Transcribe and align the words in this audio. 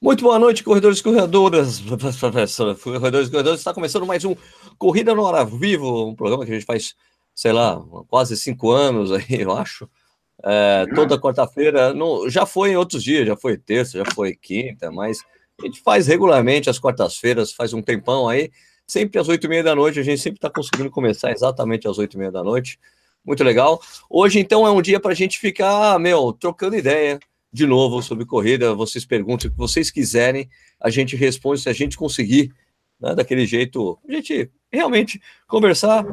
Muito 0.00 0.22
boa 0.22 0.38
noite, 0.38 0.62
corredores 0.62 1.00
e 1.00 1.02
corredoras. 1.02 1.80
Corredores 2.80 3.26
e 3.26 3.30
corredoras, 3.32 3.58
está 3.58 3.74
começando 3.74 4.06
mais 4.06 4.24
um 4.24 4.36
Corrida 4.78 5.12
no 5.12 5.24
Hora 5.24 5.44
Vivo, 5.44 6.06
um 6.06 6.14
programa 6.14 6.44
que 6.44 6.52
a 6.52 6.54
gente 6.54 6.64
faz, 6.64 6.94
sei 7.34 7.52
lá, 7.52 7.84
quase 8.06 8.36
cinco 8.36 8.70
anos 8.70 9.10
aí, 9.10 9.24
eu 9.40 9.50
acho. 9.50 9.90
É, 10.44 10.86
toda 10.94 11.20
quarta-feira, 11.20 11.92
já 12.28 12.46
foi 12.46 12.70
em 12.70 12.76
outros 12.76 13.02
dias, 13.02 13.26
já 13.26 13.36
foi 13.36 13.58
terça, 13.58 13.98
já 13.98 14.04
foi 14.14 14.36
quinta, 14.36 14.88
mas 14.92 15.18
a 15.60 15.66
gente 15.66 15.80
faz 15.82 16.06
regularmente 16.06 16.70
às 16.70 16.78
quartas-feiras, 16.78 17.52
faz 17.52 17.72
um 17.72 17.82
tempão 17.82 18.28
aí, 18.28 18.52
sempre 18.86 19.18
às 19.18 19.26
oito 19.26 19.46
e 19.46 19.48
meia 19.48 19.64
da 19.64 19.74
noite, 19.74 19.98
a 19.98 20.04
gente 20.04 20.22
sempre 20.22 20.38
está 20.38 20.48
conseguindo 20.48 20.92
começar 20.92 21.32
exatamente 21.32 21.88
às 21.88 21.98
oito 21.98 22.14
e 22.14 22.18
meia 22.18 22.30
da 22.30 22.44
noite. 22.44 22.78
Muito 23.24 23.42
legal. 23.42 23.82
Hoje, 24.08 24.38
então, 24.38 24.64
é 24.64 24.70
um 24.70 24.80
dia 24.80 25.00
para 25.00 25.10
a 25.10 25.16
gente 25.16 25.40
ficar, 25.40 25.98
meu, 25.98 26.32
trocando 26.32 26.76
ideia, 26.76 27.18
de 27.52 27.66
novo 27.66 28.02
sobre 28.02 28.24
corrida. 28.24 28.74
Vocês 28.74 29.04
perguntam 29.04 29.48
o 29.48 29.50
que 29.52 29.58
vocês 29.58 29.90
quiserem, 29.90 30.48
a 30.80 30.90
gente 30.90 31.16
responde 31.16 31.60
se 31.60 31.68
a 31.68 31.72
gente 31.72 31.96
conseguir, 31.96 32.52
né, 33.00 33.14
daquele 33.14 33.46
jeito, 33.46 33.98
a 34.08 34.12
gente 34.12 34.50
realmente 34.70 35.20
conversar, 35.46 36.04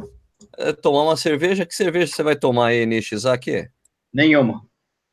é, 0.58 0.72
tomar 0.74 1.04
uma 1.04 1.18
cerveja. 1.18 1.66
Que 1.66 1.76
cerveja 1.76 2.14
você 2.14 2.24
vai 2.24 2.36
tomar 2.36 2.68
aí, 2.68 2.86
Nishizaki? 2.86 3.70
Nenhuma. 4.14 4.66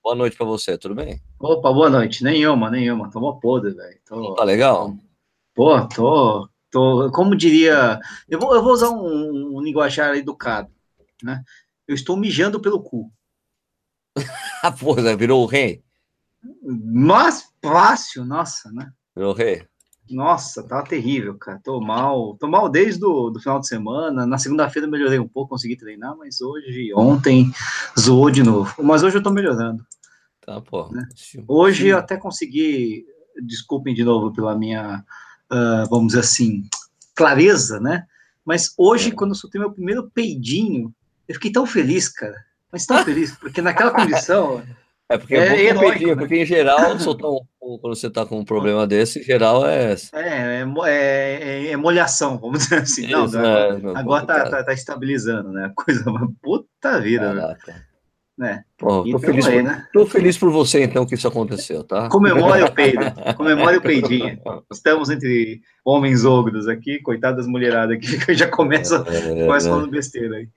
Boa 0.03 0.15
noite 0.17 0.37
para 0.37 0.47
você, 0.47 0.77
tudo 0.77 0.95
bem? 0.95 1.21
Opa, 1.39 1.73
boa 1.73 1.89
noite. 1.89 2.25
Nenhuma, 2.25 2.71
nenhuma. 2.71 3.11
Tomou 3.11 3.39
podre, 3.39 3.73
velho. 3.73 3.99
Tô... 4.05 4.35
Tá 4.35 4.45
legal? 4.45 4.97
Pô, 5.55 5.87
tô, 5.89 6.49
tô. 6.71 7.11
Como 7.13 7.37
diria. 7.37 8.01
Eu 8.29 8.41
vou, 8.41 8.55
eu 8.55 8.63
vou 8.63 8.73
usar 8.73 8.91
um, 8.91 9.57
um 9.57 9.61
linguajar 9.61 10.17
educado, 10.17 10.73
né? 11.23 11.43
Eu 11.87 11.95
estou 11.95 12.17
mijando 12.17 12.61
pelo 12.61 12.83
cu. 12.83 13.13
ah, 14.63 14.73
porra, 14.73 15.17
virou 15.17 15.43
o 15.43 15.47
rei? 15.47 15.83
Mas 16.63 17.49
fácil, 17.63 18.25
nossa, 18.25 18.71
né? 18.73 18.91
Meu 19.17 19.33
rei. 19.33 19.67
Nossa, 20.11 20.63
tá 20.63 20.83
terrível, 20.83 21.37
cara. 21.39 21.61
Tô 21.63 21.81
mal. 21.81 22.37
Tô 22.39 22.49
mal 22.49 22.69
desde 22.69 23.01
do, 23.01 23.31
do 23.31 23.41
final 23.41 23.61
de 23.61 23.69
semana. 23.69 24.27
Na 24.27 24.39
segunda-feira 24.39 24.89
melhorei 24.89 25.19
um 25.19 25.29
pouco, 25.29 25.51
consegui 25.51 25.77
treinar, 25.77 26.17
mas 26.17 26.41
hoje, 26.41 26.93
ontem, 26.95 27.53
zoou 27.99 28.31
de 28.31 28.43
novo. 28.43 28.75
Mas 28.83 29.03
hoje 29.03 29.17
eu 29.17 29.23
tô 29.23 29.31
melhorando. 29.31 29.85
Tá, 30.45 30.61
pô. 30.61 30.89
Né? 30.89 31.09
Hoje 31.47 31.89
eu 31.89 31.99
até 31.99 32.17
consegui, 32.17 33.07
desculpem 33.43 33.95
de 33.95 34.05
novo 34.05 34.33
pela 34.33 34.57
minha, 34.57 35.05
uh, 35.51 35.89
vamos 35.89 36.09
dizer 36.09 36.21
assim, 36.21 36.65
clareza, 37.15 37.79
né? 37.79 38.07
Mas 38.45 38.75
hoje, 38.77 39.11
é. 39.11 39.15
quando 39.15 39.31
eu 39.31 39.37
soltei 39.37 39.61
meu 39.61 39.73
primeiro 39.73 40.11
peidinho, 40.11 40.93
eu 41.29 41.35
fiquei 41.35 41.53
tão 41.53 41.65
feliz, 41.65 42.09
cara. 42.09 42.37
Mas 42.73 42.87
tão 42.87 43.05
feliz, 43.05 43.37
porque 43.37 43.63
naquela 43.63 43.93
condição. 43.93 44.63
É 45.09 45.19
porque 45.19 45.35
é, 45.35 45.57
é 45.57 45.65
heróico, 45.67 46.07
né? 46.07 46.17
porque 46.17 46.37
em 46.37 46.47
geral, 46.47 46.99
soltar 46.99 47.31
um, 47.63 47.79
quando 47.79 47.95
você 47.95 48.07
está 48.07 48.25
com 48.25 48.39
um 48.39 48.45
problema 48.45 48.87
desse, 48.87 49.21
em 49.21 49.23
geral 49.23 49.67
é. 49.67 49.95
É, 50.15 50.65
é, 50.65 50.65
é, 50.89 51.71
é 51.71 51.77
molhação, 51.77 52.39
vamos 52.39 52.61
dizer 52.61 52.83
assim. 52.83 53.05
Isso, 53.05 53.13
não, 53.13 53.29
né? 53.29 53.79
não, 53.83 53.97
agora 53.97 54.23
está 54.23 54.51
tá, 54.51 54.65
tá, 54.65 54.73
estabilizando, 54.73 55.51
né? 55.51 55.71
Coisa, 55.75 56.05
puta 56.43 57.01
vida. 57.01 57.35
Né? 57.35 57.57
né? 58.39 58.65
Pô, 58.79 59.03
tô, 59.03 59.07
então, 59.07 59.21
feliz 59.21 59.47
aí, 59.47 59.57
por, 59.57 59.63
né? 59.63 59.89
tô 59.93 60.07
feliz 60.07 60.39
por 60.39 60.51
você, 60.51 60.83
então, 60.83 61.05
que 61.05 61.15
isso 61.15 61.29
aconteceu, 61.29 61.85
tá? 61.85 62.09
Comemore 62.09 62.63
o 62.63 62.73
peido, 62.73 63.05
comemore 63.37 63.77
o 63.77 63.83
peidinho. 63.83 64.41
Estamos 64.73 65.11
entre 65.11 65.61
homens 65.85 66.25
ogros 66.25 66.67
aqui, 66.69 67.01
coitadas 67.01 67.39
das 67.39 67.47
mulheradas 67.47 67.97
aqui, 67.97 68.19
que 68.19 68.35
já 68.35 68.49
começa, 68.49 69.05
é, 69.09 69.47
começa 69.47 69.69
falando 69.69 69.91
besteira 69.91 70.37
aí. 70.37 70.49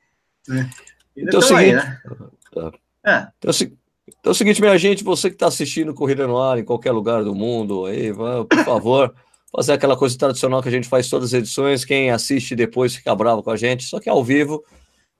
Né? 0.48 0.70
Então, 1.18 1.40
é 1.40 1.44
o 1.44 1.46
seguinte. 1.46 1.66
Aí, 1.66 1.74
né? 1.74 2.02
Tá. 2.54 2.72
É. 3.06 3.28
Então, 3.38 3.54
se 3.54 3.78
então 4.26 4.32
é 4.32 4.34
o 4.34 4.36
seguinte, 4.36 4.60
minha 4.60 4.76
gente, 4.76 5.04
você 5.04 5.30
que 5.30 5.36
está 5.36 5.46
assistindo 5.46 5.94
Corrida 5.94 6.26
no 6.26 6.40
Ar 6.40 6.58
em 6.58 6.64
qualquer 6.64 6.92
lugar 6.92 7.24
do 7.24 7.36
mundo, 7.36 7.86
aí, 7.86 8.12
por 8.12 8.66
favor, 8.66 9.14
fazer 9.56 9.74
aquela 9.74 9.96
coisa 9.96 10.18
tradicional 10.18 10.64
que 10.64 10.68
a 10.68 10.72
gente 10.72 10.88
faz 10.88 11.08
todas 11.08 11.32
as 11.32 11.34
edições. 11.38 11.86
Quem 11.86 12.10
assiste 12.10 12.56
depois 12.56 12.96
fica 12.96 13.14
bravo 13.14 13.44
com 13.44 13.52
a 13.52 13.56
gente, 13.56 13.84
só 13.84 14.00
que 14.00 14.10
ao 14.10 14.24
vivo 14.24 14.64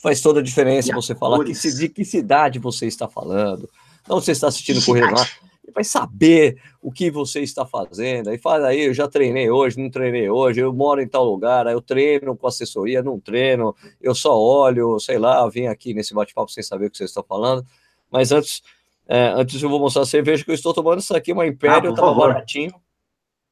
faz 0.02 0.22
toda 0.22 0.40
a 0.40 0.44
diferença 0.44 0.92
você 0.92 1.14
falar 1.14 1.44
que, 1.44 1.54
de 1.54 1.88
que 1.88 2.04
cidade 2.04 2.58
você 2.58 2.88
está 2.88 3.08
falando, 3.08 3.70
não 4.10 4.20
você 4.20 4.32
está 4.32 4.48
assistindo 4.48 4.84
Corrida 4.84 5.12
no 5.12 5.20
Ar. 5.20 5.30
Vai 5.72 5.84
saber 5.84 6.58
o 6.82 6.92
que 6.92 7.12
você 7.12 7.42
está 7.42 7.64
fazendo. 7.64 8.32
Aí 8.32 8.40
fala 8.40 8.70
aí, 8.70 8.88
eu 8.88 8.94
já 8.96 9.08
treinei 9.08 9.52
hoje, 9.52 9.80
não 9.80 9.92
treinei 9.92 10.32
hoje, 10.32 10.62
eu 10.62 10.74
moro 10.74 11.00
em 11.00 11.08
tal 11.08 11.26
lugar, 11.26 11.68
aí 11.68 11.76
eu 11.76 11.82
treino 11.82 12.36
com 12.36 12.48
assessoria, 12.48 13.04
não 13.04 13.20
treino, 13.20 13.76
eu 14.02 14.16
só 14.16 14.36
olho, 14.36 15.00
sei 15.00 15.20
lá, 15.20 15.48
vim 15.48 15.68
aqui 15.68 15.94
nesse 15.94 16.12
bate-papo 16.12 16.52
sem 16.52 16.64
saber 16.64 16.88
o 16.88 16.90
que 16.90 16.98
você 16.98 17.04
está 17.04 17.22
falando. 17.22 17.64
Mas 18.12 18.32
antes, 18.32 18.64
é, 19.08 19.28
antes 19.30 19.62
eu 19.62 19.70
vou 19.70 19.80
mostrar 19.80 20.04
a 20.04 20.06
cerveja 20.06 20.44
que 20.44 20.52
eu 20.52 20.56
estou 20.56 20.74
tomando. 20.74 21.00
Isso 21.00 21.16
aqui 21.16 21.32
é 21.32 21.34
uma 21.34 21.46
Império, 21.46 21.92
estava 21.92 22.12
ah, 22.12 22.16
baratinho. 22.16 22.74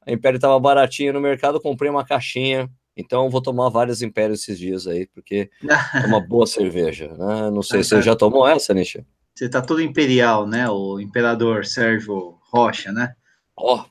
A 0.05 0.11
Império 0.11 0.37
estava 0.37 0.59
baratinha 0.59 1.13
no 1.13 1.21
mercado, 1.21 1.61
comprei 1.61 1.89
uma 1.89 2.03
caixinha. 2.03 2.69
Então 2.95 3.29
vou 3.29 3.41
tomar 3.41 3.69
várias 3.69 4.01
Impérios 4.01 4.41
esses 4.41 4.59
dias 4.59 4.87
aí, 4.87 5.07
porque 5.07 5.49
é 5.95 6.05
uma 6.07 6.19
boa 6.19 6.45
cerveja. 6.45 7.07
Né? 7.09 7.49
Não 7.51 7.61
sei, 7.61 7.83
se 7.83 7.89
você 7.89 8.01
já 8.01 8.15
tomou 8.15 8.47
essa, 8.47 8.73
Nisha? 8.73 9.05
Você 9.35 9.49
tá 9.49 9.61
todo 9.61 9.81
imperial, 9.81 10.45
né? 10.45 10.69
O 10.69 10.99
imperador 10.99 11.65
Sérgio 11.65 12.37
Rocha, 12.51 12.91
né? 12.91 13.15
Ó. 13.57 13.85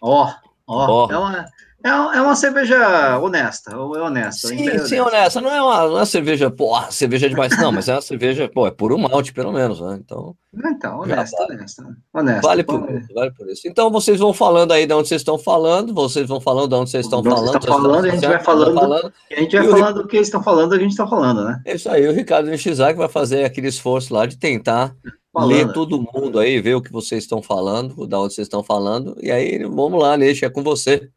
Ó, 0.00 0.32
ó. 0.66 1.10
É 1.10 1.18
uma, 1.18 1.44
é, 1.86 2.18
é 2.18 2.22
uma 2.22 2.34
cerveja 2.34 3.18
honesta, 3.20 3.70
é 3.70 3.76
honesta. 3.76 4.48
Sim, 4.48 4.78
sim, 4.80 4.98
honesta. 4.98 5.40
Não 5.40 5.54
é 5.54 5.62
uma, 5.62 5.88
não 5.88 6.00
é 6.00 6.04
cerveja, 6.04 6.50
pô, 6.50 6.76
cerveja 6.90 7.28
demais, 7.28 7.56
não, 7.56 7.70
mas 7.70 7.88
é 7.88 7.94
uma 7.94 8.00
cerveja, 8.00 8.50
pô, 8.52 8.66
é 8.66 8.72
puro 8.72 8.98
malte, 8.98 9.32
pelo 9.32 9.52
menos, 9.52 9.80
né? 9.80 9.96
Então. 10.04 10.34
Então, 10.52 11.00
honesta, 11.00 11.36
vale. 11.38 11.54
honesta. 11.54 11.96
honesta. 12.12 12.40
Vale 12.40 12.64
por, 12.64 12.80
vale 13.14 13.30
por 13.32 13.48
isso. 13.48 13.68
Então, 13.68 13.88
vocês 13.90 14.18
vão 14.18 14.32
falando 14.32 14.72
aí 14.72 14.84
de 14.84 14.94
onde 14.94 15.06
vocês 15.06 15.20
estão 15.20 15.38
falando, 15.38 15.94
vocês 15.94 16.28
vão 16.28 16.40
falando 16.40 16.68
de 16.70 16.74
onde 16.74 16.90
vocês 16.90 17.06
estão 17.06 17.22
falando. 17.22 17.46
Vocês 17.46 17.54
estão 17.56 17.82
falando, 17.82 18.04
a 18.04 18.10
gente 18.10 18.26
vai 18.26 18.42
falando, 18.42 18.74
falando. 18.74 19.12
a 19.30 19.40
gente 19.40 19.56
vai 19.56 19.68
falando 19.68 19.96
o 19.98 20.08
que 20.08 20.16
eles 20.16 20.26
estão 20.26 20.42
falando, 20.42 20.72
a 20.72 20.78
gente 20.78 20.90
está 20.90 21.06
falando, 21.06 21.44
né? 21.44 21.60
É 21.64 21.76
isso 21.76 21.88
aí, 21.88 22.08
o 22.08 22.12
Ricardo 22.12 22.50
Nishizaki 22.50 22.98
vai 22.98 23.08
fazer 23.08 23.44
aquele 23.44 23.68
esforço 23.68 24.12
lá 24.12 24.26
de 24.26 24.36
tentar 24.36 24.92
falando. 25.32 25.50
ler 25.50 25.72
todo 25.72 26.04
mundo 26.12 26.40
aí, 26.40 26.60
ver 26.60 26.74
o 26.74 26.82
que 26.82 26.90
vocês 26.90 27.22
estão 27.22 27.40
falando, 27.40 28.06
da 28.06 28.18
onde 28.18 28.34
vocês 28.34 28.46
estão 28.46 28.62
falando, 28.62 29.16
e 29.22 29.30
aí 29.30 29.62
vamos 29.64 30.00
lá, 30.00 30.16
Nisha, 30.16 30.46
é 30.46 30.50
com 30.50 30.62
você. 30.62 31.10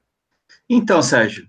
Então, 0.70 1.02
Sérgio, 1.02 1.48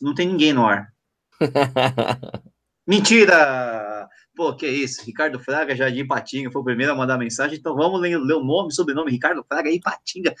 não 0.00 0.14
tem 0.14 0.28
ninguém 0.28 0.52
no 0.52 0.64
ar. 0.64 0.92
Mentira! 2.86 4.08
Pô, 4.34 4.54
que 4.54 4.66
isso? 4.66 5.04
Ricardo 5.04 5.38
Fraga, 5.38 5.76
Jardim 5.76 6.06
Patinga, 6.06 6.50
foi 6.50 6.62
o 6.62 6.64
primeiro 6.64 6.92
a 6.92 6.96
mandar 6.96 7.18
mensagem, 7.18 7.58
então 7.58 7.74
vamos 7.74 8.00
ler, 8.00 8.16
ler 8.18 8.34
o 8.34 8.44
nome, 8.44 8.72
sobrenome, 8.72 9.10
Ricardo 9.10 9.44
Fraga 9.46 9.70
e 9.70 9.78
Patinga, 9.78 10.34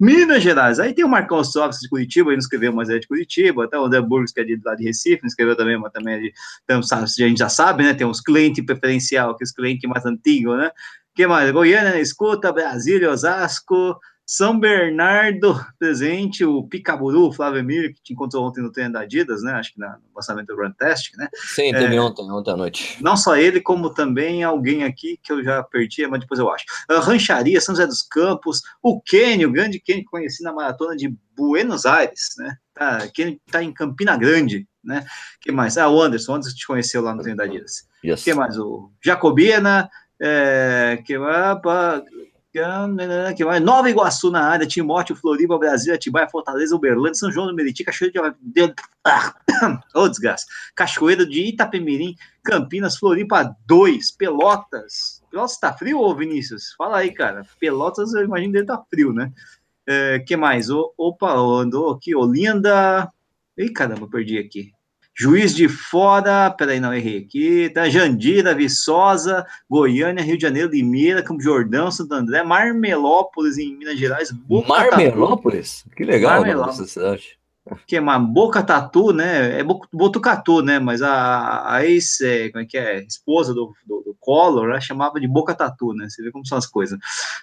Minas 0.00 0.42
Gerais. 0.42 0.80
Aí 0.80 0.92
tem 0.92 1.04
o 1.04 1.08
Marcão 1.08 1.44
Sócrates 1.44 1.78
de 1.80 1.88
Curitiba, 1.88 2.30
ele 2.30 2.36
não 2.36 2.40
escreveu, 2.40 2.72
mas 2.72 2.90
é 2.90 2.98
de 2.98 3.06
Curitiba, 3.06 3.64
até 3.64 3.78
o 3.78 3.84
André 3.84 4.00
Burgos, 4.00 4.32
que 4.32 4.40
é 4.40 4.44
de, 4.44 4.60
lá 4.64 4.74
de 4.74 4.84
Recife, 4.84 5.22
não 5.22 5.28
escreveu 5.28 5.56
também, 5.56 5.78
mas 5.78 5.92
também 5.92 6.14
é 6.14 6.18
de, 6.18 6.32
então, 6.64 6.82
sabe, 6.82 7.04
a 7.04 7.06
gente 7.06 7.38
já 7.38 7.48
sabe, 7.48 7.84
né, 7.84 7.94
tem 7.94 8.06
uns 8.06 8.20
clientes 8.20 8.64
preferencial, 8.64 9.36
que 9.36 9.44
os 9.44 9.52
clientes 9.52 9.88
mais 9.88 10.04
antigos, 10.04 10.58
né, 10.58 10.70
que 11.14 11.26
mais? 11.26 11.50
Goiânia, 11.52 12.00
escuta, 12.00 12.52
Brasília, 12.52 13.10
Osasco, 13.10 13.98
são 14.26 14.58
Bernardo 14.58 15.54
presente, 15.78 16.44
o 16.44 16.64
Picaburu, 16.64 17.32
Flávio 17.32 17.60
Emílio, 17.60 17.94
que 17.94 18.02
te 18.02 18.12
encontrou 18.12 18.44
ontem 18.44 18.60
no 18.60 18.72
treino 18.72 18.92
da 18.92 19.00
Adidas, 19.00 19.42
né? 19.42 19.52
Acho 19.52 19.72
que 19.72 19.80
no 19.80 19.86
lançamento 20.14 20.48
do 20.48 20.56
Runtastic, 20.56 21.16
né? 21.16 21.28
Sim, 21.32 21.72
teve 21.72 21.94
é, 21.94 22.00
ontem, 22.00 22.28
ontem 22.28 22.50
à 22.50 22.56
noite. 22.56 22.98
Não 23.00 23.16
só 23.16 23.36
ele, 23.36 23.60
como 23.60 23.94
também 23.94 24.42
alguém 24.42 24.82
aqui 24.82 25.16
que 25.22 25.32
eu 25.32 25.44
já 25.44 25.62
perdi, 25.62 26.04
mas 26.08 26.20
depois 26.20 26.40
eu 26.40 26.50
acho. 26.50 26.64
A 26.88 26.98
Rancharia, 26.98 27.60
São 27.60 27.74
José 27.74 27.86
dos 27.86 28.02
Campos, 28.02 28.62
o 28.82 29.00
Kenny, 29.00 29.46
o 29.46 29.52
grande 29.52 29.78
Kenny 29.78 30.02
que 30.02 30.10
conheci 30.10 30.42
na 30.42 30.52
maratona 30.52 30.96
de 30.96 31.14
Buenos 31.36 31.86
Aires, 31.86 32.34
né? 32.38 32.56
Tá, 32.74 33.06
Kenny 33.08 33.40
tá 33.50 33.62
em 33.62 33.72
Campina 33.72 34.16
Grande, 34.16 34.66
né? 34.82 35.06
que 35.40 35.52
mais? 35.52 35.78
Ah, 35.78 35.88
o 35.88 36.02
Anderson, 36.02 36.32
o 36.32 36.34
Anderson 36.34 36.56
te 36.56 36.66
conheceu 36.66 37.00
lá 37.00 37.14
no 37.14 37.22
treino 37.22 37.38
da 37.38 37.44
Adidas. 37.44 37.86
Yes. 38.04 38.24
que 38.24 38.34
mais? 38.34 38.58
O 38.58 38.90
Jacobina, 39.00 39.88
é, 40.20 41.00
que 41.04 41.16
mais? 41.16 41.60
Que 43.36 43.44
vai 43.44 43.60
Nova 43.60 43.90
Iguaçu 43.90 44.30
na 44.30 44.42
área, 44.42 44.66
Timóteo, 44.66 45.16
Floriba, 45.16 45.58
Brasil, 45.58 45.94
Atibaia, 45.94 46.28
Fortaleza, 46.28 46.74
Uberlândia, 46.74 47.14
São 47.14 47.30
João 47.30 47.46
do 47.46 47.54
Meriti, 47.54 47.84
Cachoeira 47.84 48.36
de... 48.40 48.74
oh, 49.94 50.08
desgaste. 50.08 50.46
Cachoeira 50.74 51.26
de 51.26 51.48
Itapemirim, 51.48 52.14
Campinas, 52.44 52.96
Floripa 52.96 53.54
2, 53.66 54.12
Pelotas. 54.12 55.22
Pelotas 55.30 55.58
tá 55.58 55.72
frio, 55.72 56.00
ô 56.00 56.14
Vinícius? 56.14 56.74
Fala 56.76 56.98
aí, 56.98 57.12
cara. 57.12 57.42
Pelotas, 57.60 58.14
eu 58.14 58.24
imagino 58.24 58.52
dele 58.52 58.66
tá 58.66 58.82
frio, 58.90 59.12
né? 59.12 59.32
É, 59.86 60.18
que 60.20 60.36
mais? 60.36 60.70
O, 60.70 60.92
opa, 60.96 61.32
andou 61.32 61.90
aqui, 61.90 62.14
Olinda. 62.14 63.10
Ih, 63.56 63.70
caramba, 63.70 64.08
perdi 64.08 64.38
aqui. 64.38 64.75
Juiz 65.18 65.54
de 65.54 65.66
Fora, 65.66 66.50
peraí, 66.50 66.78
não 66.78 66.92
errei 66.92 67.18
aqui, 67.18 67.70
tá? 67.70 67.88
Jandira, 67.88 68.54
Viçosa, 68.54 69.46
Goiânia, 69.68 70.22
Rio 70.22 70.36
de 70.36 70.42
Janeiro, 70.42 70.70
Limeira, 70.70 71.22
Campo 71.22 71.42
Jordão, 71.42 71.90
Santo 71.90 72.12
André, 72.12 72.42
Marmelópolis, 72.42 73.56
em 73.56 73.74
Minas 73.74 73.98
Gerais, 73.98 74.30
Boca 74.30 74.68
Marmelópolis? 74.68 75.86
Que 75.96 76.04
legal, 76.04 76.40
Marmelópolis. 76.40 76.80
essa 76.80 76.88
cidade. 76.88 77.38
que 77.86 77.96
é 77.96 78.00
uma 78.00 78.18
Boca 78.18 78.62
Tatu, 78.62 79.10
né? 79.10 79.58
É 79.58 79.64
Botucatu, 79.64 80.60
né? 80.60 80.78
Mas 80.78 81.00
a, 81.00 81.76
a 81.76 81.86
ex, 81.86 82.20
é, 82.20 82.50
como 82.50 82.62
é 82.62 82.66
que 82.66 82.76
é? 82.76 83.02
Esposa 83.02 83.54
do, 83.54 83.72
do, 83.86 84.02
do 84.02 84.16
Collor, 84.20 84.68
ela 84.68 84.80
chamava 84.82 85.18
de 85.18 85.26
Boca 85.26 85.54
Tatu, 85.54 85.94
né? 85.94 86.10
Você 86.10 86.22
vê 86.22 86.30
como 86.30 86.46
são 86.46 86.58
as 86.58 86.66
coisas. 86.66 86.98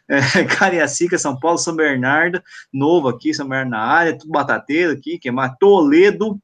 É, 0.08 0.20
Cariacica, 0.46 1.18
São 1.18 1.40
Paulo, 1.40 1.58
São 1.58 1.76
Bernardo, 1.76 2.40
novo 2.72 3.08
aqui, 3.08 3.34
São 3.34 3.48
Bernardo 3.48 3.72
na 3.72 3.80
área, 3.80 4.16
tudo 4.16 4.32
batateiro 4.32 4.92
aqui, 4.92 5.18
que 5.18 5.28
é 5.28 5.34
Toledo, 5.60 6.40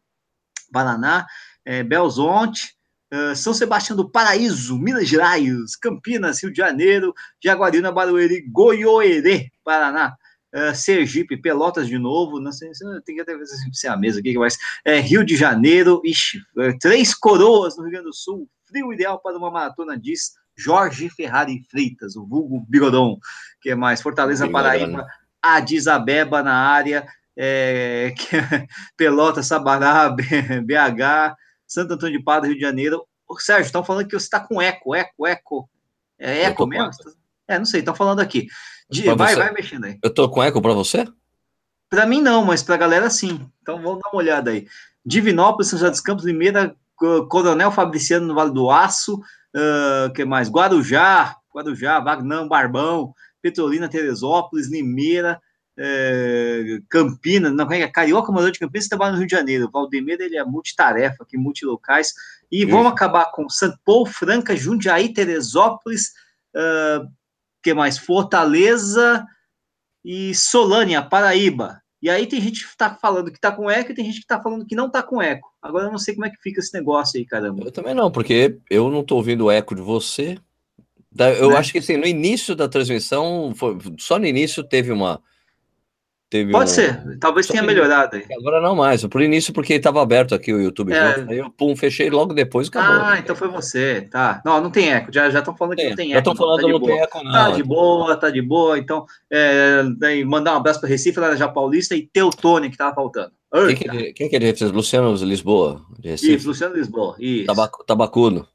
Paraná, 0.72 1.26
é, 1.66 1.84
Belzonte, 1.84 2.78
Uh, 3.12 3.36
São 3.36 3.56
Sebastião 3.56 3.98
do 3.98 4.08
Paraíso, 4.08 4.78
Minas 4.78 5.08
Gerais, 5.08 5.76
Campinas, 5.76 6.44
Rio 6.44 6.52
de 6.52 6.58
Janeiro, 6.58 7.12
Jaguarina, 7.44 7.92
Barueri, 7.92 8.42
Goiôerê, 8.52 9.50
Paraná, 9.64 10.16
uh, 10.54 10.76
Sergipe, 10.76 11.36
Pelotas 11.36 11.88
de 11.88 11.98
novo, 11.98 12.40
não 12.40 12.52
sei, 12.52 12.70
tem 13.04 13.16
que 13.16 13.22
até 13.22 13.36
ver 13.36 13.48
se 13.48 13.88
é 13.88 13.90
a 13.90 13.98
mesa 13.98 14.20
aqui, 14.20 14.38
mas 14.38 14.60
é, 14.86 15.00
Rio 15.00 15.26
de 15.26 15.36
Janeiro, 15.36 16.02
ixi, 16.06 16.40
é, 16.60 16.74
Três 16.74 17.16
Coroas 17.16 17.76
no 17.78 17.84
Rio 17.84 17.94
Grande 17.94 18.06
do 18.06 18.14
Sul, 18.14 18.48
frio 18.68 18.94
ideal 18.94 19.20
para 19.20 19.36
uma 19.38 19.50
maratona, 19.50 19.98
diz 19.98 20.34
Jorge 20.56 21.10
Ferrari 21.10 21.64
Freitas, 21.68 22.16
o 22.16 22.28
vulgo 22.28 22.64
Bigodon, 22.70 23.18
que 23.60 23.72
é 23.72 23.76
mais 23.76 24.04
Fortaleza, 24.04 24.48
Paraíba, 24.48 25.08
Addis 25.42 25.88
Abeba 25.88 26.44
na 26.44 26.54
área, 26.54 27.08
é, 27.42 28.14
Pelota, 28.98 29.42
Sabará, 29.42 30.10
BH, 30.10 31.36
Santo 31.66 31.94
Antônio 31.94 32.18
de 32.18 32.24
Padre, 32.24 32.50
Rio 32.50 32.58
de 32.58 32.62
Janeiro. 32.66 33.06
Ô, 33.26 33.40
Sérgio, 33.40 33.68
estão 33.68 33.82
falando 33.82 34.08
que 34.08 34.20
você 34.20 34.26
está 34.26 34.42
com 34.42 34.62
eco, 34.62 34.94
eco, 34.94 35.26
eco. 35.26 35.70
É 36.20 36.44
eco 36.44 36.68
mesmo? 36.68 36.92
É, 37.48 37.58
não 37.58 37.64
sei, 37.64 37.80
estão 37.80 37.96
falando 37.96 38.20
aqui. 38.20 38.48
De, 38.90 39.04
vai, 39.14 39.34
você... 39.34 39.40
vai 39.40 39.54
mexendo 39.54 39.86
aí. 39.86 39.98
Eu 40.04 40.14
tô 40.14 40.28
com 40.28 40.44
eco 40.44 40.62
para 40.62 40.74
você? 40.74 41.08
Para 41.90 42.06
mim 42.06 42.22
não, 42.22 42.44
mas 42.44 42.62
para 42.62 42.76
a 42.76 42.80
galera 42.80 43.10
sim. 43.10 43.50
Então 43.62 43.82
vamos 43.82 44.02
dar 44.02 44.10
uma 44.10 44.18
olhada 44.18 44.52
aí. 44.52 44.68
Divinópolis, 45.06 45.70
São 45.70 45.80
José 45.80 45.92
dos 45.92 46.02
Campos, 46.02 46.26
Limeira, 46.26 46.76
Coronel 47.30 47.72
Fabriciano 47.72 48.28
no 48.28 48.36
Vale 48.36 48.52
do 48.52 48.70
Aço, 48.70 49.16
uh, 49.16 50.12
que 50.14 50.26
mais? 50.26 50.50
Guarujá, 50.50 51.38
Guarujá, 51.56 52.02
Vagnão, 52.02 52.50
Barbão, 52.50 53.14
Petrolina, 53.42 53.88
Teresópolis, 53.88 54.70
Limeira, 54.70 55.42
é, 55.82 56.82
Campinas, 56.90 57.54
não, 57.54 57.72
é, 57.72 57.88
Carioca, 57.88 58.32
morador 58.32 58.52
de 58.52 58.60
Campinas, 58.60 58.90
trabalha 58.90 59.14
no 59.14 59.20
Rio 59.20 59.28
de 59.28 59.36
Janeiro. 59.36 59.70
Valdemir, 59.72 60.20
ele 60.20 60.38
é 60.38 60.44
multitarefa, 60.44 61.24
aqui, 61.24 61.38
multilocais. 61.38 62.14
E 62.52 62.64
Isso. 62.64 62.72
vamos 62.72 62.92
acabar 62.92 63.32
com 63.32 63.50
Santo 63.50 63.80
Paulo, 63.86 64.06
Franca, 64.06 64.56
Jundiaí, 64.58 65.14
Teresópolis, 65.14 66.10
uh, 66.54 67.08
que 67.64 67.74
mais? 67.74 67.98
Fortaleza 67.98 69.26
e 70.04 70.36
Solânia, 70.36 71.02
Paraíba. 71.02 71.82
E 72.02 72.10
aí 72.10 72.28
tem 72.28 72.42
gente 72.42 72.64
que 72.64 72.70
está 72.70 72.94
falando 72.96 73.32
que 73.32 73.38
está 73.38 73.52
com 73.52 73.70
eco 73.70 73.92
e 73.92 73.96
tem 73.96 74.06
gente 74.06 74.16
que 74.16 74.22
está 74.22 74.42
falando 74.42 74.66
que 74.66 74.76
não 74.76 74.88
está 74.88 75.02
com 75.02 75.22
eco. 75.22 75.50
Agora 75.62 75.86
eu 75.86 75.92
não 75.92 75.98
sei 75.98 76.14
como 76.14 76.26
é 76.26 76.30
que 76.30 76.42
fica 76.42 76.60
esse 76.60 76.74
negócio 76.74 77.18
aí, 77.18 77.26
caramba. 77.26 77.64
Eu 77.64 77.72
também 77.72 77.94
não, 77.94 78.12
porque 78.12 78.58
eu 78.70 78.90
não 78.90 79.02
estou 79.02 79.18
ouvindo 79.18 79.46
o 79.46 79.52
eco 79.52 79.76
de 79.76 79.82
você. 79.82 80.38
Eu 81.40 81.50
né? 81.50 81.58
acho 81.58 81.72
que 81.72 81.80
assim, 81.80 81.98
no 81.98 82.06
início 82.06 82.56
da 82.56 82.68
transmissão, 82.70 83.54
foi, 83.56 83.78
só 83.98 84.18
no 84.18 84.26
início 84.26 84.64
teve 84.64 84.92
uma, 84.92 85.22
Teve 86.30 86.52
Pode 86.52 86.70
um... 86.70 86.74
ser, 86.74 87.18
talvez 87.20 87.48
Só 87.48 87.54
tenha 87.54 87.64
melhorado 87.64 88.16
aí. 88.16 88.24
Agora 88.38 88.62
não 88.62 88.76
mais, 88.76 89.04
por 89.08 89.20
início, 89.20 89.52
porque 89.52 89.74
estava 89.74 90.00
aberto 90.00 90.36
aqui 90.36 90.54
o 90.54 90.62
YouTube. 90.62 90.94
É. 90.94 91.26
Aí 91.28 91.40
eu, 91.40 91.50
pum, 91.50 91.76
fechei 91.76 92.08
logo 92.08 92.36
depois 92.36 92.68
acabou. 92.68 93.02
Ah, 93.02 93.18
então 93.18 93.36
foi 93.36 93.48
você, 93.48 94.02
tá. 94.02 94.40
Não, 94.46 94.62
não 94.62 94.70
tem 94.70 94.92
eco, 94.92 95.12
já 95.12 95.28
estão 95.28 95.58
falando 95.58 95.76
que 95.76 95.90
não 95.90 95.96
tem 95.96 96.06
eco. 96.10 96.14
Já 96.14 96.20
estão 96.20 96.36
falando 96.36 96.60
que 96.60 96.66
tá 96.66 96.72
não 96.72 96.82
tem 96.82 97.02
eco, 97.02 97.24
não. 97.24 97.32
Tá 97.32 97.50
de 97.50 97.64
boa, 97.64 98.16
tá 98.16 98.30
de 98.30 98.42
boa. 98.44 98.78
Então, 98.78 99.08
é, 99.32 99.84
daí 99.98 100.24
mandar 100.24 100.54
um 100.54 100.58
abraço 100.58 100.80
para 100.80 100.90
Recife, 100.90 101.20
lá 101.20 101.34
na 101.34 101.48
Paulista, 101.48 101.96
e 101.96 102.04
Teutônia, 102.04 102.70
que 102.70 102.78
tava 102.78 102.94
faltando. 102.94 103.32
Quem 103.52 103.76
que, 103.76 103.90
é, 103.90 104.14
quem 104.14 104.30
que 104.30 104.36
é 104.36 104.40
de 104.40 104.46
Recife? 104.46 104.72
Luciano 104.72 105.12
Lisboa. 105.16 105.82
Isso, 106.04 106.48
Luciano 106.48 106.76
Lisboa, 106.76 107.16
isso. 107.20 107.48
Tabac, 107.48 107.74
tabacuno. 107.88 108.48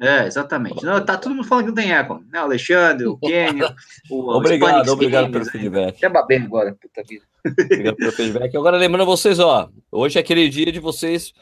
É, 0.00 0.26
exatamente. 0.26 0.84
Não, 0.84 1.04
tá 1.04 1.16
todo 1.16 1.34
mundo 1.34 1.46
falando 1.46 1.66
que 1.66 1.70
não 1.70 1.76
tem 1.76 1.92
eco. 1.92 2.24
Né? 2.30 2.40
O 2.40 2.44
Alexandre, 2.44 3.06
o 3.06 3.16
Kenny, 3.16 3.62
o 4.10 4.30
Obrigado, 4.36 4.88
obrigado 4.88 5.30
pelo 5.30 5.44
feedback. 5.44 5.96
Até 5.96 6.08
babei 6.08 6.38
agora, 6.38 6.74
puta 6.74 7.02
vida. 7.08 7.24
Obrigado 7.46 7.96
pelo 7.96 8.12
feedback. 8.12 8.56
Agora, 8.56 8.76
lembrando 8.76 9.06
vocês, 9.06 9.38
ó, 9.38 9.70
hoje 9.90 10.18
é 10.18 10.20
aquele 10.20 10.48
dia 10.48 10.72
de 10.72 10.80
vocês, 10.80 11.32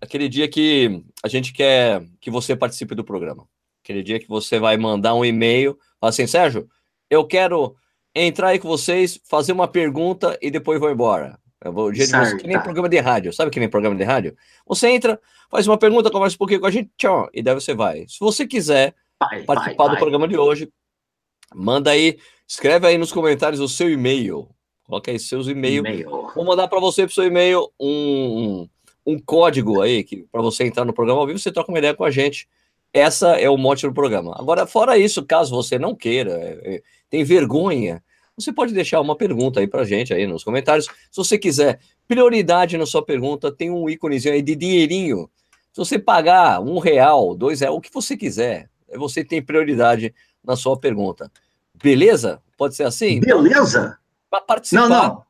aquele 0.00 0.28
dia 0.28 0.48
que 0.48 1.04
a 1.22 1.28
gente 1.28 1.52
quer 1.52 2.02
que 2.20 2.30
você 2.30 2.56
participe 2.56 2.94
do 2.94 3.04
programa. 3.04 3.46
Aquele 3.82 4.02
dia 4.02 4.18
que 4.18 4.28
você 4.28 4.58
vai 4.58 4.78
mandar 4.78 5.14
um 5.14 5.24
e-mail, 5.24 5.78
fala 6.00 6.08
assim, 6.08 6.26
Sérgio, 6.26 6.66
eu 7.10 7.26
quero 7.26 7.76
entrar 8.14 8.48
aí 8.48 8.58
com 8.58 8.68
vocês, 8.68 9.20
fazer 9.28 9.52
uma 9.52 9.68
pergunta 9.68 10.38
e 10.40 10.50
depois 10.50 10.80
vou 10.80 10.90
embora. 10.90 11.38
O 11.68 11.90
dia 11.90 12.06
de 12.06 12.12
você, 12.12 12.36
que 12.36 12.46
nem 12.46 12.60
programa 12.60 12.88
de 12.88 12.98
rádio, 12.98 13.32
sabe 13.32 13.50
que 13.50 13.58
nem 13.58 13.68
programa 13.68 13.96
de 13.96 14.04
rádio? 14.04 14.36
Você 14.66 14.88
entra, 14.88 15.20
faz 15.50 15.66
uma 15.66 15.78
pergunta, 15.78 16.10
conversa 16.10 16.34
um 16.36 16.38
pouquinho 16.38 16.60
com 16.60 16.66
a 16.66 16.70
gente, 16.70 16.90
tchau, 16.96 17.28
e 17.32 17.42
daí 17.42 17.54
você 17.54 17.74
vai. 17.74 18.06
Se 18.08 18.18
você 18.20 18.46
quiser 18.46 18.94
vai, 19.18 19.42
participar 19.44 19.86
vai, 19.86 19.94
do 19.94 19.98
programa 19.98 20.28
de 20.28 20.36
hoje, 20.36 20.68
manda 21.54 21.90
aí, 21.90 22.18
escreve 22.46 22.86
aí 22.86 22.98
nos 22.98 23.12
comentários 23.12 23.60
o 23.60 23.68
seu 23.68 23.90
e-mail. 23.90 24.48
Coloca 24.84 25.10
aí 25.10 25.18
seus 25.18 25.48
e-mails. 25.48 26.04
Vou 26.34 26.44
mandar 26.44 26.68
para 26.68 26.78
você, 26.78 27.06
pro 27.06 27.14
seu 27.14 27.24
e-mail, 27.24 27.70
um, 27.80 28.68
um, 29.06 29.18
código 29.18 29.80
aí 29.80 30.04
para 30.30 30.42
você 30.42 30.64
entrar 30.64 30.84
no 30.84 30.92
programa 30.92 31.20
ao 31.20 31.26
vivo, 31.26 31.38
você 31.38 31.50
troca 31.50 31.72
uma 31.72 31.78
ideia 31.78 31.94
com 31.94 32.04
a 32.04 32.10
gente. 32.10 32.46
Essa 32.92 33.40
é 33.40 33.48
o 33.48 33.56
mote 33.56 33.86
do 33.86 33.94
programa. 33.94 34.36
Agora, 34.38 34.66
fora 34.66 34.98
isso, 34.98 35.24
caso 35.24 35.54
você 35.54 35.78
não 35.78 35.94
queira, 35.94 36.32
é, 36.32 36.76
é, 36.76 36.82
tem 37.10 37.24
vergonha 37.24 38.02
você 38.36 38.52
pode 38.52 38.72
deixar 38.72 39.00
uma 39.00 39.16
pergunta 39.16 39.60
aí 39.60 39.66
para 39.66 39.84
gente 39.84 40.12
aí 40.12 40.26
nos 40.26 40.42
comentários. 40.42 40.86
Se 40.86 41.16
você 41.16 41.38
quiser 41.38 41.80
prioridade 42.06 42.76
na 42.76 42.86
sua 42.86 43.04
pergunta, 43.04 43.52
tem 43.52 43.70
um 43.70 43.88
íconezinho 43.88 44.34
aí 44.34 44.42
de 44.42 44.56
dinheirinho. 44.56 45.30
Se 45.72 45.78
você 45.78 45.98
pagar 45.98 46.60
um 46.60 46.78
real, 46.78 47.34
dois 47.34 47.60
reais, 47.60 47.74
o 47.74 47.80
que 47.80 47.92
você 47.92 48.16
quiser, 48.16 48.68
você 48.94 49.24
tem 49.24 49.42
prioridade 49.42 50.14
na 50.42 50.56
sua 50.56 50.78
pergunta. 50.78 51.30
Beleza? 51.82 52.40
Pode 52.56 52.74
ser 52.74 52.84
assim? 52.84 53.20
Beleza? 53.20 53.98
Para 54.30 54.40
participar. 54.40 54.88
Não, 54.88 54.88
não. 54.88 55.24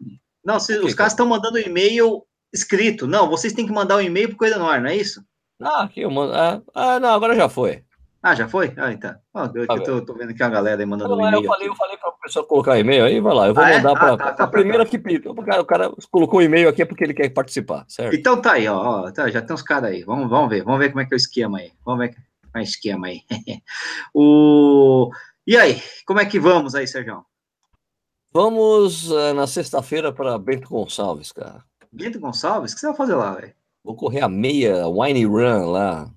Não, 0.45 0.61
se, 0.61 0.79
os 0.79 0.95
caras 0.95 1.15
estão 1.15 1.27
mandando 1.27 1.59
e-mail 1.59 2.23
escrito. 2.53 3.06
Não, 3.06 3.29
vocês 3.29 3.53
têm 3.53 3.67
que 3.67 3.73
mandar 3.73 3.97
o 3.97 3.99
um 3.99 4.03
e-mail 4.03 4.29
para 4.29 4.39
Coisa 4.39 4.59
no 4.59 4.67
Ar, 4.67 4.81
não 4.81 4.91
é 4.91 4.97
isso? 4.97 5.25
Ah, 5.61 5.85
aqui 5.85 6.03
eu 6.03 6.11
mando. 6.11 6.35
Ah, 6.35 6.62
ah, 6.75 7.01
não, 7.01 7.09
agora 7.09 7.35
já 7.35 7.49
foi. 7.49 7.83
Ah, 8.26 8.35
já 8.35 8.49
foi? 8.49 8.73
Ah, 8.79 8.91
então. 8.91 9.15
Oh, 9.35 9.41
eu, 9.55 9.67
tá 9.67 9.79
tô, 9.81 10.00
tô, 10.00 10.15
vendo 10.15 10.31
aqui 10.31 10.43
a 10.43 10.49
galera 10.49 10.81
aí 10.81 10.87
mandando 10.87 11.15
um 11.15 11.21
e-mail. 11.21 11.43
Eu 11.43 11.47
falei, 11.47 11.69
eu 11.69 11.76
falei 11.76 11.99
para 11.99 12.09
o 12.09 12.12
pessoal 12.15 12.47
colocar 12.47 12.79
e-mail 12.79 13.05
aí, 13.05 13.21
vai 13.21 13.35
lá. 13.35 13.49
Eu 13.49 13.55
vou 13.55 13.62
ah, 13.62 13.71
é? 13.71 13.76
mandar 13.76 13.91
é? 13.91 13.94
para 13.94 14.12
ah, 14.15 14.17
tá, 14.17 14.32
tá, 14.32 14.44
a 14.44 14.47
primeira 14.47 14.82
tá. 14.82 14.91
que 14.91 14.99
pediu. 14.99 15.32
O 15.32 15.44
cara, 15.44 15.61
o 15.61 15.65
cara 15.67 15.93
colocou 16.11 16.41
o 16.41 16.43
e-mail 16.43 16.71
aqui 16.71 16.81
é 16.81 16.87
porque 16.87 17.05
ele 17.05 17.12
quer 17.12 17.29
participar, 17.29 17.85
certo? 17.87 18.17
Então 18.17 18.41
tá 18.41 18.53
aí, 18.53 18.67
ó. 18.67 18.79
ó 19.05 19.12
tá, 19.12 19.29
já 19.29 19.43
tem 19.43 19.53
uns 19.53 19.61
caras 19.61 19.91
aí. 19.91 20.05
Vamos, 20.05 20.31
vamos 20.31 20.49
ver, 20.49 20.65
vamos 20.65 20.79
ver 20.79 20.88
como 20.88 21.03
é 21.03 21.05
que 21.05 21.12
é 21.12 21.17
o 21.17 21.19
esquema 21.19 21.59
aí. 21.59 21.73
Vamos 21.85 22.00
ver 22.00 22.15
como 22.15 22.25
é 22.55 22.61
o 22.61 22.62
esquema 22.62 23.06
aí. 23.09 23.21
o... 24.15 25.11
E 25.47 25.59
aí, 25.59 25.82
como 26.06 26.19
é 26.19 26.25
que 26.25 26.41
vamos 26.41 26.75
aí, 26.75 26.88
Sérgio? 26.88 27.27
Vamos 28.32 29.11
uh, 29.11 29.35
na 29.35 29.47
sexta-feira 29.47 30.11
para 30.11 30.38
Bento 30.38 30.70
Gonçalves, 30.70 31.31
cara. 31.31 31.63
Bento 31.93 32.19
Gonçalves? 32.19 32.72
O 32.72 32.75
que 32.75 32.81
você 32.81 32.87
vai 32.87 32.96
fazer 32.96 33.17
lá, 33.17 33.32
velho? 33.32 33.53
Vou 33.84 33.94
correr 33.94 34.22
a 34.22 34.31
meia 34.31 34.89
Wine 34.89 35.27
Run 35.27 35.70
lá. 35.70 36.10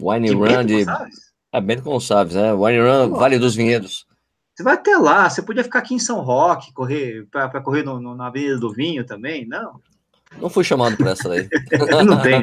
Wine 0.00 0.28
de 0.28 0.34
Run 0.34 0.64
de. 0.64 0.84
Gonçalves? 0.84 1.30
É 1.52 1.60
Bento 1.60 1.82
Gonçalves, 1.82 2.34
né? 2.34 2.52
Wine 2.52 2.80
Run, 2.80 3.10
Vale 3.10 3.38
dos 3.38 3.54
Vinhedos. 3.54 4.06
Você 4.54 4.62
vai 4.62 4.74
até 4.74 4.96
lá, 4.96 5.28
você 5.28 5.42
podia 5.42 5.64
ficar 5.64 5.78
aqui 5.78 5.94
em 5.94 5.98
São 5.98 6.20
Roque, 6.20 6.72
correr 6.72 7.26
para 7.30 7.60
correr 7.60 7.82
no, 7.82 7.98
no, 7.98 8.14
na 8.14 8.26
Avenida 8.26 8.58
do 8.58 8.72
Vinho 8.72 9.04
também, 9.06 9.46
não? 9.46 9.80
Não 10.38 10.50
fui 10.50 10.62
chamado 10.62 10.96
para 10.96 11.10
essa 11.10 11.28
daí. 11.28 11.48
não 12.06 12.20
tem, 12.20 12.42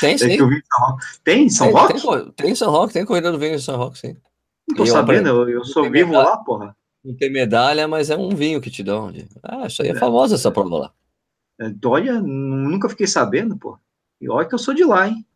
Tem, 0.00 0.16
sim. 0.16 0.38
Tem, 1.22 1.48
São 1.50 1.70
Roque? 1.70 2.00
Tem, 2.00 2.32
tem 2.32 2.54
São 2.54 2.70
Roque, 2.70 2.92
tem 2.92 3.04
corrida 3.04 3.32
do 3.32 3.38
vinho 3.38 3.54
em 3.54 3.58
São 3.58 3.76
Roque, 3.76 3.98
sim. 3.98 4.16
Não 4.68 4.76
tô 4.76 4.86
sabendo, 4.86 5.28
eu, 5.28 5.48
eu 5.48 5.64
sou 5.64 5.90
vivo 5.90 6.10
medalha, 6.10 6.30
lá, 6.30 6.36
porra. 6.38 6.76
Não 7.04 7.14
tem 7.14 7.30
medalha, 7.30 7.88
mas 7.88 8.08
é 8.08 8.16
um 8.16 8.30
vinho 8.30 8.60
que 8.60 8.70
te 8.70 8.82
dão. 8.82 9.12
Ah, 9.42 9.66
isso 9.66 9.82
aí 9.82 9.88
é, 9.88 9.92
é. 9.92 9.94
famosa 9.96 10.36
essa 10.36 10.50
prova 10.50 10.78
lá. 10.78 10.92
É, 11.60 11.70
olha, 11.84 12.20
nunca 12.20 12.88
fiquei 12.88 13.06
sabendo, 13.06 13.56
pô. 13.56 13.76
E 14.20 14.30
olha 14.30 14.46
que 14.46 14.54
eu 14.54 14.58
sou 14.58 14.72
de 14.72 14.84
lá, 14.84 15.08
hein? 15.08 15.26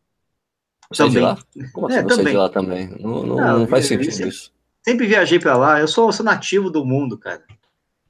Você 0.90 1.02
também. 1.02 1.16
é 1.16 1.19
de 1.19 1.26
lá? 1.26 1.38
Como 1.73 1.87
assim 1.87 1.97
é, 1.97 2.02
você 2.02 2.09
também. 2.09 2.26
é 2.26 2.31
de 2.31 2.37
lá 2.37 2.49
também? 2.49 2.88
Não, 3.00 3.23
não, 3.23 3.37
não, 3.37 3.59
não 3.61 3.66
faz 3.66 3.87
sentido 3.87 4.12
sempre, 4.12 4.28
isso. 4.28 4.52
Sempre 4.85 5.07
viajei 5.07 5.38
para 5.38 5.57
lá. 5.57 5.81
Eu 5.81 5.88
sou, 5.88 6.12
sou 6.12 6.25
nativo 6.25 6.71
do 6.71 6.85
mundo, 6.85 7.19
cara. 7.19 7.43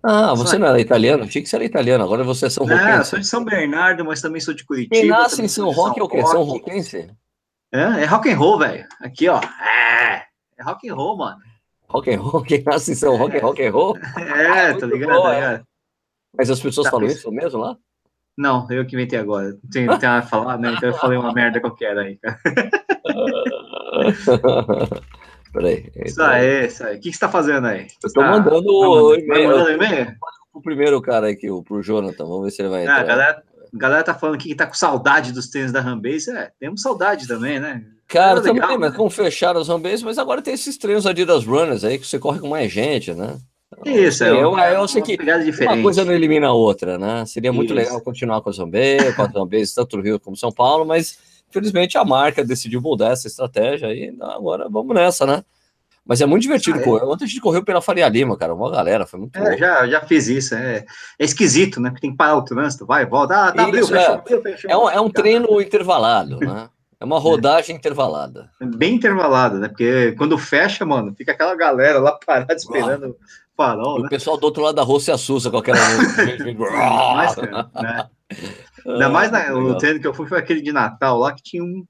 Ah, 0.02 0.34
você 0.34 0.56
não 0.56 0.68
era 0.68 0.80
italiano? 0.80 1.26
Tinha 1.26 1.42
que 1.42 1.48
ser 1.48 1.62
italiano, 1.62 2.04
agora 2.04 2.22
você 2.22 2.46
é 2.46 2.50
São 2.50 2.64
Roquense. 2.64 2.84
Não, 2.84 3.04
sou 3.04 3.18
de 3.18 3.26
São 3.26 3.44
Bernardo, 3.44 4.04
mas 4.04 4.20
também 4.20 4.40
sou 4.40 4.54
de 4.54 4.64
Curitiba. 4.64 4.94
Quem 4.94 5.08
nasce 5.08 5.42
em 5.42 5.48
São 5.48 5.70
Roque 5.70 5.98
é 5.98 6.02
o 6.02 6.08
quê? 6.08 6.24
São 6.26 6.42
Roquense? 6.44 7.10
É, 7.72 7.80
é 7.80 8.04
rock 8.04 8.30
and 8.30 8.36
roll, 8.36 8.58
velho. 8.58 8.86
Aqui, 9.00 9.28
ó. 9.28 9.40
É, 9.40 10.26
é 10.56 10.62
rock 10.62 10.88
and 10.88 10.94
roll, 10.94 11.16
mano. 11.16 11.40
Rock 11.88 12.14
and 12.14 12.20
roll? 12.20 12.42
Quem 12.44 12.62
nasce 12.62 12.92
em 12.92 12.94
São 12.94 13.16
Roque 13.16 13.36
é 13.36 13.40
rock 13.40 13.66
and 13.66 13.72
roll? 13.72 13.96
É, 13.96 14.74
tá 14.74 14.86
ligado? 14.86 15.12
Boa, 15.12 15.22
tá 15.22 15.34
ligado? 15.34 15.64
Mas 16.38 16.50
as 16.50 16.60
pessoas 16.60 16.84
tá 16.84 16.90
falam 16.92 17.06
isso 17.06 17.32
mesmo 17.32 17.58
lá? 17.58 17.76
Não, 18.36 18.66
eu 18.70 18.84
que 18.84 18.94
inventei 18.94 19.18
agora. 19.18 19.48
Não 19.48 19.70
tem, 19.70 19.86
tem 19.98 20.08
a 20.08 20.22
falar, 20.22 20.58
né? 20.58 20.74
Então 20.76 20.90
eu 20.90 20.94
falei 20.94 21.16
uma 21.16 21.32
merda 21.32 21.60
qualquer 21.60 21.96
aí, 21.96 22.18
cara. 22.18 22.38
Peraí. 25.52 25.90
Isso 26.04 26.22
aí, 26.22 26.66
isso 26.66 26.84
aí. 26.84 26.96
O 26.96 27.00
que, 27.00 27.10
que 27.10 27.14
você 27.14 27.20
tá 27.20 27.30
fazendo 27.30 27.66
aí? 27.66 27.86
Eu 28.04 28.12
tô 28.12 28.20
tá... 28.20 28.30
mandando 28.30 28.68
o 28.68 29.14
e-mail. 29.14 29.48
mandando 29.48 29.70
e-mail? 29.70 30.14
o 30.52 30.60
primeiro 30.60 31.00
cara 31.00 31.30
aqui, 31.30 31.50
o, 31.50 31.62
pro 31.62 31.82
Jonathan. 31.82 32.24
Vamos 32.24 32.44
ver 32.44 32.50
se 32.50 32.60
ele 32.60 32.68
vai 32.68 32.82
entrar. 32.82 32.96
Ah, 32.96 33.00
a 33.00 33.04
galera, 33.04 33.42
a 33.74 33.78
galera 33.78 34.04
tá 34.04 34.14
falando 34.14 34.36
aqui 34.36 34.48
que 34.48 34.54
tá 34.54 34.66
com 34.66 34.74
saudade 34.74 35.32
dos 35.32 35.48
tênis 35.48 35.72
da 35.72 35.80
Rambase. 35.80 36.30
É, 36.30 36.50
temos 36.60 36.82
saudade 36.82 37.26
também, 37.26 37.58
né? 37.58 37.84
Cara, 38.06 38.40
também, 38.40 38.60
legal, 38.60 38.78
mas 38.78 38.92
né? 38.92 38.96
como 38.96 39.10
fecharam 39.10 39.60
os 39.60 39.68
Rambase, 39.68 40.04
mas 40.04 40.18
agora 40.18 40.42
tem 40.42 40.54
esses 40.54 40.76
treinos 40.76 41.06
Adidas 41.06 41.44
Runners 41.44 41.84
aí 41.84 41.98
que 41.98 42.06
você 42.06 42.18
corre 42.18 42.38
com 42.38 42.48
mais 42.48 42.70
gente, 42.70 43.14
né? 43.14 43.38
Isso, 43.84 44.24
é, 44.24 44.30
eu, 44.30 44.56
eu, 44.56 44.58
eu 44.58 44.88
sei 44.88 45.02
que 45.02 45.18
uma 45.62 45.82
coisa 45.82 46.04
não 46.04 46.12
elimina 46.12 46.48
a 46.48 46.52
outra, 46.52 46.96
né? 46.96 47.26
Seria 47.26 47.52
muito 47.52 47.74
Isso. 47.74 47.74
legal 47.74 48.00
continuar 48.00 48.40
com 48.40 48.48
a 48.48 48.52
Zambê, 48.52 49.12
com 49.12 49.22
a 49.22 49.26
Zambê, 49.26 49.62
tanto 49.74 49.96
no 49.96 50.02
Rio 50.02 50.20
como 50.20 50.36
São 50.36 50.52
Paulo, 50.52 50.86
mas 50.86 51.18
infelizmente 51.48 51.98
a 51.98 52.04
marca 52.04 52.44
decidiu 52.44 52.80
mudar 52.80 53.12
essa 53.12 53.26
estratégia 53.26 53.92
e 53.92 54.14
agora 54.20 54.68
vamos 54.70 54.94
nessa, 54.94 55.26
né? 55.26 55.42
Mas 56.04 56.20
é 56.20 56.26
muito 56.26 56.42
divertido 56.42 56.78
ah, 56.78 56.80
é. 56.80 56.84
correr. 56.84 57.04
Ontem 57.04 57.24
a 57.24 57.26
gente 57.26 57.40
correu 57.40 57.64
pela 57.64 57.82
Faria 57.82 58.08
Lima, 58.08 58.36
cara, 58.36 58.54
uma 58.54 58.70
galera, 58.70 59.04
foi 59.04 59.18
muito 59.18 59.36
é, 59.36 59.58
já, 59.58 59.88
já 59.88 60.00
fiz 60.02 60.28
isso, 60.28 60.54
é, 60.54 60.84
é 61.18 61.24
esquisito, 61.24 61.80
né? 61.80 61.90
Porque 61.90 62.02
tem 62.02 62.12
que 62.12 62.16
parar 62.16 62.36
o 62.36 62.44
trânsito, 62.44 62.86
vai, 62.86 63.04
volta, 63.04 63.48
ah, 63.48 63.52
tá, 63.52 63.64
abriu, 63.64 63.86
fechou, 63.86 64.14
é, 64.14 64.42
fechou, 64.42 64.70
é 64.70 64.76
um, 64.76 64.90
é 64.90 65.00
um 65.00 65.10
treino 65.10 65.60
intervalado, 65.60 66.38
né? 66.38 66.68
É 66.98 67.04
uma 67.04 67.18
rodagem 67.18 67.74
é. 67.74 67.78
intervalada. 67.78 68.50
Bem 68.60 68.94
intervalada, 68.94 69.58
né? 69.58 69.68
Porque 69.68 70.12
quando 70.12 70.38
fecha, 70.38 70.84
mano, 70.84 71.14
fica 71.14 71.32
aquela 71.32 71.54
galera 71.54 71.98
lá 71.98 72.18
parada 72.24 72.54
esperando 72.54 73.16
farol, 73.56 74.00
né? 74.00 74.06
O 74.06 74.10
pessoal 74.10 74.38
do 74.38 74.44
outro 74.44 74.62
lado 74.62 74.76
da 74.76 74.82
rua 74.82 75.00
se 75.00 75.10
assusta 75.10 75.50
com 75.50 75.58
aquela. 75.58 75.78
mais, 77.14 77.34
cara, 77.34 77.70
né? 77.74 78.08
Ainda 78.86 79.08
mais 79.08 79.30
na, 79.30 79.54
o 79.54 79.76
treino 79.76 80.00
que 80.00 80.06
eu 80.06 80.14
fui 80.14 80.26
foi 80.26 80.38
aquele 80.38 80.62
de 80.62 80.72
Natal 80.72 81.18
lá 81.18 81.34
que 81.34 81.42
tinha 81.42 81.62
um, 81.62 81.84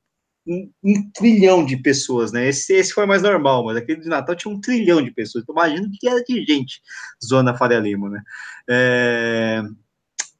um, 0.47 0.71
um, 0.83 1.11
trilhão 1.13 1.65
de 1.65 1.77
pessoas, 1.77 2.33
né? 2.33 2.49
Esse, 2.49 2.75
esse 2.75 2.93
foi 2.93 3.07
mais 3.07 3.23
normal, 3.23 3.65
mas 3.65 3.77
aquele 3.77 4.01
de 4.01 4.09
Natal 4.09 4.35
tinha 4.35 4.53
um 4.53 4.61
trilhão 4.61 5.03
de 5.03 5.11
pessoas. 5.11 5.43
Então, 5.43 5.55
imagina 5.55 5.89
que 5.93 6.09
era 6.09 6.23
de 6.23 6.45
gente 6.45 6.81
zona 7.25 7.57
Faria 7.57 7.79
Lima, 7.79 8.09
né? 8.09 8.23
É... 8.69 9.63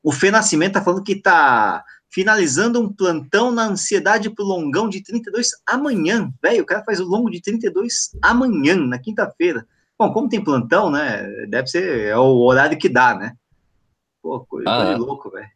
O 0.03 0.13
Fê 0.13 0.31
Nascimento 0.31 0.75
tá 0.75 0.83
falando 0.83 1.03
que 1.03 1.17
tá 1.17 1.85
finalizando 2.17 2.81
um 2.81 2.91
plantão 2.91 3.53
na 3.53 3.67
ansiedade 3.67 4.31
pro 4.31 4.43
longão 4.43 4.89
de 4.89 5.03
32 5.03 5.51
amanhã. 5.67 6.33
Velho, 6.43 6.63
o 6.63 6.67
cara 6.67 6.83
faz 6.83 6.99
o 6.99 7.05
longo 7.05 7.31
de 7.31 7.43
32 7.43 8.17
amanhã, 8.23 8.75
na 8.75 8.99
quinta-feira. 8.99 9.67
Bom, 9.99 10.11
como 10.11 10.27
tem 10.27 10.43
plantão, 10.43 10.91
né? 10.91 11.27
Deve 11.47 11.69
ser 11.69 12.07
é 12.07 12.17
o 12.17 12.39
horário 12.39 12.79
que 12.79 12.89
dá, 12.89 13.15
né? 13.15 13.37
Pô, 14.23 14.41
coisa 14.47 14.67
ah, 14.67 14.85
de 14.87 14.93
é. 14.93 14.97
louco, 14.97 15.31
velho. 15.31 15.51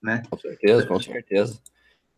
Né? 0.00 0.22
Com 0.30 0.38
certeza, 0.38 0.86
com 0.86 1.00
certeza. 1.00 1.58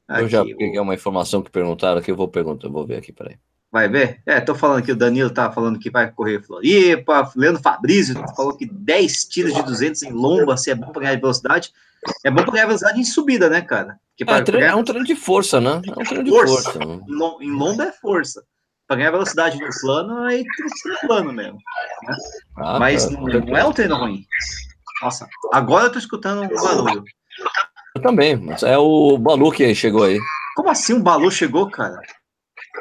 Aqui, 0.07 0.25
eu 0.25 0.29
já 0.29 0.45
peguei 0.45 0.79
uma 0.79 0.95
informação 0.95 1.43
que 1.43 1.50
perguntaram 1.50 1.99
aqui, 1.99 2.11
eu 2.11 2.17
vou 2.17 2.29
perguntar, 2.29 2.67
eu 2.67 2.73
vou 2.73 2.87
ver 2.87 2.99
aqui, 2.99 3.15
peraí. 3.15 3.38
Vai 3.70 3.88
ver? 3.88 4.20
É, 4.25 4.40
tô 4.40 4.54
falando 4.54 4.82
que 4.82 4.92
o 4.92 4.96
Danilo 4.96 5.30
tá 5.30 5.50
falando 5.50 5.78
que 5.78 5.90
vai 5.90 6.11
correr 6.11 6.42
Floripa, 6.42 7.30
Leandro 7.35 7.62
Fabrício 7.62 8.14
falou 8.35 8.56
que 8.56 8.66
10 8.66 9.25
tiros 9.25 9.54
de 9.54 9.62
200 9.62 10.02
em 10.04 10.12
lomba, 10.12 10.56
se 10.56 10.70
é 10.70 10.75
bom 10.75 10.92
para 10.92 11.02
ganhar 11.02 11.20
velocidade. 11.20 11.73
É 12.25 12.30
bom 12.30 12.42
para 12.42 12.52
ganhar 12.52 12.66
velocidade 12.66 13.00
em 13.00 13.04
subida, 13.04 13.50
né, 13.50 13.61
cara? 13.61 13.99
É, 14.18 14.40
ganhar... 14.42 14.70
é, 14.70 14.75
um 14.75 14.85
treino 14.85 15.04
de 15.04 15.16
força, 15.16 15.61
né? 15.61 15.82
É 15.87 16.00
um 16.00 16.04
treino 16.04 16.25
de 16.25 16.30
força. 16.30 16.73
força 16.73 16.78
né? 16.78 17.00
Em 17.40 17.50
lomba 17.50 17.85
é 17.85 17.92
força 17.92 18.42
para 18.87 18.96
ganhar 18.96 19.11
velocidade 19.11 19.58
no 19.58 19.68
plano, 19.80 20.23
aí 20.23 20.44
tem 20.44 20.66
que 20.66 20.78
ser 20.78 20.88
no 20.90 20.99
plano 21.00 21.32
mesmo. 21.32 21.58
Né? 22.06 22.16
Ah, 22.58 22.78
Mas 22.78 23.04
tá. 23.04 23.11
não, 23.11 23.23
não, 23.23 23.56
é 23.56 23.64
um 23.64 23.73
treino 23.73 23.96
ruim. 23.96 24.25
Nossa, 25.02 25.28
agora 25.52 25.87
eu 25.87 25.92
tô 25.92 25.99
escutando 25.99 26.42
um 26.42 26.49
barulho. 26.49 27.04
Eu 27.94 28.02
também, 28.02 28.37
mas 28.37 28.62
é 28.62 28.78
o 28.78 29.18
Balu 29.18 29.50
que 29.50 29.75
chegou 29.75 30.04
aí. 30.04 30.18
Como 30.54 30.70
assim 30.70 30.94
o 30.94 31.02
Balu 31.02 31.30
chegou, 31.30 31.70
cara? 31.70 32.00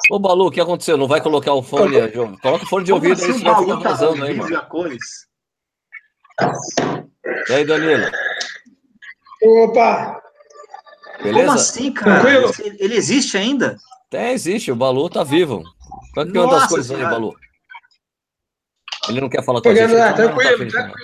Ô, 0.09 0.19
Balu, 0.19 0.47
o 0.47 0.51
que 0.51 0.61
aconteceu? 0.61 0.97
Não 0.97 1.07
vai 1.07 1.21
colocar 1.21 1.53
o 1.53 1.63
fone? 1.63 1.95
Coloca 2.41 2.65
o 2.65 2.67
fone 2.67 2.85
de 2.85 2.93
ouvido 2.93 3.13
assim, 3.13 3.31
aí, 3.31 3.39
senão 3.39 3.59
fica 3.59 3.77
tá 3.77 3.89
vazando 3.89 4.23
aí, 4.23 4.35
mano. 4.35 4.65
Cores? 4.67 5.27
E 7.49 7.53
aí, 7.53 7.65
Danilo? 7.65 8.11
Opa! 9.43 10.21
Beleza? 11.23 11.47
Como 11.47 11.57
assim, 11.57 11.91
cara? 11.93 12.21
Tranquilo? 12.21 12.75
Ele 12.79 12.95
existe 12.95 13.37
ainda? 13.37 13.77
Tem, 14.09 14.31
existe. 14.31 14.71
O 14.71 14.75
Balu 14.75 15.09
tá 15.09 15.23
vivo. 15.23 15.63
Qual 16.13 16.25
que 16.25 16.37
é 16.37 16.41
uma 16.41 16.59
das 16.59 16.67
coisas 16.69 16.97
aí, 16.97 17.03
Balu? 17.03 17.35
Ele 19.09 19.21
não 19.21 19.29
quer 19.29 19.43
falar 19.43 19.61
com 19.61 19.69
a 19.69 19.75
gente. 19.75 19.93
Tá 19.93 20.13
tranquilo, 20.13 20.71
tá 20.71 20.73
tranquilo. 20.73 20.95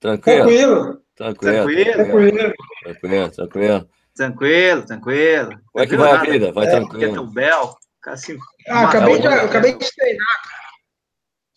Tranquilo. 0.00 1.02
Tranquilo. 1.14 1.66
Tranquilo. 1.66 2.54
Tranquilo, 2.82 3.30
tranquilo. 3.30 3.88
Tranquilo, 4.20 4.84
tranquilo. 4.84 5.58
Como 5.72 5.82
é 5.82 5.86
que 5.86 5.96
vai 5.96 6.10
a 6.10 6.20
vida? 6.20 6.52
Vai 6.52 6.66
é, 6.66 6.70
tranquilo. 6.72 7.26
Bel, 7.28 7.74
assim, 8.04 8.36
ah, 8.68 8.84
acabei, 8.84 9.18
de, 9.18 9.26
acabei 9.26 9.78
de 9.78 9.96
treinar. 9.96 10.26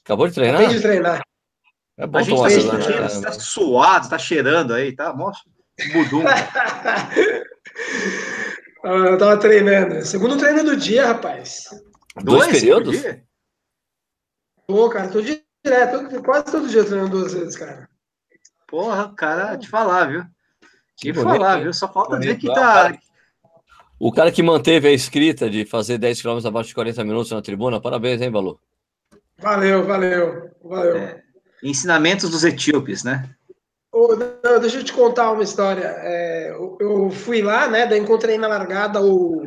Acabou 0.06 0.28
de 0.30 0.34
treinar? 0.34 0.62
Acabei 0.62 0.78
de 0.78 0.82
treinar. 0.82 1.22
É 1.98 2.08
bom 2.08 2.20
a 2.20 2.24
gente 2.24 2.38
tá, 2.38 2.78
né? 2.78 3.22
tá 3.22 3.34
suado, 3.34 4.10
tá 4.10 4.18
cheirando 4.18 4.74
aí, 4.74 4.96
tá? 4.96 5.14
Mostra. 5.14 5.52
Budum. 5.92 6.24
Ah, 8.86 8.90
eu 8.90 9.18
tava 9.18 9.40
treinando. 9.40 10.06
Segundo 10.06 10.38
treino 10.38 10.62
do 10.62 10.76
dia, 10.76 11.08
rapaz. 11.08 11.70
Dois, 12.22 12.48
Dois 12.48 12.60
períodos? 12.60 13.02
Pô, 14.68 14.90
cara, 14.90 15.08
tô 15.08 15.22
direto, 15.22 16.22
quase 16.22 16.52
todo 16.52 16.68
dia 16.68 16.84
treinando 16.84 17.18
duas 17.18 17.34
vezes, 17.34 17.56
cara. 17.56 17.88
Porra, 18.68 19.14
cara, 19.16 19.58
te 19.58 19.70
falar, 19.70 20.10
viu? 20.10 20.26
Te 20.96 21.14
falar, 21.14 21.62
viu? 21.62 21.74
Só 21.74 21.92
falta 21.92 22.20
dizer 22.20 22.38
que 22.38 22.48
tá. 22.48 22.98
O 24.00 24.12
cara 24.12 24.32
que 24.32 24.44
manteve 24.44 24.88
a 24.88 24.92
escrita 24.92 25.50
de 25.50 25.66
fazer 25.66 25.98
10 25.98 26.22
km 26.22 26.46
abaixo 26.46 26.70
de 26.70 26.76
40 26.76 27.04
minutos 27.04 27.32
na 27.32 27.42
tribuna, 27.42 27.80
parabéns, 27.80 28.22
hein, 28.22 28.32
Balu? 28.32 28.60
Valeu, 29.40 29.86
valeu, 29.86 30.52
valeu. 30.64 30.98
É, 30.98 31.22
ensinamentos 31.64 32.30
dos 32.30 32.44
etíopes, 32.44 33.04
né? 33.04 33.30
Oh, 33.92 34.16
não, 34.16 34.60
deixa 34.60 34.80
eu 34.80 34.84
te 34.84 34.92
contar 34.92 35.32
uma 35.32 35.44
história. 35.44 35.86
É, 35.86 36.52
eu 36.80 37.10
fui 37.12 37.42
lá, 37.42 37.68
né? 37.68 37.86
Daí 37.86 38.00
encontrei 38.00 38.38
na 38.38 38.48
largada 38.48 39.02
o, 39.02 39.44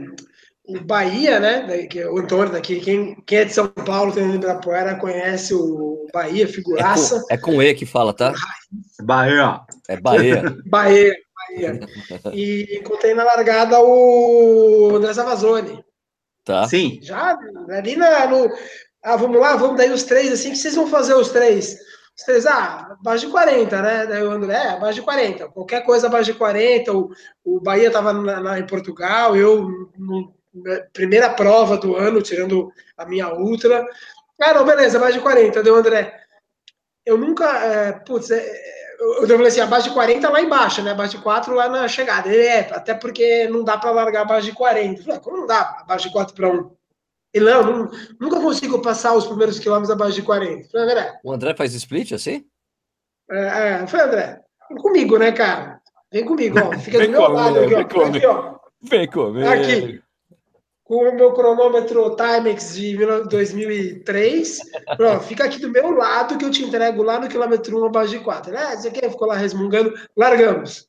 o 0.64 0.80
Bahia, 0.84 1.40
né? 1.40 1.86
Que 1.86 2.00
é 2.00 2.08
o 2.08 2.18
Antônio 2.18 2.52
daqui. 2.52 2.78
Quem, 2.80 3.16
quem 3.26 3.38
é 3.38 3.44
de 3.44 3.52
São 3.52 3.66
Paulo, 3.68 4.12
tem 4.12 4.30
de 4.30 4.36
Ibirapuera, 4.36 4.94
conhece 4.94 5.52
o 5.52 6.06
Bahia, 6.14 6.46
figuraça. 6.46 7.24
É 7.28 7.36
com, 7.36 7.52
é 7.52 7.56
com 7.56 7.62
E 7.62 7.74
que 7.74 7.84
fala, 7.84 8.14
tá? 8.14 8.32
Bahia. 9.02 9.60
É 9.88 10.00
Bahia. 10.00 10.56
Bahia, 10.64 11.14
Bahia. 11.48 11.80
E 12.32 12.78
encontrei 12.78 13.14
na 13.14 13.24
largada 13.24 13.80
o 13.80 14.96
André 14.96 15.12
Zavazone. 15.12 15.84
Tá. 16.44 16.66
Sim. 16.68 17.00
Já 17.02 17.36
ali 17.70 17.96
na, 17.96 18.26
no. 18.26 18.48
Ah, 19.02 19.16
vamos 19.16 19.40
lá, 19.40 19.56
vamos 19.56 19.76
daí 19.76 19.90
os 19.90 20.04
três, 20.04 20.32
assim, 20.32 20.50
que 20.50 20.56
vocês 20.56 20.74
vão 20.74 20.86
fazer 20.86 21.14
os 21.14 21.30
três? 21.30 21.76
Vocês, 22.16 22.46
ah, 22.46 22.96
abaixo 22.98 23.26
de 23.26 23.32
40, 23.32 23.82
né? 23.82 24.06
Daí 24.06 24.22
o 24.22 24.30
André, 24.30 24.54
é, 24.54 24.68
abaixo 24.70 25.00
de 25.00 25.02
40. 25.02 25.48
Qualquer 25.48 25.84
coisa 25.84 26.06
abaixo 26.06 26.32
de 26.32 26.38
40. 26.38 26.92
O, 26.92 27.10
o 27.44 27.60
Bahia 27.60 27.88
estava 27.88 28.12
em 28.58 28.66
Portugal, 28.66 29.36
eu, 29.36 29.90
no, 29.98 30.34
primeira 30.92 31.30
prova 31.30 31.76
do 31.76 31.94
ano, 31.94 32.22
tirando 32.22 32.72
a 32.96 33.04
minha 33.04 33.32
ultra. 33.34 33.86
Ah, 34.40 34.54
não, 34.54 34.64
beleza, 34.64 34.98
abaixo 34.98 35.18
de 35.18 35.22
40. 35.22 35.62
Deu, 35.62 35.76
André. 35.76 36.18
Eu 37.04 37.18
nunca. 37.18 37.44
É, 37.64 37.92
putz, 37.92 38.30
é, 38.30 38.40
eu, 38.98 39.28
falei 39.28 39.46
assim, 39.46 39.60
abaixo 39.60 39.88
de 39.88 39.94
40 39.94 40.28
lá 40.28 40.40
embaixo, 40.40 40.82
né? 40.82 40.90
Abaixo 40.90 41.16
de 41.16 41.22
4 41.22 41.54
lá 41.54 41.68
na 41.68 41.88
chegada. 41.88 42.28
Ele 42.28 42.46
é, 42.46 42.60
até 42.72 42.94
porque 42.94 43.46
não 43.48 43.62
dá 43.62 43.76
para 43.76 43.90
largar 43.90 44.22
abaixo 44.22 44.46
de 44.46 44.52
40. 44.52 45.00
Eu 45.00 45.04
falei, 45.04 45.18
ah, 45.18 45.20
como 45.20 45.36
não 45.38 45.46
dá? 45.46 45.78
Abaixo 45.80 46.06
de 46.06 46.12
4 46.12 46.34
para 46.34 46.48
1. 46.48 46.70
Ele, 47.34 47.44
não, 47.44 47.90
nunca 48.18 48.40
consigo 48.40 48.80
passar 48.80 49.14
os 49.14 49.26
primeiros 49.26 49.58
quilômetros 49.58 49.90
abaixo 49.90 50.14
de 50.14 50.22
40. 50.22 50.68
Falei, 50.68 50.86
André. 50.86 51.20
O 51.22 51.32
André 51.32 51.54
faz 51.54 51.74
split 51.74 52.12
assim? 52.12 52.44
É, 53.30 53.38
é. 53.38 53.82
Eu 53.82 53.88
falei, 53.88 54.06
André, 54.06 54.40
vem 54.68 54.78
comigo, 54.78 55.18
né, 55.18 55.32
cara? 55.32 55.80
Vem 56.12 56.24
comigo, 56.24 56.58
ó. 56.58 56.78
Fica 56.78 57.04
do 57.04 57.10
meu 57.10 57.28
lado 57.28 57.58
aqui, 57.58 57.74
ó. 57.74 57.98
Vem, 57.98 58.16
aqui, 58.16 58.26
ó. 58.26 58.58
vem 58.80 59.08
comigo. 59.08 59.48
Aqui. 59.48 60.02
Com 60.87 61.09
o 61.09 61.14
meu 61.16 61.33
cronômetro 61.33 62.14
Timex 62.14 62.76
de 62.76 62.97
2003. 62.97 64.61
Pronto, 64.97 65.25
fica 65.25 65.45
aqui 65.45 65.59
do 65.59 65.69
meu 65.69 65.90
lado 65.90 66.38
que 66.38 66.45
eu 66.45 66.50
te 66.50 66.62
entrego 66.62 67.02
lá 67.02 67.19
no 67.19 67.28
quilômetro 67.28 67.83
1 67.83 67.87
abaixo 67.87 68.11
de 68.12 68.21
4. 68.21 68.52
Né? 68.52 68.76
Você 68.76 68.93
quer? 68.93 69.11
Ficou 69.11 69.26
lá 69.26 69.35
resmungando. 69.35 69.93
Largamos. 70.16 70.88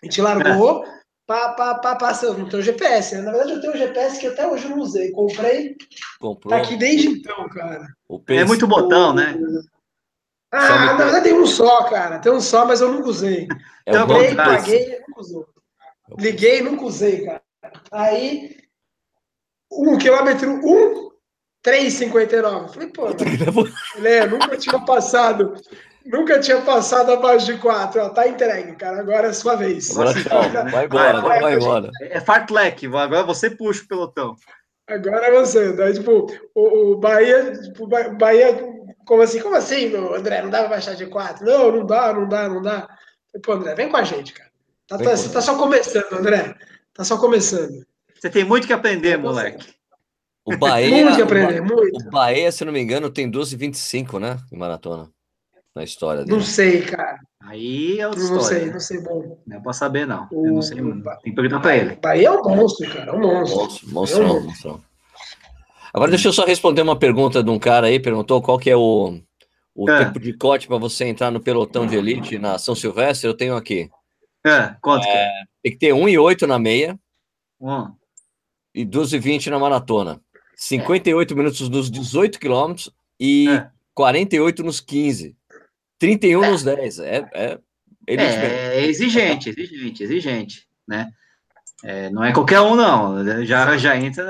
A 0.00 0.06
gente 0.06 0.22
largou. 0.22 0.84
Pá, 1.26 1.54
pá, 1.54 1.74
pá, 1.76 1.96
passa, 1.96 2.32
não 2.34 2.48
tem 2.48 2.60
o 2.60 2.62
GPS, 2.62 3.16
né? 3.16 3.22
Na 3.22 3.32
verdade, 3.32 3.52
eu 3.54 3.60
tenho 3.60 3.72
o 3.72 3.76
GPS 3.76 4.20
que 4.20 4.26
até 4.26 4.46
hoje 4.46 4.66
eu 4.66 4.70
não 4.70 4.78
usei. 4.78 5.10
Comprei. 5.10 5.74
Comprou. 6.20 6.50
Tá 6.50 6.58
aqui 6.58 6.76
desde 6.76 7.08
então, 7.08 7.48
cara. 7.48 7.88
É 8.28 8.44
muito 8.44 8.68
botão, 8.68 9.14
né? 9.14 9.34
Ah, 10.52 10.94
na 10.94 10.96
verdade 10.96 11.24
tem 11.24 11.32
um 11.32 11.46
só, 11.46 11.84
cara. 11.84 12.20
Tem 12.20 12.30
um 12.30 12.40
só, 12.40 12.64
mas 12.64 12.80
eu 12.80 12.92
nunca 12.92 13.08
usei. 13.08 13.48
É 13.86 13.98
Comprei, 13.98 14.34
paguei, 14.36 15.02
nunca 15.08 15.20
usei. 15.20 15.44
Liguei, 16.18 16.62
nunca 16.62 16.84
usei, 16.84 17.24
cara. 17.24 17.42
Aí, 17.90 18.63
um 19.78 19.98
quilômetro, 19.98 20.50
um, 20.50 21.10
3,59. 21.64 22.72
Falei, 22.72 22.88
pô, 22.94 23.08
né, 24.00 24.26
nunca 24.26 24.56
tinha 24.56 24.78
passado 24.84 25.54
Nunca 26.04 26.38
tinha 26.38 26.60
passado 26.60 27.12
abaixo 27.12 27.46
de 27.46 27.56
quatro. 27.58 28.02
Ó, 28.02 28.10
tá 28.10 28.28
entregue, 28.28 28.76
cara. 28.76 29.00
Agora 29.00 29.28
é 29.28 29.32
sua 29.32 29.56
vez. 29.56 29.90
Agora 29.90 30.12
tchau. 30.12 30.42
Vai 30.70 30.84
embora, 30.84 31.20
vai, 31.20 31.40
vai 31.40 31.54
embora. 31.54 31.90
É 32.02 32.20
fartlek. 32.20 32.86
Agora 32.86 33.22
você 33.22 33.48
puxa 33.48 33.82
o 33.82 33.88
pelotão. 33.88 34.36
Agora 34.86 35.26
é 35.26 35.32
você. 35.32 35.72
Daí, 35.72 35.94
tipo, 35.94 36.26
o, 36.54 36.92
o 36.92 36.96
Bahia, 36.98 37.52
tipo, 37.52 37.86
Bahia 37.86 38.54
Como 39.06 39.22
assim? 39.22 39.40
Como 39.40 39.56
assim, 39.56 39.88
meu 39.88 40.14
André? 40.14 40.42
Não 40.42 40.50
dá 40.50 40.60
pra 40.60 40.68
baixar 40.68 40.94
de 40.94 41.06
quatro? 41.06 41.46
Não, 41.46 41.72
não 41.72 41.86
dá, 41.86 42.12
não 42.12 42.28
dá, 42.28 42.48
não 42.50 42.60
dá. 42.60 42.86
Pô, 43.42 43.52
André, 43.52 43.74
vem 43.74 43.88
com 43.88 43.96
a 43.96 44.04
gente, 44.04 44.34
cara. 44.34 44.50
Tá, 44.86 44.98
tá, 44.98 45.16
você 45.16 45.32
tá 45.32 45.40
só 45.40 45.56
começando, 45.56 46.12
André. 46.12 46.54
Tá 46.92 47.02
só 47.02 47.16
começando. 47.16 47.86
Você 48.24 48.30
tem 48.30 48.42
muito 48.42 48.66
que 48.66 48.72
aprender, 48.72 49.18
moleque. 49.18 49.66
O 50.46 50.56
Bahia, 50.56 51.04
muito 51.04 51.16
que 51.16 51.22
aprender, 51.22 51.60
muito. 51.60 52.06
O 52.06 52.10
Bahia, 52.10 52.50
se 52.50 52.64
não 52.64 52.72
me 52.72 52.80
engano, 52.80 53.10
tem 53.10 53.30
12,25, 53.30 54.18
né? 54.18 54.38
Em 54.50 54.56
maratona. 54.56 55.10
Na 55.76 55.84
história 55.84 56.24
dele. 56.24 56.34
Não 56.34 56.42
sei, 56.42 56.80
cara. 56.80 57.18
Aí 57.42 58.00
é 58.00 58.08
outra 58.08 58.24
não 58.24 58.38
história. 58.38 58.60
sei, 58.60 58.72
não 58.72 58.80
sei 58.80 59.02
bom. 59.02 59.38
Não 59.46 59.58
é 59.58 59.60
pra 59.60 59.74
saber, 59.74 60.06
não. 60.06 60.26
O... 60.32 60.46
Eu 60.46 60.54
não 60.54 60.62
sei. 60.62 60.78
Tem 60.78 61.02
que 61.22 61.32
perguntar 61.32 61.60
pra 61.60 61.76
ele. 61.76 61.96
Bahia 61.96 62.28
é 62.28 62.30
um 62.30 62.56
monstro, 62.56 62.90
cara. 62.90 63.10
É 63.10 63.12
um 63.12 63.20
monstro. 63.20 63.58
Monstro, 63.58 63.88
monstrão, 63.90 64.26
é 64.26 64.32
um 64.32 64.42
monstro. 64.44 64.84
Agora 65.92 66.10
deixa 66.10 66.28
eu 66.28 66.32
só 66.32 66.46
responder 66.46 66.80
uma 66.80 66.98
pergunta 66.98 67.42
de 67.42 67.50
um 67.50 67.58
cara 67.58 67.88
aí, 67.88 68.00
perguntou 68.00 68.40
qual 68.40 68.58
que 68.58 68.70
é 68.70 68.76
o, 68.76 69.20
o 69.74 69.90
é. 69.90 70.02
tempo 70.02 70.18
de 70.18 70.32
corte 70.32 70.66
para 70.66 70.78
você 70.78 71.04
entrar 71.04 71.30
no 71.30 71.40
pelotão 71.40 71.86
de 71.86 71.94
elite 71.94 72.38
na 72.38 72.56
São 72.56 72.74
Silvestre, 72.74 73.28
eu 73.28 73.34
tenho 73.34 73.54
aqui. 73.54 73.90
É, 74.46 74.74
quanto 74.80 75.06
é, 75.06 75.30
Tem 75.62 75.72
que 75.72 75.78
ter 75.78 75.92
1,8 75.92 76.46
na 76.46 76.58
meia 76.58 76.98
hum. 77.60 77.92
E 78.74 78.84
12,20 78.84 79.50
na 79.50 79.58
maratona. 79.58 80.20
58 80.56 81.32
é. 81.32 81.36
minutos 81.36 81.68
nos 81.68 81.90
18 81.90 82.38
quilômetros 82.38 82.90
e 83.18 83.48
é. 83.48 83.68
48 83.94 84.62
nos 84.62 84.80
15. 84.80 85.36
31 85.98 86.44
é. 86.44 86.50
nos 86.50 86.62
10. 86.62 86.98
É, 87.00 87.30
é, 87.34 87.58
é 88.06 88.86
exigente, 88.86 89.50
exigente, 89.50 90.02
exigente, 90.02 90.68
né? 90.86 91.10
É, 91.82 92.08
não 92.10 92.24
é 92.24 92.32
qualquer 92.32 92.60
um, 92.60 92.74
não. 92.74 93.44
Já, 93.44 93.76
já 93.76 93.96
entra. 93.96 94.24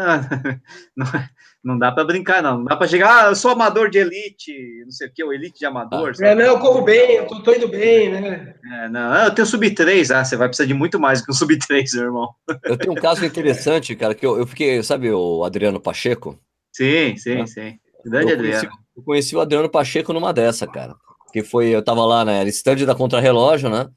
Na, 0.97 1.31
não, 1.65 1.79
dá 1.79 1.91
para 1.91 2.05
brincar, 2.05 2.43
não. 2.43 2.59
Não 2.59 2.65
dá 2.65 2.77
para 2.77 2.87
chegar, 2.87 3.25
ah, 3.25 3.29
eu 3.31 3.35
sou 3.35 3.51
amador 3.51 3.89
de 3.89 3.99
elite, 3.99 4.53
não 4.85 4.91
sei 4.91 5.09
o 5.09 5.13
que, 5.13 5.25
o 5.25 5.33
elite 5.33 5.59
de 5.59 5.67
amador. 5.67 6.13
Ah, 6.21 6.27
é, 6.27 6.35
não, 6.35 6.45
eu 6.45 6.59
corro 6.59 6.83
bem, 6.83 7.13
eu 7.13 7.27
tô, 7.27 7.43
tô 7.43 7.53
indo 7.55 7.69
bem, 7.69 8.11
né? 8.11 8.55
É, 8.73 8.89
não, 8.89 9.13
ah, 9.13 9.25
eu 9.25 9.35
tenho 9.35 9.47
sub-3, 9.47 10.15
ah, 10.15 10.25
você 10.25 10.37
vai 10.37 10.49
precisar 10.49 10.67
de 10.67 10.75
muito 10.75 11.01
mais 11.01 11.25
que 11.25 11.31
um 11.31 11.35
sub-3, 11.35 11.95
meu 11.95 12.05
irmão. 12.05 12.35
Eu 12.65 12.77
tenho 12.77 12.93
um 12.93 12.97
caso 12.97 13.25
interessante, 13.25 13.97
cara, 13.97 14.15
que 14.15 14.27
eu, 14.27 14.39
eu 14.39 14.47
fiquei, 14.47 14.83
sabe 14.83 15.11
o 15.11 15.43
Adriano 15.43 15.81
Pacheco? 15.81 16.39
Sim, 16.71 17.17
sim, 17.17 17.41
é. 17.41 17.47
sim. 17.47 17.79
Grande 18.05 18.33
eu 18.33 18.35
Adriano. 18.35 18.61
Conheci, 18.61 18.79
eu 18.97 19.03
conheci 19.03 19.37
o 19.37 19.41
Adriano 19.41 19.71
Pacheco 19.71 20.13
numa 20.13 20.33
dessa, 20.33 20.67
cara. 20.67 20.95
Que 21.33 21.43
foi, 21.43 21.69
eu 21.69 21.83
tava 21.83 22.05
lá, 22.05 22.25
né, 22.25 22.45
stand 22.49 22.85
da 22.85 22.95
Contra-Relógio, 22.95 23.71
né? 23.71 23.89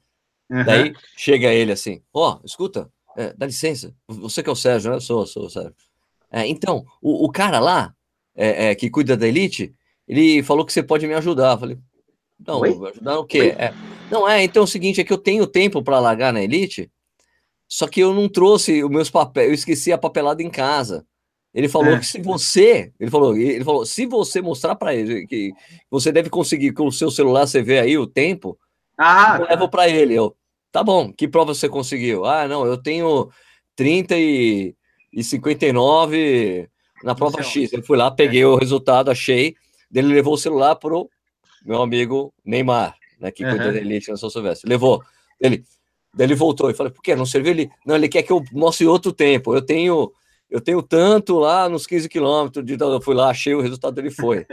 Uhum. 0.50 0.64
Daí 0.64 0.94
chega 1.16 1.52
ele 1.52 1.72
assim, 1.72 2.00
ó, 2.14 2.38
oh, 2.38 2.46
escuta, 2.46 2.90
é, 3.16 3.34
dá 3.36 3.44
licença, 3.44 3.94
você 4.08 4.42
que 4.42 4.48
é 4.48 4.52
o 4.52 4.56
Sérgio, 4.56 4.90
né? 4.90 4.96
Eu 4.96 5.00
sou, 5.00 5.26
sou 5.26 5.44
o 5.44 5.50
Sérgio. 5.50 5.74
É, 6.30 6.46
então, 6.46 6.84
o, 7.00 7.24
o, 7.26 7.30
cara 7.30 7.58
lá, 7.58 7.94
é, 8.34 8.70
é, 8.70 8.74
que 8.74 8.90
cuida 8.90 9.16
da 9.16 9.26
Elite, 9.26 9.74
ele 10.06 10.42
falou 10.42 10.64
que 10.64 10.72
você 10.72 10.82
pode 10.82 11.06
me 11.06 11.14
ajudar. 11.14 11.52
Eu 11.52 11.58
falei, 11.58 11.78
não, 12.46 12.62
ajudar 12.62 13.18
o 13.18 13.24
quê? 13.24 13.54
É, 13.58 13.72
não, 14.10 14.28
é, 14.28 14.42
então 14.44 14.62
é 14.62 14.64
o 14.64 14.68
seguinte, 14.68 15.00
é 15.00 15.04
que 15.04 15.12
eu 15.12 15.18
tenho 15.18 15.46
tempo 15.46 15.82
para 15.82 15.98
largar 15.98 16.32
na 16.32 16.42
Elite, 16.42 16.90
só 17.66 17.86
que 17.86 18.00
eu 18.00 18.14
não 18.14 18.28
trouxe 18.28 18.82
os 18.82 18.90
meus 18.90 19.10
papéis, 19.10 19.48
eu 19.48 19.54
esqueci 19.54 19.92
a 19.92 19.98
papelada 19.98 20.42
em 20.42 20.50
casa. 20.50 21.04
Ele 21.52 21.68
falou 21.68 21.94
é. 21.94 21.98
que 21.98 22.06
se 22.06 22.20
você, 22.20 22.92
ele 23.00 23.10
falou, 23.10 23.36
ele 23.36 23.64
falou, 23.64 23.84
se 23.84 24.06
você 24.06 24.40
mostrar 24.40 24.74
para 24.76 24.94
ele 24.94 25.26
que 25.26 25.52
você 25.90 26.12
deve 26.12 26.30
conseguir 26.30 26.72
com 26.72 26.86
o 26.86 26.92
seu 26.92 27.10
celular 27.10 27.46
você 27.46 27.62
vê 27.62 27.80
aí 27.80 27.98
o 27.98 28.06
tempo, 28.06 28.58
ah, 28.96 29.38
eu 29.40 29.46
levo 29.46 29.68
para 29.68 29.88
ele. 29.88 30.14
Eu, 30.14 30.36
tá 30.70 30.82
bom, 30.82 31.12
que 31.12 31.26
prova 31.26 31.54
você 31.54 31.68
conseguiu? 31.68 32.24
Ah, 32.24 32.46
não, 32.46 32.66
eu 32.66 32.76
tenho 32.76 33.30
30 33.76 34.16
e, 34.18 34.74
e 35.12 35.22
59 35.22 36.68
na 37.02 37.14
prova 37.14 37.42
X. 37.42 37.72
Eu 37.72 37.82
fui 37.82 37.96
lá, 37.96 38.10
peguei 38.10 38.42
é. 38.42 38.46
o 38.46 38.56
resultado, 38.56 39.10
achei. 39.10 39.54
Ele 39.92 40.08
levou 40.08 40.34
o 40.34 40.38
celular 40.38 40.76
pro 40.76 41.08
meu 41.64 41.82
amigo 41.82 42.32
Neymar, 42.44 42.94
né, 43.20 43.30
que 43.30 43.44
uhum. 43.44 43.50
cuida 43.50 43.72
da 43.72 43.78
elite 43.78 44.10
na 44.10 44.16
São 44.16 44.30
Silvestre. 44.30 44.68
Levou. 44.68 45.02
Ele, 45.40 45.64
daí 46.14 46.26
ele 46.26 46.34
voltou 46.34 46.70
e 46.70 46.74
falei, 46.74 46.92
por 46.92 47.02
que 47.02 47.14
não 47.14 47.26
serviu 47.26 47.52
ele? 47.52 47.70
Não, 47.86 47.94
ele 47.94 48.08
quer 48.08 48.22
que 48.22 48.32
eu 48.32 48.44
mostre 48.52 48.86
outro 48.86 49.12
tempo. 49.12 49.54
Eu 49.54 49.62
tenho 49.62 50.12
eu 50.50 50.60
tenho 50.60 50.82
tanto 50.82 51.38
lá 51.38 51.68
nos 51.68 51.86
15 51.86 52.08
quilômetros. 52.08 52.64
De... 52.64 52.76
Eu 52.80 53.00
fui 53.02 53.14
lá, 53.14 53.30
achei 53.30 53.54
o 53.54 53.60
resultado 53.60 53.94
dele 53.94 54.10
foi. 54.10 54.46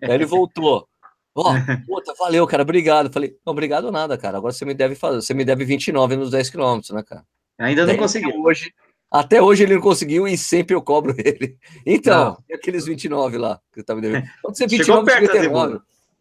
daí 0.00 0.12
ele 0.14 0.26
voltou. 0.26 0.88
Ó, 1.34 1.52
oh, 1.52 1.86
puta, 1.86 2.12
valeu, 2.18 2.44
cara, 2.46 2.62
obrigado. 2.62 3.12
Falei, 3.12 3.36
não, 3.46 3.52
obrigado 3.52 3.92
nada, 3.92 4.18
cara. 4.18 4.38
Agora 4.38 4.52
você 4.52 4.64
me 4.64 4.74
deve 4.74 4.96
fazer, 4.96 5.22
você 5.22 5.34
me 5.34 5.44
deve 5.44 5.64
29 5.64 6.16
nos 6.16 6.30
10 6.32 6.50
quilômetros, 6.50 6.90
né, 6.90 7.02
cara? 7.04 7.24
Ainda 7.60 7.86
não 7.86 7.96
conseguiu. 7.96 8.42
Hoje, 8.42 8.72
até 9.10 9.40
hoje 9.40 9.62
ele 9.62 9.74
não 9.74 9.80
conseguiu 9.80 10.26
e 10.28 10.36
sempre 10.36 10.74
eu 10.74 10.82
cobro 10.82 11.14
ele. 11.18 11.56
Então, 11.86 12.36
e 12.48 12.54
aqueles 12.54 12.84
29 12.84 13.38
lá 13.38 13.60
que 13.72 13.80
eu 13.80 13.84
tava 13.84 14.00
devendo? 14.00 14.26
Pode 14.42 14.58
ser 14.58 14.68
29, 14.68 14.84
Chegou 14.84 15.04
perto, 15.04 15.32
59. 15.32 15.80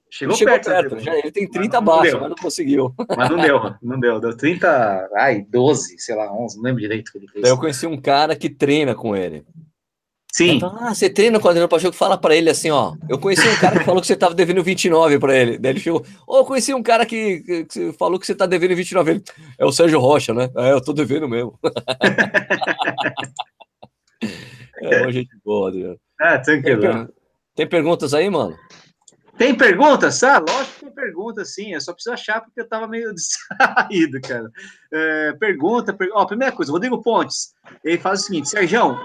Chegou, 0.10 0.36
chegou 0.36 0.54
perto, 0.54 0.70
perto 0.70 1.00
já, 1.00 1.18
ele 1.18 1.32
tem 1.32 1.50
30 1.50 1.78
abaixo, 1.78 2.18
mas 2.20 2.30
não 2.30 2.36
conseguiu. 2.38 2.96
Mas 3.16 3.30
não 3.30 3.38
deu, 3.38 3.60
não 3.84 4.00
deu. 4.00 4.20
Deu 4.22 4.38
30, 4.38 5.10
ai, 5.16 5.46
12, 5.50 6.00
sei 6.00 6.16
lá, 6.16 6.32
11, 6.34 6.56
não 6.56 6.64
lembro 6.64 6.82
direito 6.82 7.10
o 7.10 7.12
que 7.12 7.18
ele 7.18 7.28
fez. 7.28 7.44
Daí 7.44 7.52
eu 7.52 7.58
conheci 7.58 7.86
um 7.86 8.00
cara 8.00 8.36
que 8.36 8.50
treina 8.50 8.96
com 8.96 9.16
ele. 9.16 9.46
Sim. 10.38 10.60
ah, 10.64 10.94
você 10.94 11.10
treina 11.10 11.40
com 11.40 11.48
o 11.48 11.50
Adriano 11.50 11.68
Pacheco, 11.68 11.96
fala 11.96 12.16
para 12.16 12.36
ele 12.36 12.48
assim, 12.48 12.70
ó. 12.70 12.94
Eu 13.10 13.18
conheci 13.18 13.50
um 13.50 13.60
cara 13.60 13.80
que 13.80 13.86
falou 13.86 14.00
que 14.00 14.06
você 14.06 14.16
tava 14.16 14.36
devendo 14.36 14.62
29 14.62 15.18
para 15.18 15.36
ele. 15.36 15.58
Daí 15.58 15.72
ele 15.72 15.80
chegou, 15.80 16.06
ô, 16.28 16.36
oh, 16.36 16.38
eu 16.38 16.46
conheci 16.46 16.76
um 16.76 16.84
cara 16.84 17.08
que, 17.08 17.40
que, 17.40 17.66
que, 17.66 17.92
falou 17.94 18.20
que 18.20 18.28
você 18.28 18.36
tá 18.36 18.46
devendo 18.46 18.76
29. 18.76 19.10
Ele, 19.10 19.24
é 19.58 19.66
o 19.66 19.72
Sérgio 19.72 20.00
Rocha, 20.00 20.36
né? 20.36 20.48
É, 20.56 20.74
eu 20.74 20.80
tô 20.80 20.94
devendo 20.94 21.28
mesmo. 21.28 21.60
é 24.80 25.02
uma 25.02 25.12
gente 25.12 25.36
boa, 25.44 25.70
Adriano. 25.70 26.00
Ah, 26.22 26.38
tranquilo. 26.38 26.82
Tem, 26.82 27.08
tem 27.56 27.68
perguntas 27.68 28.14
aí, 28.14 28.30
mano? 28.30 28.56
Tem 29.40 29.56
perguntas? 29.56 30.24
Ah, 30.24 30.38
lógico 30.38 30.74
que 30.74 30.86
tem 30.86 30.94
perguntas, 30.94 31.56
sim. 31.56 31.74
Eu 31.74 31.82
só 31.82 31.94
preciso 31.94 32.14
achar 32.14 32.42
porque 32.42 32.62
eu 32.62 32.70
tava 32.70 32.88
meio 32.88 33.12
distraído, 33.18 34.22
cara. 34.22 34.52
É, 34.94 35.34
pergunta, 35.40 35.94
per... 35.94 36.10
Ó, 36.14 36.26
primeira 36.26 36.54
coisa, 36.54 36.72
Rodrigo 36.72 37.02
Pontes. 37.02 37.56
Ele 37.84 37.98
faz 37.98 38.20
o 38.20 38.24
seguinte, 38.24 38.50
Sérgio, 38.50 39.00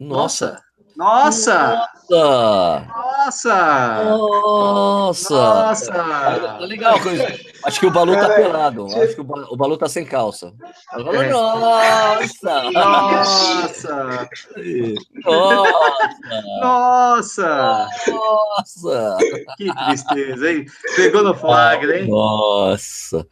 nossa! 0.00 0.62
Nossa! 0.96 1.88
Nossa! 2.10 4.04
Nossa! 4.04 5.36
Nossa! 5.36 5.92
Tá 5.92 6.58
legal, 6.60 6.98
coisa. 7.00 7.24
Acho 7.64 7.78
que 7.78 7.86
o 7.86 7.90
Balu 7.90 8.14
tá 8.14 8.28
pelado. 8.30 8.86
Acho 8.86 9.14
que 9.14 9.20
o 9.20 9.56
Balu 9.56 9.76
tá 9.76 9.88
sem 9.88 10.04
calça. 10.04 10.52
É. 10.92 11.28
Nossa! 11.30 12.62
Nossa! 12.72 14.28
Nossa! 16.60 17.88
Nossa! 18.08 19.18
Que 19.56 19.72
tristeza, 19.72 20.50
hein? 20.50 20.66
Pegou 20.96 21.22
no 21.22 21.34
flagra, 21.34 22.00
hein? 22.00 22.08
Nossa! 22.08 23.24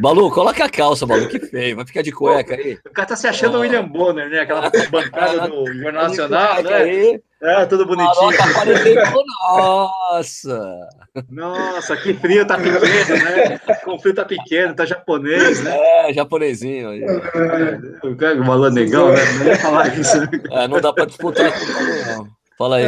Balu, 0.00 0.28
coloca 0.30 0.64
a 0.64 0.68
calça, 0.68 1.06
Balu, 1.06 1.28
que 1.28 1.38
feio. 1.38 1.76
Vai 1.76 1.86
ficar 1.86 2.02
de 2.02 2.10
cueca 2.10 2.54
aí. 2.54 2.78
O 2.84 2.90
cara 2.90 3.08
tá 3.08 3.16
se 3.16 3.28
achando 3.28 3.58
o 3.58 3.60
William 3.60 3.86
Bonner, 3.86 4.28
né? 4.28 4.40
Aquela 4.40 4.70
bancada 4.90 5.48
do 5.48 5.72
Jornal 5.72 6.08
Nacional, 6.08 6.62
né? 6.62 6.74
Aí. 6.74 7.22
É, 7.40 7.66
tudo 7.66 7.86
bonitinho. 7.86 8.30
Nossa! 9.46 10.88
Nossa, 11.30 11.96
que 11.96 12.14
frio 12.14 12.46
tá 12.46 12.56
pequeno, 12.56 13.24
né? 13.24 13.60
Com 13.84 13.98
frio 13.98 14.14
tá 14.14 14.24
pequeno, 14.24 14.74
tá 14.74 14.84
japonês, 14.84 15.62
né? 15.62 15.76
É, 16.08 16.12
japonesinho. 16.12 16.88
Aí. 16.88 17.04
É, 17.04 18.06
o 18.06 18.16
cara, 18.16 18.40
o 18.40 18.44
Balu 18.44 18.70
negão, 18.70 19.12
né? 19.12 19.20
Não 19.38 19.46
ia 19.46 19.56
falar 19.58 19.96
isso. 19.96 20.16
É, 20.50 20.66
não 20.66 20.80
dá 20.80 20.92
pra 20.92 21.04
disputar 21.04 21.52
com 21.52 21.64
o 21.64 22.16
não. 22.16 22.43
Fala 22.56 22.76
aí. 22.76 22.84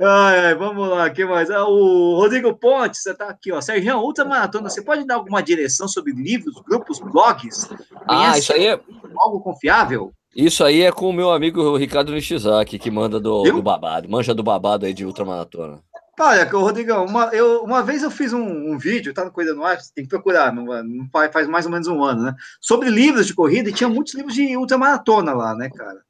Ai, 0.00 0.54
vamos 0.54 0.88
lá, 0.88 1.10
que 1.10 1.24
mais? 1.24 1.50
Ah, 1.50 1.64
o 1.66 2.16
Rodrigo 2.16 2.54
Pontes, 2.54 3.02
você 3.02 3.10
está 3.10 3.28
aqui, 3.28 3.50
ó. 3.52 3.60
Sérgio, 3.60 3.98
Ultramaratona, 3.98 4.68
você 4.68 4.82
pode 4.82 5.04
dar 5.04 5.16
alguma 5.16 5.42
direção 5.42 5.88
sobre 5.88 6.12
livros, 6.12 6.60
grupos, 6.66 7.00
blogs? 7.00 7.68
Ah, 8.06 8.38
isso 8.38 8.52
aí 8.52 8.66
é. 8.66 8.80
Algo 9.18 9.40
confiável? 9.40 10.12
Isso 10.34 10.62
aí 10.62 10.82
é 10.82 10.92
com 10.92 11.08
o 11.08 11.12
meu 11.12 11.30
amigo 11.30 11.76
Ricardo 11.76 12.12
Nishizaki, 12.12 12.78
que 12.78 12.90
manda 12.90 13.18
do, 13.18 13.42
do 13.42 13.62
babado, 13.62 14.08
manja 14.08 14.34
do 14.34 14.42
babado 14.42 14.84
aí 14.84 14.92
de 14.92 15.04
ultramaratona. 15.04 15.80
Olha, 16.18 16.44
Rodrigão, 16.44 17.04
uma, 17.04 17.26
eu, 17.26 17.62
uma 17.62 17.82
vez 17.82 18.02
eu 18.02 18.10
fiz 18.10 18.32
um, 18.32 18.72
um 18.72 18.78
vídeo, 18.78 19.12
tá 19.12 19.24
no 19.24 19.30
Coisa 19.30 19.54
no 19.54 19.64
Ar, 19.64 19.78
tem 19.94 20.04
que 20.04 20.10
procurar, 20.10 20.52
não, 20.52 20.64
não 20.64 21.06
faz, 21.12 21.30
faz 21.30 21.46
mais 21.46 21.66
ou 21.66 21.72
menos 21.72 21.86
um 21.88 22.02
ano, 22.02 22.22
né? 22.22 22.34
Sobre 22.58 22.88
livros 22.88 23.26
de 23.26 23.34
corrida, 23.34 23.68
e 23.68 23.72
tinha 23.72 23.88
muitos 23.88 24.14
livros 24.14 24.34
de 24.34 24.56
ultramaratona 24.56 25.34
lá, 25.34 25.54
né, 25.54 25.68
cara? 25.68 26.00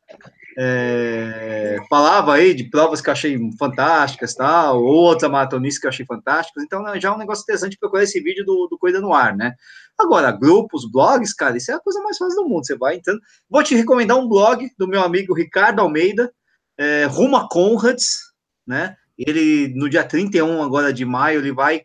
É, 0.59 1.77
falava 1.89 2.35
aí 2.35 2.55
de 2.55 2.65
provas 2.65 3.03
que 3.03 3.09
eu 3.11 3.13
achei 3.13 3.39
fantásticas, 3.59 4.35
tal, 4.35 4.83
ou 4.83 4.95
outras 4.95 5.31
maratonistas 5.31 5.79
que 5.79 5.87
eu 5.87 5.91
achei 5.91 6.07
fantásticas, 6.07 6.65
então 6.65 6.83
né, 6.83 6.99
já 6.99 7.11
é 7.11 7.13
um 7.13 7.19
negócio 7.19 7.43
interessante 7.43 7.77
procurar 7.79 8.05
esse 8.05 8.21
vídeo 8.21 8.45
do, 8.45 8.67
do 8.67 8.79
Coisa 8.79 9.01
no 9.01 9.13
Ar, 9.13 9.37
né? 9.37 9.55
Agora, 9.99 10.33
grupos, 10.33 10.91
blogs, 10.91 11.35
cara, 11.35 11.57
isso 11.57 11.71
é 11.71 11.75
a 11.75 11.81
coisa 11.81 12.03
mais 12.03 12.17
fácil 12.17 12.37
do 12.37 12.49
mundo, 12.49 12.67
você 12.67 12.77
vai 12.77 12.97
entrando. 12.97 13.21
Vou 13.51 13.63
te 13.63 13.75
recomendar 13.75 14.17
um 14.17 14.29
blog 14.29 14.71
do 14.79 14.89
meu 14.89 15.03
amigo 15.03 15.35
Ricardo 15.35 15.81
Almeida, 15.81 16.33
é, 16.79 17.05
Ruma 17.05 17.49
Conrads, 17.49 18.33
né? 18.67 18.97
Ele, 19.19 19.73
no 19.75 19.89
dia 19.89 20.05
31 20.05 20.63
agora 20.63 20.93
de 20.93 21.05
maio, 21.05 21.41
ele 21.41 21.53
vai 21.53 21.83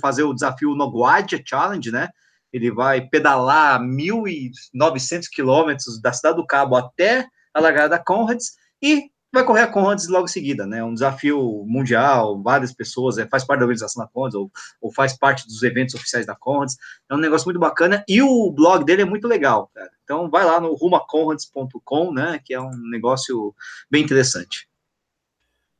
fazer 0.00 0.22
o 0.22 0.32
desafio 0.32 0.74
no 0.74 0.90
Guadia 0.90 1.42
Challenge, 1.44 1.90
né? 1.90 2.08
Ele 2.52 2.70
vai 2.70 3.02
pedalar 3.02 3.80
1.900 3.80 5.24
quilômetros 5.30 6.00
da 6.00 6.12
Cidade 6.12 6.36
do 6.36 6.46
Cabo 6.46 6.76
até 6.76 7.26
a 7.54 7.60
largada 7.60 7.90
da 7.90 7.98
Conrads, 7.98 8.56
e 8.82 9.10
vai 9.32 9.44
correr 9.44 9.62
a 9.62 9.66
Conrads 9.66 10.08
logo 10.08 10.26
em 10.26 10.28
seguida, 10.28 10.66
né? 10.66 10.82
Um 10.84 10.94
desafio 10.94 11.64
mundial, 11.66 12.40
várias 12.42 12.72
pessoas, 12.72 13.18
é, 13.18 13.26
faz 13.26 13.44
parte 13.44 13.60
da 13.60 13.64
organização 13.64 14.02
da 14.04 14.10
Conrads, 14.10 14.34
ou, 14.34 14.50
ou 14.80 14.92
faz 14.92 15.16
parte 15.16 15.46
dos 15.46 15.62
eventos 15.62 15.94
oficiais 15.94 16.26
da 16.26 16.34
Conrads. 16.34 16.76
É 17.10 17.14
um 17.14 17.18
negócio 17.18 17.46
muito 17.46 17.60
bacana, 17.60 18.04
e 18.08 18.20
o 18.22 18.50
blog 18.50 18.84
dele 18.84 19.02
é 19.02 19.06
muito 19.06 19.26
legal, 19.26 19.70
cara. 19.74 19.90
Então 20.04 20.28
vai 20.28 20.44
lá 20.44 20.60
no 20.60 20.74
rumaconrads.com, 20.74 22.12
né? 22.12 22.40
Que 22.44 22.54
é 22.54 22.60
um 22.60 22.70
negócio 22.90 23.54
bem 23.90 24.02
interessante. 24.02 24.68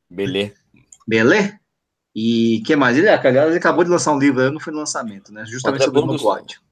Belê. 0.09 0.53
Belê? 1.07 1.55
E 2.15 2.63
que 2.65 2.77
mais? 2.77 2.97
Ele, 2.97 3.09
aliás, 3.09 3.49
ele 3.49 3.59
acabou 3.59 3.83
de 3.83 3.91
lançar 3.91 4.13
um 4.13 4.19
livro, 4.19 4.51
não 4.53 4.61
foi 4.61 4.73
no 4.73 4.79
lançamento, 4.79 5.33
né? 5.33 5.45
Justamente 5.47 5.83
André 5.83 5.87
sobre 5.87 6.01
Burgos, 6.01 6.23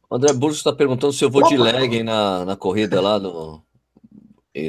o 0.08 0.14
André 0.14 0.32
Burgos 0.32 0.58
está 0.58 0.72
perguntando 0.72 1.12
se 1.12 1.24
eu 1.24 1.30
vou 1.30 1.40
Opa. 1.40 1.50
de 1.50 1.56
lag 1.56 2.02
na, 2.02 2.44
na 2.44 2.56
corrida 2.56 3.00
lá 3.00 3.18
no. 3.18 3.62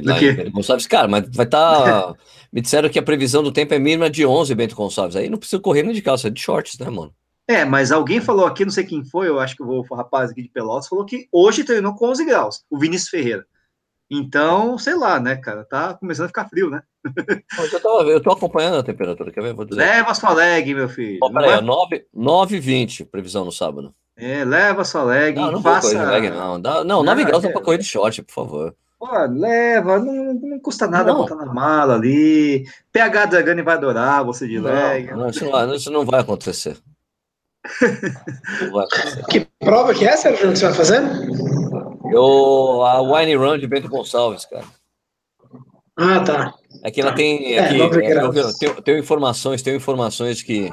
Lá 0.03 0.21
em 0.21 0.33
Bento 0.33 0.51
Gonçalves. 0.51 0.87
Cara, 0.87 1.07
mas 1.07 1.27
vai 1.35 1.45
estar. 1.45 1.83
Tá... 1.83 2.15
Me 2.51 2.61
disseram 2.61 2.89
que 2.89 2.99
a 2.99 3.03
previsão 3.03 3.43
do 3.43 3.51
tempo 3.51 3.73
é 3.73 3.79
mínima 3.79 4.09
de 4.09 4.25
11 4.25 4.53
Bento 4.55 4.75
Gonçalves. 4.75 5.15
Aí 5.15 5.29
não 5.29 5.37
precisa 5.37 5.61
correr 5.61 5.83
nem 5.83 5.93
de 5.93 6.01
calça, 6.01 6.27
é 6.27 6.31
de 6.31 6.39
shorts, 6.39 6.77
né, 6.79 6.89
mano? 6.89 7.13
É, 7.47 7.65
mas 7.65 7.91
alguém 7.91 8.21
falou 8.21 8.45
aqui, 8.45 8.63
não 8.63 8.71
sei 8.71 8.85
quem 8.85 9.03
foi, 9.03 9.27
eu 9.27 9.37
acho 9.37 9.55
que 9.55 9.63
o 9.63 9.81
rapaz 9.93 10.31
aqui 10.31 10.43
de 10.43 10.49
Pelotas 10.49 10.87
falou 10.87 11.05
que 11.05 11.27
hoje 11.29 11.65
treinou 11.65 11.93
com 11.93 12.09
11 12.09 12.23
graus, 12.23 12.63
o 12.69 12.79
Vinícius 12.79 13.09
Ferreira. 13.09 13.45
Então, 14.09 14.77
sei 14.77 14.95
lá, 14.95 15.19
né, 15.19 15.35
cara? 15.35 15.65
Tá 15.65 15.93
começando 15.95 16.25
a 16.25 16.27
ficar 16.27 16.47
frio, 16.47 16.69
né? 16.69 16.81
eu, 17.73 17.79
tô, 17.81 18.01
eu 18.03 18.21
tô 18.21 18.31
acompanhando 18.31 18.77
a 18.77 18.83
temperatura, 18.83 19.31
quer 19.31 19.41
ver? 19.41 19.53
Vou 19.53 19.65
dizer. 19.65 19.81
Leva 19.81 20.13
sua 20.13 20.33
leg, 20.33 20.73
meu 20.73 20.87
filho. 20.87 21.17
Oh, 21.21 21.31
peraí, 21.31 21.57
é 21.57 21.61
9, 21.61 22.05
9 22.13 22.59
20 22.59 23.05
previsão 23.05 23.43
no 23.43 23.51
sábado. 23.51 23.93
É, 24.15 24.45
leva 24.45 24.85
sua 24.85 25.03
leg. 25.03 25.35
Não, 25.35 25.53
não 25.53 25.61
passa... 25.61 25.91
correr 25.91 26.05
leg, 26.05 26.29
não. 26.29 26.61
Dá, 26.61 26.83
não, 26.83 27.03
9 27.03 27.25
graus 27.25 27.43
é... 27.43 27.47
dá 27.47 27.53
pra 27.53 27.63
correr 27.63 27.79
de 27.79 27.85
short, 27.85 28.21
por 28.21 28.33
favor. 28.33 28.75
Pô, 29.03 29.09
leva, 29.27 29.99
não, 29.99 30.33
não 30.33 30.59
custa 30.59 30.87
nada 30.87 31.11
não. 31.11 31.19
botar 31.19 31.35
na 31.35 31.45
mala 31.45 31.95
ali. 31.95 32.65
PH 32.93 33.25
Dragani 33.25 33.61
vai 33.61 33.75
adorar 33.75 34.23
você 34.23 34.47
de 34.47 34.57
não, 34.59 34.71
leg. 34.71 35.11
Não, 35.11 35.27
isso, 35.27 35.43
não, 35.43 35.75
isso 35.75 35.91
não 35.91 36.05
vai 36.05 36.21
acontecer. 36.21 36.77
não 38.61 38.71
vai 38.71 38.85
acontecer. 38.85 39.25
Que 39.25 39.47
prova 39.59 39.93
que 39.93 40.07
é, 40.07 40.15
Sérgio, 40.15 40.53
que 40.53 40.57
você 40.57 40.67
vai 40.67 40.73
fazer? 40.73 41.01
Eu, 42.13 42.85
a 42.85 43.01
Wine 43.01 43.35
Run 43.35 43.59
de 43.59 43.67
Bento 43.67 43.89
Gonçalves, 43.89 44.45
cara. 44.45 44.63
Ah, 45.97 46.21
tá. 46.21 46.53
Aqui 46.81 47.01
ela 47.01 47.11
tem. 47.11 47.59
Aqui, 47.59 47.81
é, 47.81 47.85
é, 47.85 48.23
eu, 48.23 48.53
tenho, 48.53 48.81
tenho, 48.81 48.97
informações, 48.97 49.61
tenho 49.61 49.75
informações 49.75 50.41
que, 50.41 50.71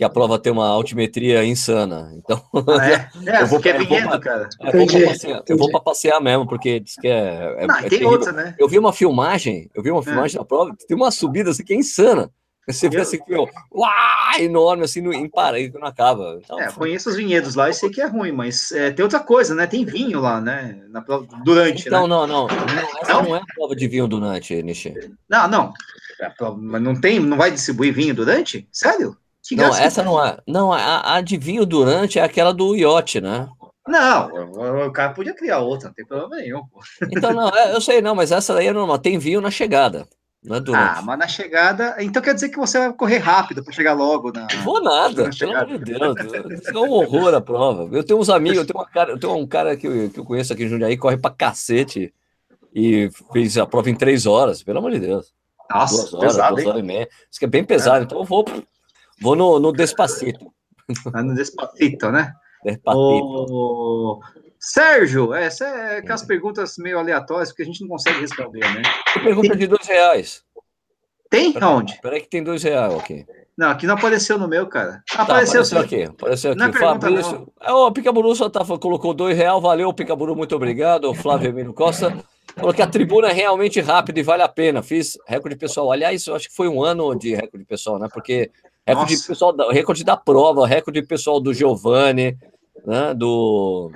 que 0.00 0.04
a 0.04 0.08
prova 0.08 0.38
tem 0.38 0.50
uma 0.50 0.66
altimetria 0.66 1.44
insana. 1.44 2.10
Então. 2.16 2.42
Ah, 2.66 2.88
é? 2.88 3.10
é, 3.36 3.42
eu 3.42 3.46
vou, 3.46 3.60
é 3.62 3.72
vinhedo, 3.74 4.18
cara. 4.18 4.48
É, 4.62 4.72
vou 4.74 4.86
passear, 4.86 5.42
eu 5.46 5.58
vou 5.58 5.70
para 5.70 5.80
passear 5.80 6.20
mesmo, 6.22 6.48
porque 6.48 6.80
diz 6.80 6.94
que 6.94 7.06
é. 7.06 7.56
é 7.58 7.66
Não, 7.66 7.76
é 7.76 7.86
tem 7.86 8.02
outra, 8.06 8.32
né? 8.32 8.54
Eu 8.58 8.66
vi 8.66 8.78
uma 8.78 8.94
filmagem, 8.94 9.68
eu 9.74 9.82
vi 9.82 9.90
uma 9.90 10.02
filmagem 10.02 10.38
da 10.38 10.44
prova, 10.46 10.74
tem 10.88 10.96
uma 10.96 11.10
subida 11.10 11.50
assim 11.50 11.62
que 11.62 11.74
é 11.74 11.76
insana. 11.76 12.32
Você 12.66 12.88
vê 12.88 13.00
assim, 13.00 13.18
meu, 13.28 13.46
uau, 13.70 13.90
enorme, 14.38 14.84
assim, 14.84 15.02
no, 15.02 15.12
em 15.12 15.28
Paraíso, 15.28 15.78
não 15.78 15.86
acaba. 15.86 16.40
Então, 16.42 16.58
é, 16.58 16.72
conheço 16.72 17.10
os 17.10 17.16
vinhedos 17.16 17.54
lá 17.54 17.68
e 17.68 17.74
sei 17.74 17.90
que 17.90 18.00
é 18.00 18.06
ruim, 18.06 18.32
mas 18.32 18.72
é, 18.72 18.90
tem 18.90 19.02
outra 19.02 19.20
coisa, 19.20 19.54
né? 19.54 19.66
Tem 19.66 19.84
vinho 19.84 20.20
lá, 20.20 20.40
né? 20.40 20.80
Na 20.88 21.02
prova, 21.02 21.26
durante, 21.44 21.88
então, 21.88 22.04
né? 22.04 22.08
não, 22.08 22.26
não, 22.26 22.46
não. 22.46 22.56
Essa 23.02 23.12
não? 23.14 23.22
não 23.24 23.36
é 23.36 23.40
a 23.40 23.54
prova 23.54 23.76
de 23.76 23.86
vinho 23.86 24.08
durante, 24.08 24.62
Nishi. 24.62 24.94
Não, 25.28 25.46
não. 25.46 25.74
É 26.22 26.32
mas 26.56 26.82
não 26.82 26.98
tem, 26.98 27.18
não 27.20 27.36
vai 27.36 27.50
distribuir 27.50 27.92
vinho 27.92 28.14
durante? 28.14 28.66
Sério? 28.72 29.16
Que 29.50 29.56
não, 29.56 29.74
essa 29.74 30.04
não 30.04 30.24
é. 30.24 30.38
Não, 30.46 30.72
a, 30.72 31.16
a 31.16 31.20
de 31.20 31.36
vinho 31.36 31.66
durante 31.66 32.20
é 32.20 32.22
aquela 32.22 32.54
do 32.54 32.76
iote, 32.76 33.20
né? 33.20 33.48
Não, 33.84 34.86
o 34.86 34.92
cara 34.92 35.12
podia 35.12 35.34
criar 35.34 35.58
outra, 35.58 35.88
não 35.88 35.94
tem 35.94 36.06
problema 36.06 36.36
nenhum. 36.36 36.62
Então, 37.10 37.32
não, 37.32 37.48
é, 37.48 37.74
eu 37.74 37.80
sei, 37.80 38.00
não, 38.00 38.14
mas 38.14 38.30
essa 38.30 38.54
daí 38.54 38.68
é 38.68 38.72
normal. 38.72 38.96
Tem 39.00 39.18
vinho 39.18 39.40
na 39.40 39.50
chegada. 39.50 40.06
Não 40.40 40.54
é 40.54 40.60
durante. 40.60 40.98
Ah, 41.00 41.02
mas 41.02 41.18
na 41.18 41.26
chegada. 41.26 41.96
Então 41.98 42.22
quer 42.22 42.32
dizer 42.32 42.50
que 42.50 42.58
você 42.58 42.78
vai 42.78 42.92
correr 42.92 43.18
rápido 43.18 43.64
para 43.64 43.72
chegar 43.72 43.92
logo 43.92 44.30
na. 44.30 44.46
Vou 44.62 44.80
nada, 44.80 45.28
pelo 45.36 45.56
amor 45.56 45.78
de 45.80 45.84
Deus. 45.92 46.16
Isso 46.60 46.70
é 46.70 46.78
um 46.78 46.92
horror 46.92 47.34
a 47.34 47.40
prova. 47.40 47.88
Eu 47.90 48.04
tenho 48.04 48.20
uns 48.20 48.30
amigos, 48.30 48.58
eu 48.58 48.66
tenho, 48.66 48.86
cara, 48.86 49.10
eu 49.10 49.18
tenho 49.18 49.36
um 49.36 49.46
cara 49.48 49.76
que 49.76 49.88
eu, 49.88 50.10
que 50.10 50.20
eu 50.20 50.24
conheço 50.24 50.52
aqui 50.52 50.62
em 50.62 50.68
Jundiaí, 50.68 50.96
corre 50.96 51.16
para 51.16 51.34
cacete 51.34 52.14
e 52.72 53.10
fez 53.32 53.58
a 53.58 53.66
prova 53.66 53.90
em 53.90 53.96
três 53.96 54.26
horas, 54.26 54.62
pelo 54.62 54.78
amor 54.78 54.92
de 54.92 55.00
Deus. 55.00 55.34
Nossa, 55.70 55.96
duas 55.96 56.14
horas, 56.14 56.26
pesado, 56.32 56.54
duas 56.54 56.66
horas 56.66 56.80
e 56.80 56.84
meia. 56.84 57.08
Isso 57.30 57.38
que 57.38 57.44
é 57.44 57.48
bem 57.48 57.64
pesado, 57.64 58.00
é. 58.00 58.02
então 58.04 58.18
eu 58.18 58.24
vou, 58.24 58.44
vou 59.20 59.36
no, 59.36 59.58
no 59.58 59.72
Despacito. 59.72 60.52
Vai 61.04 61.22
no 61.22 61.34
Despacito, 61.34 62.10
né? 62.10 62.32
Despacito. 62.64 63.46
O... 63.50 64.20
Sérgio, 64.58 65.32
essa 65.32 65.64
é 65.64 65.98
aquelas 65.98 66.22
perguntas 66.22 66.76
meio 66.76 66.98
aleatórias 66.98 67.50
que 67.50 67.62
a 67.62 67.64
gente 67.64 67.80
não 67.80 67.88
consegue 67.88 68.20
responder, 68.20 68.60
né? 68.60 68.82
Pergunta 69.22 69.56
de 69.56 69.66
dois 69.66 69.86
reais. 69.86 70.42
Tem? 71.30 71.52
Pera, 71.52 71.68
Onde? 71.68 71.98
Peraí 72.02 72.20
que 72.20 72.28
tem 72.28 72.42
dois 72.42 72.62
reais 72.62 72.92
aqui. 72.94 73.24
Não, 73.56 73.70
aqui 73.70 73.86
não 73.86 73.94
apareceu 73.94 74.38
no 74.38 74.48
meu, 74.48 74.66
cara. 74.66 75.02
Tá, 75.10 75.22
apareceu, 75.22 75.62
apareceu 75.62 75.78
aqui. 75.78 76.02
Apareceu 76.02 76.50
aqui. 76.52 76.60
Não 76.60 76.66
é 76.66 76.72
Fabrício. 76.72 77.52
É, 77.60 77.72
o 77.72 77.92
Picaburu 77.92 78.34
só 78.34 78.50
tá, 78.50 78.64
colocou 78.78 79.14
dois 79.14 79.36
reais. 79.36 79.62
Valeu, 79.62 79.92
Picaburu, 79.92 80.34
muito 80.34 80.54
obrigado. 80.56 81.10
O 81.10 81.14
Flávio 81.14 81.50
Emílio 81.50 81.72
Costa. 81.72 82.16
Falou 82.56 82.74
que 82.74 82.82
a 82.82 82.86
tribuna 82.86 83.28
é 83.28 83.32
realmente 83.32 83.80
rápida 83.80 84.18
e 84.18 84.22
vale 84.22 84.42
a 84.42 84.48
pena. 84.48 84.82
Fiz 84.82 85.16
recorde 85.26 85.56
pessoal. 85.56 85.92
Aliás, 85.92 86.26
eu 86.26 86.34
acho 86.34 86.48
que 86.48 86.54
foi 86.54 86.68
um 86.68 86.82
ano 86.82 87.14
de 87.14 87.34
recorde 87.34 87.64
pessoal, 87.64 87.98
né? 87.98 88.08
Porque 88.12 88.50
recorde 88.86 89.14
Nossa. 89.14 89.26
pessoal, 89.26 89.70
recorde 89.70 90.04
da 90.04 90.16
prova, 90.16 90.66
recorde 90.66 91.02
pessoal 91.02 91.40
do 91.40 91.54
Giovanni, 91.54 92.36
né? 92.86 93.14
Do 93.14 93.92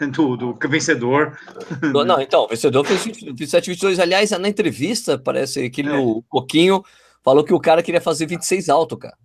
do, 0.12 0.36
do 0.36 0.58
vencedor. 0.68 1.38
Não, 1.82 2.20
então, 2.20 2.44
o 2.44 2.48
vencedor 2.48 2.84
fez 2.84 3.04
27, 3.04 3.70
22. 3.70 4.00
Aliás, 4.00 4.30
na 4.30 4.48
entrevista, 4.48 5.18
parece 5.18 5.70
que 5.70 5.82
é. 5.82 5.92
o 5.92 6.22
Coquinho 6.28 6.82
falou 7.22 7.44
que 7.44 7.54
o 7.54 7.60
cara 7.60 7.82
queria 7.82 8.00
fazer 8.00 8.26
26 8.26 8.68
alto, 8.68 8.96
cara. 8.96 9.16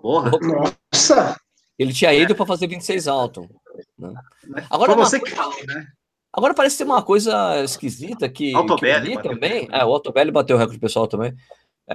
Porra. 0.00 0.32
Nossa! 0.92 1.36
Ele 1.78 1.92
tinha 1.92 2.12
ido 2.12 2.34
para 2.34 2.46
fazer 2.46 2.66
26 2.66 3.08
alto. 3.08 3.48
Né? 3.98 4.12
Agora, 4.70 4.94
você 4.94 5.18
que 5.18 5.30
fala, 5.30 5.54
né? 5.66 5.86
Agora 6.32 6.54
parece 6.54 6.78
ter 6.78 6.84
uma 6.84 7.02
coisa 7.02 7.62
esquisita 7.62 8.28
que, 8.28 8.54
Autobelli 8.54 9.20
também. 9.22 9.68
É, 9.70 9.84
o 9.84 9.92
Autobelli 9.92 10.30
bateu 10.30 10.56
o 10.56 10.58
recorde 10.58 10.80
pessoal 10.80 11.06
também. 11.06 11.34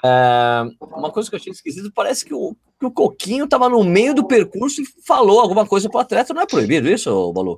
É, 0.03 0.63
uma 0.81 1.11
coisa 1.11 1.29
que 1.29 1.35
eu 1.35 1.39
achei 1.39 1.51
esquisita, 1.51 1.89
parece 1.93 2.25
que 2.25 2.33
o, 2.33 2.55
que 2.79 2.85
o 2.85 2.91
Coquinho 2.91 3.45
estava 3.45 3.69
no 3.69 3.83
meio 3.83 4.13
do 4.13 4.27
percurso 4.27 4.81
e 4.81 4.85
falou 5.05 5.39
alguma 5.39 5.65
coisa 5.65 5.89
para 5.89 5.99
o 5.99 6.01
atleta. 6.01 6.33
Não 6.33 6.41
é 6.41 6.45
proibido 6.45 6.89
isso, 6.89 7.33
Balu? 7.33 7.57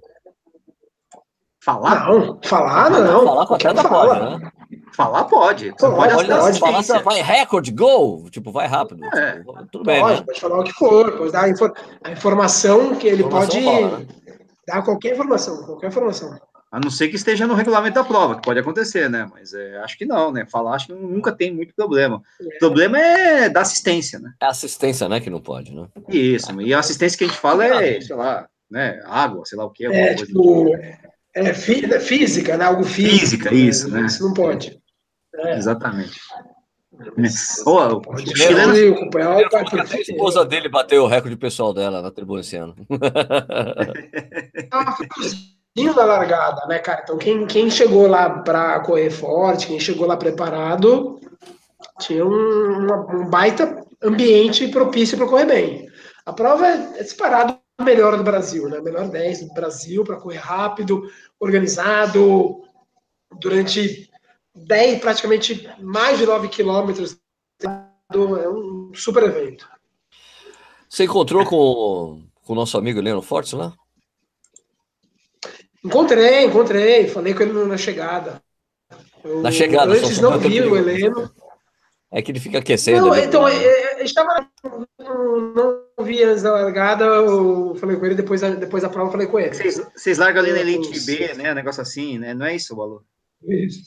Falar? 1.61 2.07
Não, 2.07 2.39
falar 2.43 2.89
não. 2.89 3.25
Falar 3.25 3.45
com 3.45 3.53
o 3.53 3.55
atleta 3.55 3.89
pode, 3.89 4.19
né? 4.19 4.51
Falar 4.95 5.23
pode. 5.25 5.69
Você 5.69 5.89
pode, 5.89 6.13
pode, 6.13 6.29
pode 6.29 6.59
falar, 6.59 6.79
assim, 6.79 6.99
vai 6.99 7.21
recorde, 7.21 7.71
gol, 7.71 8.29
tipo, 8.29 8.51
vai 8.51 8.67
rápido. 8.67 9.03
É. 9.13 9.37
Tipo, 9.37 9.67
tudo 9.71 9.83
bem, 9.83 10.01
pode, 10.01 10.19
né? 10.19 10.25
pode 10.25 10.39
falar 10.39 10.59
o 10.59 10.63
que 10.63 10.73
for, 10.73 11.17
pode 11.17 11.31
dar 11.31 11.43
a, 11.43 11.49
infor 11.49 11.73
a 12.03 12.11
informação 12.11 12.95
que 12.95 13.07
ele 13.07 13.23
informação 13.23 13.61
pode 13.61 13.63
fala, 13.63 13.99
né? 13.99 14.07
dar 14.67 14.83
qualquer 14.83 15.13
informação, 15.13 15.63
qualquer 15.65 15.87
informação. 15.87 16.39
A 16.71 16.79
não 16.79 16.91
ser 16.91 17.07
que 17.07 17.15
esteja 17.15 17.47
no 17.47 17.55
regulamento 17.55 17.95
da 17.95 18.03
prova, 18.03 18.35
que 18.35 18.43
pode 18.43 18.59
acontecer, 18.59 19.09
né? 19.09 19.27
Mas 19.31 19.53
é, 19.53 19.79
acho 19.79 19.97
que 19.97 20.05
não, 20.05 20.31
né? 20.31 20.45
Falar 20.45 20.75
acho 20.75 20.85
que 20.87 20.93
nunca 20.93 21.31
tem 21.31 21.51
muito 21.51 21.73
problema. 21.73 22.21
É. 22.39 22.43
O 22.43 22.59
problema 22.59 22.99
é 22.99 23.49
da 23.49 23.61
assistência, 23.61 24.19
né? 24.19 24.31
É 24.39 24.45
assistência, 24.45 25.09
né? 25.09 25.19
Que 25.19 25.31
não 25.31 25.41
pode, 25.41 25.73
né? 25.73 25.87
Isso, 26.07 26.61
e 26.61 26.71
a 26.71 26.79
assistência 26.79 27.17
que 27.17 27.23
a 27.23 27.27
gente 27.27 27.39
fala 27.39 27.65
é, 27.65 27.99
sei 27.99 28.15
lá, 28.15 28.47
né? 28.69 29.01
Água, 29.05 29.43
sei 29.45 29.57
lá 29.57 29.65
o 29.65 29.71
que. 29.71 29.87
É, 29.87 30.13
tipo, 30.13 30.75
é, 30.75 30.99
é 31.35 31.53
física, 31.99 32.55
né? 32.55 32.65
Algo 32.65 32.83
físico. 32.83 33.49
Física, 33.49 33.53
isso, 33.53 33.89
né? 33.89 34.05
Isso 34.05 34.23
não 34.23 34.35
pode. 34.35 34.79
É. 35.35 35.57
Exatamente. 35.57 36.19
Oh, 37.65 38.01
o 38.11 38.17
chileno... 38.17 38.73
a 38.73 40.01
esposa 40.01 40.45
dele 40.45 40.67
bateu 40.67 41.03
o 41.03 41.07
recorde 41.07 41.37
pessoal 41.37 41.73
dela 41.73 42.01
na 42.01 42.11
tribuna 42.11 42.41
esse 42.41 42.57
ano. 42.57 42.75
Ah, 45.87 45.93
da 45.93 46.05
largada, 46.05 46.65
né, 46.67 46.79
cara? 46.79 47.01
Então, 47.03 47.17
quem, 47.17 47.45
quem 47.45 47.69
chegou 47.69 48.07
lá 48.07 48.29
para 48.29 48.79
correr 48.81 49.09
forte, 49.09 49.67
quem 49.67 49.79
chegou 49.79 50.07
lá 50.07 50.17
preparado, 50.17 51.19
tinha 51.99 52.25
um, 52.25 52.87
um 53.13 53.29
baita 53.29 53.85
ambiente 54.03 54.67
propício 54.67 55.17
para 55.17 55.27
correr 55.27 55.45
bem. 55.45 55.89
A 56.25 56.33
prova 56.33 56.67
é, 56.67 57.03
disparado 57.03 57.57
a 57.77 57.83
melhor 57.83 58.17
do 58.17 58.23
Brasil, 58.23 58.69
né? 58.69 58.79
Melhor 58.81 59.07
10 59.07 59.47
do 59.47 59.53
Brasil 59.53 60.03
para 60.03 60.17
correr 60.17 60.37
rápido, 60.37 61.09
organizado, 61.39 62.61
durante 63.39 64.09
10, 64.55 64.99
praticamente 64.99 65.69
mais 65.79 66.17
de 66.17 66.25
9 66.25 66.47
quilômetros. 66.49 67.17
É 67.61 68.49
um 68.49 68.91
super 68.93 69.23
evento. 69.23 69.69
Você 70.89 71.03
encontrou 71.03 71.45
com, 71.45 72.23
com 72.43 72.53
o 72.53 72.55
nosso 72.55 72.77
amigo 72.77 72.99
Leandro 72.99 73.21
Fortes 73.21 73.53
lá? 73.53 73.73
Encontrei, 75.83 76.45
encontrei. 76.45 77.07
Falei 77.07 77.33
com 77.33 77.43
ele 77.43 77.53
na 77.65 77.77
chegada. 77.77 78.41
Eu, 79.23 79.41
na 79.41 79.51
chegada, 79.51 79.93
antes 79.93 80.19
não 80.19 80.37
vi 80.37 80.61
o 80.61 80.75
Heleno. 80.75 81.31
É 82.11 82.21
que 82.21 82.31
ele 82.31 82.39
fica 82.39 82.57
aquecendo. 82.57 83.07
Não, 83.07 83.15
então, 83.15 83.47
é, 83.47 83.55
é, 83.55 84.03
estava. 84.03 84.47
Não, 84.97 85.53
não 85.53 86.05
vi 86.05 86.23
antes 86.23 86.41
da 86.41 86.53
largada, 86.53 87.05
eu 87.05 87.75
falei 87.75 87.97
com 87.97 88.05
ele, 88.05 88.15
depois, 88.15 88.41
depois 88.41 88.81
da 88.81 88.89
prova, 88.89 89.11
falei 89.11 89.27
com 89.27 89.39
ele. 89.39 89.53
Vocês, 89.53 89.79
vocês 89.95 90.17
largam 90.17 90.41
ali 90.41 90.51
na 90.51 90.59
Elite 90.59 90.99
B, 91.05 91.33
né? 91.35 91.51
Um 91.51 91.55
negócio 91.55 91.81
assim, 91.81 92.17
né? 92.17 92.33
Não 92.33 92.47
é 92.47 92.55
isso, 92.55 92.75
Balu? 92.75 93.03
Isso. 93.47 93.81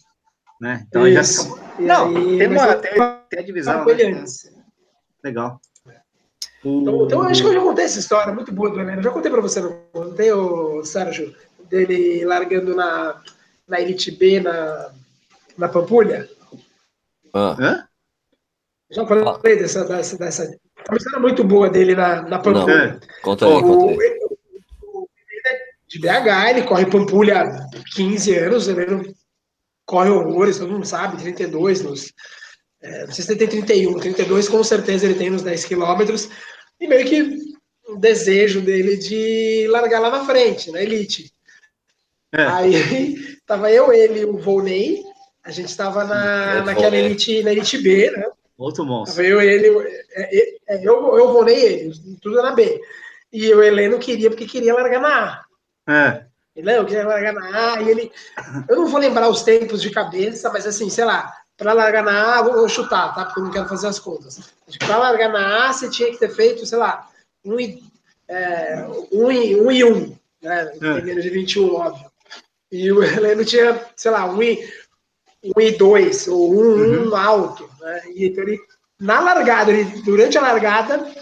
Né? 0.62 0.86
Então 0.88 1.08
Isso. 1.08 1.58
já. 1.58 1.82
Não, 1.82 2.16
aí, 2.16 2.38
tem, 2.38 2.48
uma, 2.48 2.74
tem, 2.76 2.92
tem 3.28 3.40
a 3.40 3.42
divisão. 3.42 3.84
Né? 3.84 4.24
Legal. 5.24 5.60
Então, 6.64 7.04
então, 7.06 7.22
acho 7.22 7.42
que 7.42 7.48
eu 7.48 7.54
já 7.54 7.60
contei 7.60 7.84
essa 7.84 7.98
história 7.98 8.32
muito 8.32 8.52
boa 8.52 8.70
do 8.70 8.80
Heleno. 8.80 8.98
Eu 8.98 9.02
já 9.02 9.10
contei 9.10 9.28
para 9.28 9.40
você, 9.40 9.60
não 9.60 9.76
contei, 9.92 10.30
o 10.30 10.84
Sérgio, 10.84 11.34
dele 11.72 12.24
largando 12.26 12.76
na, 12.76 13.22
na 13.66 13.80
Elite 13.80 14.10
B 14.10 14.40
na, 14.40 14.92
na 15.56 15.68
Pampulha? 15.68 16.28
Ah. 17.32 17.56
Hã? 17.58 17.88
Já 18.90 19.06
falei 19.06 19.24
ah. 19.26 19.38
dessa, 19.42 19.84
dessa, 19.84 20.18
dessa. 20.18 20.58
Uma 20.88 20.98
história 20.98 21.18
muito 21.18 21.42
boa 21.42 21.70
dele 21.70 21.94
na, 21.94 22.22
na 22.22 22.38
Pampulha. 22.38 22.92
Não. 22.92 23.00
Conta 23.22 23.46
aí, 23.46 23.52
o, 23.52 23.62
conta 23.62 24.02
aí. 24.02 24.18
O, 24.22 25.08
de 25.88 25.98
BH, 25.98 26.50
ele 26.50 26.62
corre 26.62 26.86
Pampulha 26.86 27.42
há 27.42 27.70
15 27.94 28.34
anos, 28.36 28.68
ele 28.68 29.14
corre 29.86 30.10
horrores, 30.10 30.58
todo 30.58 30.72
mundo 30.72 30.86
sabe, 30.86 31.22
32 31.22 31.82
nos. 31.82 32.12
É, 32.82 33.06
não 33.06 33.12
sei 33.12 33.24
se 33.24 33.32
ele 33.32 33.38
tem 33.38 33.62
31, 33.62 33.98
32 33.98 34.48
com 34.48 34.64
certeza 34.64 35.04
ele 35.06 35.14
tem 35.14 35.30
nos 35.30 35.42
10 35.42 35.64
quilômetros, 35.66 36.28
e 36.80 36.88
meio 36.88 37.06
que 37.06 37.38
um 37.88 37.98
desejo 37.98 38.60
dele 38.60 38.96
de 38.96 39.66
largar 39.68 40.00
lá 40.00 40.10
na 40.10 40.24
frente, 40.24 40.70
na 40.70 40.82
elite. 40.82 41.32
É. 42.32 42.42
Aí 42.44 43.36
tava 43.46 43.70
eu, 43.70 43.92
ele, 43.92 44.24
o 44.24 44.38
Volney, 44.38 45.02
a 45.44 45.50
gente 45.50 45.68
estava 45.68 46.04
na, 46.04 46.62
naquela 46.62 46.96
elite, 46.96 47.42
na 47.42 47.52
elite 47.52 47.78
B, 47.78 48.10
né? 48.10 48.26
Outro 48.56 48.84
monstro. 48.84 49.16
Tava 49.16 49.28
eu, 49.28 49.40
ele, 49.40 49.68
é, 50.12 50.38
é, 50.38 50.56
é, 50.68 50.76
eu, 50.78 51.16
eu 51.16 51.32
Volney 51.32 51.54
e 51.54 51.64
ele, 51.64 52.18
tudo 52.20 52.42
na 52.42 52.52
B. 52.52 52.80
E 53.32 53.52
o 53.54 53.62
Heleno 53.62 53.98
queria, 53.98 54.30
porque 54.30 54.46
queria 54.46 54.74
largar 54.74 55.00
na 55.00 55.44
A. 55.88 55.92
É. 55.92 56.24
Ele, 56.54 56.70
eu 56.70 56.84
queria 56.84 57.06
largar 57.06 57.32
na 57.32 57.74
A, 57.74 57.82
e 57.82 57.88
ele. 57.88 58.12
Eu 58.68 58.76
não 58.76 58.86
vou 58.86 59.00
lembrar 59.00 59.28
os 59.28 59.42
tempos 59.42 59.80
de 59.80 59.90
cabeça, 59.90 60.50
mas 60.50 60.66
assim, 60.66 60.90
sei 60.90 61.04
lá, 61.04 61.34
para 61.56 61.72
largar 61.72 62.04
na 62.04 62.38
A, 62.38 62.42
vou 62.42 62.68
chutar, 62.68 63.14
tá? 63.14 63.24
Porque 63.24 63.40
eu 63.40 63.44
não 63.44 63.50
quero 63.50 63.68
fazer 63.68 63.86
as 63.86 63.98
contas. 63.98 64.38
Para 64.78 64.98
largar 64.98 65.32
na 65.32 65.68
A, 65.68 65.72
você 65.72 65.88
tinha 65.88 66.10
que 66.10 66.18
ter 66.18 66.28
feito, 66.28 66.66
sei 66.66 66.76
lá, 66.76 67.08
um 67.44 67.58
e, 67.58 67.82
é, 68.28 68.86
um, 69.10 69.32
e, 69.32 69.60
um 69.60 69.72
e 69.72 69.84
um, 69.84 70.16
né? 70.42 70.72
É. 70.80 71.00
Menos 71.00 71.22
de 71.22 71.30
21, 71.30 71.74
óbvio. 71.74 72.11
E 72.72 72.90
o 72.90 73.02
Heleno 73.04 73.44
tinha, 73.44 73.86
sei 73.94 74.10
lá, 74.10 74.24
um 74.24 74.42
e, 74.42 74.66
um 75.44 75.60
e 75.60 75.70
dois, 75.72 76.26
ou 76.26 76.52
um, 76.52 76.56
uhum. 76.56 77.10
um 77.10 77.16
alto. 77.16 77.68
Né? 77.80 78.02
E 78.14 78.26
então 78.26 78.42
ele, 78.42 78.58
na 78.98 79.20
largada, 79.20 79.70
ele, 79.70 79.84
durante 80.02 80.38
a 80.38 80.40
largada, 80.40 81.14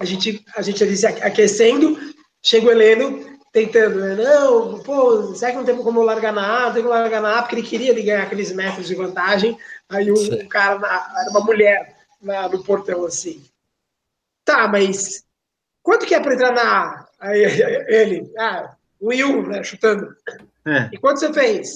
a 0.00 0.04
gente, 0.04 0.44
a 0.56 0.62
gente 0.62 0.82
ali 0.82 0.96
se 0.96 1.06
aquecendo, 1.06 1.96
chega 2.42 2.66
o 2.66 2.70
Heleno 2.70 3.38
tentando, 3.52 4.00
né? 4.00 4.14
não, 4.14 4.80
pô, 4.80 5.34
será 5.34 5.52
que 5.52 5.56
não 5.58 5.64
tem 5.64 5.76
como 5.76 6.02
largar 6.02 6.32
na 6.32 6.64
A? 6.64 6.66
Não 6.66 6.72
tem 6.74 6.82
como 6.82 6.94
largar 6.94 7.22
na 7.22 7.38
A, 7.38 7.42
porque 7.42 7.56
ele 7.56 7.66
queria 7.66 7.92
ali, 7.92 8.02
ganhar 8.02 8.22
aqueles 8.22 8.52
metros 8.52 8.86
de 8.86 8.94
vantagem. 8.94 9.58
Aí 9.88 10.10
um, 10.12 10.14
um 10.14 10.48
cara, 10.48 10.78
na, 10.78 11.20
era 11.20 11.30
uma 11.30 11.40
mulher 11.40 11.96
na, 12.20 12.48
no 12.48 12.62
portão 12.62 13.04
assim. 13.04 13.42
Tá, 14.44 14.68
mas 14.68 15.24
quanto 15.82 16.06
que 16.06 16.14
é 16.14 16.20
para 16.20 16.34
entrar 16.34 16.52
na 16.52 16.62
A? 16.62 17.08
Aí 17.20 17.42
ele, 17.88 18.32
ah, 18.38 18.76
um 19.00 19.12
e 19.12 19.24
um, 19.24 19.46
né? 19.46 19.62
Chutando. 19.62 20.14
É. 20.68 20.90
E 20.92 20.98
quanto 20.98 21.20
você 21.20 21.32
fez? 21.32 21.70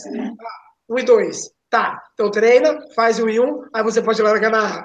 Um 0.89 0.99
e 0.99 1.03
dois. 1.05 1.51
Tá, 1.73 2.03
então 2.13 2.31
treina, 2.31 2.79
faz 2.95 3.19
o 3.19 3.25
I1, 3.25 3.69
aí 3.73 3.83
você 3.83 4.03
pode 4.03 4.21
largar 4.21 4.51
na 4.51 4.85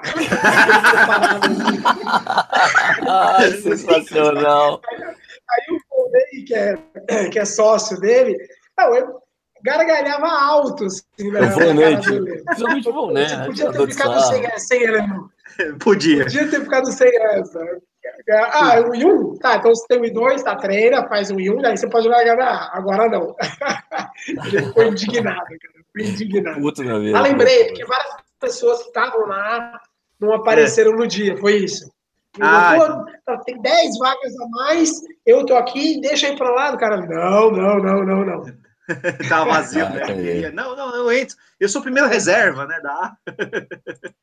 ah, 3.06 3.38
sensacional. 3.62 4.80
Aí 5.50 5.76
o 5.76 5.78
Volney, 5.90 6.44
que 6.46 6.54
é, 6.54 6.78
que 7.30 7.38
é 7.38 7.44
sócio 7.44 8.00
dele, 8.00 8.34
não, 8.78 8.94
eu 8.94 9.20
gargalhava 9.62 10.28
alto. 10.28 10.86
Assim, 10.86 11.30
né, 11.30 11.40
o 11.42 11.50
Volney, 11.50 11.96
principalmente 12.46 12.88
o 12.88 12.92
Volney. 12.94 13.26
Né? 13.26 13.44
Podia 13.44 13.70
ter 13.70 13.86
ficado 13.90 14.20
sem, 14.22 14.58
sem 14.58 14.82
ele, 14.82 15.06
não. 15.06 15.30
Podia. 15.80 16.24
Podia 16.24 16.48
ter 16.48 16.60
ficado 16.62 16.90
sem 16.90 17.10
essa. 17.22 17.60
Ah, 18.30 18.80
o 18.80 18.92
I1? 18.92 19.38
Tá, 19.38 19.56
então 19.56 19.74
você 19.74 19.86
tem 19.86 19.98
o 19.98 20.02
I2, 20.02 20.42
tá, 20.42 20.56
treina, 20.56 21.06
faz 21.08 21.30
o 21.30 21.36
I1, 21.36 21.62
daí 21.62 21.76
você 21.76 21.88
pode 21.88 22.08
largar 22.08 22.36
na 22.36 22.70
Agora 22.72 23.08
não. 23.08 23.36
Ele 24.46 24.62
ficou 24.62 24.84
indignado, 24.84 25.46
cara. 25.46 25.84
Ficou 25.92 26.10
indignado. 26.12 26.60
Puta 26.60 26.82
na 26.84 26.98
vida. 26.98 27.18
Ah, 27.18 27.22
lembrei, 27.22 27.66
porque 27.66 27.84
várias 27.84 28.16
pessoas 28.40 28.82
que 28.82 28.88
estavam 28.88 29.26
lá 29.26 29.80
não 30.20 30.32
apareceram 30.34 30.92
é. 30.94 30.96
no 30.96 31.06
dia, 31.06 31.36
foi 31.36 31.58
isso. 31.58 31.90
Ah, 32.40 33.04
tá, 33.24 33.38
tem 33.38 33.60
10 33.60 33.98
vagas 33.98 34.40
a 34.40 34.48
mais, 34.48 34.92
eu 35.26 35.44
tô 35.46 35.56
aqui, 35.56 36.00
deixa 36.00 36.28
aí 36.28 36.36
pra 36.36 36.50
lá. 36.50 36.72
O 36.72 36.78
cara, 36.78 36.96
não, 36.98 37.50
não, 37.50 37.78
não, 37.78 38.04
não, 38.04 38.24
não. 38.24 38.44
Tava 39.28 39.52
vazio, 39.52 39.84
ah, 39.84 39.90
né? 39.90 40.50
Não, 40.50 40.76
não, 40.76 40.94
eu 40.94 41.12
entro. 41.12 41.36
Eu 41.58 41.68
sou 41.68 41.80
o 41.80 41.84
primeiro 41.84 42.08
reserva, 42.08 42.66
né? 42.66 42.80
Da 42.80 43.16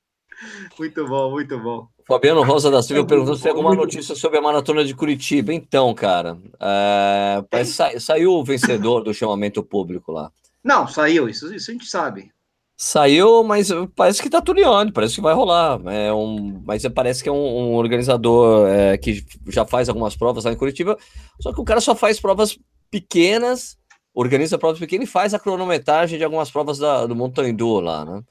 Muito 0.77 1.07
bom, 1.07 1.31
muito 1.31 1.57
bom. 1.59 1.87
Fabiano 2.07 2.43
Rosa 2.43 2.69
da 2.69 2.83
Silva 2.83 3.01
é 3.01 3.05
perguntou 3.05 3.35
se 3.35 3.41
tem 3.41 3.51
alguma 3.51 3.73
notícia 3.73 4.15
sobre 4.15 4.37
a 4.37 4.41
maratona 4.41 4.85
de 4.85 4.93
Curitiba. 4.93 5.51
Então, 5.51 5.93
cara, 5.93 6.37
é, 6.59 7.63
sa 7.63 7.99
saiu 7.99 8.33
o 8.33 8.43
vencedor 8.43 9.03
do 9.03 9.13
chamamento 9.13 9.63
público 9.63 10.11
lá. 10.11 10.31
Não, 10.63 10.87
saiu, 10.87 11.27
isso, 11.27 11.53
isso 11.53 11.71
a 11.71 11.73
gente 11.73 11.87
sabe. 11.87 12.31
Saiu, 12.77 13.43
mas 13.43 13.69
parece 13.95 14.21
que 14.21 14.29
tá 14.29 14.41
tudo 14.41 14.59
em 14.59 14.91
parece 14.91 15.15
que 15.15 15.21
vai 15.21 15.33
rolar. 15.33 15.81
É 15.87 16.13
um, 16.13 16.61
mas 16.63 16.85
parece 16.89 17.23
que 17.23 17.29
é 17.29 17.31
um, 17.31 17.35
um 17.35 17.73
organizador 17.73 18.67
é, 18.67 18.97
que 18.97 19.25
já 19.47 19.65
faz 19.65 19.89
algumas 19.89 20.15
provas 20.15 20.43
lá 20.43 20.51
em 20.51 20.57
Curitiba, 20.57 20.97
só 21.39 21.53
que 21.53 21.61
o 21.61 21.65
cara 21.65 21.81
só 21.81 21.95
faz 21.95 22.19
provas 22.19 22.57
pequenas, 22.91 23.77
organiza 24.13 24.59
provas 24.59 24.77
pequenas 24.77 25.07
e 25.07 25.11
faz 25.11 25.33
a 25.33 25.39
cronometragem 25.39 26.19
de 26.19 26.23
algumas 26.23 26.51
provas 26.51 26.77
da, 26.77 27.07
do 27.07 27.15
Montandu 27.15 27.79
lá, 27.79 28.05
né? 28.05 28.21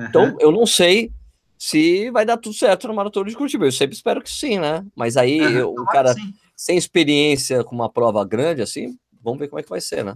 Uhum. 0.00 0.06
Então, 0.06 0.36
eu 0.40 0.50
não 0.52 0.64
sei 0.64 1.12
se 1.60 2.10
vai 2.10 2.24
dar 2.24 2.38
tudo 2.38 2.54
certo 2.54 2.88
no 2.88 2.94
Maratona 2.94 3.28
de 3.28 3.36
Curitiba. 3.36 3.66
Eu 3.66 3.72
sempre 3.72 3.94
espero 3.94 4.22
que 4.22 4.30
sim, 4.30 4.58
né? 4.58 4.82
Mas 4.96 5.18
aí, 5.18 5.62
uhum, 5.62 5.74
o 5.78 5.84
cara 5.84 6.14
sem 6.56 6.78
experiência 6.78 7.62
com 7.62 7.74
uma 7.74 7.92
prova 7.92 8.24
grande 8.24 8.62
assim, 8.62 8.96
vamos 9.22 9.38
ver 9.38 9.48
como 9.48 9.60
é 9.60 9.62
que 9.62 9.68
vai 9.68 9.80
ser, 9.80 10.02
né? 10.02 10.14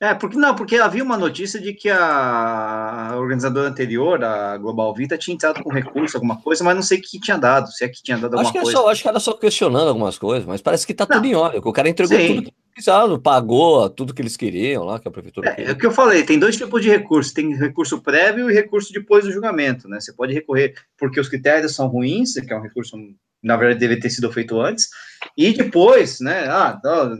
É, 0.00 0.14
porque 0.14 0.36
não, 0.36 0.54
porque 0.54 0.76
havia 0.76 1.02
uma 1.02 1.16
notícia 1.16 1.60
de 1.60 1.72
que 1.72 1.90
a 1.90 3.14
organizadora 3.16 3.68
anterior, 3.68 4.22
a 4.22 4.56
Global 4.56 4.94
Vita, 4.94 5.18
tinha 5.18 5.34
entrado 5.34 5.60
com 5.60 5.72
recurso, 5.72 6.16
alguma 6.16 6.40
coisa, 6.40 6.62
mas 6.62 6.76
não 6.76 6.82
sei 6.82 6.98
o 6.98 7.02
que 7.02 7.18
tinha 7.18 7.36
dado, 7.36 7.68
se 7.72 7.84
é 7.84 7.88
que 7.88 8.00
tinha 8.00 8.16
dado 8.16 8.34
alguma 8.34 8.42
acho 8.42 8.52
que 8.52 8.60
coisa. 8.60 8.78
Só, 8.78 8.88
acho 8.88 9.02
que 9.02 9.08
era 9.08 9.18
só 9.18 9.32
questionando 9.32 9.88
algumas 9.88 10.16
coisas, 10.16 10.46
mas 10.46 10.62
parece 10.62 10.86
que 10.86 10.94
tá 10.94 11.04
não. 11.08 11.16
tudo 11.16 11.26
em 11.26 11.34
ordem. 11.34 11.60
O 11.64 11.72
cara 11.72 11.88
entregou 11.88 12.16
Sim. 12.16 12.28
tudo 12.28 12.42
que 12.42 12.54
precisava, 12.72 13.18
pagou 13.18 13.90
tudo 13.90 14.14
que 14.14 14.22
eles 14.22 14.36
queriam 14.36 14.84
lá, 14.84 15.00
que 15.00 15.08
a 15.08 15.10
prefeitura. 15.10 15.52
É, 15.58 15.64
é, 15.64 15.72
o 15.72 15.76
que 15.76 15.86
eu 15.86 15.90
falei, 15.90 16.22
tem 16.22 16.38
dois 16.38 16.56
tipos 16.56 16.80
de 16.80 16.88
recurso: 16.88 17.34
tem 17.34 17.56
recurso 17.56 18.00
prévio 18.00 18.48
e 18.48 18.54
recurso 18.54 18.92
depois 18.92 19.24
do 19.24 19.32
julgamento, 19.32 19.88
né? 19.88 19.98
Você 19.98 20.12
pode 20.12 20.32
recorrer 20.32 20.74
porque 20.96 21.18
os 21.18 21.28
critérios 21.28 21.74
são 21.74 21.88
ruins, 21.88 22.34
que 22.34 22.52
é 22.52 22.56
um 22.56 22.62
recurso 22.62 22.96
na 23.42 23.56
verdade 23.56 23.80
deve 23.80 24.00
ter 24.00 24.10
sido 24.10 24.30
feito 24.32 24.60
antes, 24.60 24.88
e 25.36 25.52
depois, 25.52 26.20
né, 26.20 26.48
ah, 26.48 26.72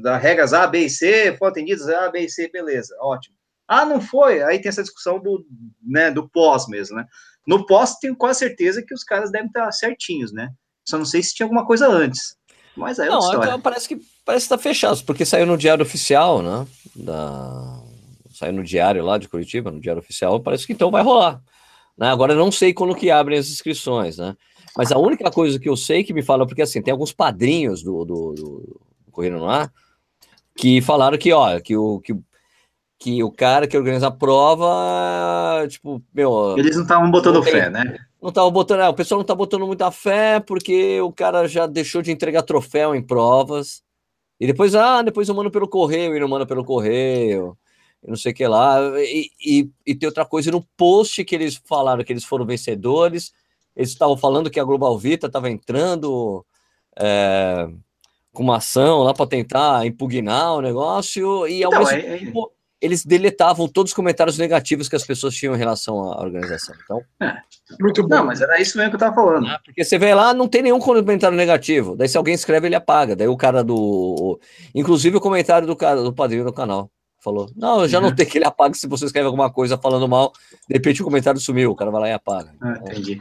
da, 0.03 0.17
regras 0.17 0.53
A, 0.53 0.67
B 0.67 0.87
e 0.87 0.91
C, 0.91 1.37
foram 1.37 1.53
atendidas 1.53 1.89
A, 1.89 2.11
B 2.11 2.21
e 2.21 2.31
C, 2.31 2.51
beleza, 2.53 2.97
ótimo. 3.01 3.37
Ah, 3.67 3.85
não 3.85 4.01
foi, 4.01 4.43
aí 4.43 4.59
tem 4.59 4.69
essa 4.69 4.83
discussão 4.83 5.21
do, 5.21 5.45
né, 5.87 6.11
do 6.11 6.29
pós 6.29 6.67
mesmo, 6.69 6.97
né, 6.97 7.05
no 7.47 7.67
pós 7.67 7.97
tenho 7.99 8.17
quase 8.17 8.41
certeza 8.41 8.83
que 8.83 8.95
os 8.95 9.05
caras 9.05 9.31
devem 9.31 9.47
estar 9.47 9.71
certinhos, 9.73 10.33
né, 10.33 10.51
só 10.87 10.99
não 10.99 11.05
sei 11.05 11.23
se 11.23 11.35
tinha 11.35 11.47
alguma 11.47 11.67
coisa 11.67 11.87
antes, 11.87 12.37
mas 12.77 12.99
aí 12.99 13.09
é 13.09 13.11
não, 13.11 13.35
então 13.35 13.61
parece 13.61 13.89
que 13.89 14.01
parece 14.25 14.47
estar 14.47 14.57
tá 14.57 14.63
fechado, 14.63 15.03
porque 15.05 15.25
saiu 15.25 15.47
no 15.47 15.59
diário 15.59 15.85
oficial, 15.85 16.43
né, 16.43 16.67
da... 16.97 17.81
saiu 18.35 18.55
no 18.55 18.65
diário 18.65 19.05
lá 19.05 19.19
de 19.19 19.29
Curitiba, 19.29 19.71
no 19.71 19.81
diário 19.81 20.01
oficial, 20.01 20.41
parece 20.41 20.67
que 20.67 20.73
então 20.73 20.91
vai 20.91 21.03
rolar, 21.03 21.41
né, 21.97 22.09
agora 22.09 22.33
eu 22.33 22.39
não 22.39 22.51
sei 22.51 22.73
quando 22.73 22.95
que 22.95 23.11
abrem 23.11 23.39
as 23.39 23.49
inscrições, 23.49 24.17
né, 24.17 24.35
mas 24.79 24.93
a 24.93 24.97
única 24.97 25.29
coisa 25.29 25.59
que 25.59 25.69
eu 25.69 25.77
sei 25.77 26.05
que 26.05 26.13
me 26.13 26.23
falam, 26.23 26.47
porque 26.47 26.63
assim, 26.63 26.81
tem 26.81 26.93
alguns 26.93 27.13
padrinhos 27.13 27.83
do, 27.83 28.05
do, 28.05 28.33
do 28.33 28.81
Corrida 29.11 29.37
no 29.37 29.49
Ar 29.49 29.73
que 30.57 30.81
falaram 30.81 31.19
que, 31.19 31.33
ó, 31.33 31.59
que 31.59 31.77
o, 31.77 31.99
que, 31.99 32.17
que 32.97 33.25
o 33.25 33.33
cara 33.33 33.67
que 33.67 33.77
organiza 33.77 34.07
a 34.07 34.13
prova, 34.13 35.67
tipo, 35.69 36.01
meu. 36.15 36.57
Eles 36.57 36.77
não 36.77 36.83
estavam 36.83 37.11
botando 37.11 37.43
tem, 37.43 37.53
fé, 37.53 37.69
né? 37.69 37.99
Não 38.23 38.29
estavam 38.29 38.53
botando, 38.53 38.83
é, 38.83 38.89
o 38.89 38.95
pessoal 38.95 39.19
não 39.19 39.25
tá 39.27 39.35
botando 39.35 39.67
muita 39.67 39.91
fé 39.91 40.39
porque 40.39 41.01
o 41.01 41.11
cara 41.11 41.49
já 41.49 41.67
deixou 41.67 42.01
de 42.01 42.13
entregar 42.13 42.43
troféu 42.43 42.95
em 42.95 43.03
provas. 43.03 43.83
E 44.39 44.47
depois, 44.47 44.77
ah, 44.77 45.03
depois 45.03 45.29
eu 45.29 45.35
mando 45.35 45.51
pelo 45.51 45.67
correio 45.67 46.17
e 46.17 46.21
não 46.21 46.29
mando 46.29 46.47
pelo 46.47 46.65
correio. 46.65 47.59
Não 48.07 48.15
sei 48.15 48.31
o 48.31 48.35
que 48.35 48.47
lá. 48.47 48.79
E, 49.01 49.29
e, 49.45 49.71
e 49.85 49.95
tem 49.97 50.07
outra 50.07 50.25
coisa 50.25 50.53
no 50.53 50.65
post 50.77 51.25
que 51.25 51.35
eles 51.35 51.61
falaram 51.65 52.05
que 52.05 52.13
eles 52.13 52.23
foram 52.23 52.47
vencedores 52.47 53.33
eles 53.79 53.91
estavam 53.91 54.17
falando 54.17 54.51
que 54.51 54.59
a 54.59 54.65
Global 54.65 54.99
Vita 54.99 55.29
estava 55.29 55.49
entrando 55.49 56.45
é, 56.99 57.69
com 58.33 58.43
uma 58.43 58.57
ação 58.57 59.05
lá 59.05 59.15
para 59.15 59.27
tentar 59.27 59.87
impugnar 59.87 60.55
o 60.55 60.61
negócio, 60.61 61.47
e 61.47 61.63
ao 61.63 61.73
então, 61.73 61.85
mesmo 61.85 61.97
é, 61.97 62.15
é, 62.17 62.19
tempo 62.19 62.53
eles 62.81 63.05
deletavam 63.05 63.67
todos 63.69 63.91
os 63.91 63.95
comentários 63.95 64.39
negativos 64.39 64.89
que 64.89 64.97
as 64.97 65.05
pessoas 65.05 65.35
tinham 65.35 65.55
em 65.55 65.59
relação 65.59 66.01
à 66.01 66.21
organização. 66.21 66.75
Então, 66.85 67.03
é, 67.21 67.37
muito 67.81 68.03
bom. 68.03 68.09
Não, 68.09 68.27
mas 68.27 68.41
era 68.41 68.61
isso 68.61 68.79
mesmo 68.79 68.91
que 68.91 68.97
eu 68.97 69.09
estava 69.09 69.15
falando. 69.15 69.49
É, 69.49 69.59
porque 69.65 69.85
você 69.85 69.99
vê 69.99 70.15
lá, 70.15 70.33
não 70.33 70.47
tem 70.47 70.63
nenhum 70.63 70.79
comentário 70.79 71.37
negativo. 71.37 71.97
Daí, 71.97 72.09
se 72.09 72.17
alguém 72.17 72.35
escreve, 72.35 72.69
ele 72.69 72.77
apaga. 72.77 73.17
Daí 73.17 73.27
o 73.27 73.37
cara 73.37 73.65
do. 73.65 74.39
Inclusive 74.73 75.17
o 75.17 75.21
comentário 75.21 75.67
do 75.67 75.75
cara 75.75 76.03
do 76.03 76.13
padrinho 76.13 76.45
do 76.45 76.53
canal. 76.53 76.89
falou. 77.21 77.51
Não, 77.57 77.83
eu 77.83 77.89
já 77.89 78.01
não 78.01 78.11
uhum. 78.11 78.15
tenho 78.15 78.31
que 78.31 78.39
ele 78.39 78.47
apaga 78.47 78.75
se 78.75 78.87
você 78.87 79.07
escreve 79.07 79.27
alguma 79.27 79.51
coisa 79.51 79.77
falando 79.77 80.07
mal, 80.07 80.33
de 80.69 80.75
repente 80.75 81.03
o 81.03 81.05
comentário 81.05 81.41
sumiu, 81.41 81.73
o 81.73 81.77
cara 81.77 81.91
vai 81.91 82.03
lá 82.03 82.09
e 82.11 82.13
apaga. 82.13 82.55
Ah, 82.61 82.79
entendi. 82.83 83.21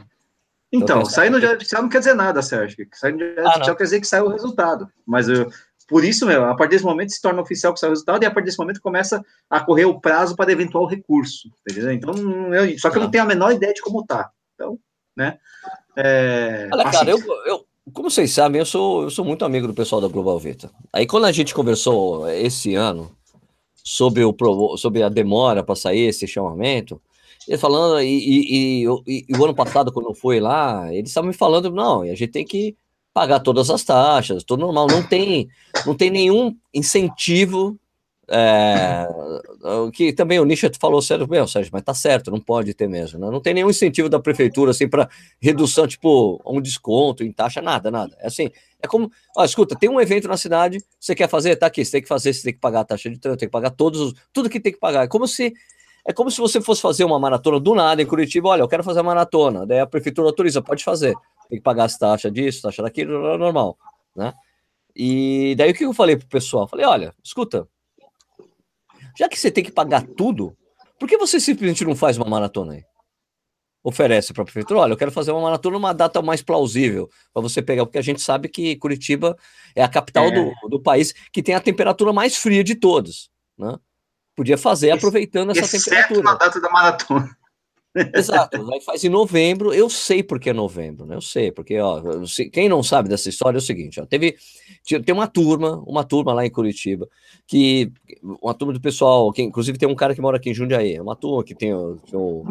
Então 0.72 1.04
sair 1.04 1.30
no 1.30 1.40
diário 1.40 1.56
oficial 1.56 1.82
não 1.82 1.88
quer 1.88 1.98
dizer 1.98 2.14
nada, 2.14 2.42
Sérgio. 2.42 2.86
Sair 2.92 3.12
no 3.12 3.18
diário 3.18 3.46
ah, 3.46 3.56
oficial 3.56 3.76
quer 3.76 3.84
dizer 3.84 4.00
que 4.00 4.06
saiu 4.06 4.26
o 4.26 4.30
resultado. 4.30 4.88
Mas 5.06 5.28
eu, 5.28 5.50
por 5.88 6.04
isso, 6.04 6.26
meu, 6.26 6.44
a 6.44 6.54
partir 6.54 6.72
desse 6.72 6.84
momento 6.84 7.10
se 7.10 7.22
torna 7.22 7.40
oficial 7.40 7.72
que 7.72 7.80
saiu 7.80 7.90
o 7.90 7.92
resultado 7.94 8.22
e 8.22 8.26
a 8.26 8.30
partir 8.30 8.46
desse 8.46 8.58
momento 8.58 8.80
começa 8.82 9.24
a 9.48 9.60
correr 9.60 9.86
o 9.86 9.98
prazo 9.98 10.36
para 10.36 10.52
eventual 10.52 10.86
recurso. 10.86 11.48
Entendeu? 11.62 11.92
Então, 11.92 12.54
eu, 12.54 12.78
só 12.78 12.90
que 12.90 12.98
eu 12.98 13.02
não 13.02 13.10
tenho 13.10 13.24
a 13.24 13.26
menor 13.26 13.52
ideia 13.52 13.72
de 13.72 13.80
como 13.80 14.04
tá. 14.04 14.30
Então, 14.54 14.78
né? 15.16 15.38
É, 15.96 16.68
Olha, 16.70 16.84
cara, 16.90 17.10
eu, 17.10 17.18
eu, 17.46 17.64
como 17.92 18.10
vocês 18.10 18.30
sabem, 18.30 18.60
eu 18.60 18.66
sou, 18.66 19.04
eu 19.04 19.10
sou 19.10 19.24
muito 19.24 19.44
amigo 19.46 19.66
do 19.66 19.74
pessoal 19.74 20.00
da 20.00 20.08
Global 20.08 20.38
Vita. 20.38 20.70
Aí 20.92 21.06
quando 21.06 21.24
a 21.24 21.32
gente 21.32 21.54
conversou 21.54 22.28
esse 22.28 22.74
ano 22.74 23.10
sobre, 23.82 24.22
o, 24.22 24.76
sobre 24.76 25.02
a 25.02 25.08
demora 25.08 25.62
para 25.62 25.74
sair 25.74 26.08
esse 26.08 26.26
chamamento, 26.26 27.00
ele 27.48 27.58
falando, 27.58 28.00
e, 28.00 28.06
e, 28.06 28.84
e, 28.84 29.26
e, 29.28 29.36
o 29.36 29.44
ano 29.44 29.54
passado, 29.54 29.92
quando 29.92 30.10
eu 30.10 30.14
fui 30.14 30.38
lá, 30.38 30.92
eles 30.92 31.10
estavam 31.10 31.28
me 31.28 31.34
falando, 31.34 31.70
não, 31.70 32.02
a 32.02 32.06
gente 32.08 32.28
tem 32.28 32.44
que 32.44 32.76
pagar 33.12 33.40
todas 33.40 33.70
as 33.70 33.82
taxas, 33.82 34.44
tudo 34.44 34.60
normal, 34.60 34.86
não 34.86 35.02
tem, 35.02 35.48
não 35.86 35.94
tem 35.94 36.10
nenhum 36.10 36.54
incentivo 36.74 37.78
é, 38.30 39.08
que 39.94 40.12
também 40.12 40.38
o 40.38 40.44
Nietzsche 40.44 40.70
falou 40.78 41.00
sério, 41.00 41.26
meu, 41.26 41.48
Sérgio, 41.48 41.70
mas 41.72 41.82
tá 41.82 41.94
certo, 41.94 42.30
não 42.30 42.38
pode 42.38 42.74
ter 42.74 42.86
mesmo. 42.86 43.18
Né? 43.18 43.30
Não 43.30 43.40
tem 43.40 43.54
nenhum 43.54 43.70
incentivo 43.70 44.08
da 44.08 44.20
prefeitura 44.20 44.70
assim 44.70 44.86
para 44.86 45.08
redução, 45.40 45.86
tipo, 45.86 46.40
um 46.46 46.60
desconto 46.60 47.24
em 47.24 47.32
taxa, 47.32 47.62
nada, 47.62 47.90
nada. 47.90 48.14
É 48.20 48.26
assim, 48.26 48.50
é 48.82 48.86
como, 48.86 49.10
ó, 49.34 49.44
escuta, 49.44 49.74
tem 49.74 49.88
um 49.88 49.98
evento 49.98 50.28
na 50.28 50.36
cidade, 50.36 50.78
você 51.00 51.14
quer 51.14 51.28
fazer, 51.28 51.56
tá 51.56 51.66
aqui, 51.66 51.82
você 51.82 51.92
tem 51.92 52.02
que 52.02 52.08
fazer, 52.08 52.34
você 52.34 52.42
tem 52.42 52.52
que 52.52 52.60
pagar 52.60 52.80
a 52.80 52.84
taxa 52.84 53.08
de 53.08 53.18
trânsito, 53.18 53.40
tem 53.40 53.48
que 53.48 53.52
pagar 53.52 53.70
todos 53.70 54.00
os, 54.00 54.14
tudo 54.30 54.50
que 54.50 54.60
tem 54.60 54.72
que 54.72 54.78
pagar. 54.78 55.04
É 55.04 55.08
como 55.08 55.26
se 55.26 55.54
é 56.08 56.12
como 56.14 56.30
se 56.30 56.40
você 56.40 56.58
fosse 56.58 56.80
fazer 56.80 57.04
uma 57.04 57.18
maratona 57.20 57.60
do 57.60 57.74
nada 57.74 58.00
em 58.00 58.06
Curitiba, 58.06 58.48
olha, 58.48 58.62
eu 58.62 58.68
quero 58.68 58.82
fazer 58.82 59.00
uma 59.00 59.10
maratona, 59.10 59.66
daí 59.66 59.80
a 59.80 59.86
prefeitura 59.86 60.26
autoriza, 60.26 60.62
pode 60.62 60.82
fazer. 60.82 61.14
Tem 61.50 61.58
que 61.58 61.62
pagar 61.62 61.84
as 61.84 61.98
taxas 61.98 62.32
disso, 62.32 62.62
taxa 62.62 62.82
daquilo, 62.82 63.36
normal, 63.36 63.76
né? 64.16 64.32
E 64.96 65.54
daí 65.58 65.70
o 65.70 65.74
que 65.74 65.84
eu 65.84 65.92
falei 65.92 66.16
pro 66.16 66.26
pessoal? 66.26 66.66
Falei, 66.66 66.86
olha, 66.86 67.14
escuta, 67.22 67.68
já 69.18 69.28
que 69.28 69.38
você 69.38 69.50
tem 69.50 69.62
que 69.62 69.70
pagar 69.70 70.02
tudo, 70.16 70.56
por 70.98 71.06
que 71.06 71.18
você 71.18 71.38
simplesmente 71.38 71.84
não 71.84 71.94
faz 71.94 72.16
uma 72.16 72.26
maratona 72.26 72.72
aí? 72.72 72.84
Oferece 73.84 74.32
para 74.32 74.44
a 74.44 74.46
prefeitura, 74.46 74.80
olha, 74.80 74.92
eu 74.94 74.96
quero 74.96 75.12
fazer 75.12 75.32
uma 75.32 75.42
maratona 75.42 75.74
numa 75.74 75.92
data 75.92 76.22
mais 76.22 76.40
plausível 76.40 77.10
para 77.34 77.42
você 77.42 77.60
pegar, 77.60 77.84
porque 77.84 77.98
a 77.98 78.02
gente 78.02 78.22
sabe 78.22 78.48
que 78.48 78.76
Curitiba 78.76 79.36
é 79.76 79.82
a 79.82 79.88
capital 79.88 80.24
é. 80.24 80.30
Do, 80.30 80.68
do 80.70 80.80
país 80.80 81.12
que 81.30 81.42
tem 81.42 81.54
a 81.54 81.60
temperatura 81.60 82.14
mais 82.14 82.34
fria 82.34 82.64
de 82.64 82.74
todos, 82.74 83.30
né? 83.58 83.78
Podia 84.38 84.56
fazer 84.56 84.92
aproveitando 84.92 85.50
essa 85.50 85.76
temperatura. 85.76 86.22
na 86.22 86.34
data 86.34 86.60
da 86.60 86.70
maratona. 86.70 87.28
Exato, 88.14 88.72
aí 88.72 88.80
faz 88.82 89.02
em 89.02 89.08
novembro, 89.08 89.74
eu 89.74 89.90
sei 89.90 90.22
porque 90.22 90.50
é 90.50 90.52
novembro, 90.52 91.04
né? 91.04 91.16
Eu 91.16 91.20
sei, 91.20 91.50
porque, 91.50 91.80
ó, 91.80 92.00
quem 92.52 92.68
não 92.68 92.80
sabe 92.80 93.08
dessa 93.08 93.28
história 93.28 93.56
é 93.56 93.58
o 93.58 93.62
seguinte, 93.62 94.00
ó, 94.00 94.06
teve, 94.06 94.36
tem 95.04 95.12
uma 95.12 95.26
turma, 95.26 95.82
uma 95.84 96.04
turma 96.04 96.32
lá 96.32 96.46
em 96.46 96.50
Curitiba, 96.50 97.08
que, 97.48 97.90
uma 98.40 98.54
turma 98.54 98.72
do 98.72 98.80
pessoal, 98.80 99.32
que 99.32 99.42
inclusive 99.42 99.76
tem 99.76 99.88
um 99.88 99.96
cara 99.96 100.14
que 100.14 100.20
mora 100.20 100.36
aqui 100.36 100.50
em 100.50 100.54
Jundiaí, 100.54 101.00
uma 101.00 101.16
turma 101.16 101.42
que 101.42 101.56
tem 101.56 101.74
o, 101.74 101.98
o, 102.12 102.44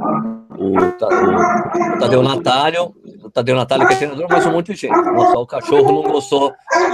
o, 0.58 0.78
o 0.78 2.00
Tadeu 2.00 2.21
Natário, 2.21 2.93
o 3.23 3.30
Tadeu 3.30 3.56
Natário 3.56 3.88
que 3.88 3.93
é 3.93 3.97
treinador, 3.97 4.28
mas 4.30 4.45
um 4.45 4.52
monte 4.52 4.73
de 4.73 4.82
gente. 4.82 4.91
Nossa, 4.91 5.39
o 5.39 5.47
cachorro 5.47 6.04
não 6.04 6.12
gostou, 6.12 6.52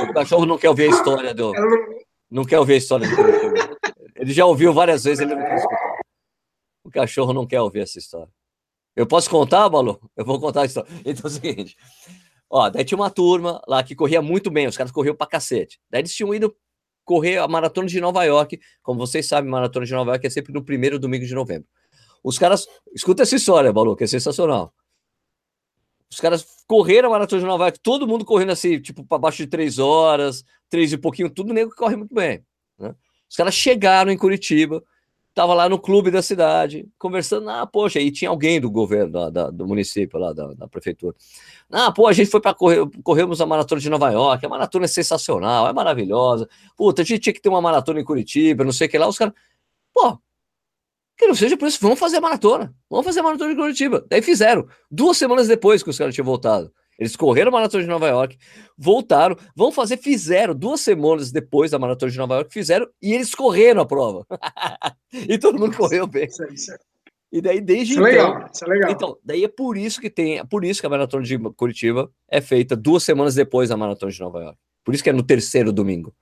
o 0.07 0.13
cachorro 0.13 0.45
não 0.45 0.59
quer 0.59 0.69
ouvir 0.69 0.83
a 0.83 0.89
história 0.89 1.33
do, 1.33 1.51
não 2.29 2.45
quer 2.45 2.59
ouvir 2.59 2.73
a 2.73 2.77
história 2.77 3.09
do 3.09 3.15
Curitiba. 3.15 3.62
Ele 4.23 4.31
já 4.31 4.45
ouviu 4.45 4.71
várias 4.71 5.03
vezes, 5.03 5.19
ele 5.19 5.35
não 5.35 5.43
quer 5.43 5.57
escutar. 5.57 5.99
O 6.81 6.89
cachorro 6.89 7.33
não 7.33 7.45
quer 7.45 7.59
ouvir 7.59 7.81
essa 7.81 7.99
história. 7.99 8.31
Eu 8.95 9.05
posso 9.05 9.29
contar, 9.29 9.67
Balu? 9.67 9.99
Eu 10.15 10.23
vou 10.23 10.39
contar 10.39 10.61
a 10.61 10.65
história. 10.65 10.89
Então 11.05 11.23
é 11.25 11.27
o 11.27 11.29
seguinte: 11.29 11.75
ó, 12.49 12.69
daí 12.69 12.85
tinha 12.85 12.97
uma 12.97 13.09
turma 13.09 13.61
lá 13.67 13.83
que 13.83 13.93
corria 13.93 14.21
muito 14.21 14.49
bem, 14.49 14.65
os 14.65 14.77
caras 14.77 14.93
corriam 14.93 15.13
pra 15.13 15.27
cacete. 15.27 15.77
Daí 15.89 15.99
eles 15.99 16.15
tinham 16.15 16.33
ido 16.33 16.55
correr 17.03 17.37
a 17.37 17.49
maratona 17.49 17.85
de 17.85 17.99
Nova 17.99 18.23
York. 18.23 18.61
Como 18.81 18.97
vocês 18.97 19.27
sabem, 19.27 19.51
maratona 19.51 19.85
de 19.85 19.91
Nova 19.91 20.11
York 20.11 20.25
é 20.25 20.29
sempre 20.29 20.53
no 20.53 20.63
primeiro 20.63 20.97
domingo 20.97 21.25
de 21.25 21.35
novembro. 21.35 21.67
Os 22.23 22.39
caras, 22.39 22.65
escuta 22.95 23.23
essa 23.23 23.35
história, 23.35 23.73
Balu, 23.73 23.93
que 23.93 24.05
é 24.05 24.07
sensacional. 24.07 24.73
Os 26.09 26.21
caras 26.21 26.47
correram 26.65 27.09
a 27.09 27.11
maratona 27.11 27.41
de 27.41 27.45
Nova 27.45 27.65
York, 27.65 27.79
todo 27.81 28.07
mundo 28.07 28.23
correndo 28.23 28.53
assim, 28.53 28.79
tipo, 28.79 29.03
para 29.03 29.17
baixo 29.17 29.39
de 29.39 29.47
três 29.47 29.79
horas, 29.79 30.45
três 30.69 30.93
e 30.93 30.97
pouquinho, 30.97 31.29
tudo 31.29 31.53
nego 31.53 31.71
que 31.71 31.75
corre 31.75 31.97
muito 31.97 32.15
bem. 32.15 32.45
Né? 32.79 32.95
Os 33.33 33.37
caras 33.37 33.55
chegaram 33.55 34.11
em 34.11 34.17
Curitiba, 34.17 34.83
Tava 35.33 35.55
lá 35.55 35.67
no 35.67 35.79
clube 35.79 36.11
da 36.11 36.21
cidade, 36.21 36.87
conversando. 36.99 37.49
Ah, 37.49 37.65
poxa, 37.65 37.97
aí 37.97 38.11
tinha 38.11 38.29
alguém 38.29 38.61
do 38.61 38.69
governo, 38.69 39.11
da, 39.11 39.29
da, 39.31 39.49
do 39.49 39.65
município 39.65 40.19
lá, 40.19 40.31
da, 40.31 40.53
da, 40.53 40.67
prefeitura. 40.67 41.15
Ah, 41.71 41.91
pô, 41.91 42.07
a 42.07 42.13
gente 42.13 42.29
foi 42.29 42.39
para 42.39 42.53
correr, 42.53 42.87
corremos 43.03 43.41
a 43.41 43.45
maratona 43.47 43.81
de 43.81 43.89
Nova 43.89 44.11
York. 44.11 44.45
A 44.45 44.49
maratona 44.49 44.85
é 44.85 44.87
sensacional, 44.87 45.67
é 45.67 45.73
maravilhosa. 45.73 46.47
Puta, 46.77 47.01
a 47.01 47.05
gente 47.05 47.19
tinha 47.19 47.33
que 47.33 47.41
ter 47.41 47.49
uma 47.49 47.61
maratona 47.61 47.99
em 47.99 48.03
Curitiba, 48.03 48.63
não 48.63 48.71
sei 48.71 48.85
o 48.85 48.89
que 48.91 48.97
lá. 48.99 49.07
Os 49.07 49.17
caras, 49.17 49.33
pô, 49.91 50.19
que 51.17 51.25
não 51.25 51.33
seja 51.33 51.57
por 51.57 51.67
isso, 51.67 51.79
vamos 51.81 51.97
fazer 51.97 52.17
a 52.17 52.21
maratona. 52.21 52.71
Vamos 52.87 53.03
fazer 53.03 53.21
a 53.21 53.23
maratona 53.23 53.49
de 53.49 53.59
Curitiba. 53.59 54.05
Daí 54.07 54.21
fizeram, 54.21 54.67
duas 54.91 55.17
semanas 55.17 55.47
depois 55.47 55.81
que 55.81 55.89
os 55.89 55.97
caras 55.97 56.13
tinham 56.13 56.25
voltado. 56.25 56.71
Eles 57.03 57.15
correram 57.15 57.49
a 57.49 57.51
maratona 57.51 57.83
de 57.83 57.89
Nova 57.89 58.07
York, 58.07 58.37
voltaram, 58.77 59.35
vão 59.55 59.71
fazer, 59.71 59.97
fizeram 59.97 60.55
duas 60.55 60.81
semanas 60.81 61.31
depois 61.31 61.71
da 61.71 61.79
maratona 61.79 62.11
de 62.11 62.17
Nova 62.17 62.35
York, 62.35 62.53
fizeram 62.53 62.87
e 63.01 63.13
eles 63.13 63.35
correram 63.35 63.81
a 63.81 63.85
prova. 63.85 64.25
e 65.13 65.37
todo 65.37 65.59
mundo 65.59 65.75
correu 65.75 66.07
bem. 66.07 66.25
Isso, 66.25 66.43
isso. 66.45 66.71
E 67.31 67.41
daí 67.41 67.59
desde 67.59 67.93
isso 67.93 68.05
é 68.05 68.13
então, 68.13 68.33
legal, 68.33 68.49
isso 68.53 68.63
é 68.63 68.67
legal. 68.67 68.91
Então, 68.91 69.17
daí 69.23 69.43
é 69.43 69.47
por 69.47 69.75
isso 69.75 69.99
que 69.99 70.09
tem, 70.09 70.37
é 70.37 70.43
por 70.43 70.63
isso 70.63 70.79
que 70.79 70.85
a 70.85 70.89
maratona 70.89 71.23
de 71.23 71.37
Curitiba 71.55 72.11
é 72.29 72.39
feita 72.39 72.75
duas 72.75 73.03
semanas 73.03 73.33
depois 73.33 73.69
da 73.69 73.77
maratona 73.77 74.11
de 74.11 74.19
Nova 74.19 74.39
York. 74.39 74.57
Por 74.83 74.93
isso 74.93 75.03
que 75.03 75.09
é 75.09 75.13
no 75.13 75.23
terceiro 75.23 75.71
domingo. 75.71 76.13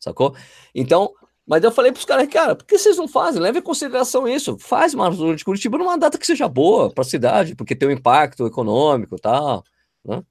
Sacou? 0.00 0.34
Então, 0.74 1.12
mas 1.46 1.62
eu 1.62 1.70
falei 1.70 1.92
para 1.92 2.00
os 2.00 2.04
caras, 2.04 2.26
cara, 2.26 2.56
por 2.56 2.66
que 2.66 2.76
vocês 2.76 2.96
não 2.96 3.06
fazem? 3.06 3.40
Leve 3.40 3.60
em 3.60 3.62
consideração 3.62 4.26
isso. 4.26 4.58
Faz 4.58 4.92
maratona 4.92 5.36
de 5.36 5.44
Curitiba 5.44 5.78
numa 5.78 5.96
data 5.96 6.18
que 6.18 6.26
seja 6.26 6.48
boa 6.48 6.90
para 6.92 7.02
a 7.02 7.04
cidade, 7.04 7.54
porque 7.54 7.76
tem 7.76 7.88
um 7.88 7.92
impacto 7.92 8.44
econômico 8.44 9.14
e 9.14 9.20
tal. 9.20 9.62
Né? 10.06 10.22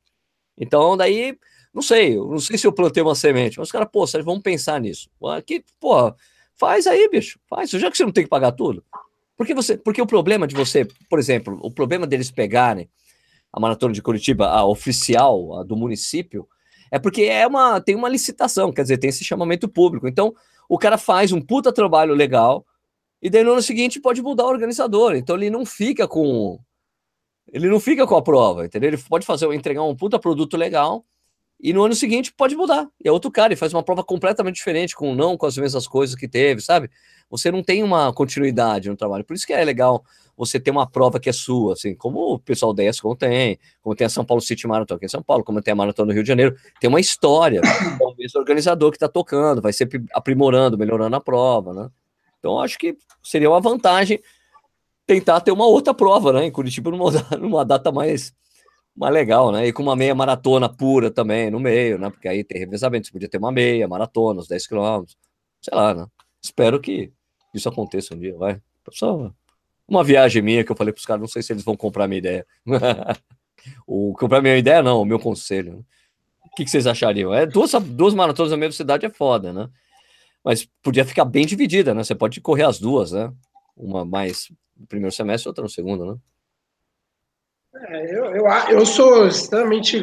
Então, 0.58 0.96
daí, 0.96 1.38
não 1.74 1.82
sei, 1.82 2.16
não 2.16 2.40
sei 2.40 2.58
se 2.58 2.66
eu 2.66 2.72
plantei 2.72 3.04
uma 3.04 3.16
semente, 3.16 3.58
mas 3.60 3.68
os 3.68 3.72
caras, 3.72 3.90
pô, 3.92 4.06
vamos 4.24 4.42
pensar 4.42 4.80
nisso. 4.80 5.10
Aqui, 5.36 5.64
pô, 5.80 6.14
faz 6.56 6.88
aí, 6.88 7.10
bicho, 7.10 7.40
faz, 7.50 7.70
já 7.70 7.92
que 7.92 7.98
você 7.98 8.06
não 8.06 8.12
tem 8.12 8.24
que 8.24 8.30
pagar 8.30 8.52
tudo. 8.54 8.84
Porque, 9.38 9.54
você, 9.54 9.78
porque 9.78 10.02
o 10.02 10.08
problema 10.08 10.48
de 10.48 10.56
você, 10.56 10.88
por 11.10 11.20
exemplo, 11.20 11.60
o 11.62 11.70
problema 11.70 12.08
deles 12.08 12.32
pegarem 12.32 12.90
a 13.52 13.60
maratona 13.60 13.94
de 13.94 14.02
Curitiba, 14.02 14.48
a 14.48 14.66
oficial 14.66 15.60
a 15.60 15.64
do 15.64 15.76
município, 15.76 16.48
é 16.92 16.98
porque 16.98 17.24
é 17.24 17.46
uma, 17.46 17.82
tem 17.82 17.96
uma 17.96 18.08
licitação, 18.08 18.72
quer 18.72 18.84
dizer, 18.84 18.98
tem 18.98 19.10
esse 19.10 19.24
chamamento 19.24 19.68
público. 19.68 20.08
Então, 20.08 20.34
o 20.70 20.78
cara 20.78 20.98
faz 20.98 21.32
um 21.32 21.42
puta 21.42 21.74
trabalho 21.74 22.14
legal, 22.14 22.66
e 23.22 23.30
daí 23.30 23.44
no 23.44 23.54
ano 23.54 23.62
seguinte 23.62 24.00
pode 24.00 24.22
mudar 24.22 24.46
o 24.46 24.50
organizador. 24.50 25.16
Então 25.16 25.36
ele 25.36 25.50
não 25.50 25.66
fica 25.66 26.08
com 26.08 26.60
ele 27.56 27.70
não 27.70 27.80
fica 27.80 28.06
com 28.06 28.18
a 28.18 28.22
prova, 28.22 28.66
entendeu? 28.66 28.90
Ele 28.90 28.98
pode 28.98 29.26
fazer, 29.26 29.50
entregar 29.54 29.82
um 29.82 29.96
puta 29.96 30.20
produto 30.20 30.58
legal 30.58 31.06
e 31.58 31.72
no 31.72 31.86
ano 31.86 31.96
seguinte 31.96 32.34
pode 32.34 32.54
mudar. 32.54 32.86
E 33.02 33.08
é 33.08 33.12
outro 33.14 33.32
cara, 33.32 33.54
e 33.54 33.56
faz 33.56 33.74
uma 33.74 33.82
prova 33.82 34.04
completamente 34.04 34.58
diferente, 34.58 34.94
com 34.94 35.16
não 35.16 35.38
com 35.38 35.46
as 35.46 35.58
mesmas 35.58 35.88
coisas 35.88 36.18
que 36.18 36.28
teve, 36.28 36.60
sabe? 36.60 36.90
Você 37.30 37.50
não 37.50 37.64
tem 37.64 37.82
uma 37.82 38.12
continuidade 38.12 38.90
no 38.90 38.98
trabalho. 38.98 39.24
Por 39.24 39.36
isso 39.36 39.48
que 39.48 39.54
é 39.54 39.64
legal 39.64 40.04
você 40.36 40.60
ter 40.60 40.70
uma 40.70 40.86
prova 40.86 41.18
que 41.18 41.30
é 41.30 41.32
sua, 41.32 41.72
assim, 41.72 41.96
como 41.96 42.34
o 42.34 42.40
pessoal 42.40 42.74
da 42.74 42.84
ESCOM 42.84 43.16
tem, 43.16 43.58
como 43.82 43.96
tem 43.96 44.06
a 44.06 44.10
São 44.10 44.26
Paulo 44.26 44.42
City 44.42 44.68
Marathon 44.68 44.96
aqui 44.96 45.06
em 45.06 45.10
São 45.10 45.24
Paulo, 45.24 45.42
como 45.42 45.62
tem 45.62 45.72
a 45.72 45.76
Maratona 45.76 46.08
no 46.08 46.14
Rio 46.14 46.24
de 46.24 46.28
Janeiro, 46.28 46.58
tem 46.82 46.90
uma 46.90 47.00
história, 47.00 47.62
é 47.64 48.04
o 48.04 48.14
mesmo 48.18 48.38
organizador 48.38 48.92
que 48.92 48.98
está 48.98 49.08
tocando, 49.08 49.62
vai 49.62 49.72
sempre 49.72 50.04
aprimorando, 50.14 50.78
melhorando 50.78 51.16
a 51.16 51.22
prova, 51.22 51.74
né? 51.74 51.90
Então, 52.38 52.60
acho 52.60 52.78
que 52.78 52.98
seria 53.24 53.50
uma 53.50 53.62
vantagem 53.62 54.20
tentar 55.06 55.42
ter 55.42 55.52
uma 55.52 55.66
outra 55.66 55.94
prova, 55.94 56.34
né? 56.34 56.46
Em 56.46 56.52
Curitiba, 56.52 56.92
numa, 56.92 57.12
numa 57.40 57.66
data 57.66 57.92
mais, 57.92 58.34
mais 58.96 59.14
legal, 59.14 59.52
né? 59.52 59.68
E 59.68 59.74
com 59.74 59.84
uma 59.84 59.96
meia 59.96 60.16
maratona 60.16 60.70
pura 60.70 61.12
também 61.12 61.50
no 61.50 61.60
meio, 61.60 61.98
né? 61.98 62.10
Porque 62.10 62.28
aí 62.28 62.44
tem 62.44 62.60
revezamento, 62.60 63.08
você 63.08 63.14
podia 63.14 63.30
ter 63.30 63.38
uma 63.38 63.52
meia 63.52 63.88
maratona, 63.88 64.40
uns 64.40 64.48
10 64.48 64.68
quilômetros, 64.68 65.18
sei 65.62 65.76
lá, 65.76 65.94
né? 65.94 66.08
Espero 66.44 66.80
que 66.80 67.12
isso 67.54 67.70
aconteça 67.70 68.14
um 68.16 68.20
dia, 68.20 68.36
vai. 68.38 68.62
Só 68.92 69.32
uma 69.88 70.04
viagem 70.04 70.42
minha 70.42 70.64
que 70.64 70.72
eu 70.72 70.76
falei 70.76 70.92
para 70.92 71.00
os 71.00 71.06
caras, 71.06 71.22
não 71.22 71.28
sei 71.28 71.42
se 71.42 71.54
eles 71.54 71.64
vão 71.64 71.76
comprar 71.76 72.08
minha 72.08 72.20
ideia. 72.20 72.46
o 73.88 74.14
comprar 74.14 74.42
minha 74.42 74.58
ideia, 74.58 74.82
não, 74.82 75.02
o 75.02 75.06
meu 75.06 75.20
conselho. 75.20 75.78
Né? 75.78 75.84
O 76.46 76.56
que, 76.56 76.64
que, 76.64 76.72
vocês 76.72 76.88
achariam? 76.88 77.34
É, 77.34 77.46
duas, 77.46 77.72
duas 77.74 78.14
maratonas 78.14 78.52
na 78.52 78.58
mesma 78.58 78.74
cidade 78.74 79.06
é 79.06 79.10
foda, 79.10 79.54
né? 79.54 79.70
Mas 80.44 80.68
podia 80.82 81.06
ficar 81.06 81.26
bem 81.26 81.46
dividida, 81.46 81.94
né? 81.94 82.04
Você 82.04 82.16
pode 82.16 82.40
correr 82.40 82.64
as 82.64 82.80
duas, 82.80 83.12
né? 83.12 83.32
Uma 83.76 84.06
mais 84.06 84.48
no 84.76 84.88
primeiro 84.88 85.16
semestre, 85.16 85.50
outra 85.50 85.64
no 85.64 85.70
segundo, 85.70 86.06
né? 86.06 86.18
É, 87.88 88.18
eu, 88.18 88.26
eu, 88.26 88.46
eu 88.70 88.86
sou 88.86 89.28
extremamente 89.28 90.02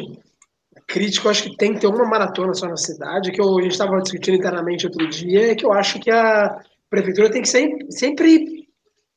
crítico, 0.87 1.29
acho 1.29 1.43
que 1.43 1.57
tem 1.57 1.73
que 1.73 1.79
ter 1.79 1.87
uma 1.87 2.07
maratona 2.07 2.53
só 2.53 2.67
na 2.67 2.77
cidade, 2.77 3.31
que 3.31 3.41
eu, 3.41 3.57
a 3.57 3.61
gente 3.61 3.71
estava 3.71 3.97
discutindo 3.99 4.37
internamente 4.37 4.85
outro 4.85 5.07
dia, 5.09 5.55
que 5.55 5.65
eu 5.65 5.73
acho 5.73 5.99
que 5.99 6.11
a 6.11 6.61
prefeitura 6.89 7.31
tem 7.31 7.41
que 7.41 7.49
sempre, 7.49 7.91
sempre 7.91 8.67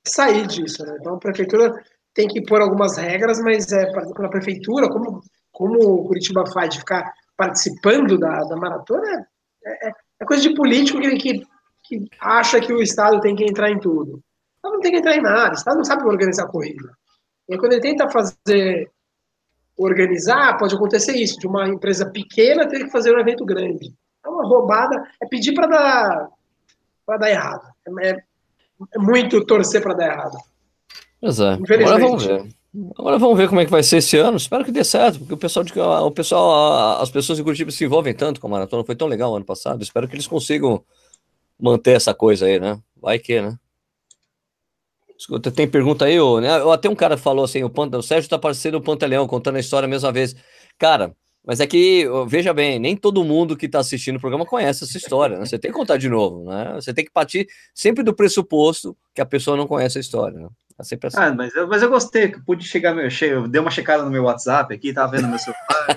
sair 0.07 0.47
disso, 0.47 0.85
né? 0.85 0.97
Então 1.01 1.15
a 1.15 1.19
prefeitura 1.19 1.73
tem 2.15 2.27
que 2.27 2.43
pôr 2.43 2.63
algumas 2.63 2.97
regras, 2.97 3.39
mas 3.41 3.71
é 3.73 3.91
para 3.91 4.27
a 4.27 4.31
prefeitura, 4.31 4.89
como, 4.89 5.21
como 5.53 6.07
Curitiba 6.07 6.47
faz 6.47 6.71
de 6.71 6.79
ficar 6.79 7.13
participando 7.37 8.19
da, 8.19 8.41
da 8.45 8.57
maratona, 8.57 9.27
é, 9.65 9.89
é, 9.89 9.93
é 10.21 10.25
coisa 10.25 10.43
de 10.43 10.55
político 10.55 10.99
que, 11.01 11.17
que, 11.17 11.47
que, 11.85 12.09
acha 12.19 12.61
que 12.61 12.73
o 12.73 12.81
Estado 12.81 13.21
tem 13.21 13.37
que 13.37 13.45
entrar 13.45 13.71
em 13.71 13.79
tudo. 13.79 14.23
Estado 14.67 14.73
não 14.73 14.81
tem 14.81 14.93
que 14.93 14.99
entrar 14.99 15.17
em 15.17 15.23
nada, 15.23 15.51
o 15.51 15.55
Estado 15.55 15.77
não 15.77 15.85
sabe 15.85 16.05
organizar 16.05 16.45
a 16.45 16.49
corrida. 16.49 16.91
E 17.49 17.55
aí, 17.55 17.59
quando 17.59 17.73
ele 17.73 17.81
tenta 17.81 18.09
fazer, 18.09 18.91
organizar, 19.77 20.59
pode 20.59 20.75
acontecer 20.75 21.13
isso, 21.13 21.39
de 21.39 21.47
uma 21.47 21.69
empresa 21.69 22.07
pequena 22.11 22.69
ter 22.69 22.85
que 22.85 22.91
fazer 22.91 23.15
um 23.15 23.21
evento 23.21 23.45
grande. 23.45 23.95
É 24.25 24.29
uma 24.29 24.47
roubada, 24.47 25.07
é 25.23 25.27
pedir 25.27 25.55
para 25.55 25.67
dar, 25.67 26.29
dar 27.19 27.31
errado. 27.31 27.69
É, 28.01 28.11
é 28.95 28.99
muito 28.99 29.45
torcer 29.45 29.81
para 29.83 29.95
dar 29.95 30.13
errado. 30.13 30.39
Pois 31.21 31.39
é. 31.39 31.53
Agora 31.53 31.99
vamos 31.99 32.25
ver. 32.25 32.47
Agora 32.99 33.19
vamos 33.19 33.39
ver 33.39 33.49
como 33.49 33.61
é 33.61 33.65
que 33.65 33.71
vai 33.71 33.83
ser 33.83 33.99
esse 33.99 34.19
ano. 34.19 34.37
Espero 34.37 34.65
que 34.65 34.73
dê 34.73 34.85
certo, 34.85 35.21
porque 35.21 35.33
o 35.33 35.39
pessoal, 35.39 35.65
de, 35.65 35.73
o 35.81 36.11
pessoal, 36.11 37.01
as 37.01 37.11
pessoas 37.11 37.39
de 37.39 37.45
Curitiba 37.45 37.71
se 37.71 37.85
envolvem 37.85 38.13
tanto 38.13 38.39
com 38.39 38.49
a 38.49 38.51
maratona. 38.51 38.85
Foi 38.85 38.95
tão 38.95 39.09
legal 39.09 39.35
ano 39.35 39.45
passado. 39.45 39.83
Espero 39.83 40.07
que 40.07 40.15
eles 40.15 40.27
consigam 40.27 40.85
manter 41.59 41.93
essa 41.93 42.13
coisa 42.13 42.45
aí, 42.45 42.61
né? 42.61 42.79
Vai 43.01 43.19
que, 43.19 43.41
né? 43.41 43.57
Escuta, 45.19 45.51
tem 45.51 45.67
pergunta 45.69 46.05
aí, 46.05 46.21
ô, 46.21 46.41
né? 46.41 46.49
Até 46.73 46.89
um 46.89 46.95
cara 46.95 47.17
falou 47.17 47.45
assim: 47.45 47.63
o, 47.63 47.71
o 47.71 48.03
Sérgio 48.03 48.29
tá 48.29 48.39
parecendo 48.39 48.79
o 48.79 48.83
Pantaleão, 48.83 49.27
contando 49.27 49.57
a 49.57 49.61
história 49.61 49.87
a 49.87 49.89
mesma 49.89 50.13
vez. 50.13 50.35
Cara, 50.79 51.15
mas 51.47 51.61
é 51.61 51.67
que, 51.67 52.05
veja 52.27 52.53
bem, 52.53 52.79
nem 52.79 52.97
todo 52.97 53.25
mundo 53.25 53.57
que 53.57 53.67
está 53.67 53.79
assistindo 53.79 54.17
o 54.17 54.21
programa 54.21 54.45
conhece 54.45 54.85
essa 54.85 54.99
história, 54.99 55.39
né? 55.39 55.47
Você 55.47 55.59
tem 55.59 55.71
que 55.71 55.77
contar 55.77 55.97
de 55.97 56.09
novo, 56.09 56.45
né? 56.45 56.73
Você 56.75 56.93
tem 56.93 57.05
que 57.05 57.13
partir 57.13 57.47
sempre 57.73 58.03
do 58.03 58.15
pressuposto 58.15 58.97
que 59.15 59.21
a 59.21 59.27
pessoa 59.27 59.57
não 59.57 59.67
conhece 59.67 59.97
a 59.97 60.01
história, 60.01 60.39
né? 60.39 60.49
É 60.79 60.85
sempre 60.85 61.09
assim. 61.09 61.17
Ah, 61.19 61.33
mas 61.33 61.55
eu, 61.55 61.67
mas 61.67 61.83
eu 61.83 61.89
gostei, 61.89 62.29
que 62.29 62.41
pude 62.41 62.65
chegar 62.65 62.95
meu 62.95 63.09
cheio, 63.09 63.49
dei 63.49 63.61
uma 63.61 63.71
checada 63.71 64.03
no 64.03 64.11
meu 64.11 64.25
WhatsApp 64.25 64.75
aqui, 64.75 64.93
tava 64.93 65.13
vendo 65.13 65.29
meu 65.29 65.39
celular. 65.39 65.57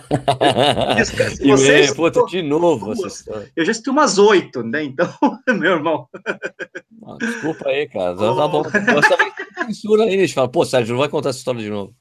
e 1.42 1.52
vocês, 1.52 1.94
puta, 1.94 2.24
de 2.26 2.42
novo 2.42 2.94
Eu 3.56 3.66
já 3.66 3.72
assisti 3.72 3.90
umas 3.90 4.18
oito, 4.18 4.64
né? 4.64 4.84
Então, 4.84 5.10
meu 5.50 5.74
irmão. 5.74 6.08
Ah, 7.06 7.18
desculpa 7.20 7.68
aí, 7.68 7.90
cara. 7.90 8.16
Oh. 8.18 8.36
Tá 8.38 8.48
bom. 8.48 8.64
Você 8.64 9.10
tava 9.10 9.66
censura 9.66 10.04
aí, 10.04 10.16
a 10.16 10.22
gente 10.22 10.34
fala, 10.34 10.50
pô, 10.50 10.66
Sérgio, 10.66 10.94
não 10.94 11.00
vai 11.00 11.10
contar 11.10 11.30
essa 11.30 11.40
história 11.40 11.62
de 11.62 11.70
novo. 11.70 11.94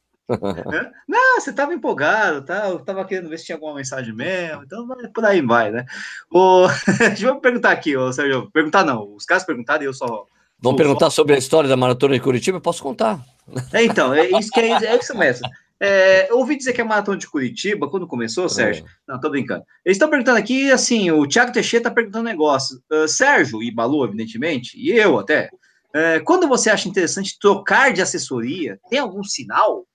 Não, 1.09 1.41
você 1.41 1.53
tava 1.53 1.75
empolgado, 1.75 2.45
tá? 2.45 2.69
Eu 2.69 2.79
tava 2.81 3.05
querendo 3.05 3.31
ver 3.31 3.39
se 3.39 3.47
tinha 3.47 3.57
alguma 3.57 3.75
mensagem 3.75 4.15
mesmo, 4.15 4.63
então 4.63 4.87
por 5.13 5.25
aí 5.25 5.41
vai, 5.41 5.71
né? 5.71 5.85
O... 6.31 6.67
Deixa 6.99 7.27
eu 7.27 7.41
perguntar 7.41 7.73
aqui, 7.73 7.97
ô, 7.97 8.13
Sérgio. 8.13 8.51
Perguntar 8.53 8.85
não, 8.85 9.15
os 9.15 9.25
caras 9.25 9.45
perguntaram 9.45 9.83
e 9.83 9.87
eu 9.87 9.95
só 9.95 10.27
Vão 10.61 10.75
perguntar 10.75 11.11
sobre 11.11 11.35
a 11.35 11.39
história 11.39 11.69
da 11.69 11.77
maratona 11.77 12.15
de 12.15 12.21
Curitiba? 12.21 12.59
Eu 12.59 12.63
posso 12.63 12.83
contar. 12.83 13.25
É, 13.73 13.85
então, 13.85 14.13
é 14.13 14.29
isso 14.31 14.51
que 14.51 14.61
é, 14.61 14.73
é 14.73 14.97
isso 14.97 15.17
mesmo. 15.17 15.49
É, 15.81 16.31
eu 16.31 16.39
ouvi 16.39 16.57
dizer 16.57 16.73
que 16.73 16.81
a 16.81 16.85
maratona 16.85 17.17
de 17.17 17.29
Curitiba, 17.29 17.89
quando 17.89 18.07
começou, 18.07 18.47
é. 18.47 18.49
Sérgio. 18.49 18.85
É. 18.85 18.89
Não, 19.07 19.21
tô 19.21 19.31
brincando. 19.31 19.63
Eles 19.85 19.97
estão 19.97 20.11
perguntando 20.11 20.39
aqui, 20.39 20.71
assim, 20.71 21.11
o 21.11 21.27
Thiago 21.27 21.53
Teixeira 21.53 21.83
está 21.83 21.91
perguntando 21.91 22.25
um 22.25 22.31
negócio. 22.31 22.83
Uh, 22.91 23.07
Sérgio 23.07 23.63
e 23.63 23.71
Balu, 23.71 24.05
evidentemente, 24.05 24.77
e 24.77 24.91
eu 24.91 25.19
até. 25.19 25.49
Uh, 25.89 26.23
quando 26.25 26.49
você 26.49 26.69
acha 26.69 26.89
interessante 26.89 27.39
trocar 27.41 27.93
de 27.93 28.03
assessoria, 28.03 28.79
tem 28.91 28.99
algum 28.99 29.23
sinal? 29.23 29.87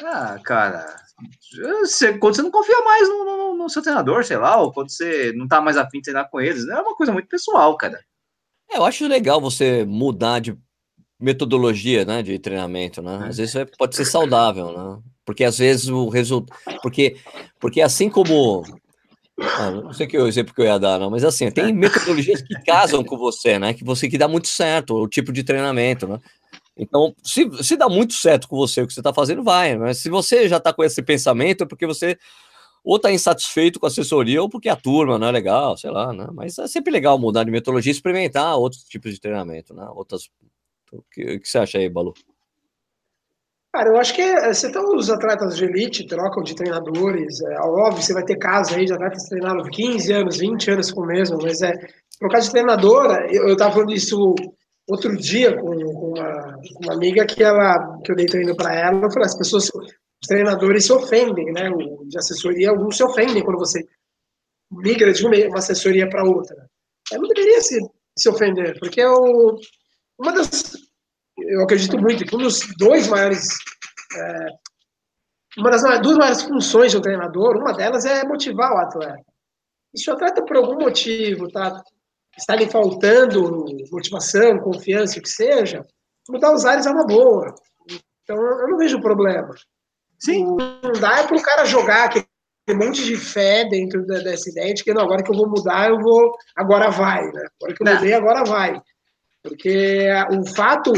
Ah, 0.00 0.38
cara. 0.44 0.86
Você, 1.80 2.16
quando 2.18 2.36
você 2.36 2.42
não 2.42 2.50
confia 2.50 2.80
mais 2.82 3.08
no, 3.08 3.24
no, 3.24 3.54
no, 3.56 3.70
seu 3.70 3.82
treinador, 3.82 4.24
sei 4.24 4.36
lá, 4.36 4.56
ou 4.60 4.72
quando 4.72 4.90
você 4.90 5.32
não 5.34 5.46
tá 5.46 5.60
mais 5.60 5.76
afim 5.76 5.98
de 5.98 6.04
treinar 6.04 6.28
com 6.28 6.40
eles, 6.40 6.66
é 6.66 6.80
uma 6.80 6.96
coisa 6.96 7.12
muito 7.12 7.28
pessoal, 7.28 7.76
cara. 7.76 8.00
É, 8.74 8.78
eu 8.78 8.84
acho 8.84 9.06
legal 9.06 9.40
você 9.40 9.84
mudar 9.84 10.40
de 10.40 10.56
metodologia, 11.20 12.04
né, 12.04 12.22
de 12.22 12.38
treinamento, 12.40 13.00
né? 13.00 13.26
Às 13.28 13.36
vezes 13.36 13.54
é, 13.54 13.64
pode 13.64 13.94
ser 13.94 14.04
saudável, 14.04 14.72
né? 14.72 15.02
Porque 15.24 15.44
às 15.44 15.58
vezes 15.58 15.88
o 15.88 16.08
resultado, 16.08 16.58
porque 16.82 17.16
porque 17.60 17.80
assim 17.80 18.10
como 18.10 18.64
ah, 19.40 19.70
não 19.70 19.92
sei 19.92 20.06
que 20.06 20.18
o 20.18 20.26
exemplo 20.26 20.52
que 20.52 20.60
eu 20.60 20.66
ia 20.66 20.78
dar, 20.78 20.98
não, 20.98 21.10
mas 21.10 21.24
assim, 21.24 21.50
tem 21.50 21.72
metodologias 21.72 22.42
que 22.42 22.54
casam 22.64 23.04
com 23.04 23.16
você, 23.16 23.58
né? 23.58 23.72
Que 23.72 23.84
você 23.84 24.08
que 24.08 24.18
dá 24.18 24.26
muito 24.26 24.48
certo, 24.48 24.96
o 24.96 25.08
tipo 25.08 25.32
de 25.32 25.44
treinamento, 25.44 26.08
né? 26.08 26.18
Então, 26.76 27.14
se, 27.22 27.48
se 27.62 27.76
dá 27.76 27.88
muito 27.88 28.14
certo 28.14 28.48
com 28.48 28.56
você 28.56 28.82
o 28.82 28.86
que 28.86 28.92
você 28.92 29.00
está 29.00 29.14
fazendo, 29.14 29.44
vai. 29.44 29.76
Mas 29.78 29.98
se 29.98 30.10
você 30.10 30.48
já 30.48 30.56
está 30.56 30.72
com 30.72 30.82
esse 30.82 31.00
pensamento, 31.02 31.62
é 31.62 31.66
porque 31.66 31.86
você 31.86 32.18
ou 32.84 32.96
está 32.96 33.10
insatisfeito 33.10 33.80
com 33.80 33.86
a 33.86 33.88
assessoria, 33.88 34.42
ou 34.42 34.48
porque 34.48 34.68
a 34.68 34.76
turma 34.76 35.18
não 35.18 35.28
é 35.28 35.32
legal, 35.32 35.74
sei 35.76 35.90
lá, 35.90 36.12
né? 36.12 36.28
Mas 36.32 36.58
é 36.58 36.68
sempre 36.68 36.92
legal 36.92 37.18
mudar 37.18 37.42
de 37.42 37.50
metodologia 37.50 37.90
e 37.90 37.94
experimentar 37.94 38.56
outros 38.56 38.84
tipos 38.84 39.12
de 39.14 39.20
treinamento, 39.20 39.72
né? 39.72 39.88
Outras. 39.94 40.28
O 40.92 41.02
que, 41.10 41.36
o 41.36 41.40
que 41.40 41.48
você 41.48 41.58
acha 41.58 41.78
aí, 41.78 41.88
Balu? 41.88 42.12
Cara, 43.72 43.88
eu 43.88 43.96
acho 43.96 44.14
que 44.14 44.20
é, 44.20 44.52
você 44.52 44.70
tem 44.70 44.80
os 44.80 45.10
atletas 45.10 45.56
de 45.56 45.64
elite, 45.64 46.06
trocam 46.06 46.42
de 46.44 46.54
treinadores. 46.54 47.40
É, 47.40 47.58
óbvio, 47.60 48.02
você 48.02 48.12
vai 48.12 48.22
ter 48.22 48.36
casos 48.36 48.76
aí 48.76 48.84
de 48.84 48.92
atletas 48.92 49.24
treinaram 49.24 49.64
15 49.64 50.12
anos, 50.12 50.36
20 50.36 50.70
anos 50.70 50.92
com 50.92 51.00
o 51.00 51.06
mesmo, 51.06 51.38
mas 51.42 51.62
é 51.62 51.72
trocar 52.20 52.40
de 52.40 52.50
treinadora. 52.50 53.26
Eu, 53.34 53.48
eu 53.48 53.56
tava 53.56 53.72
falando 53.72 53.92
isso 53.92 54.34
outro 54.86 55.16
dia 55.16 55.56
com, 55.56 55.74
com, 55.74 56.08
uma, 56.10 56.52
com 56.52 56.84
uma, 56.84 56.94
amiga 56.94 57.26
que 57.26 57.42
ela 57.42 57.98
que 58.04 58.12
eu 58.12 58.16
dei 58.16 58.26
treino 58.26 58.54
para 58.54 58.74
ela. 58.74 59.00
Eu 59.02 59.10
falei, 59.10 59.26
as 59.26 59.38
pessoas 59.38 59.68
os 60.24 60.26
treinadores 60.26 60.86
se 60.86 60.92
ofendem, 60.92 61.52
né? 61.52 61.68
O 61.68 62.06
de 62.06 62.18
assessoria, 62.18 62.70
alguns 62.70 62.96
se 62.96 63.04
ofendem 63.04 63.44
quando 63.44 63.58
você 63.58 63.86
migra 64.70 65.12
de 65.12 65.24
uma 65.26 65.58
assessoria 65.58 66.08
para 66.08 66.24
outra. 66.24 66.56
Eu 67.12 67.20
não 67.20 67.28
deveria 67.28 67.60
se, 67.60 67.78
se 68.16 68.28
ofender, 68.30 68.78
porque 68.80 69.02
eu, 69.02 69.58
uma 70.18 70.32
das, 70.32 70.72
eu 71.36 71.62
acredito 71.62 71.98
muito 71.98 72.24
que 72.24 72.34
um 72.34 72.38
dos 72.38 72.60
dois 72.78 73.06
maiores, 73.06 73.48
é, 74.16 74.46
uma 75.58 75.70
das 75.70 75.82
duas 76.00 76.16
maiores 76.16 76.42
funções 76.42 76.90
de 76.90 76.96
um 76.96 77.02
treinador, 77.02 77.58
uma 77.58 77.74
delas 77.74 78.06
é 78.06 78.24
motivar 78.26 78.72
o 78.72 78.78
atleta. 78.78 79.22
E 79.92 80.00
se 80.00 80.10
o 80.10 80.14
atleta, 80.14 80.42
por 80.42 80.56
algum 80.56 80.80
motivo, 80.80 81.48
tá, 81.52 81.82
está 82.36 82.56
lhe 82.56 82.66
faltando 82.66 83.66
motivação, 83.92 84.58
confiança, 84.58 85.18
o 85.18 85.22
que 85.22 85.28
seja, 85.28 85.86
mudar 86.30 86.54
os 86.54 86.64
ares 86.64 86.86
é 86.86 86.90
uma 86.90 87.06
boa. 87.06 87.54
Então, 88.22 88.36
eu 88.36 88.68
não 88.68 88.78
vejo 88.78 89.02
problema. 89.02 89.54
Sim. 90.24 90.44
Não 90.46 90.92
dá 91.00 91.18
é 91.18 91.26
para 91.26 91.36
o 91.36 91.42
cara 91.42 91.64
jogar 91.66 92.04
aquele 92.04 92.26
monte 92.72 93.04
de 93.04 93.16
fé 93.16 93.64
dentro 93.68 94.06
da, 94.06 94.20
dessa 94.20 94.48
ideia 94.48 94.72
de 94.72 94.82
que 94.82 94.94
não, 94.94 95.02
agora 95.02 95.22
que 95.22 95.30
eu 95.30 95.36
vou 95.36 95.48
mudar, 95.48 95.90
eu 95.90 96.00
vou. 96.00 96.34
Agora 96.56 96.90
vai, 96.90 97.24
né? 97.32 97.46
Agora 97.60 97.74
que 97.74 97.82
eu 97.82 97.94
mudei, 97.94 98.12
agora 98.14 98.44
vai. 98.44 98.80
Porque 99.42 100.08
o 100.30 100.46
fato, 100.54 100.90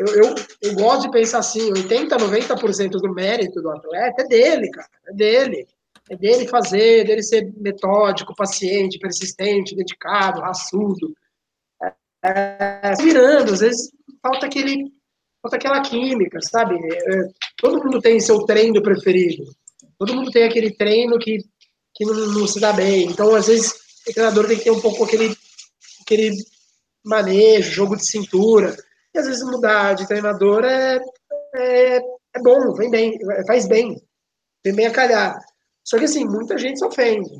eu, 0.00 0.06
eu, 0.14 0.34
eu 0.62 0.74
gosto 0.74 1.02
de 1.02 1.10
pensar 1.10 1.40
assim: 1.40 1.70
80%, 1.70 2.16
90% 2.16 2.90
do 2.92 3.12
mérito 3.12 3.60
do 3.60 3.70
atleta 3.70 4.22
é 4.22 4.26
dele, 4.26 4.70
cara. 4.70 4.88
É 5.08 5.12
dele. 5.12 5.66
É 6.08 6.16
dele 6.16 6.48
fazer, 6.48 7.04
dele 7.04 7.22
ser 7.22 7.52
metódico, 7.58 8.34
paciente, 8.34 8.98
persistente, 8.98 9.76
dedicado, 9.76 10.40
raçudo. 10.40 11.14
É, 11.82 11.92
é, 12.24 12.94
virando, 12.98 13.52
às 13.52 13.60
vezes 13.60 13.92
falta 14.22 14.46
aquele 14.46 14.90
falta 15.42 15.56
aquela 15.56 15.80
química, 15.82 16.38
sabe? 16.40 16.74
É, 16.76 17.28
todo 17.56 17.82
mundo 17.82 18.00
tem 18.00 18.20
seu 18.20 18.44
treino 18.44 18.82
preferido. 18.82 19.44
Todo 19.98 20.14
mundo 20.14 20.30
tem 20.30 20.44
aquele 20.44 20.70
treino 20.74 21.18
que, 21.18 21.38
que 21.94 22.04
não, 22.04 22.14
não, 22.14 22.46
se 22.46 22.60
dá 22.60 22.72
bem. 22.72 23.06
Então, 23.06 23.34
às 23.34 23.46
vezes, 23.46 23.72
o 24.08 24.12
treinador 24.12 24.46
tem 24.46 24.58
que 24.58 24.64
ter 24.64 24.70
um 24.70 24.80
pouco 24.80 25.04
aquele, 25.04 25.34
aquele 26.02 26.34
manejo, 27.04 27.70
jogo 27.70 27.96
de 27.96 28.06
cintura. 28.06 28.76
E 29.14 29.18
às 29.18 29.26
vezes 29.26 29.42
mudar 29.42 29.94
de 29.94 30.06
treinador 30.06 30.64
é, 30.64 31.00
é, 31.54 31.96
é 31.96 32.42
bom, 32.42 32.72
vem 32.74 32.90
bem, 32.90 33.18
faz 33.46 33.66
bem. 33.66 34.00
Vem 34.64 34.74
bem 34.74 34.86
a 34.86 34.92
calhar. 34.92 35.38
Só 35.84 35.98
que 35.98 36.04
assim, 36.04 36.24
muita 36.24 36.56
gente 36.56 36.78
se 36.78 36.84
ofende. 36.84 37.30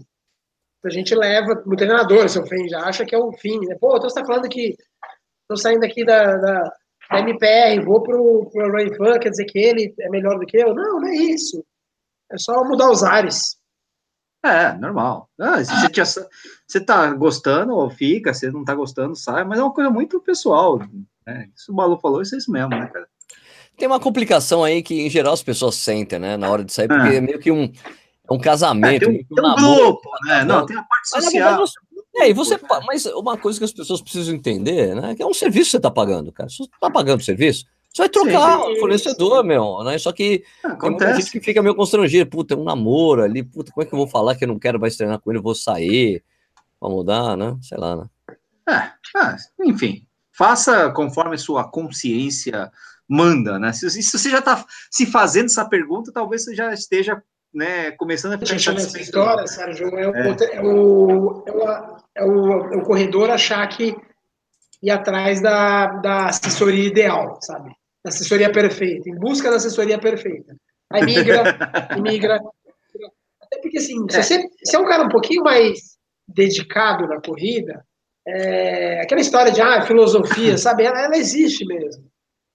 A 0.84 0.90
gente 0.90 1.14
leva, 1.14 1.62
muito 1.66 1.76
treinador 1.76 2.28
se 2.28 2.38
ofende, 2.38 2.74
acha 2.74 3.04
que 3.04 3.14
é 3.14 3.18
o 3.18 3.32
fim. 3.32 3.58
Né? 3.60 3.76
Pô, 3.78 3.96
então 3.96 4.08
você 4.08 4.18
está 4.18 4.24
falando 4.24 4.48
que 4.48 4.74
estou 5.42 5.56
saindo 5.56 5.84
aqui 5.84 6.04
da, 6.04 6.36
da, 6.36 6.72
da 7.10 7.20
MPR, 7.20 7.84
vou 7.84 8.02
pro, 8.02 8.48
pro 8.52 8.70
Run 8.70 8.94
Fan, 8.96 9.18
quer 9.18 9.30
dizer 9.30 9.44
que 9.46 9.58
ele 9.58 9.94
é 9.98 10.08
melhor 10.08 10.38
do 10.38 10.46
que 10.46 10.56
eu? 10.56 10.74
Não, 10.74 11.00
não 11.00 11.08
é 11.08 11.14
isso. 11.14 11.64
É 12.30 12.38
só 12.38 12.64
mudar 12.64 12.90
os 12.90 13.02
ares. 13.02 13.58
É, 14.44 14.72
normal. 14.74 15.28
Ah, 15.38 15.62
se 15.62 15.74
você, 15.74 15.88
tinha, 15.88 16.06
você 16.06 16.80
tá 16.80 17.12
gostando, 17.12 17.74
ou 17.74 17.90
fica, 17.90 18.32
se 18.32 18.50
não 18.50 18.64
tá 18.64 18.74
gostando, 18.74 19.14
sai, 19.14 19.44
mas 19.44 19.58
é 19.58 19.62
uma 19.62 19.74
coisa 19.74 19.90
muito 19.90 20.20
pessoal. 20.20 20.78
Né? 21.26 21.50
Isso 21.54 21.72
o 21.72 21.74
Balu 21.74 21.98
falou, 21.98 22.22
isso 22.22 22.34
é 22.34 22.38
isso 22.38 22.50
mesmo, 22.50 22.70
né, 22.70 22.86
cara? 22.86 23.06
Tem 23.76 23.88
uma 23.88 24.00
complicação 24.00 24.62
aí 24.62 24.82
que, 24.82 25.06
em 25.06 25.10
geral, 25.10 25.32
as 25.32 25.42
pessoas 25.42 25.74
sentem, 25.74 26.18
né, 26.18 26.36
na 26.36 26.50
hora 26.50 26.64
de 26.64 26.72
sair, 26.72 26.88
porque 26.88 27.08
é, 27.08 27.16
é 27.16 27.20
meio 27.20 27.38
que 27.38 27.50
um, 27.50 27.64
é 27.64 28.32
um 28.32 28.38
casamento. 28.38 29.04
É, 29.04 29.06
tem 29.06 29.08
um, 29.08 29.34
tem 29.34 29.44
um 29.44 29.54
grupo, 29.56 30.10
né? 30.24 30.44
Não, 30.44 30.64
tem 30.64 30.76
a 30.76 30.82
parte 30.82 31.08
social. 31.08 31.60
Mas, 31.60 31.72
é, 32.16 32.28
e 32.28 32.32
você, 32.32 32.58
mas 32.86 33.06
uma 33.06 33.38
coisa 33.38 33.58
que 33.58 33.64
as 33.64 33.72
pessoas 33.72 34.02
precisam 34.02 34.34
entender, 34.34 34.94
né? 34.94 35.14
Que 35.14 35.22
é 35.22 35.26
um 35.26 35.34
serviço 35.34 35.66
que 35.66 35.70
você 35.72 35.76
está 35.76 35.90
pagando, 35.90 36.32
cara. 36.32 36.48
Se 36.48 36.58
você 36.58 36.64
está 36.64 36.90
pagando 36.90 37.22
serviço, 37.22 37.66
você 37.92 38.02
vai 38.02 38.08
trocar 38.08 38.60
o 38.60 38.76
fornecedor, 38.78 39.44
meu, 39.44 39.82
né? 39.84 39.96
Só 39.98 40.12
que 40.12 40.44
Acontece. 40.62 40.80
tem 40.80 40.90
muita 40.90 41.14
gente 41.14 41.30
que 41.30 41.40
fica 41.40 41.62
meio 41.62 41.74
constrangido. 41.74 42.28
Puta, 42.28 42.54
é 42.54 42.56
um 42.56 42.64
namoro 42.64 43.22
ali, 43.22 43.42
puta, 43.42 43.72
como 43.72 43.84
é 43.84 43.86
que 43.86 43.94
eu 43.94 43.98
vou 43.98 44.08
falar 44.08 44.34
que 44.34 44.44
eu 44.44 44.48
não 44.48 44.58
quero 44.58 44.78
mais 44.78 44.96
treinar 44.96 45.20
com 45.20 45.30
ele, 45.30 45.38
eu 45.38 45.42
vou 45.42 45.54
sair, 45.54 46.22
vou 46.80 46.90
mudar, 46.90 47.36
né? 47.36 47.56
Sei 47.62 47.78
lá, 47.78 47.96
né? 47.96 48.04
É, 48.68 48.92
ah, 49.16 49.36
enfim, 49.64 50.06
faça 50.32 50.90
conforme 50.90 51.36
sua 51.38 51.68
consciência 51.68 52.70
manda, 53.08 53.58
né? 53.58 53.72
Se, 53.72 53.90
se 53.90 54.02
você 54.02 54.30
já 54.30 54.38
está 54.38 54.64
se 54.88 55.06
fazendo 55.06 55.46
essa 55.46 55.64
pergunta, 55.64 56.12
talvez 56.12 56.44
você 56.44 56.54
já 56.54 56.72
esteja 56.72 57.20
né, 57.52 57.90
começando 57.92 58.34
a 58.34 58.38
ficar 58.38 58.54
essa 58.54 59.00
história, 59.00 59.46
Sérgio, 59.48 59.88
é, 59.96 60.04
é. 60.04 60.56
é. 60.56 60.62
O, 60.62 61.42
é, 61.44 61.50
o, 61.50 61.68
é, 61.68 61.99
o, 62.18 62.74
é 62.74 62.76
o 62.76 62.82
corredor 62.82 63.30
achar 63.30 63.66
que 63.68 63.96
ir 64.82 64.90
atrás 64.90 65.40
da, 65.40 65.86
da 65.86 66.26
assessoria 66.26 66.86
ideal, 66.88 67.38
sabe? 67.42 67.70
Da 68.02 68.08
assessoria 68.08 68.50
perfeita, 68.50 69.08
em 69.08 69.14
busca 69.14 69.50
da 69.50 69.56
assessoria 69.56 69.98
perfeita. 69.98 70.56
Aí 70.92 71.04
migra, 71.04 71.42
migra. 72.00 72.40
Até 73.42 73.60
porque, 73.60 73.78
assim, 73.78 73.96
se 74.08 74.18
é. 74.18 74.22
você 74.22 74.48
se 74.64 74.76
é 74.76 74.78
um 74.78 74.86
cara 74.86 75.04
um 75.04 75.08
pouquinho 75.08 75.42
mais 75.42 75.98
dedicado 76.26 77.06
na 77.06 77.20
corrida, 77.20 77.84
é, 78.26 79.00
aquela 79.02 79.20
história 79.20 79.52
de 79.52 79.60
ah, 79.60 79.82
filosofia, 79.82 80.56
sabe? 80.58 80.84
Ela, 80.84 81.02
ela, 81.02 81.16
existe 81.16 81.64
mesmo. 81.66 82.04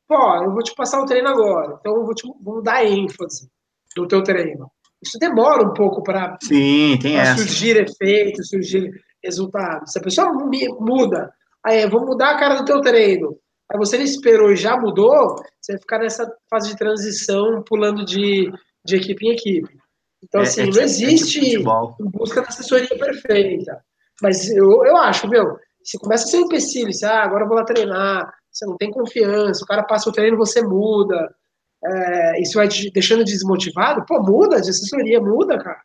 Pô, 0.07 0.43
eu 0.43 0.51
vou 0.51 0.61
te 0.61 0.73
passar 0.75 1.01
o 1.01 1.05
treino 1.05 1.27
agora, 1.27 1.77
então 1.79 1.95
eu 1.95 2.05
vou, 2.05 2.13
te, 2.13 2.23
vou 2.41 2.61
dar 2.61 2.85
ênfase 2.85 3.49
no 3.97 4.07
teu 4.07 4.21
treino. 4.21 4.69
Isso 5.01 5.17
demora 5.19 5.63
um 5.63 5.73
pouco 5.73 6.03
para 6.03 6.37
surgir 6.41 7.77
efeitos, 7.77 8.49
surgir 8.49 8.91
resultados. 9.25 9.91
Se 9.91 9.99
a 9.99 10.01
pessoa 10.01 10.31
muda, 10.33 11.33
aí 11.63 11.87
vou 11.89 12.05
mudar 12.05 12.31
a 12.31 12.39
cara 12.39 12.55
do 12.55 12.65
teu 12.65 12.81
treino, 12.81 13.37
aí 13.71 13.77
você 13.77 13.97
não 13.97 14.05
esperou 14.05 14.51
e 14.51 14.55
já 14.55 14.77
mudou, 14.77 15.35
você 15.59 15.73
vai 15.73 15.81
ficar 15.81 15.99
nessa 15.99 16.31
fase 16.49 16.69
de 16.69 16.77
transição, 16.77 17.63
pulando 17.67 18.05
de, 18.05 18.51
de 18.85 18.95
equipe 18.95 19.27
em 19.27 19.31
equipe. 19.31 19.77
Então, 20.23 20.41
é, 20.41 20.43
assim, 20.43 20.61
é, 20.61 20.65
não 20.65 20.81
existe 20.81 21.55
é 21.55 21.59
em 21.59 22.09
busca 22.11 22.41
da 22.41 22.47
assessoria 22.47 22.87
perfeita. 22.87 23.83
Mas 24.21 24.49
eu, 24.49 24.85
eu 24.85 24.97
acho, 24.97 25.27
meu, 25.27 25.57
se 25.83 25.97
começa 25.99 26.25
a 26.25 26.27
ser 26.27 26.37
um 26.37 26.45
empecilho, 26.45 26.93
se, 26.93 27.05
ah, 27.05 27.23
agora 27.23 27.43
eu 27.43 27.47
vou 27.47 27.57
lá 27.57 27.65
treinar, 27.65 28.33
você 28.51 28.65
não 28.65 28.77
tem 28.77 28.89
confiança, 28.89 29.63
o 29.63 29.67
cara 29.67 29.83
passa 29.83 30.09
o 30.09 30.13
treino, 30.13 30.37
você 30.37 30.61
muda, 30.61 31.29
é, 31.83 32.41
isso 32.41 32.57
vai 32.57 32.67
deixando 32.93 33.23
desmotivado, 33.23 34.05
pô, 34.05 34.21
muda 34.21 34.61
de 34.61 34.69
assessoria, 34.69 35.19
muda, 35.19 35.57
cara. 35.57 35.81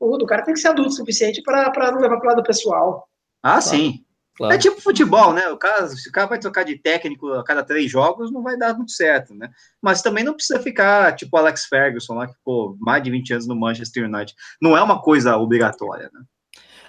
Muda, 0.00 0.24
o 0.24 0.26
cara 0.26 0.42
tem 0.42 0.54
que 0.54 0.60
ser 0.60 0.68
adulto 0.68 0.90
o 0.90 0.94
suficiente 0.94 1.42
para 1.42 1.92
não 1.92 2.00
levar 2.00 2.18
para 2.18 2.26
o 2.26 2.30
lado 2.30 2.42
pessoal. 2.42 3.08
Ah, 3.42 3.60
sim. 3.60 4.04
Claro. 4.36 4.54
É 4.54 4.58
tipo 4.58 4.80
futebol, 4.82 5.32
né? 5.32 5.48
O 5.48 5.56
cara, 5.56 5.88
se 5.88 6.08
o 6.08 6.12
cara 6.12 6.26
vai 6.26 6.38
trocar 6.38 6.62
de 6.62 6.76
técnico 6.76 7.32
a 7.32 7.42
cada 7.42 7.64
três 7.64 7.90
jogos, 7.90 8.30
não 8.30 8.42
vai 8.42 8.56
dar 8.56 8.74
muito 8.74 8.92
certo, 8.92 9.34
né? 9.34 9.48
Mas 9.80 10.02
também 10.02 10.22
não 10.22 10.34
precisa 10.34 10.60
ficar 10.60 11.16
tipo 11.16 11.34
Alex 11.38 11.64
Ferguson, 11.64 12.14
lá 12.14 12.26
que 12.26 12.34
ficou 12.34 12.76
mais 12.78 13.02
de 13.02 13.10
20 13.10 13.32
anos 13.32 13.46
no 13.46 13.56
Manchester 13.56 14.04
United. 14.04 14.34
Não 14.60 14.76
é 14.76 14.82
uma 14.82 15.00
coisa 15.00 15.38
obrigatória, 15.38 16.10
né? 16.12 16.20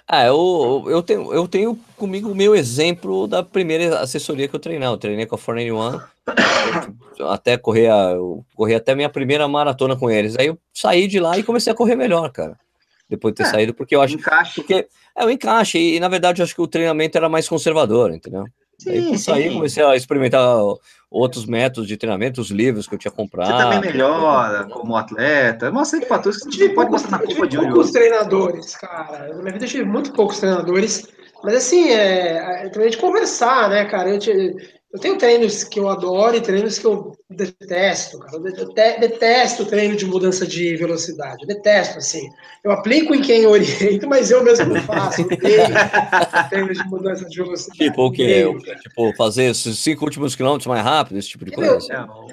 Ah, 0.06 0.24
eu, 0.26 0.84
eu, 0.88 1.02
tenho, 1.02 1.32
eu 1.32 1.48
tenho 1.48 1.78
comigo 1.96 2.30
o 2.30 2.34
meu 2.34 2.54
exemplo 2.54 3.26
da 3.26 3.42
primeira 3.42 4.00
assessoria 4.00 4.48
que 4.48 4.56
eu 4.56 4.60
treinei. 4.60 4.88
Eu 4.88 4.96
treinei 4.96 5.26
com 5.26 5.34
a 5.34 5.38
491, 5.38 7.28
até 7.30 7.56
correr, 7.56 7.88
a, 7.90 8.12
eu 8.12 8.44
corri 8.54 8.74
até 8.74 8.94
minha 8.94 9.08
primeira 9.08 9.46
maratona 9.48 9.96
com 9.96 10.10
eles. 10.10 10.36
Aí 10.38 10.46
eu 10.46 10.58
saí 10.72 11.06
de 11.06 11.18
lá 11.18 11.38
e 11.38 11.42
comecei 11.42 11.72
a 11.72 11.76
correr 11.76 11.96
melhor, 11.96 12.30
cara. 12.30 12.58
Depois 13.08 13.32
de 13.32 13.38
ter 13.38 13.48
é, 13.48 13.50
saído, 13.50 13.74
porque 13.74 13.96
eu 13.96 14.02
acho. 14.02 14.14
Encaixe. 14.14 14.54
Porque 14.56 14.86
é 15.16 15.24
o 15.24 15.30
encaixe, 15.30 15.78
e 15.78 15.98
na 15.98 16.08
verdade 16.08 16.40
eu 16.40 16.44
acho 16.44 16.54
que 16.54 16.60
o 16.60 16.66
treinamento 16.66 17.16
era 17.16 17.28
mais 17.28 17.48
conservador, 17.48 18.12
entendeu? 18.12 18.44
Sim, 18.78 19.32
aí 19.32 19.52
comecei 19.52 19.82
a 19.82 19.96
experimentar 19.96 20.56
outros 21.10 21.46
métodos 21.46 21.88
de 21.88 21.96
treinamento, 21.96 22.40
os 22.40 22.50
livros 22.50 22.86
que 22.86 22.94
eu 22.94 22.98
tinha 22.98 23.10
comprado. 23.10 23.50
Você 23.50 23.58
também 23.58 23.80
melhora 23.80 24.64
como 24.66 24.94
atleta, 24.94 25.70
uma 25.70 25.84
série 25.84 26.02
de 26.02 26.08
fatores 26.08 26.42
que 26.42 26.48
a 26.48 26.52
gente 26.52 26.74
pode 26.74 26.90
botar 26.90 27.10
na 27.10 27.18
culpa 27.18 27.46
de 27.48 27.58
um 27.58 27.72
poucos 27.72 27.90
treinadores, 27.90 28.76
cara. 28.76 29.34
Na 29.34 29.42
minha 29.42 29.52
vida 29.52 29.64
eu 29.64 29.68
tive 29.68 29.84
muito 29.84 30.12
poucos 30.12 30.38
treinadores, 30.38 31.08
mas 31.42 31.56
assim, 31.56 31.88
é, 31.88 32.66
é 32.66 32.68
também 32.68 32.90
de 32.90 32.98
conversar, 32.98 33.68
né, 33.68 33.84
cara? 33.86 34.10
Eu, 34.10 34.18
eu 34.90 34.98
tenho 34.98 35.18
treinos 35.18 35.64
que 35.64 35.78
eu 35.78 35.86
adoro 35.86 36.34
e 36.34 36.40
treinos 36.40 36.78
que 36.78 36.86
eu 36.86 37.12
detesto, 37.28 38.18
cara. 38.20 38.38
Eu 38.38 38.98
detesto 38.98 39.66
treino 39.66 39.94
de 39.94 40.06
mudança 40.06 40.46
de 40.46 40.76
velocidade. 40.76 41.42
Eu 41.42 41.46
detesto, 41.46 41.98
assim. 41.98 42.26
Eu 42.64 42.72
aplico 42.72 43.14
em 43.14 43.20
quem 43.20 43.46
oriento, 43.46 44.08
mas 44.08 44.30
eu 44.30 44.42
mesmo 44.42 44.72
não 44.72 44.82
faço. 44.82 45.20
Eu 45.20 45.28
treino 46.48 46.72
de 46.72 46.84
mudança 46.88 47.28
de 47.28 47.36
velocidade. 47.36 47.78
Tipo 47.78 48.06
o 48.06 48.10
quê? 48.10 48.44
Tipo, 48.82 49.14
fazer 49.14 49.50
os 49.50 49.78
cinco 49.78 50.06
últimos 50.06 50.34
quilômetros 50.34 50.66
mais 50.66 50.82
rápido, 50.82 51.18
esse 51.18 51.28
tipo 51.28 51.44
de 51.44 51.50
coisa? 51.50 51.78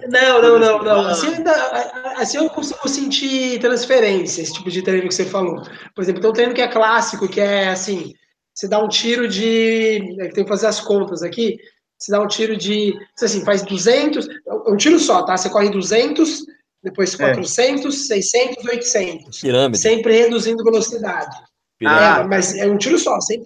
Não, 0.07 0.41
não, 0.41 0.57
não, 0.57 0.81
não. 0.81 1.07
Assim, 1.07 1.27
ainda, 1.27 1.51
assim 2.15 2.37
eu 2.37 2.49
consigo 2.49 2.87
sentir 2.87 3.59
transferência, 3.59 4.41
esse 4.41 4.53
tipo 4.53 4.71
de 4.71 4.81
treino 4.81 5.09
que 5.09 5.13
você 5.13 5.25
falou. 5.25 5.61
Por 5.93 6.01
exemplo, 6.01 6.21
tem 6.21 6.29
um 6.29 6.33
treino 6.33 6.53
que 6.53 6.61
é 6.61 6.69
clássico, 6.69 7.27
que 7.27 7.41
é 7.41 7.67
assim, 7.67 8.13
você 8.53 8.65
dá 8.65 8.81
um 8.81 8.87
tiro 8.87 9.27
de... 9.27 10.15
Tem 10.33 10.45
que 10.45 10.47
fazer 10.47 10.67
as 10.67 10.79
contas 10.79 11.21
aqui 11.21 11.57
você 11.97 12.11
dá 12.11 12.21
um 12.21 12.27
tiro 12.27 12.57
de, 12.57 12.93
assim, 13.21 13.43
faz 13.43 13.63
200, 13.63 14.27
é 14.27 14.53
um 14.69 14.77
tiro 14.77 14.99
só, 14.99 15.23
tá? 15.23 15.37
Você 15.37 15.49
corre 15.49 15.69
200, 15.69 16.45
depois 16.83 17.15
400, 17.15 18.11
é. 18.11 18.21
600, 18.21 18.65
800. 18.65 19.41
Pirâmide. 19.41 19.79
Sempre 19.79 20.13
reduzindo 20.13 20.63
velocidade. 20.63 21.35
Ah, 21.85 22.23
mas 22.23 22.55
é 22.55 22.65
um 22.65 22.77
tiro 22.77 22.97
só, 22.97 23.19
sempre. 23.21 23.45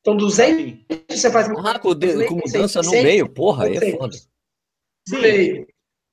Então, 0.00 0.16
200 0.16 0.84
você 1.08 1.30
faz... 1.30 1.48
Ah, 1.48 1.78
com, 1.78 1.94
de, 1.94 2.26
com 2.26 2.34
mudança 2.36 2.82
no 2.82 2.90
meio, 2.90 3.28
porra, 3.28 3.66
aí 3.66 3.76
é 3.76 3.96
foda. 3.96 4.16
No 5.08 5.20
meio. 5.20 5.66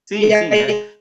Sim, 0.08 0.20
e 0.20 0.34
aí, 0.34 0.96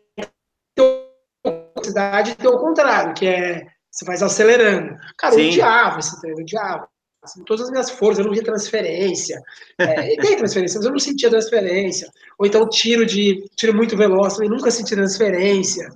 velocidade 1.85 2.35
tem 2.37 2.49
o 2.49 2.59
contrário, 2.59 3.15
que 3.15 3.27
é 3.27 3.67
você 3.91 4.05
faz 4.05 4.23
acelerando. 4.23 4.97
Cara, 5.17 5.35
eu 5.35 5.49
odiava 5.49 6.01
esse 6.01 6.21
treino, 6.21 6.41
odiava 6.41 6.89
assim, 7.25 7.43
todas 7.45 7.65
as 7.65 7.71
minhas 7.71 7.91
forças, 7.91 8.19
eu 8.19 8.27
não 8.27 8.33
via 8.33 8.45
transferência. 8.45 9.43
É, 9.79 10.17
tem 10.17 10.37
transferência, 10.37 10.79
mas 10.79 10.87
eu 10.87 10.93
não 10.93 10.99
sentia 10.99 11.31
transferência. 11.31 12.11
Ou 12.39 12.47
então 12.47 12.69
tiro 12.69 13.05
de 13.05 13.45
tiro 13.57 13.75
muito 13.75 13.97
veloz, 13.97 14.39
eu 14.39 14.49
nunca 14.49 14.71
senti 14.71 14.95
transferência. 14.95 15.91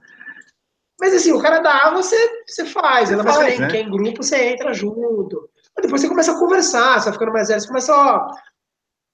Mas 1.01 1.15
assim, 1.15 1.33
o 1.33 1.41
cara 1.41 1.61
dá, 1.61 1.93
você, 1.95 2.17
você 2.47 2.65
faz. 2.65 3.13
Ela 3.13 3.23
vai 3.23 3.57
né? 3.57 3.69
quem 3.69 3.87
em 3.87 3.91
grupo, 3.91 4.23
você 4.23 4.49
entra 4.49 4.75
junto. 4.75 5.49
Mas 5.77 5.85
depois 5.85 6.01
você 6.01 6.09
começa 6.09 6.33
a 6.33 6.39
conversar, 6.39 6.99
você 6.99 7.05
vai 7.05 7.13
ficando 7.13 7.33
mais 7.33 7.49
velho, 7.49 7.61
você 7.61 7.69
começa, 7.69 7.95
ó, 7.95 8.27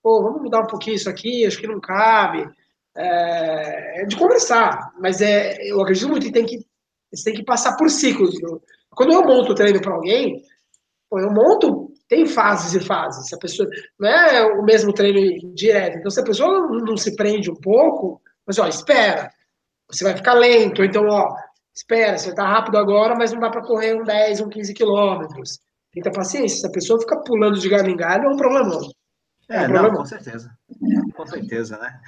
pô, 0.02 0.22
vamos 0.22 0.40
mudar 0.40 0.60
um 0.60 0.66
pouquinho 0.66 0.96
isso 0.96 1.10
aqui, 1.10 1.44
acho 1.44 1.58
que 1.58 1.66
não 1.66 1.80
cabe. 1.80 2.48
É, 2.96 4.02
é 4.02 4.06
de 4.06 4.16
conversar, 4.16 4.92
mas 4.98 5.20
é, 5.20 5.58
eu 5.68 5.80
acredito 5.80 6.08
muito 6.08 6.26
que 6.26 6.32
tem 6.32 6.46
que 6.46 6.64
você 7.12 7.24
tem 7.24 7.34
que 7.34 7.44
passar 7.44 7.76
por 7.76 7.90
ciclos. 7.90 8.34
Quando 8.90 9.12
eu 9.12 9.24
monto 9.24 9.52
o 9.52 9.54
treino 9.54 9.80
para 9.80 9.94
alguém, 9.94 10.42
eu 11.12 11.30
monto 11.30 11.84
tem 12.09 12.26
fases 12.26 12.74
e 12.74 12.84
fases. 12.84 13.28
Se 13.28 13.34
a 13.34 13.38
pessoa 13.38 13.68
não 13.98 14.09
é 14.09 14.44
o 14.44 14.62
mesmo 14.62 14.92
treino 14.92 15.55
direto. 15.55 15.98
Então, 15.98 16.11
se 16.11 16.20
a 16.20 16.24
pessoa 16.24 16.68
não, 16.68 16.78
não 16.80 16.96
se 16.96 17.14
prende 17.16 17.50
um 17.50 17.57
pouco, 17.57 18.20
mas 18.46 18.59
ó, 18.59 18.66
espera, 18.66 19.30
você 19.90 20.05
vai 20.05 20.16
ficar 20.16 20.34
lento. 20.34 20.82
Então, 20.82 21.07
ó, 21.09 21.34
espera, 21.74 22.18
você 22.18 22.30
está 22.30 22.46
rápido 22.46 22.78
agora, 22.78 23.14
mas 23.16 23.32
não 23.32 23.40
dá 23.40 23.50
para 23.50 23.62
correr 23.62 23.94
um 23.94 24.05
10, 24.05 24.40
um 24.42 24.48
15 24.48 24.74
quilômetros. 24.74 25.59
Tenta 25.92 26.11
paciência. 26.11 26.59
Se 26.59 26.66
a 26.66 26.70
pessoa 26.70 27.00
fica 27.00 27.22
pulando 27.24 27.59
de 27.59 27.68
galho 27.68 27.90
em 27.90 27.96
galho, 27.96 28.24
é 28.24 28.28
um 28.28 28.36
problema. 28.36 28.78
É, 29.48 29.64
é 29.64 29.68
um 29.68 29.72
não, 29.72 29.92
com 29.92 30.05
certeza. 30.05 30.50
Com 31.14 31.26
certeza, 31.26 31.78
né? 31.78 32.00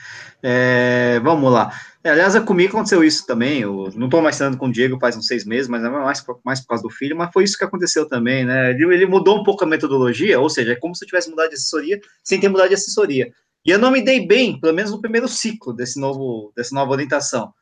É, 0.43 1.21
vamos 1.21 1.53
lá. 1.53 1.73
É, 2.03 2.11
aliás, 2.11 2.37
comigo 2.41 2.71
aconteceu 2.71 3.05
isso 3.05 3.25
também. 3.25 3.61
Eu 3.61 3.91
não 3.95 4.07
estou 4.07 4.21
mais 4.21 4.37
treinando 4.37 4.59
com 4.59 4.67
o 4.67 4.73
Diego 4.73 4.99
faz 4.99 5.17
uns 5.17 5.29
seis 5.29 5.45
meses, 5.45 5.69
mas 5.69 5.85
é 5.85 5.89
mais, 5.89 6.25
mais 6.45 6.61
por 6.61 6.69
causa 6.69 6.83
do 6.83 6.91
filho, 6.91 7.17
mas 7.17 7.33
foi 7.33 7.45
isso 7.45 7.57
que 7.57 7.65
aconteceu 7.65 8.09
também, 8.09 8.45
né? 8.45 8.71
Ele, 8.71 8.85
ele 8.93 9.07
mudou 9.07 9.41
um 9.41 9.45
pouco 9.45 9.63
a 9.63 9.67
metodologia, 9.67 10.41
ou 10.41 10.51
seja, 10.51 10.73
é 10.73 10.77
como 10.77 10.95
se 10.95 11.05
eu 11.05 11.07
tivesse 11.07 11.31
mudado 11.31 11.51
de 11.51 11.55
assessoria 11.55 12.01
sem 12.25 12.41
ter 12.41 12.49
mudado 12.49 12.69
de 12.69 12.75
assessoria. 12.75 13.33
E 13.65 13.71
eu 13.71 13.79
não 13.79 13.93
me 13.93 14.03
dei 14.03 14.27
bem, 14.27 14.61
pelo 14.61 14.75
menos 14.75 14.91
no 14.91 15.01
primeiro 15.01 15.29
ciclo 15.29 15.73
desse 15.73 16.01
novo, 16.01 16.53
dessa 16.57 16.75
nova 16.75 16.91
orientação. 16.91 17.53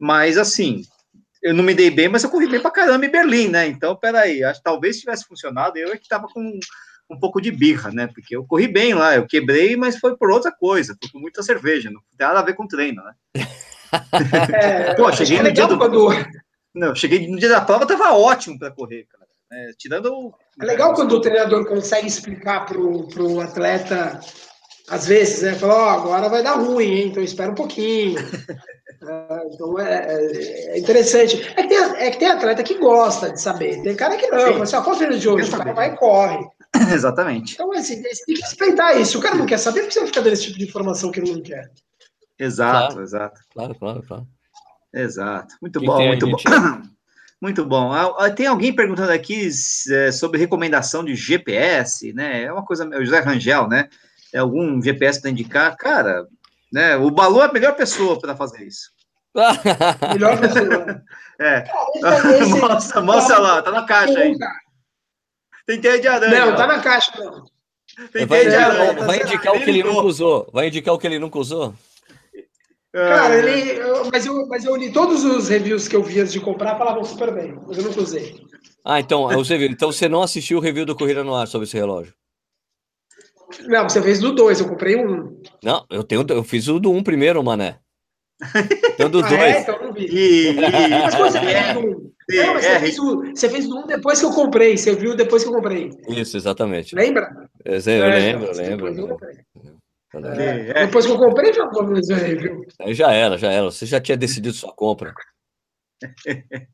Mas, 0.00 0.36
assim, 0.36 0.82
eu 1.42 1.54
não 1.54 1.62
me 1.62 1.74
dei 1.74 1.90
bem, 1.90 2.08
mas 2.08 2.24
eu 2.24 2.30
corri 2.30 2.48
bem 2.48 2.60
pra 2.60 2.70
caramba 2.70 3.06
em 3.06 3.10
Berlim, 3.10 3.48
né? 3.48 3.68
Então, 3.68 3.94
peraí, 3.94 4.42
acho 4.42 4.60
que 4.60 4.64
talvez 4.64 4.98
tivesse 4.98 5.24
funcionado, 5.24 5.78
eu 5.78 5.92
é 5.92 5.96
que 5.96 6.02
estava 6.02 6.26
com 6.26 6.58
um 7.10 7.18
pouco 7.18 7.40
de 7.40 7.50
birra, 7.50 7.90
né? 7.90 8.06
Porque 8.06 8.36
eu 8.36 8.44
corri 8.44 8.68
bem 8.68 8.94
lá, 8.94 9.16
eu 9.16 9.26
quebrei, 9.26 9.76
mas 9.76 9.98
foi 9.98 10.16
por 10.16 10.30
outra 10.30 10.52
coisa, 10.52 10.96
foi 11.00 11.10
por 11.10 11.20
muita 11.20 11.42
cerveja, 11.42 11.90
não 11.90 12.00
tem 12.16 12.26
nada 12.26 12.40
a 12.40 12.44
ver 12.44 12.54
com 12.54 12.66
treino, 12.66 13.02
né? 13.02 13.12
É, 14.52 14.92
Pô, 14.94 15.10
cheguei 15.10 15.40
no 15.40 15.50
dia 15.50 15.66
do... 15.66 15.78
quando... 15.78 16.10
Não, 16.74 16.94
cheguei 16.94 17.26
no 17.26 17.38
dia 17.38 17.48
da 17.48 17.62
prova, 17.62 17.86
tava 17.86 18.12
ótimo 18.12 18.58
para 18.58 18.70
correr, 18.70 19.06
cara. 19.10 19.26
É, 19.50 19.70
tirando 19.78 20.34
É 20.60 20.64
legal 20.66 20.92
quando 20.92 21.12
o 21.12 21.20
treinador 21.22 21.66
consegue 21.66 22.06
explicar 22.06 22.66
pro, 22.66 23.08
pro 23.08 23.40
atleta, 23.40 24.20
às 24.90 25.06
vezes, 25.06 25.42
né? 25.42 25.54
Falar, 25.54 25.74
ó, 25.74 25.86
oh, 25.86 26.00
agora 26.00 26.28
vai 26.28 26.42
dar 26.42 26.56
ruim, 26.56 26.84
hein? 26.84 27.08
Então 27.08 27.22
espera 27.22 27.50
um 27.50 27.54
pouquinho. 27.54 28.18
é, 28.18 29.46
então 29.52 29.78
é, 29.78 29.94
é, 29.94 30.74
é, 30.74 30.78
interessante. 30.78 31.42
É 31.56 31.62
que, 31.62 31.68
tem, 31.68 31.78
é 31.78 32.10
que 32.10 32.18
tem 32.18 32.28
atleta 32.28 32.62
que 32.62 32.78
gosta 32.78 33.32
de 33.32 33.40
saber. 33.40 33.82
Tem 33.82 33.96
cara 33.96 34.16
que 34.16 34.26
não. 34.26 34.58
Mas, 34.58 34.74
assim, 34.74 34.84
qual 34.84 34.96
treino 34.96 35.18
de 35.18 35.28
hoje? 35.28 35.48
O 35.48 35.56
cara 35.56 35.72
vai 35.72 35.94
e 35.94 35.96
corre. 35.96 36.46
Exatamente. 36.92 37.54
Então, 37.54 37.72
assim, 37.72 38.02
tem 38.02 38.12
que 38.26 38.40
respeitar 38.40 38.94
isso. 38.94 39.18
O 39.18 39.22
cara 39.22 39.36
não 39.36 39.46
quer 39.46 39.58
saber, 39.58 39.80
por 39.80 39.88
que 39.88 39.94
você 39.94 40.00
vai 40.00 40.08
ficar 40.08 40.20
dando 40.20 40.32
esse 40.32 40.44
tipo 40.44 40.58
de 40.58 40.64
informação 40.64 41.10
que 41.10 41.20
ele 41.20 41.32
não 41.32 41.42
quer? 41.42 41.70
Exato, 42.38 42.94
claro, 42.94 43.02
exato. 43.02 43.40
Claro, 43.52 43.74
claro, 43.74 44.02
claro. 44.06 44.26
Exato. 44.92 45.54
Muito 45.60 45.80
bom, 45.80 46.06
muito 46.06 46.28
bom. 46.28 46.36
Muito 47.40 47.64
bom. 47.64 47.92
Ah, 47.92 48.12
ah, 48.18 48.30
tem 48.30 48.48
alguém 48.48 48.74
perguntando 48.74 49.12
aqui 49.12 49.48
é, 49.92 50.10
sobre 50.10 50.40
recomendação 50.40 51.04
de 51.04 51.14
GPS, 51.14 52.12
né? 52.12 52.42
É 52.42 52.52
uma 52.52 52.64
coisa, 52.64 52.84
o 52.84 53.04
José 53.04 53.20
Rangel, 53.20 53.68
né? 53.68 53.88
É 54.34 54.38
algum 54.38 54.82
GPS 54.82 55.20
para 55.20 55.30
indicar? 55.30 55.76
Cara, 55.76 56.26
né? 56.72 56.96
O 56.96 57.12
Balu 57.12 57.40
é 57.40 57.44
a 57.44 57.52
melhor 57.52 57.76
pessoa 57.76 58.18
para 58.18 58.34
fazer 58.34 58.66
isso. 58.66 58.90
melhor 60.14 60.38
pessoa. 60.40 61.02
É. 61.40 61.62
Esse, 62.42 62.58
mostra, 62.58 63.00
mostra 63.00 63.38
lá, 63.38 63.62
tá 63.62 63.70
na 63.70 63.86
caixa 63.86 64.18
aí. 64.18 64.36
Tem 65.68 65.78
teia 65.78 66.00
de 66.00 66.08
aranha. 66.08 66.46
Não, 66.46 66.56
tá 66.56 66.66
na 66.66 66.80
caixa, 66.80 67.12
não. 67.18 67.44
Tem 68.10 68.24
vai, 68.24 68.40
teia 68.40 68.50
de 68.50 68.56
aranha. 68.56 69.04
Vai 69.04 69.20
indicar 69.22 69.54
o 69.54 69.60
que 69.60 69.68
ele 69.68 69.82
nunca 69.82 70.00
usou. 70.00 70.48
Vai 70.50 70.68
indicar 70.68 70.94
o 70.94 70.98
que 70.98 71.06
ele 71.06 71.18
nunca 71.18 71.38
usou? 71.38 71.74
Cara, 72.90 73.34
é. 73.34 73.38
ele. 73.38 73.80
mas, 74.10 74.24
eu, 74.24 74.48
mas 74.48 74.64
eu 74.64 74.74
li 74.74 74.90
todos 74.90 75.24
os 75.24 75.50
reviews 75.50 75.86
que 75.86 75.94
eu 75.94 76.02
vi 76.02 76.20
antes 76.20 76.32
de 76.32 76.40
comprar, 76.40 76.78
falavam 76.78 77.04
super 77.04 77.34
bem, 77.34 77.54
mas 77.66 77.76
eu 77.76 77.84
nunca 77.84 78.00
usei. 78.00 78.40
Ah, 78.82 78.98
então, 78.98 79.28
você 79.28 79.58
viu. 79.58 79.68
Então 79.68 79.92
você 79.92 80.08
não 80.08 80.22
assistiu 80.22 80.56
o 80.56 80.60
review 80.62 80.86
do 80.86 80.96
Corrida 80.96 81.22
no 81.22 81.34
Ar 81.34 81.46
sobre 81.46 81.66
esse 81.66 81.76
relógio? 81.76 82.14
Não, 83.66 83.86
você 83.86 84.00
fez 84.00 84.20
do 84.20 84.34
2, 84.34 84.60
eu 84.60 84.68
comprei 84.70 84.96
um. 84.96 85.38
Não, 85.62 85.84
eu, 85.90 86.02
tenho, 86.02 86.24
eu 86.30 86.42
fiz 86.42 86.66
o 86.68 86.80
do 86.80 86.90
1 86.90 86.96
um 86.96 87.02
primeiro, 87.02 87.44
mané. 87.44 87.78
Então 88.94 89.10
do 89.10 89.20
2. 89.20 89.32
Ah, 89.36 89.48
é? 89.48 89.60
Então 89.60 89.82
não 89.82 89.92
vi. 89.92 90.06
E, 90.06 90.54
mas 90.54 91.14
você 91.14 91.40
fez 91.40 91.74
do 91.74 92.07
1. 92.30 92.34
Um. 92.34 92.46
Não, 92.46 92.54
mas 92.54 92.64
você, 92.64 92.80
fez 92.80 92.98
o, 92.98 93.24
você 93.24 93.48
fez 93.48 93.68
do 93.68 93.76
1 93.76 93.80
um 93.80 93.86
depois 93.86 94.20
que 94.20 94.26
eu 94.26 94.32
comprei. 94.32 94.76
Você 94.76 94.94
viu 94.94 95.16
depois 95.16 95.42
que 95.42 95.48
eu 95.48 95.54
comprei. 95.54 95.90
Isso, 96.08 96.36
exatamente. 96.36 96.94
Lembra? 96.94 97.48
Eu, 97.64 97.74
eu 97.74 98.04
é, 98.04 98.18
lembro, 98.18 98.52
lembro. 98.52 98.86
lembro. 98.86 99.18
É, 100.14 100.70
é. 100.70 100.86
Depois 100.86 101.04
que 101.04 101.12
eu 101.12 101.18
comprei, 101.18 101.52
já 101.52 101.68
aí, 102.16 102.34
viu? 102.34 102.64
Aí 102.80 102.94
já 102.94 103.12
era, 103.12 103.36
já 103.36 103.52
era. 103.52 103.64
Você 103.66 103.84
já 103.84 104.00
tinha 104.00 104.16
decidido 104.16 104.54
sua 104.54 104.72
compra. 104.72 105.12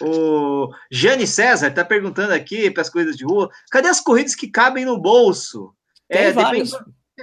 o 0.00 0.68
Jane 0.90 1.26
César 1.26 1.68
está 1.68 1.84
perguntando 1.84 2.32
aqui 2.32 2.70
para 2.70 2.80
as 2.82 2.88
coisas 2.88 3.16
de 3.16 3.24
rua: 3.24 3.50
cadê 3.70 3.88
as 3.88 4.00
corridas 4.00 4.34
que 4.34 4.48
cabem 4.48 4.84
no 4.84 4.98
bolso? 4.98 5.74
é, 6.08 6.32
depende, 6.32 6.70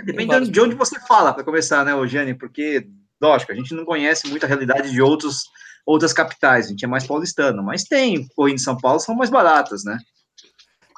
depende 0.06 0.52
de 0.52 0.62
onde 0.62 0.76
você 0.76 1.00
fala, 1.02 1.34
para 1.34 1.44
começar, 1.44 1.84
né, 1.86 1.92
Jane? 2.08 2.34
Porque, 2.34 2.88
lógico, 3.22 3.52
a 3.52 3.56
gente 3.56 3.74
não 3.74 3.86
conhece 3.86 4.28
muito 4.28 4.44
a 4.44 4.48
realidade 4.48 4.92
de 4.92 5.02
outros, 5.02 5.44
outras 5.86 6.14
capitais, 6.14 6.66
a 6.66 6.70
gente 6.70 6.86
é 6.86 6.88
mais 6.88 7.06
paulistano, 7.06 7.64
mas 7.64 7.84
tem 7.84 8.28
corridas 8.36 8.62
em 8.62 8.64
São 8.64 8.78
Paulo, 8.78 9.00
são 9.00 9.16
mais 9.16 9.30
baratas, 9.30 9.84
né? 9.84 9.98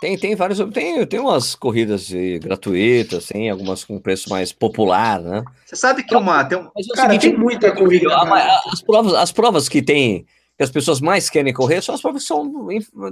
Tem, 0.03 0.17
tem 0.17 0.35
vários. 0.35 0.59
Tem, 0.73 1.07
tem 1.07 1.19
umas 1.21 1.55
corridas 1.55 2.11
gratuitas, 2.41 3.27
tem 3.27 3.49
algumas 3.49 3.85
com 3.85 3.97
preço 4.01 4.29
mais 4.29 4.51
popular, 4.51 5.21
né? 5.21 5.45
Você 5.65 5.77
sabe 5.77 6.03
que 6.03 6.13
uma. 6.13 6.43
Tem, 6.43 6.57
um, 6.57 6.69
Mas 6.75 6.87
é 6.89 6.93
Cara, 6.93 7.13
seguinte, 7.13 7.29
tem 7.29 7.39
muita 7.39 7.71
corrida. 7.73 8.13
As 8.69 8.81
provas, 8.81 9.13
as 9.13 9.31
provas 9.31 9.69
que 9.69 9.81
tem 9.81 10.25
que 10.57 10.63
as 10.63 10.69
pessoas 10.69 11.01
mais 11.01 11.29
querem 11.29 11.51
correr 11.51 11.81
são 11.81 11.95
as 11.95 12.01
provas 12.01 12.21
que 12.21 12.27
são, 12.27 12.43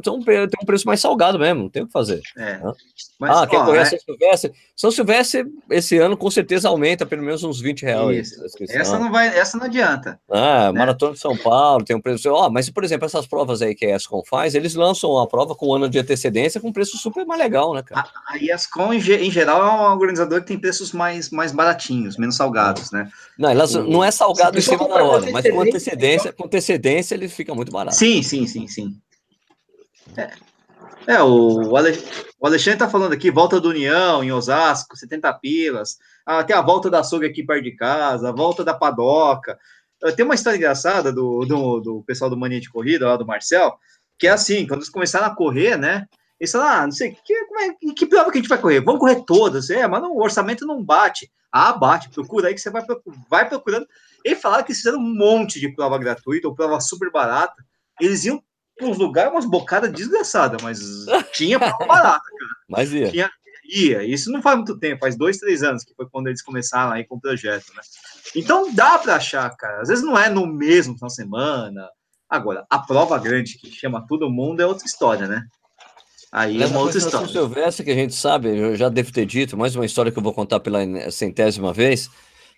são, 0.03 0.21
tem 0.21 0.59
um 0.61 0.65
preço 0.65 0.85
mais 0.85 0.99
salgado 0.99 1.39
mesmo, 1.39 1.63
não 1.63 1.69
tem 1.69 1.83
o 1.83 1.87
que 1.87 1.91
fazer. 1.91 2.21
É. 2.37 2.57
Né? 2.57 2.73
Mas, 3.19 3.37
ah, 3.37 3.47
quer 3.47 3.65
correr 3.65 3.79
é... 3.79 3.85
São 3.85 3.99
Silvestre? 3.99 4.53
São 4.75 4.91
Silvestre, 4.91 5.45
esse 5.69 5.97
ano, 5.97 6.15
com 6.15 6.29
certeza 6.29 6.69
aumenta 6.69 7.05
pelo 7.05 7.23
menos 7.23 7.43
uns 7.43 7.59
20 7.59 7.83
reais. 7.83 8.31
Essa 8.69 8.99
não 8.99 9.11
vai, 9.11 9.27
essa 9.27 9.57
não 9.57 9.65
adianta. 9.65 10.19
Ah, 10.29 10.71
né? 10.71 10.79
Maratona 10.79 11.13
de 11.13 11.19
São 11.19 11.35
Paulo 11.35 11.83
tem 11.83 11.95
um 11.95 12.01
preço. 12.01 12.29
Ó, 12.29 12.49
mas, 12.49 12.69
por 12.69 12.83
exemplo, 12.83 13.05
essas 13.05 13.25
provas 13.25 13.61
aí 13.61 13.75
que 13.75 13.85
a 13.85 13.95
ESCOM 13.95 14.23
faz, 14.27 14.53
eles 14.53 14.75
lançam 14.75 15.17
a 15.17 15.27
prova 15.27 15.55
com 15.55 15.69
um 15.69 15.75
ano 15.75 15.89
de 15.89 15.99
antecedência 15.99 16.61
com 16.61 16.71
preço 16.71 16.97
super 16.97 17.25
mais 17.25 17.39
legal, 17.39 17.73
né, 17.73 17.81
cara? 17.83 18.07
A, 18.27 18.33
a 18.33 18.37
ESCOM, 18.37 18.93
em 18.93 19.31
geral, 19.31 19.61
é 19.61 19.71
um 19.71 19.93
organizador 19.93 20.41
que 20.41 20.47
tem 20.47 20.59
preços 20.59 20.91
mais, 20.91 21.29
mais 21.29 21.51
baratinhos, 21.51 22.17
menos 22.17 22.35
salgados, 22.35 22.91
né? 22.91 23.09
Não, 23.41 23.49
elas, 23.49 23.73
o... 23.73 23.83
não 23.83 24.03
é 24.03 24.11
salgado 24.11 24.55
em 24.55 24.61
cima 24.61 24.87
da 24.87 25.03
hora, 25.03 25.31
mas 25.31 25.49
com 25.49 25.61
antecedência, 25.61 26.31
com 26.31 26.45
antecedência 26.45 27.15
ele 27.15 27.27
fica 27.27 27.55
muito 27.55 27.71
barato. 27.71 27.95
Sim, 27.95 28.21
sim, 28.21 28.45
sim, 28.45 28.67
sim. 28.67 28.95
É, 30.15 30.31
é 31.07 31.23
o, 31.23 31.71
o 31.71 32.45
Alexandre 32.45 32.77
tá 32.77 32.87
falando 32.87 33.13
aqui, 33.13 33.31
volta 33.31 33.59
do 33.59 33.69
União, 33.69 34.23
em 34.23 34.31
Osasco, 34.31 34.95
70 34.95 35.33
pilas. 35.39 35.97
Ah, 36.23 36.43
tem 36.43 36.55
a 36.55 36.61
volta 36.61 36.87
da 36.87 36.99
açougue 36.99 37.25
aqui 37.25 37.41
perto 37.43 37.63
de 37.63 37.71
casa, 37.71 38.29
a 38.29 38.31
volta 38.31 38.63
da 38.63 38.75
padoca. 38.75 39.57
Ah, 40.03 40.11
tem 40.11 40.23
uma 40.23 40.35
história 40.35 40.57
engraçada 40.57 41.11
do, 41.11 41.43
do, 41.43 41.79
do 41.79 42.03
pessoal 42.03 42.29
do 42.29 42.37
Mania 42.37 42.61
de 42.61 42.69
Corrida, 42.69 43.07
lá 43.07 43.17
do 43.17 43.25
Marcel, 43.25 43.75
que 44.19 44.27
é 44.27 44.29
assim, 44.29 44.67
quando 44.67 44.81
eles 44.81 44.89
começaram 44.89 45.25
a 45.25 45.35
correr, 45.35 45.77
né? 45.77 46.05
Eles 46.41 46.51
falaram, 46.51 46.81
ah, 46.81 46.85
não 46.87 46.91
sei, 46.91 47.15
que, 47.23 47.33
é, 47.33 47.93
que 47.95 48.05
prova 48.07 48.31
que 48.31 48.39
a 48.39 48.41
gente 48.41 48.49
vai 48.49 48.59
correr? 48.59 48.81
Vamos 48.81 48.99
correr 48.99 49.23
todas. 49.25 49.69
É, 49.69 49.87
mas 49.87 50.01
não, 50.01 50.11
o 50.11 50.23
orçamento 50.23 50.65
não 50.65 50.83
bate. 50.83 51.31
Ah, 51.51 51.71
bate, 51.71 52.09
procura 52.09 52.47
aí 52.47 52.55
que 52.55 52.59
você 52.59 52.71
vai, 52.71 52.83
vai 53.29 53.47
procurando. 53.47 53.87
E 54.25 54.35
falaram 54.35 54.63
que 54.63 54.73
fizeram 54.73 54.97
um 54.97 55.15
monte 55.15 55.59
de 55.59 55.69
prova 55.69 55.99
gratuita 55.99 56.47
ou 56.47 56.55
prova 56.55 56.81
super 56.81 57.11
barata 57.11 57.63
eles 58.01 58.25
iam 58.25 58.43
para 58.75 58.87
uns 58.87 58.97
lugares, 58.97 59.31
umas 59.31 59.45
bocadas 59.45 59.91
desgraçadas, 59.91 60.61
mas 60.61 60.79
tinha 61.33 61.59
para 61.59 61.77
barata, 61.85 62.23
cara. 62.23 62.51
Mas 62.67 62.91
ia. 62.91 63.11
Tinha, 63.11 63.31
ia. 63.63 64.03
Isso 64.03 64.31
não 64.31 64.41
faz 64.41 64.57
muito 64.57 64.79
tempo, 64.79 65.01
faz 65.01 65.15
dois, 65.15 65.37
três 65.37 65.61
anos 65.61 65.83
que 65.83 65.93
foi 65.93 66.09
quando 66.09 66.27
eles 66.27 66.41
começaram 66.41 66.91
aí 66.91 67.05
com 67.05 67.15
o 67.15 67.21
projeto, 67.21 67.71
né? 67.75 67.81
Então 68.35 68.73
dá 68.73 68.97
para 68.97 69.15
achar, 69.15 69.49
cara. 69.55 69.81
Às 69.81 69.89
vezes 69.89 70.03
não 70.03 70.17
é 70.17 70.29
no 70.29 70.47
mesmo 70.47 70.95
final 70.95 71.09
de 71.09 71.15
semana. 71.15 71.87
Agora, 72.27 72.65
a 72.69 72.79
prova 72.79 73.19
grande 73.19 73.57
que 73.57 73.69
chama 73.71 74.05
todo 74.07 74.29
mundo 74.29 74.61
é 74.61 74.65
outra 74.65 74.85
história, 74.85 75.27
né? 75.27 75.45
Aí 76.31 76.63
é 76.63 76.65
uma 76.67 76.79
outra 76.79 76.97
história. 76.97 77.27
Se 77.27 77.37
houvesse, 77.37 77.83
que 77.83 77.91
a 77.91 77.95
gente 77.95 78.15
sabe, 78.15 78.57
eu 78.57 78.75
já 78.75 78.87
devo 78.87 79.11
ter 79.11 79.25
dito, 79.25 79.57
mais 79.57 79.75
uma 79.75 79.85
história 79.85 80.11
que 80.11 80.17
eu 80.17 80.23
vou 80.23 80.33
contar 80.33 80.61
pela 80.61 80.79
centésima 81.11 81.73
vez. 81.73 82.09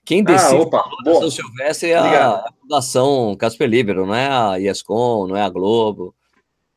Quem 0.06 0.22
ah, 0.22 0.26
decide 0.26 0.56
ah, 0.56 0.62
opa, 0.62 0.84
o 1.08 1.20
São 1.20 1.32
Silvestre 1.32 1.90
é 1.90 1.98
a, 1.98 2.36
a, 2.36 2.54
Fundação 2.62 3.36
Casper 3.36 3.68
Libero, 3.68 4.06
não 4.06 4.14
é 4.14 4.28
a 4.28 4.58
IESCOM, 4.58 5.28
não 5.28 5.36
é 5.36 5.42
a 5.42 5.50
Globo, 5.50 6.14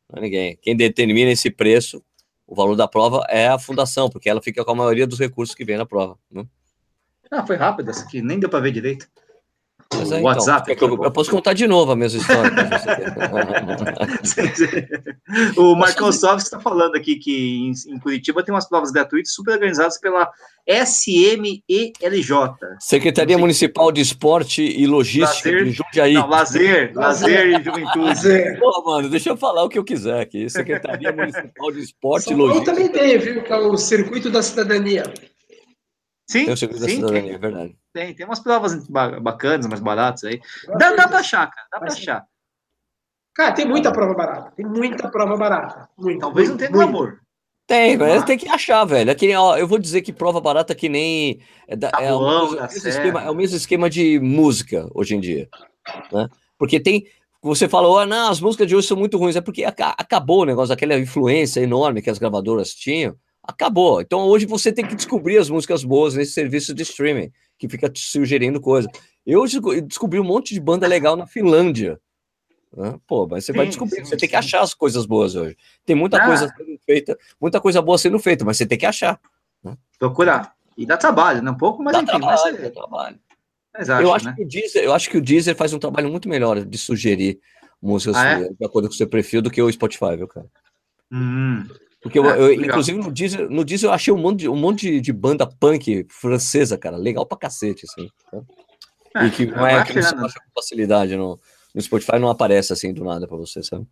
não 0.09 0.17
é 0.17 0.21
ninguém. 0.21 0.57
Quem 0.61 0.75
determina 0.75 1.29
esse 1.29 1.51
preço, 1.51 2.01
o 2.47 2.55
valor 2.55 2.75
da 2.75 2.87
prova, 2.87 3.23
é 3.29 3.47
a 3.47 3.59
Fundação, 3.59 4.09
porque 4.09 4.29
ela 4.29 4.41
fica 4.41 4.65
com 4.65 4.71
a 4.71 4.75
maioria 4.75 5.05
dos 5.05 5.19
recursos 5.19 5.53
que 5.53 5.65
vem 5.65 5.77
na 5.77 5.85
prova. 5.85 6.17
Né? 6.31 6.45
Ah, 7.29 7.45
foi 7.45 7.57
rápido 7.57 7.91
essa 7.91 8.05
aqui, 8.05 8.21
nem 8.21 8.39
deu 8.39 8.49
para 8.49 8.61
ver 8.61 8.71
direito. 8.71 9.07
Mas, 9.93 10.11
é, 10.11 10.19
WhatsApp. 10.19 10.71
Então, 10.71 10.87
eu, 10.89 11.03
eu, 11.03 11.11
posso 11.11 11.31
contar 11.31 11.53
de 11.53 11.65
novo 11.65 11.91
a 11.91 11.95
mesma 11.95 12.19
história. 12.19 12.51
o 15.55 15.75
Marcão 15.75 16.09
está 16.09 16.59
falando 16.59 16.95
aqui 16.95 17.15
que 17.15 17.69
em, 17.69 17.71
em, 17.93 17.99
Curitiba 17.99 18.43
tem 18.43 18.53
umas 18.53 18.67
provas 18.67 18.91
gratuitas 18.91 19.33
super 19.33 19.53
organizadas 19.53 19.97
pela 19.97 20.29
SMELJ. 20.67 21.61
Secretaria 22.79 23.37
Municipal 23.37 23.91
de 23.91 24.01
Esporte 24.01 24.61
e 24.61 24.85
Logística 24.85 25.49
lazer, 25.49 25.63
de 25.63 25.71
Jundiaí. 25.71 26.13
Não, 26.13 26.27
lazer, 26.27 26.91
lazer 26.93 27.47
e 27.47 27.63
juventude. 27.63 28.59
Pô, 28.59 28.83
mano, 28.85 29.09
deixa 29.09 29.29
eu 29.29 29.37
falar 29.37 29.63
o 29.63 29.69
que 29.69 29.79
eu 29.79 29.83
quiser 29.83 30.19
aqui. 30.19 30.49
Secretaria 30.49 31.13
Municipal 31.13 31.71
de 31.71 31.79
Esporte 31.79 32.25
São 32.25 32.33
e 32.33 32.35
Logística. 32.35 32.71
também 32.73 32.89
tem, 32.89 33.17
viu? 33.17 33.41
Que 33.41 33.53
é 33.53 33.57
o 33.57 33.77
Circuito 33.77 34.29
da 34.29 34.41
Cidadania. 34.41 35.03
Sim, 36.27 36.45
tem 36.45 36.53
o 36.53 36.57
Circuito 36.57 36.83
sim, 36.83 37.01
da 37.01 37.07
Cidadania, 37.07 37.35
é 37.35 37.37
verdade. 37.37 37.77
Tem, 37.93 38.13
tem 38.13 38.25
umas 38.25 38.39
provas 38.39 38.85
bacanas, 38.87 39.65
mais 39.65 39.79
baratas 39.79 40.25
aí. 40.25 40.41
Dá, 40.77 40.93
dá 40.93 41.07
pra 41.07 41.19
achar, 41.19 41.49
cara. 41.49 41.67
Dá 41.71 41.79
pra 41.79 41.93
achar. 41.93 42.25
Cara, 43.33 43.53
tem 43.53 43.65
muita 43.65 43.91
prova 43.91 44.13
barata. 44.13 44.51
Tem 44.55 44.65
muita 44.65 45.09
prova 45.09 45.37
barata. 45.37 45.87
Muita, 45.97 46.21
Talvez 46.21 46.49
não 46.49 46.57
tenha 46.57 46.71
glamour. 46.71 47.19
Tem, 47.67 47.97
mas 47.97 48.23
tem 48.23 48.37
que 48.37 48.49
achar, 48.49 48.83
velho. 48.85 49.11
É 49.11 49.15
que, 49.15 49.35
ó, 49.35 49.57
eu 49.57 49.67
vou 49.67 49.77
dizer 49.77 50.01
que 50.01 50.11
prova 50.11 50.41
barata 50.41 50.73
que 50.73 50.89
nem. 50.89 51.39
É, 51.67 51.75
da, 51.75 51.91
é, 51.99 52.13
o, 52.13 52.49
mesmo, 52.49 52.89
esquema, 52.89 53.21
é 53.23 53.29
o 53.29 53.35
mesmo 53.35 53.57
esquema 53.57 53.89
de 53.89 54.19
música 54.19 54.89
hoje 54.93 55.15
em 55.15 55.19
dia. 55.19 55.49
Né? 56.11 56.27
Porque 56.57 56.79
tem. 56.79 57.05
Você 57.41 57.69
falou, 57.69 57.99
ah, 57.99 58.05
não, 58.05 58.31
as 58.31 58.41
músicas 58.41 58.67
de 58.67 58.75
hoje 58.75 58.87
são 58.87 58.97
muito 58.97 59.17
ruins. 59.17 59.35
É 59.35 59.41
porque 59.41 59.63
acabou 59.63 60.41
o 60.41 60.45
negócio, 60.45 60.73
aquela 60.73 60.97
influência 60.97 61.59
enorme 61.59 62.01
que 62.01 62.09
as 62.09 62.17
gravadoras 62.17 62.73
tinham. 62.73 63.15
Acabou. 63.47 64.01
Então 64.01 64.19
hoje 64.25 64.45
você 64.45 64.73
tem 64.73 64.85
que 64.85 64.95
descobrir 64.95 65.37
as 65.37 65.49
músicas 65.49 65.83
boas 65.85 66.15
nesse 66.15 66.33
serviço 66.33 66.73
de 66.73 66.83
streaming 66.83 67.31
que 67.57 67.69
fica 67.69 67.89
te 67.89 68.01
sugerindo 68.01 68.59
coisa. 68.59 68.89
Eu 69.25 69.45
descobri 69.81 70.19
um 70.19 70.23
monte 70.23 70.53
de 70.53 70.59
banda 70.59 70.85
legal 70.85 71.15
na 71.15 71.25
Finlândia. 71.25 71.97
Né? 72.75 72.99
Pô, 73.07 73.25
mas 73.25 73.45
você 73.45 73.53
sim, 73.53 73.57
vai 73.57 73.65
descobrir, 73.65 73.95
sim, 73.95 74.03
você 74.03 74.11
sim. 74.11 74.17
tem 74.17 74.29
que 74.29 74.35
achar 74.35 74.61
as 74.61 74.73
coisas 74.73 75.05
boas 75.05 75.33
hoje. 75.35 75.55
Tem 75.85 75.95
muita 75.95 76.17
ah. 76.17 76.25
coisa 76.25 76.53
sendo 76.55 76.77
feita, 76.85 77.17
muita 77.39 77.61
coisa 77.61 77.81
boa 77.81 77.97
sendo 77.97 78.19
feita, 78.19 78.43
mas 78.43 78.57
você 78.57 78.65
tem 78.65 78.77
que 78.77 78.85
achar. 78.85 79.19
Né? 79.63 79.77
Procurar. 79.97 80.53
E 80.77 80.85
dá 80.85 80.97
trabalho, 80.97 81.41
né? 81.41 81.49
Um 81.49 81.57
pouco, 81.57 81.81
mas 81.81 81.93
dá 81.93 82.03
enfim. 82.03 82.19
Trabalho, 82.19 82.39
mas 82.43 82.61
dá 82.61 82.71
trabalho. 82.71 83.19
Exato, 83.79 84.03
eu, 84.03 84.13
acho 84.13 84.25
né? 84.25 84.33
que 84.35 84.43
o 84.43 84.47
Deezer, 84.47 84.83
eu 84.83 84.93
acho 84.93 85.09
que 85.09 85.17
o 85.17 85.21
Deezer 85.21 85.55
faz 85.55 85.71
um 85.71 85.79
trabalho 85.79 86.09
muito 86.09 86.27
melhor 86.27 86.63
de 86.65 86.77
sugerir 86.77 87.39
músicas 87.81 88.15
ah, 88.17 88.41
é? 88.41 88.49
de 88.49 88.65
acordo 88.65 88.87
com 88.87 88.93
o 88.93 88.97
seu 88.97 89.07
perfil 89.07 89.41
do 89.41 89.51
que 89.51 89.61
o 89.61 89.71
Spotify, 89.71 90.15
viu, 90.17 90.27
cara? 90.27 90.47
Hum. 91.11 91.65
Porque 92.01 92.19
eu, 92.19 92.29
é, 92.29 92.39
eu 92.39 92.53
inclusive, 92.53 92.97
no 92.99 93.11
Diesel, 93.11 93.49
no 93.49 93.65
Diesel 93.65 93.89
eu 93.89 93.93
achei 93.93 94.13
um 94.13 94.17
monte, 94.17 94.39
de, 94.41 94.49
um 94.49 94.55
monte 94.55 94.81
de, 94.81 95.01
de 95.01 95.13
banda 95.13 95.47
punk 95.47 96.05
francesa, 96.09 96.77
cara. 96.77 96.95
Legal 96.95 97.25
pra 97.25 97.37
cacete, 97.37 97.85
assim. 97.85 98.09
Tá? 98.31 98.41
É, 99.15 99.25
e 99.25 99.31
que 99.31 99.45
não 99.45 99.65
é, 99.65 99.83
que 99.83 99.93
você 99.93 99.99
acha 99.99 100.39
com 100.39 100.61
facilidade 100.61 101.15
no, 101.15 101.39
no 101.73 101.81
Spotify, 101.81 102.19
não 102.19 102.29
aparece 102.29 102.71
assim 102.71 102.93
do 102.93 103.03
nada 103.03 103.27
pra 103.27 103.37
você, 103.37 103.63
sabe? 103.63 103.87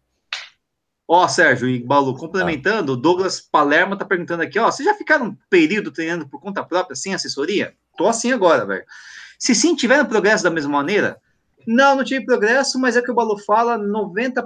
Ó, 1.08 1.28
Sérgio 1.28 1.70
e 1.70 1.84
Balu, 1.84 2.16
complementando, 2.18 2.94
o 2.94 2.98
Douglas 2.98 3.40
Palermo 3.40 3.96
tá 3.96 4.04
perguntando 4.04 4.42
aqui, 4.42 4.58
ó, 4.58 4.72
vocês 4.72 4.88
já 4.88 4.96
ficaram 4.96 5.28
um 5.28 5.38
período 5.50 5.92
treinando 5.92 6.28
por 6.28 6.42
conta 6.42 6.64
própria, 6.64 6.96
sem 6.96 7.14
assessoria? 7.14 7.76
Tô 7.96 8.08
assim 8.08 8.32
agora, 8.32 8.66
velho. 8.66 8.84
Se 9.38 9.54
sim, 9.54 9.76
tiveram 9.76 10.06
progresso 10.06 10.44
da 10.44 10.50
mesma 10.50 10.72
maneira, 10.72 11.20
Não, 11.68 11.96
não 11.96 12.04
tive 12.04 12.26
progresso, 12.26 12.80
mas 12.80 12.96
é 12.96 13.02
que 13.02 13.12
o 13.12 13.16
Balu 13.16 13.38
fala, 13.40 13.78
90%, 13.78 14.44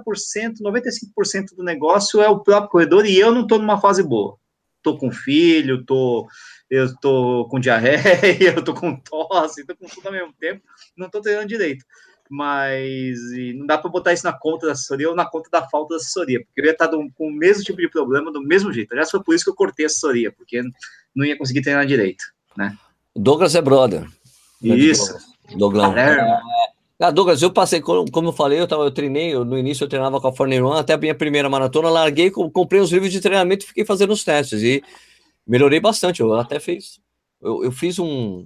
95% 0.62 1.56
do 1.56 1.64
negócio 1.64 2.22
é 2.22 2.30
o 2.30 2.40
próprio 2.40 2.70
corredor 2.70 3.06
e 3.06 3.18
eu 3.18 3.32
não 3.32 3.42
estou 3.42 3.60
numa 3.60 3.80
fase 3.80 4.02
boa. 4.04 4.38
Tô 4.82 4.98
com 4.98 5.12
filho, 5.12 5.84
tô, 5.84 6.28
eu 6.70 6.96
tô 7.00 7.48
com 7.50 7.60
diarreia, 7.60 8.54
eu 8.56 8.64
tô 8.64 8.74
com 8.74 8.96
tosse, 8.96 9.66
tô 9.66 9.76
com 9.76 9.88
tudo 9.88 10.08
ao 10.08 10.14
mesmo 10.14 10.34
tempo, 10.40 10.62
não 10.96 11.08
estou 11.08 11.22
treinando 11.22 11.48
direito. 11.48 11.84
Mas 12.30 13.18
não 13.56 13.66
dá 13.66 13.78
para 13.78 13.90
botar 13.90 14.14
isso 14.14 14.24
na 14.24 14.32
conta 14.32 14.68
da 14.68 14.74
assessoria 14.74 15.10
ou 15.10 15.16
na 15.16 15.26
conta 15.26 15.50
da 15.52 15.68
falta 15.68 15.96
da 15.96 15.96
assessoria, 15.96 16.40
porque 16.46 16.62
eu 16.62 16.66
ia 16.66 16.72
estar 16.72 16.88
com 16.88 17.12
o 17.20 17.32
mesmo 17.32 17.64
tipo 17.64 17.80
de 17.80 17.90
problema 17.90 18.32
do 18.32 18.42
mesmo 18.42 18.72
jeito. 18.72 18.92
Aliás, 18.92 19.10
foi 19.10 19.22
por 19.24 19.34
isso 19.34 19.44
que 19.44 19.50
eu 19.50 19.56
cortei 19.56 19.86
a 19.86 19.88
assessoria, 19.88 20.32
porque 20.32 20.62
não 21.16 21.26
ia 21.26 21.38
conseguir 21.38 21.64
treinar 21.64 21.88
direito, 21.88 22.24
né? 22.56 22.78
Douglas 23.16 23.56
é 23.56 23.62
brother. 23.62 24.08
Isso. 24.62 25.18
Douglas. 25.56 25.96
É, 25.96 26.40
ah, 27.02 27.12
Douglas, 27.12 27.42
eu 27.42 27.52
passei, 27.52 27.80
como 27.80 28.28
eu 28.28 28.34
falei, 28.34 28.60
eu, 28.60 28.68
tava, 28.68 28.84
eu 28.84 28.92
treinei, 28.92 29.34
eu, 29.34 29.46
no 29.46 29.58
início 29.58 29.86
eu 29.86 29.88
treinava 29.88 30.20
com 30.20 30.28
a 30.28 30.34
Fortnite 30.34 30.62
Run, 30.62 30.74
até 30.74 30.94
a 30.94 30.98
minha 30.98 31.16
primeira 31.16 31.50
maratona, 31.50 31.90
larguei, 31.90 32.30
comprei 32.30 32.82
os 32.82 32.92
livros 32.92 33.10
de 33.10 33.22
treinamento 33.22 33.64
e 33.64 33.68
fiquei 33.70 33.86
fazendo 33.86 34.12
os 34.12 34.24
testes, 34.24 34.62
e 34.62 34.84
melhorei 35.48 35.80
bastante, 35.80 36.20
eu 36.20 36.34
até 36.34 36.60
fiz, 36.60 37.00
eu, 37.42 37.64
eu 37.64 37.72
fiz 37.72 38.00
um, 38.00 38.46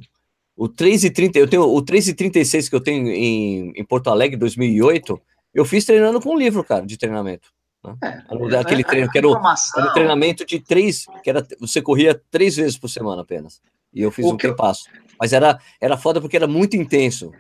o 0.56 0.70
3,30, 0.70 1.36
eu 1.38 1.50
tenho 1.50 1.64
o 1.64 1.82
3,36 1.82 2.70
que 2.70 2.76
eu 2.76 2.80
tenho 2.80 3.08
em, 3.10 3.72
em 3.76 3.84
Porto 3.84 4.12
Alegre, 4.12 4.38
2008, 4.38 5.20
eu 5.52 5.66
fiz 5.66 5.84
treinando 5.84 6.22
com 6.22 6.30
um 6.36 6.38
livro, 6.38 6.64
cara, 6.64 6.86
de 6.86 6.96
treinamento. 6.96 7.50
Né? 7.84 7.98
É, 8.04 8.58
Aquele 8.58 8.82
é, 8.82 8.86
treino, 8.86 9.10
que 9.10 9.18
era 9.18 9.28
o, 9.28 9.36
era 9.36 9.88
o, 9.88 9.94
treinamento 9.94 10.46
de 10.46 10.60
três, 10.60 11.06
que 11.24 11.30
era, 11.30 11.46
você 11.60 11.82
corria 11.82 12.22
três 12.30 12.56
vezes 12.56 12.78
por 12.78 12.88
semana 12.88 13.24
apenas, 13.24 13.60
e 13.92 14.02
eu 14.02 14.12
fiz 14.12 14.26
o 14.26 14.34
um 14.34 14.38
que 14.38 14.52
passo. 14.54 14.86
Mas 15.20 15.34
era, 15.34 15.60
era 15.80 15.98
foda 15.98 16.20
porque 16.20 16.36
era 16.36 16.48
muito 16.48 16.76
intenso. 16.76 17.32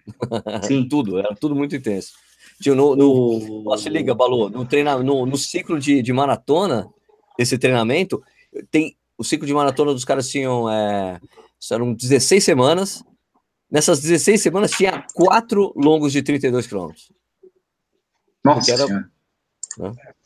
Sim. 0.64 0.88
tudo, 0.90 1.18
era 1.18 1.36
tudo 1.36 1.56
muito 1.56 1.76
intenso. 1.76 2.14
Tio, 2.62 2.76
no, 2.76 2.96
no, 2.96 3.78
se 3.78 3.90
liga, 3.90 4.14
Balu, 4.14 4.50
no, 4.50 4.66
treina, 4.66 4.98
no, 4.98 5.26
no 5.26 5.38
ciclo 5.38 5.80
de, 5.80 6.02
de 6.02 6.14
maratona, 6.14 6.88
esse 7.38 7.58
treinamento, 7.58 8.24
tem 8.70 8.96
o 9.18 9.24
ciclo 9.24 9.48
de 9.48 9.54
maratona 9.54 9.94
dos 9.94 10.06
caras 10.06 10.30
tinham 10.30 10.70
é, 10.70 11.20
eram 11.72 11.94
16 11.94 12.44
semanas. 12.44 13.04
Nessas 13.70 14.02
16 14.02 14.42
semanas 14.42 14.72
tinha 14.72 15.06
quatro 15.14 15.74
longos 15.76 16.12
de 16.12 16.22
32 16.22 16.68
quilômetros. 16.68 17.12
Nossa. 18.44 18.72
Era, 18.72 18.88
né? 18.88 19.06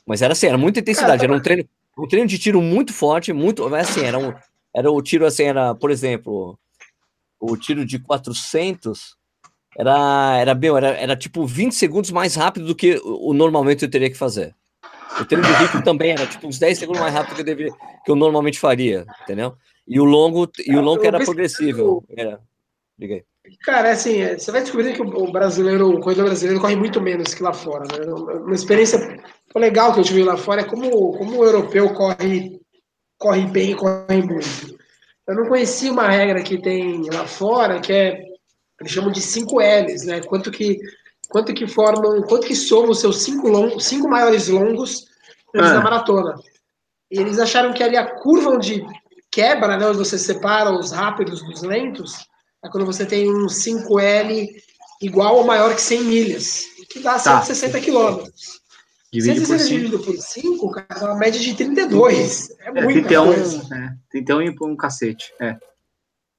Mas 0.05 0.21
era 0.21 0.33
assim, 0.33 0.47
era 0.47 0.57
muita 0.57 0.79
intensidade, 0.79 1.23
era 1.23 1.33
um 1.33 1.39
treino, 1.39 1.67
um 1.97 2.07
treino 2.07 2.27
de 2.27 2.37
tiro 2.37 2.61
muito 2.61 2.93
forte, 2.93 3.31
muito, 3.31 3.73
assim, 3.75 4.01
era 4.01 4.17
um, 4.17 4.33
era 4.73 4.91
o 4.91 5.01
tiro 5.01 5.25
assim, 5.25 5.43
era, 5.43 5.75
por 5.75 5.91
exemplo, 5.91 6.57
o 7.39 7.55
tiro 7.57 7.85
de 7.85 7.99
400 7.99 9.15
era, 9.77 10.37
era 10.37 10.55
bem, 10.55 10.75
era, 10.75 10.89
era 10.89 11.15
tipo 11.15 11.45
20 11.45 11.73
segundos 11.73 12.11
mais 12.11 12.35
rápido 12.35 12.65
do 12.65 12.75
que 12.75 12.95
o, 13.03 13.29
o 13.29 13.33
normalmente 13.33 13.83
eu 13.83 13.91
teria 13.91 14.09
que 14.09 14.17
fazer. 14.17 14.55
O 15.19 15.25
treino 15.25 15.45
de 15.45 15.53
ritmo 15.53 15.83
também 15.83 16.11
era 16.11 16.25
tipo 16.25 16.47
uns 16.47 16.59
10 16.59 16.77
segundos 16.77 17.01
mais 17.01 17.13
rápido 17.13 17.35
que 17.35 17.41
eu, 17.41 17.45
deveria, 17.45 17.73
que 18.05 18.11
eu 18.11 18.15
normalmente 18.15 18.59
faria, 18.59 19.05
entendeu? 19.23 19.55
E 19.87 19.99
o 19.99 20.03
longo, 20.03 20.49
e 20.65 20.75
o 20.75 20.81
longo 20.81 21.05
era 21.05 21.19
progressivo. 21.23 22.03
Era. 22.09 22.39
Cara, 23.63 23.91
assim, 23.91 24.21
é, 24.21 24.37
você 24.37 24.51
vai 24.51 24.61
descobrir 24.61 24.93
que 24.93 25.01
o 25.01 25.31
brasileiro, 25.31 25.89
o 25.89 26.01
corredor 26.01 26.25
brasileiro 26.25 26.59
corre 26.59 26.75
muito 26.75 26.99
menos 26.99 27.33
que 27.33 27.41
lá 27.41 27.53
fora, 27.53 27.85
né? 27.85 28.05
Uma 28.13 28.55
experiência 28.55 28.99
legal 29.55 29.93
que 29.93 29.99
eu 29.99 30.03
tive 30.03 30.23
lá 30.23 30.35
fora 30.35 30.61
é 30.61 30.65
como, 30.65 30.89
como 31.17 31.37
o 31.37 31.45
europeu 31.45 31.93
corre, 31.93 32.59
corre 33.17 33.45
bem 33.45 33.71
e 33.71 33.75
corre 33.75 34.21
muito. 34.21 34.76
Eu 35.27 35.35
não 35.35 35.47
conhecia 35.47 35.91
uma 35.91 36.07
regra 36.07 36.41
que 36.41 36.61
tem 36.61 37.09
lá 37.09 37.27
fora, 37.27 37.81
que 37.81 37.91
é, 37.91 38.23
eles 38.79 38.91
chamam 38.91 39.11
de 39.11 39.21
5 39.21 39.59
L's, 39.59 40.05
né? 40.05 40.21
Quanto 40.21 40.49
que, 40.49 40.79
quanto 41.29 41.53
que 41.53 41.67
formam, 41.67 42.21
quanto 42.23 42.47
que 42.47 42.55
somam 42.55 42.91
os 42.91 42.99
seus 42.99 43.23
cinco, 43.23 43.49
longos, 43.49 43.85
cinco 43.85 44.07
maiores 44.07 44.47
longos 44.47 45.05
antes 45.53 45.71
ah. 45.71 45.73
da 45.73 45.81
maratona. 45.81 46.35
E 47.11 47.19
eles 47.19 47.39
acharam 47.39 47.73
que 47.73 47.83
ali 47.83 47.97
a 47.97 48.05
curva 48.19 48.51
onde 48.51 48.85
quebra, 49.29 49.77
né, 49.77 49.85
onde 49.85 49.97
você 49.97 50.17
separa 50.17 50.71
os 50.71 50.91
rápidos 50.91 51.43
dos 51.43 51.61
lentos, 51.61 52.25
é 52.63 52.69
quando 52.69 52.85
você 52.85 53.05
tem 53.05 53.29
um 53.29 53.47
5L 53.47 54.47
igual 55.01 55.37
ou 55.37 55.43
maior 55.45 55.75
que 55.75 55.81
100 55.81 56.03
milhas, 56.03 56.65
que 56.89 56.99
dá 56.99 57.19
160 57.19 57.73
tá. 57.73 57.83
quilômetros. 57.83 58.61
Divide 59.11 59.45
160 59.45 59.47
por 59.47 59.67
dividido 59.67 59.99
por 60.03 60.17
5, 60.17 60.71
cara, 60.71 60.87
é 60.99 61.03
uma 61.05 61.15
média 61.15 61.39
de 61.39 61.55
32. 61.55 62.51
É, 62.59 62.67
é 62.67 62.71
muito 62.71 63.07
31, 63.07 63.25
coisa. 63.25 63.75
É, 63.75 63.89
31 64.11 64.41
e 64.41 64.55
um 64.61 64.75
cacete. 64.75 65.33
É. 65.39 65.53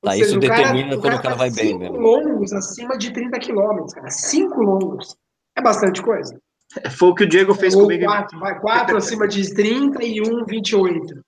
Tá, 0.02 0.12
seja, 0.12 0.24
isso 0.26 0.38
determina 0.38 0.90
cara, 0.90 1.00
quando 1.00 1.14
o 1.14 1.22
cara, 1.22 1.34
vai 1.34 1.50
bem 1.50 1.78
mesmo. 1.78 1.96
longos 1.96 2.52
acima 2.52 2.96
de 2.96 3.12
30 3.12 3.38
quilômetros, 3.38 3.94
cara. 3.94 4.10
5 4.10 4.60
longos. 4.60 5.16
É 5.56 5.62
bastante 5.62 6.02
coisa. 6.02 6.38
É, 6.84 6.90
foi 6.90 7.08
o 7.08 7.14
que 7.14 7.24
o 7.24 7.28
Diego 7.28 7.54
fez 7.54 7.74
Ou 7.74 7.82
comigo. 7.82 8.04
Quatro, 8.04 8.38
vai 8.38 8.60
4 8.60 8.96
acima 8.96 9.26
de 9.26 9.54
30 9.54 10.04
e 10.04 10.20
1, 10.20 10.44
28. 10.44 11.24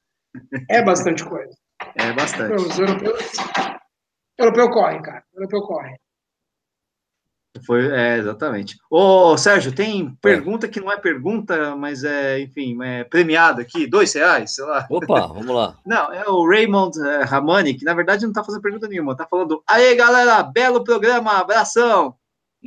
É 0.68 0.82
bastante 0.82 1.24
coisa. 1.24 1.52
É 1.96 2.12
bastante. 2.12 2.54
Os 2.54 2.78
europeus, 2.78 3.32
europeu 4.38 4.70
corre, 4.70 5.02
cara. 5.02 5.24
O 5.34 5.38
europeu 5.38 5.62
corre. 5.62 5.96
Foi, 7.66 7.90
é, 7.90 8.18
exatamente. 8.18 8.78
Ô, 8.88 9.36
Sérgio, 9.36 9.72
tem 9.72 10.14
pergunta 10.22 10.68
que 10.68 10.80
não 10.80 10.90
é 10.90 10.96
pergunta, 10.96 11.74
mas 11.74 12.04
é, 12.04 12.40
enfim, 12.40 12.80
é 12.82 13.02
premiada 13.02 13.60
aqui, 13.60 13.88
dois 13.88 14.12
reais, 14.12 14.54
sei 14.54 14.64
lá. 14.64 14.86
Opa, 14.88 15.26
vamos 15.26 15.54
lá. 15.54 15.76
Não, 15.84 16.12
é 16.12 16.28
o 16.28 16.48
Raymond 16.48 16.96
é, 17.00 17.24
Ramani, 17.24 17.74
que 17.74 17.84
na 17.84 17.92
verdade 17.92 18.24
não 18.24 18.32
tá 18.32 18.44
fazendo 18.44 18.62
pergunta 18.62 18.86
nenhuma, 18.86 19.16
tá 19.16 19.26
falando, 19.28 19.62
aí 19.66 19.94
galera, 19.96 20.42
belo 20.42 20.84
programa, 20.84 21.38
abração. 21.38 22.14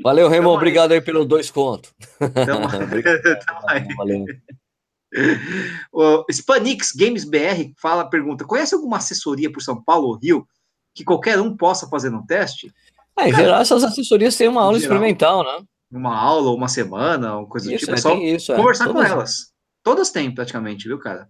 Valeu, 0.04 0.28
Raymond, 0.28 0.58
obrigado 0.58 0.92
aí 0.92 1.00
pelo 1.00 1.24
dois 1.24 1.50
contos. 1.50 1.94
Então, 2.20 2.62
valeu. 3.98 4.26
O 5.92 6.26
Spanix 6.32 6.92
Games 6.92 7.24
BR 7.24 7.72
fala, 7.80 8.10
pergunta, 8.10 8.44
conhece 8.44 8.76
alguma 8.76 8.98
assessoria 8.98 9.52
por 9.52 9.62
São 9.62 9.82
Paulo 9.82 10.08
ou 10.08 10.18
Rio 10.18 10.46
que 10.94 11.04
qualquer 11.04 11.40
um 11.40 11.56
possa 11.56 11.88
fazer 11.88 12.10
no 12.10 12.26
teste? 12.26 12.74
É, 13.18 13.30
em 13.30 13.34
geral, 13.34 13.62
essas 13.62 13.84
assessorias 13.84 14.36
têm 14.36 14.48
uma 14.48 14.62
aula 14.62 14.80
geral, 14.80 14.96
experimental, 14.96 15.44
né? 15.44 15.66
Uma 15.92 16.16
aula, 16.16 16.52
uma 16.52 16.68
semana, 16.68 17.38
uma 17.38 17.48
coisa 17.48 17.74
isso, 17.74 17.86
do 17.86 17.96
tipo. 17.96 17.98
É, 17.98 18.02
só 18.02 18.16
isso, 18.16 18.54
é. 18.54 18.56
conversar 18.56 18.90
com 18.90 19.02
elas. 19.02 19.52
Todas 19.84 20.10
têm, 20.10 20.34
praticamente, 20.34 20.88
viu, 20.88 20.98
cara? 20.98 21.28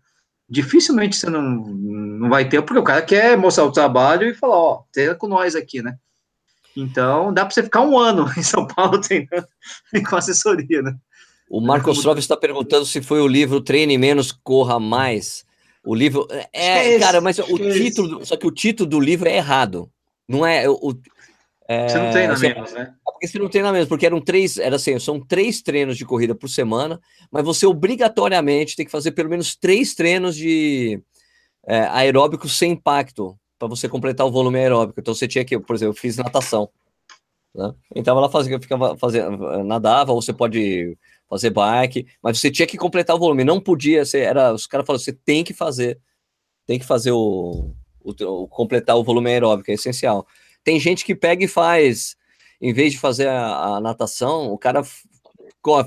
Dificilmente 0.48 1.16
você 1.16 1.30
não, 1.30 1.42
não 1.42 2.30
vai 2.30 2.48
ter, 2.48 2.62
porque 2.62 2.80
o 2.80 2.84
cara 2.84 3.02
quer 3.02 3.38
mostrar 3.38 3.66
o 3.66 3.72
trabalho 3.72 4.28
e 4.28 4.34
falar, 4.34 4.58
ó, 4.58 4.84
treina 4.92 5.16
com 5.16 5.28
nós 5.28 5.56
aqui, 5.56 5.82
né? 5.82 5.98
Então, 6.76 7.34
dá 7.34 7.46
para 7.46 7.54
você 7.54 7.64
ficar 7.64 7.82
um 7.82 7.98
ano 7.98 8.32
em 8.38 8.44
São 8.44 8.66
Paulo 8.68 9.00
treinando 9.00 9.48
com 10.10 10.16
assessoria, 10.16 10.82
né? 10.82 10.96
O 11.50 11.62
Marcos 11.62 12.02
Troves 12.02 12.24
está 12.24 12.36
perguntando 12.36 12.86
se 12.86 13.02
foi 13.02 13.22
o 13.22 13.28
livro 13.28 13.62
Treine 13.62 13.98
Menos, 13.98 14.32
Corra 14.32 14.80
Mais. 14.80 15.46
O 15.84 15.94
livro. 15.94 16.28
É, 16.52 16.96
é 16.96 17.00
cara, 17.00 17.20
mas 17.22 17.38
o 17.38 17.58
título. 17.58 18.26
Só 18.26 18.38
que 18.38 18.48
o 18.48 18.52
título 18.52 18.90
do 18.90 19.00
livro 19.00 19.28
é 19.28 19.36
errado. 19.36 19.92
Não 20.28 20.46
é. 20.46 20.68
O, 20.68 20.96
é, 21.68 21.88
você 21.88 21.98
não 21.98 22.12
treina 22.12 22.34
assim, 22.34 22.48
menos, 22.50 22.74
né? 22.74 22.94
É 23.08 23.12
porque 23.12 23.28
você 23.28 23.40
não 23.40 23.50
treina 23.50 23.72
menos, 23.72 23.88
porque 23.88 24.06
eram 24.06 24.20
três, 24.20 24.58
era 24.58 24.76
assim, 24.76 24.98
são 25.00 25.20
três 25.20 25.62
treinos 25.62 25.98
de 25.98 26.06
corrida 26.06 26.36
por 26.36 26.50
semana, 26.50 27.00
mas 27.32 27.44
você 27.44 27.66
obrigatoriamente 27.66 28.76
tem 28.76 28.86
que 28.86 28.92
fazer 28.92 29.12
pelo 29.12 29.30
menos 29.30 29.56
três 29.56 29.94
treinos 29.94 30.36
de 30.36 31.02
é, 31.66 31.82
aeróbico 31.88 32.50
sem 32.50 32.72
impacto 32.72 33.38
para 33.58 33.68
você 33.68 33.88
completar 33.88 34.26
o 34.28 34.32
volume 34.32 34.60
aeróbico. 34.60 35.00
Então 35.00 35.14
você 35.14 35.28
tinha 35.28 35.46
que, 35.46 35.58
por 35.58 35.76
exemplo, 35.76 35.94
eu 35.94 36.00
fiz 36.00 36.18
natação. 36.18 36.70
Né? 37.56 37.74
Então 37.96 38.18
ela 38.18 38.30
fazia, 38.30 38.60
ficava 38.60 38.98
fazendo, 38.98 39.64
nadava, 39.64 40.12
ou 40.12 40.22
você 40.22 40.34
pode 40.34 40.98
fazer 41.30 41.50
bike, 41.50 42.06
mas 42.22 42.40
você 42.40 42.52
tinha 42.52 42.68
que 42.68 42.78
completar 42.78 43.16
o 43.16 43.20
volume, 43.20 43.44
não 43.44 43.60
podia 43.60 44.06
ser, 44.06 44.20
era, 44.20 44.54
os 44.54 44.68
caras 44.68 44.86
falaram, 44.86 45.04
você 45.04 45.14
tem 45.14 45.44
que 45.44 45.54
fazer, 45.54 46.00
tem 46.68 46.78
que 46.78 46.86
fazer 46.86 47.12
o, 47.12 47.74
o, 48.02 48.12
o, 48.12 48.48
completar 48.48 48.96
o 48.98 49.04
volume 49.04 49.32
aeróbico, 49.32 49.72
é 49.72 49.74
essencial. 49.74 50.28
Tem 50.64 50.80
gente 50.80 51.04
que 51.04 51.16
pega 51.16 51.44
e 51.44 51.48
faz, 51.48 52.16
em 52.62 52.74
vez 52.74 52.94
de 52.94 53.00
fazer 53.00 53.28
a, 53.28 53.76
a 53.76 53.82
natação, 53.82 54.52
o 54.52 54.58
cara 54.58 54.84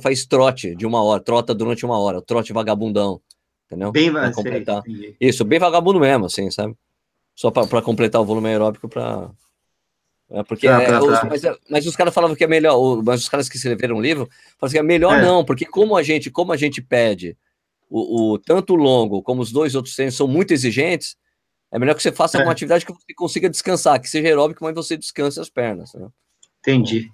faz 0.03 0.27
trote 0.27 0.75
de 0.75 0.87
uma 0.87 1.03
hora, 1.03 1.23
trota 1.23 1.55
durante 1.55 1.85
uma 1.85 1.99
hora, 1.99 2.21
trote 2.21 2.53
vagabundão, 2.53 3.21
entendeu? 3.67 3.93
Bem 3.93 4.13
pra 4.13 4.33
completar. 4.33 4.83
Isso, 5.21 5.45
bem 5.45 5.59
vagabundo 5.59 6.01
mesmo, 6.01 6.27
assim, 6.27 6.51
sabe? 6.51 6.75
Só 7.35 7.51
para 7.51 7.83
completar 7.83 8.21
o 8.21 8.25
volume 8.25 8.49
aeróbico 8.49 8.89
para 8.89 9.31
é 10.31 10.43
porque 10.43 10.67
tá, 10.67 10.85
tá, 10.85 11.03
os, 11.03 11.21
tá. 11.21 11.25
Mas, 11.27 11.43
mas, 11.71 11.87
os 11.87 11.95
caras 11.95 12.13
falavam 12.13 12.35
que 12.35 12.43
é 12.43 12.49
melhor, 12.49 13.01
mas 13.05 13.23
os 13.23 13.29
caras 13.29 13.49
que 13.49 13.57
escreveram 13.57 13.97
o 13.97 14.01
livro 14.01 14.29
falavam 14.59 14.73
que 14.73 14.79
é 14.79 14.83
melhor 14.83 15.19
é. 15.19 15.23
não, 15.23 15.45
porque 15.45 15.65
como 15.65 15.97
a 15.97 16.03
gente, 16.03 16.31
como 16.31 16.53
a 16.53 16.57
gente 16.57 16.83
pede 16.83 17.37
o, 17.89 18.33
o, 18.33 18.39
tanto 18.39 18.73
o 18.73 18.77
longo 18.77 19.23
como 19.23 19.41
os 19.41 19.53
dois 19.53 19.77
outros 19.77 19.95
treinos 19.95 20.17
são 20.17 20.27
muito 20.27 20.53
exigentes, 20.53 21.17
é 21.73 21.79
melhor 21.79 21.95
que 21.95 22.03
você 22.03 22.13
faça 22.13 22.39
é. 22.39 22.43
uma 22.43 22.53
atividade 22.53 22.85
que 22.85 22.93
você 22.93 23.15
consiga 23.15 23.51
descansar, 23.51 24.01
que 24.01 24.09
seja 24.09 24.29
aeróbico, 24.29 24.65
mas 24.65 24.75
você 24.75 24.97
descanse 24.97 25.41
as 25.41 25.49
pernas. 25.49 25.93
Né? 25.95 26.09
Entendi. 26.61 27.11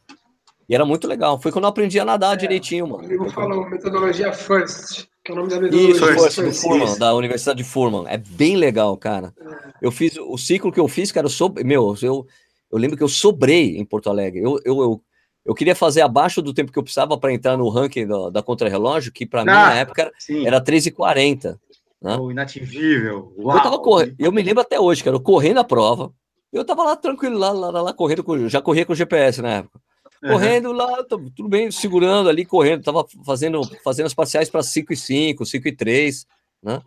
E 0.69 0.75
era 0.75 0.85
muito 0.85 1.07
legal. 1.07 1.41
Foi 1.41 1.51
quando 1.51 1.65
eu 1.65 1.71
aprendi 1.71 1.99
a 1.99 2.05
nadar 2.05 2.35
é, 2.35 2.37
direitinho, 2.37 2.87
mano. 2.87 3.05
O 3.05 3.09
livro 3.09 3.31
falou 3.31 3.69
metodologia 3.69 4.33
FIRST, 4.33 5.09
que 5.25 5.33
é 5.33 5.35
o 5.35 5.37
nome 5.37 5.51
da 5.51 5.61
metodologia. 5.61 5.91
Isso, 5.91 6.07
First, 6.07 6.41
First, 6.41 6.63
Furman, 6.63 6.99
da 6.99 7.15
Universidade 7.15 7.59
de 7.59 7.65
Furman. 7.69 8.05
É 8.09 8.17
bem 8.17 8.57
legal, 8.57 8.97
cara. 8.97 9.35
É. 9.39 9.73
Eu 9.83 9.91
fiz 9.91 10.17
o 10.17 10.39
ciclo 10.39 10.73
que 10.73 10.81
eu 10.81 10.89
fiz, 10.89 11.11
cara, 11.11 11.27
eu 11.27 11.31
sou, 11.31 11.53
meu, 11.65 11.95
eu 12.01 12.27
eu 12.73 12.79
lembro 12.79 12.97
que 12.97 13.03
eu 13.03 13.09
sobrei 13.09 13.77
em 13.77 13.85
Porto 13.85 14.09
Alegre. 14.09 14.43
Eu, 14.43 14.59
eu, 14.65 14.81
eu, 14.81 15.05
eu 15.45 15.55
queria 15.55 15.77
fazer 15.77 16.01
abaixo 16.01 16.41
do 16.41 16.55
tempo 16.55 16.73
que 16.73 16.79
eu 16.79 16.83
precisava 16.83 17.19
para 17.19 17.33
entrar 17.33 17.57
no 17.59 17.69
ranking 17.69 18.07
da, 18.07 18.31
da 18.31 18.43
contrarrelógio, 18.43 19.13
que 19.13 19.27
para 19.27 19.43
ah, 19.43 19.45
mim 19.45 19.51
na 19.51 19.75
época 19.75 20.11
sim. 20.19 20.47
era 20.47 20.59
3,40. 20.59 21.59
Né? 22.03 22.17
O 22.17 22.31
inatingível. 22.31 23.33
Uau. 23.39 23.57
Eu, 23.57 23.63
tava 23.63 23.79
correndo, 23.79 24.15
eu 24.19 24.33
me 24.33 24.43
lembro 24.43 24.61
até 24.61 24.81
hoje, 24.81 25.05
cara, 25.05 25.17
eu 25.17 25.21
correndo 25.21 25.59
a 25.59 25.65
prova. 25.65 26.13
Eu 26.53 26.65
tava 26.65 26.83
lá 26.83 26.97
tranquilo, 26.97 27.39
lá, 27.39 27.51
lá, 27.51 27.71
lá 27.81 27.93
correndo, 27.95 28.23
com, 28.23 28.49
já 28.49 28.61
corria 28.61 28.85
com 28.85 28.93
o 28.93 28.97
GPS 28.97 29.41
na 29.41 29.51
época. 29.51 29.81
Correndo 30.21 30.67
uhum. 30.67 30.73
lá, 30.73 31.03
tudo 31.05 31.49
bem, 31.49 31.71
segurando 31.71 32.29
ali, 32.29 32.45
correndo. 32.45 32.85
Tava 32.85 33.05
fazendo, 33.25 33.61
fazendo 33.83 34.07
as 34.07 34.15
parciais 34.15 34.51
para 34.51 34.63
5 34.63 34.93
e 34.93 34.97
5, 34.97 35.47
5 35.47 35.69
e 35.69 35.73
3, 35.73 36.27
né? 36.63 36.83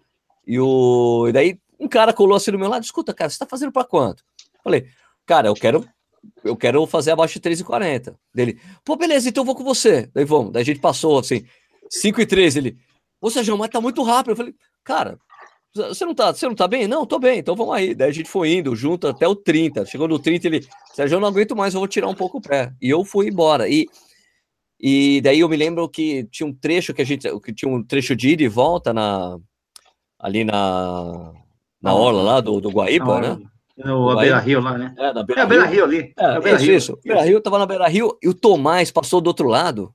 E, 0.47 0.59
o, 0.59 1.27
e 1.27 1.33
daí 1.33 1.59
um 1.79 1.87
cara 1.87 2.13
colou 2.13 2.37
assim 2.37 2.51
no 2.51 2.59
meu 2.59 2.69
lado, 2.69 2.83
escuta, 2.83 3.13
cara, 3.13 3.29
você 3.29 3.39
tá 3.39 3.45
fazendo 3.45 3.71
para 3.71 3.83
quanto? 3.83 4.23
Falei, 4.63 4.87
cara, 5.25 5.47
eu 5.49 5.53
quero 5.53 5.85
eu 6.43 6.55
quero 6.55 6.85
fazer 6.87 7.11
abaixo 7.11 7.39
de 7.39 7.49
3,40. 7.49 8.15
Dele, 8.33 8.59
pô, 8.83 8.95
beleza, 8.95 9.29
então 9.29 9.41
eu 9.41 9.45
vou 9.45 9.55
com 9.55 9.63
você. 9.63 10.09
Daí 10.13 10.25
vamos. 10.25 10.51
Daí 10.51 10.61
a 10.61 10.65
gente 10.65 10.79
passou 10.79 11.19
assim, 11.19 11.45
5 11.89 12.21
e 12.21 12.25
13. 12.25 12.59
Ele, 12.59 12.77
ô 13.21 13.29
Sérgio, 13.29 13.57
mas 13.57 13.69
tá 13.69 13.81
muito 13.81 14.01
rápido. 14.03 14.31
Eu 14.31 14.35
falei, 14.35 14.55
cara, 14.85 15.19
você 15.73 16.05
não 16.05 16.15
tá, 16.15 16.33
você 16.33 16.47
não 16.47 16.55
tá 16.55 16.67
bem? 16.69 16.87
Não, 16.87 17.05
tô 17.05 17.19
bem, 17.19 17.39
então 17.39 17.53
vamos 17.53 17.75
aí. 17.75 17.93
Daí 17.93 18.09
a 18.09 18.13
gente 18.13 18.29
foi 18.29 18.53
indo 18.53 18.73
junto 18.73 19.07
até 19.07 19.27
o 19.27 19.35
30. 19.35 19.85
Chegou 19.85 20.07
no 20.07 20.17
30, 20.17 20.47
ele, 20.47 20.65
Sérgio, 20.93 21.17
eu 21.17 21.19
não 21.19 21.27
aguento 21.27 21.53
mais, 21.53 21.73
eu 21.73 21.81
vou 21.81 21.87
tirar 21.87 22.07
um 22.07 22.15
pouco 22.15 22.37
o 22.37 22.41
pé. 22.41 22.71
E 22.81 22.89
eu 22.89 23.03
fui 23.03 23.27
embora. 23.27 23.67
E, 23.67 23.85
e 24.79 25.19
daí 25.21 25.41
eu 25.41 25.49
me 25.49 25.57
lembro 25.57 25.89
que 25.89 26.23
tinha 26.31 26.47
um 26.47 26.53
trecho 26.53 26.93
que 26.93 27.01
a 27.01 27.05
gente, 27.05 27.27
que 27.41 27.53
tinha 27.53 27.69
um 27.69 27.83
trecho 27.83 28.15
de 28.15 28.29
ida 28.29 28.43
e 28.43 28.47
volta 28.47 28.93
na, 28.93 29.37
ali 30.17 30.45
na, 30.45 31.33
na 31.81 31.93
orla 31.93 32.23
lá 32.23 32.39
do, 32.39 32.61
do 32.61 32.69
Guaíba, 32.69 33.19
né? 33.19 33.37
No 33.77 34.15
Beira 34.15 34.39
Rio 34.39 34.61
lá, 34.61 34.77
né? 34.77 34.95
É, 34.97 35.13
na 35.13 35.23
Beira, 35.23 35.41
é, 35.41 35.45
Beira 35.45 35.65
Rio 35.65 35.83
ali. 35.83 36.13
É, 36.17 36.25
é 36.25 36.39
Beira 36.39 36.57
isso, 36.57 36.65
Rio. 36.65 36.77
isso. 36.77 36.99
Beira 37.03 37.21
Rio, 37.23 37.41
tava 37.41 37.59
na 37.59 37.65
Beira 37.65 37.87
Rio 37.89 38.17
e 38.23 38.29
o 38.29 38.33
Tomás 38.33 38.89
passou 38.91 39.19
do 39.19 39.27
outro 39.27 39.49
lado. 39.49 39.93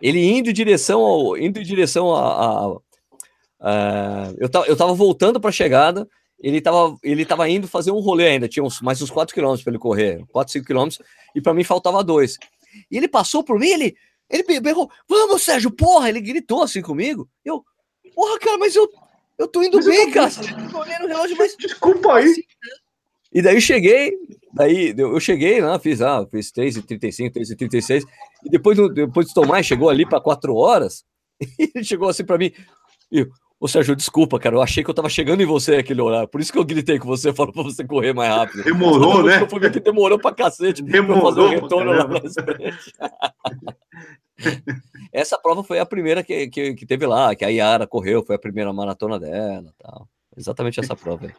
Ele 0.00 0.18
indo 0.18 0.48
em 0.48 0.54
direção 0.54 1.02
ao, 1.02 1.36
indo 1.36 1.60
em 1.60 1.62
direção 1.62 2.14
a, 2.14 2.22
a, 2.22 2.76
a 3.60 4.32
eu, 4.38 4.48
tava, 4.48 4.66
eu 4.66 4.76
tava 4.76 4.94
voltando 4.94 5.40
para 5.40 5.50
a 5.50 5.52
chegada, 5.52 6.08
ele 6.38 6.60
tava, 6.60 6.96
ele 7.02 7.24
tava 7.24 7.48
indo 7.48 7.68
fazer 7.68 7.90
um 7.90 8.00
rolê 8.00 8.28
ainda, 8.28 8.48
tinha 8.48 8.64
uns, 8.64 8.80
mais 8.80 9.00
uns 9.02 9.10
4 9.10 9.34
quilômetros 9.34 9.62
para 9.62 9.72
ele 9.72 9.78
correr, 9.78 10.24
4, 10.32 10.52
5 10.52 10.66
quilômetros, 10.66 11.00
e 11.34 11.40
para 11.40 11.52
mim 11.52 11.64
faltava 11.64 12.02
dois. 12.02 12.38
E 12.90 12.96
ele 12.96 13.08
passou 13.08 13.44
por 13.44 13.58
mim, 13.58 13.68
ele, 13.68 13.94
ele 14.28 14.60
berrou, 14.60 14.90
vamos, 15.08 15.42
Sérgio, 15.42 15.70
porra, 15.70 16.08
ele 16.08 16.20
gritou 16.20 16.62
assim 16.62 16.80
comigo. 16.80 17.28
Eu, 17.44 17.62
porra, 18.14 18.38
cara, 18.38 18.58
mas 18.58 18.74
eu, 18.74 18.88
eu 19.38 19.46
tô 19.46 19.62
indo 19.62 19.76
mas 19.76 19.86
bem, 19.86 20.08
eu 20.08 20.12
cara. 20.12 20.30
Eu 20.30 20.70
tô 20.70 20.78
olhando 20.78 21.04
o 21.04 21.08
relógio, 21.08 21.36
mas. 21.36 21.56
Desculpa 21.56 22.14
aí. 22.14 22.30
Assim, 22.30 22.42
e 23.32 23.42
daí 23.42 23.56
eu 23.56 23.60
cheguei, 23.60 24.12
daí 24.52 24.94
eu 24.98 25.20
cheguei, 25.20 25.60
né, 25.60 25.78
fiz, 25.78 26.00
ah, 26.02 26.26
fiz 26.28 26.50
3h35, 26.50 27.32
3h36, 27.32 28.02
e 28.44 28.50
depois, 28.50 28.76
depois 28.92 29.28
do 29.28 29.34
Tomás 29.34 29.64
chegou 29.64 29.88
ali 29.88 30.04
para 30.04 30.20
4 30.20 30.52
horas, 30.54 31.04
e 31.58 31.70
ele 31.74 31.84
chegou 31.84 32.08
assim 32.08 32.24
para 32.24 32.38
mim, 32.38 32.52
e 33.12 33.24
Ô 33.60 33.68
Sérgio, 33.68 33.94
desculpa, 33.94 34.40
cara, 34.40 34.56
eu 34.56 34.62
achei 34.62 34.82
que 34.82 34.88
eu 34.88 34.94
tava 34.94 35.10
chegando 35.10 35.42
em 35.42 35.46
você 35.46 35.76
aquele 35.76 36.00
horário, 36.00 36.26
por 36.26 36.40
isso 36.40 36.50
que 36.50 36.58
eu 36.58 36.64
gritei 36.64 36.98
com 36.98 37.06
você, 37.06 37.30
falou 37.34 37.52
pra 37.52 37.62
você 37.62 37.84
correr 37.84 38.14
mais 38.14 38.34
rápido. 38.34 38.64
Demorou, 38.64 39.22
né? 39.22 39.38
Eu 39.42 39.70
que 39.70 39.80
demorou 39.80 40.18
pra 40.18 40.32
cacete 40.32 40.82
demorou, 40.82 41.20
pra 41.20 41.30
fazer 41.30 41.40
o 41.40 41.48
retorno 41.48 41.92
lá 41.92 42.08
frente. 42.08 42.94
Essa 45.12 45.38
prova 45.38 45.62
foi 45.62 45.78
a 45.78 45.84
primeira 45.84 46.22
que, 46.22 46.48
que, 46.48 46.72
que, 46.72 46.86
teve 46.86 47.06
lá, 47.06 47.34
que 47.34 47.44
a 47.44 47.48
Yara 47.48 47.86
correu, 47.86 48.24
foi 48.24 48.36
a 48.36 48.38
primeira 48.38 48.72
maratona 48.72 49.20
dela 49.20 49.70
tal. 49.78 50.08
Exatamente 50.34 50.80
essa 50.80 50.96
prova 50.96 51.26
aí. 51.26 51.34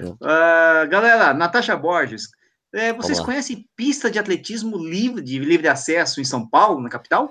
Uh, 0.00 0.16
galera, 0.88 1.34
Natasha 1.34 1.76
Borges, 1.76 2.30
é, 2.72 2.94
vocês 2.94 3.20
conhecem 3.20 3.66
pista 3.76 4.10
de 4.10 4.18
atletismo 4.18 4.78
livre, 4.78 5.20
de 5.20 5.38
livre 5.38 5.68
acesso 5.68 6.20
em 6.20 6.24
São 6.24 6.48
Paulo, 6.48 6.80
na 6.80 6.88
capital? 6.88 7.30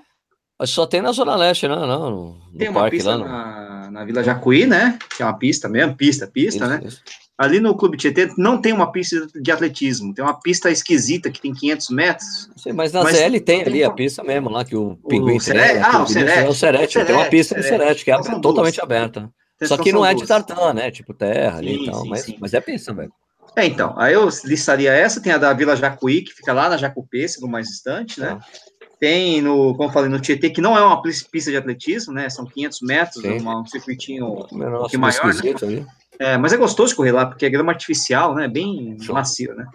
Só 0.66 0.86
tem 0.86 1.02
na 1.02 1.12
Zona 1.12 1.36
Leste, 1.36 1.68
né? 1.68 1.76
Não, 1.76 2.12
no, 2.12 2.38
tem 2.58 2.70
uma 2.70 2.90
pista 2.90 3.16
lá, 3.16 3.26
na, 3.26 3.92
na, 3.92 4.06
Vila 4.06 4.22
Jacuí, 4.22 4.66
né? 4.66 5.00
Que 5.16 5.24
é 5.24 5.26
uma 5.26 5.38
pista 5.38 5.70
mesmo, 5.70 5.96
pista, 5.96 6.28
pista, 6.28 6.66
isso, 6.66 6.68
né? 6.68 6.82
Isso. 6.84 7.02
Ali 7.38 7.62
no 7.62 7.74
Clube 7.74 7.96
Tietê 7.96 8.30
não 8.38 8.60
tem 8.60 8.74
uma 8.74 8.92
pista 8.92 9.26
de 9.34 9.50
atletismo, 9.50 10.14
tem 10.14 10.22
uma 10.22 10.38
pista 10.38 10.70
esquisita 10.70 11.32
que 11.32 11.40
tem 11.40 11.54
500 11.54 11.90
metros. 11.92 12.50
Sim, 12.58 12.74
mas 12.74 12.92
na 12.92 13.02
mas 13.02 13.16
ZL 13.16 13.40
tem, 13.40 13.62
ali 13.62 13.82
a 13.82 13.92
pista 13.92 14.22
mesmo, 14.22 14.50
lá 14.50 14.66
que 14.66 14.76
o 14.76 14.98
Pinguim 15.08 15.38
o 15.38 15.40
Serete, 15.40 15.80
Ah, 15.82 16.04
o 16.04 16.08
Serete. 16.08 16.40
É 16.40 16.50
o 16.50 16.54
Serete, 16.54 17.06
tem 17.06 17.16
uma 17.16 17.26
pista 17.26 17.56
no 17.56 17.64
Serete, 17.64 18.04
que 18.04 18.12
é 18.12 18.18
totalmente 18.18 18.76
duas. 18.76 18.80
aberta. 18.80 19.32
Só 19.64 19.78
que 19.78 19.94
não 19.94 20.06
é 20.06 20.14
de 20.14 20.28
tartan, 20.28 20.74
né? 20.74 20.92
Tipo 20.92 21.14
terra 21.14 21.60
ali 21.60 21.76
sim, 21.76 21.84
e 21.84 21.86
tal, 21.92 22.02
sim, 22.02 22.10
mas, 22.10 22.22
sim. 22.22 22.38
mas 22.40 22.54
é 22.54 22.60
pista, 22.60 22.94
velho. 22.94 23.12
É, 23.56 23.66
então, 23.66 23.94
aí 23.98 24.14
eu 24.14 24.28
listaria 24.46 24.92
essa, 24.92 25.22
tem 25.22 25.32
a 25.32 25.38
da 25.38 25.54
Vila 25.54 25.76
Jacuí, 25.76 26.22
que 26.22 26.34
fica 26.34 26.54
lá 26.54 26.70
na 26.70 26.78
Jacupê, 26.78 27.26
no 27.42 27.48
mais 27.48 27.68
distante, 27.68 28.20
né? 28.20 28.38
É. 28.38 28.69
Tem 29.00 29.42
no, 29.42 29.74
como 29.76 29.90
eu 29.90 29.94
falei, 29.94 30.10
no 30.10 30.20
Tietê, 30.20 30.50
que 30.50 30.60
não 30.60 30.78
é 30.78 30.84
uma 30.84 31.02
pista 31.02 31.52
de 31.52 31.58
atletismo, 31.58 32.14
né? 32.14 32.30
São 32.30 32.46
500 32.46 32.82
metros, 32.82 33.24
um 33.24 33.66
circuitinho 33.66 34.26
um 34.28 34.36
pouquinho 34.36 35.02
maior. 35.02 35.34
Né? 35.64 35.86
É, 36.20 36.38
mas 36.38 36.52
é 36.52 36.58
gostoso 36.58 36.94
correr 36.94 37.14
lá, 37.14 37.26
porque 37.26 37.46
é 37.46 37.50
grama 37.50 37.72
artificial, 37.72 38.36
né? 38.36 38.46
Bem 38.46 38.98
Show. 39.00 39.16
macio, 39.16 39.56
né? 39.56 39.66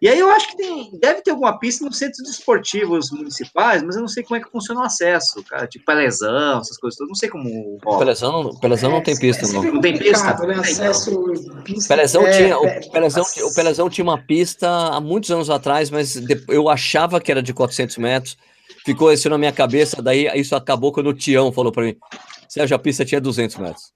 E 0.00 0.08
aí 0.08 0.18
eu 0.18 0.30
acho 0.30 0.48
que 0.48 0.56
tem, 0.56 0.98
deve 0.98 1.20
ter 1.20 1.30
alguma 1.30 1.58
pista 1.58 1.84
nos 1.84 1.98
centros 1.98 2.26
esportivos 2.30 3.10
municipais, 3.10 3.82
mas 3.82 3.96
eu 3.96 4.00
não 4.00 4.08
sei 4.08 4.22
como 4.22 4.40
é 4.40 4.42
que 4.42 4.50
funciona 4.50 4.80
o 4.80 4.84
acesso, 4.84 5.44
cara. 5.44 5.66
Tipo 5.66 5.84
Pelezão, 5.84 6.60
essas 6.60 6.78
coisas 6.78 6.96
todas, 6.96 7.10
não 7.10 7.14
sei 7.14 7.28
como. 7.28 7.78
Pelezão, 7.98 8.50
Pelezão 8.58 8.90
não 8.90 9.02
tem 9.02 9.14
pista, 9.14 9.46
não. 9.48 9.62
Não 9.62 9.80
tem 9.82 9.98
pista? 9.98 10.46
Né? 10.46 10.54
Acesso, 10.54 11.34
pista 11.64 11.94
Pelezão 11.94 12.26
é, 12.26 12.30
tinha, 12.30 12.58
o, 12.58 12.90
Pelezão, 12.90 13.24
o 13.44 13.54
Pelezão 13.54 13.90
tinha 13.90 14.02
uma 14.02 14.16
pista 14.16 14.70
há 14.70 15.00
muitos 15.02 15.30
anos 15.30 15.50
atrás, 15.50 15.90
mas 15.90 16.16
eu 16.48 16.70
achava 16.70 17.20
que 17.20 17.30
era 17.30 17.42
de 17.42 17.52
400 17.52 17.98
metros. 17.98 18.38
Ficou 18.84 19.12
isso 19.12 19.28
na 19.28 19.36
minha 19.38 19.52
cabeça, 19.52 20.00
daí 20.02 20.26
isso 20.38 20.56
acabou 20.56 20.92
quando 20.92 21.08
o 21.08 21.14
Tião 21.14 21.52
falou 21.52 21.70
para 21.70 21.84
mim: 21.84 21.96
Sérgio, 22.48 22.74
a 22.74 22.78
pista 22.78 23.04
tinha 23.04 23.20
200 23.20 23.56
metros. 23.56 23.92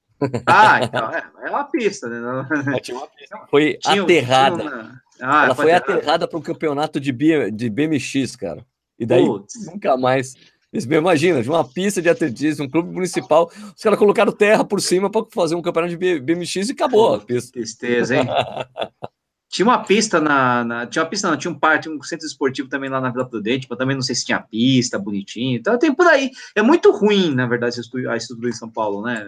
Ah, 0.47 0.81
então 0.83 1.11
é, 1.11 1.25
é 1.45 1.51
uma 1.51 1.65
pista, 1.65 2.09
né? 2.09 2.47
É, 2.77 2.81
tinha 2.81 2.97
uma 2.97 3.07
pista. 3.09 3.41
Foi 3.51 3.79
tinha, 3.81 4.03
aterrada. 4.03 4.59
Tinha 4.59 4.71
uma... 4.71 5.03
ah, 5.21 5.45
Ela 5.47 5.55
foi 5.55 5.73
aterrada 5.73 6.29
para 6.29 6.39
um 6.39 6.43
campeonato 6.43 7.01
de, 7.01 7.13
B, 7.13 7.51
de 7.51 7.69
BMX, 7.69 8.37
cara. 8.37 8.65
E 8.99 9.05
daí 9.05 9.25
Putz. 9.25 9.67
nunca 9.67 9.97
mais. 9.97 10.35
Imagina, 10.73 11.41
de 11.41 11.49
uma 11.49 11.65
pista 11.65 12.03
de 12.03 12.09
atletismo, 12.09 12.65
um 12.65 12.71
clube 12.71 12.93
municipal, 12.93 13.49
os 13.77 13.81
caras 13.81 13.99
colocaram 13.99 14.33
terra 14.33 14.65
por 14.65 14.81
cima 14.81 15.09
para 15.09 15.25
fazer 15.33 15.55
um 15.55 15.63
campeonato 15.63 15.97
de 15.97 16.21
BMX 16.21 16.69
e 16.69 16.73
acabou 16.73 17.15
a 17.15 17.21
pista. 17.21 17.53
Tristeza, 17.53 18.17
hein? 18.17 18.27
Tinha 19.55 19.67
uma 19.67 19.85
pista 19.85 20.21
na, 20.21 20.65
na, 20.65 20.85
Tinha 20.85 21.05
uma 21.05 21.09
pista, 21.09 21.31
não, 21.31 21.37
tinha 21.37 21.49
um 21.49 21.57
parque, 21.57 21.89
um 21.89 22.03
centro 22.03 22.27
esportivo 22.27 22.69
também 22.69 22.91
lá 22.91 23.01
na 23.01 23.09
Vila 23.09 23.25
Prudente, 23.25 23.69
mas 23.71 23.79
também 23.79 23.95
não 23.95 24.03
sei 24.03 24.17
se 24.17 24.25
tinha 24.25 24.41
pista, 24.41 24.99
bonitinho. 24.99 25.57
Então 25.57 25.79
tem 25.79 25.95
por 25.95 26.09
aí. 26.09 26.33
É 26.57 26.61
muito 26.61 26.91
ruim, 26.91 27.33
na 27.33 27.47
verdade, 27.47 27.77
a 28.09 28.17
estrutura 28.17 28.51
em 28.51 28.53
São 28.53 28.69
Paulo, 28.69 29.03
né? 29.03 29.25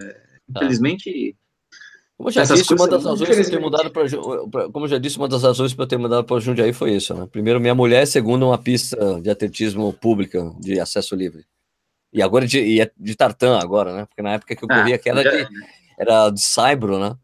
Infelizmente. 0.51 1.37
Como 2.17 2.29
eu 2.29 2.33
já 2.33 2.43
disse, 2.43 2.75
uma 2.75 2.89
das 2.89 3.05
razões 3.05 3.37
para 3.37 3.45
ter 3.45 3.61
mudado 3.61 3.91
para 3.93 4.71
como 4.73 4.89
já 4.89 4.99
disse, 4.99 5.17
uma 5.17 5.29
das 5.29 5.45
razões 5.45 5.73
para 5.73 5.87
ter 5.87 5.97
mudado 5.97 6.25
para 6.25 6.41
Jundiaí 6.41 6.73
foi 6.73 6.97
isso, 6.97 7.15
né? 7.15 7.29
Primeiro, 7.31 7.61
minha 7.61 7.75
mulher, 7.77 8.05
segundo, 8.05 8.47
uma 8.47 8.59
pista 8.59 9.21
de 9.21 9.31
atletismo 9.31 9.93
pública 9.93 10.53
de 10.59 10.81
acesso 10.81 11.15
livre. 11.15 11.45
E 12.13 12.21
agora 12.21 12.49
de, 12.49 12.61
e 12.61 12.81
é 12.81 12.91
de 12.99 13.15
tartan 13.15 13.61
agora, 13.61 13.95
né? 13.95 14.07
Porque 14.07 14.23
na 14.23 14.33
época 14.33 14.57
que 14.57 14.65
eu 14.65 14.69
corria, 14.69 14.97
ah, 14.97 14.99
que 14.99 15.09
era 15.09 15.23
de, 15.23 15.49
era 15.97 16.31
de 16.31 16.43
saibro, 16.43 16.99
né? 16.99 17.17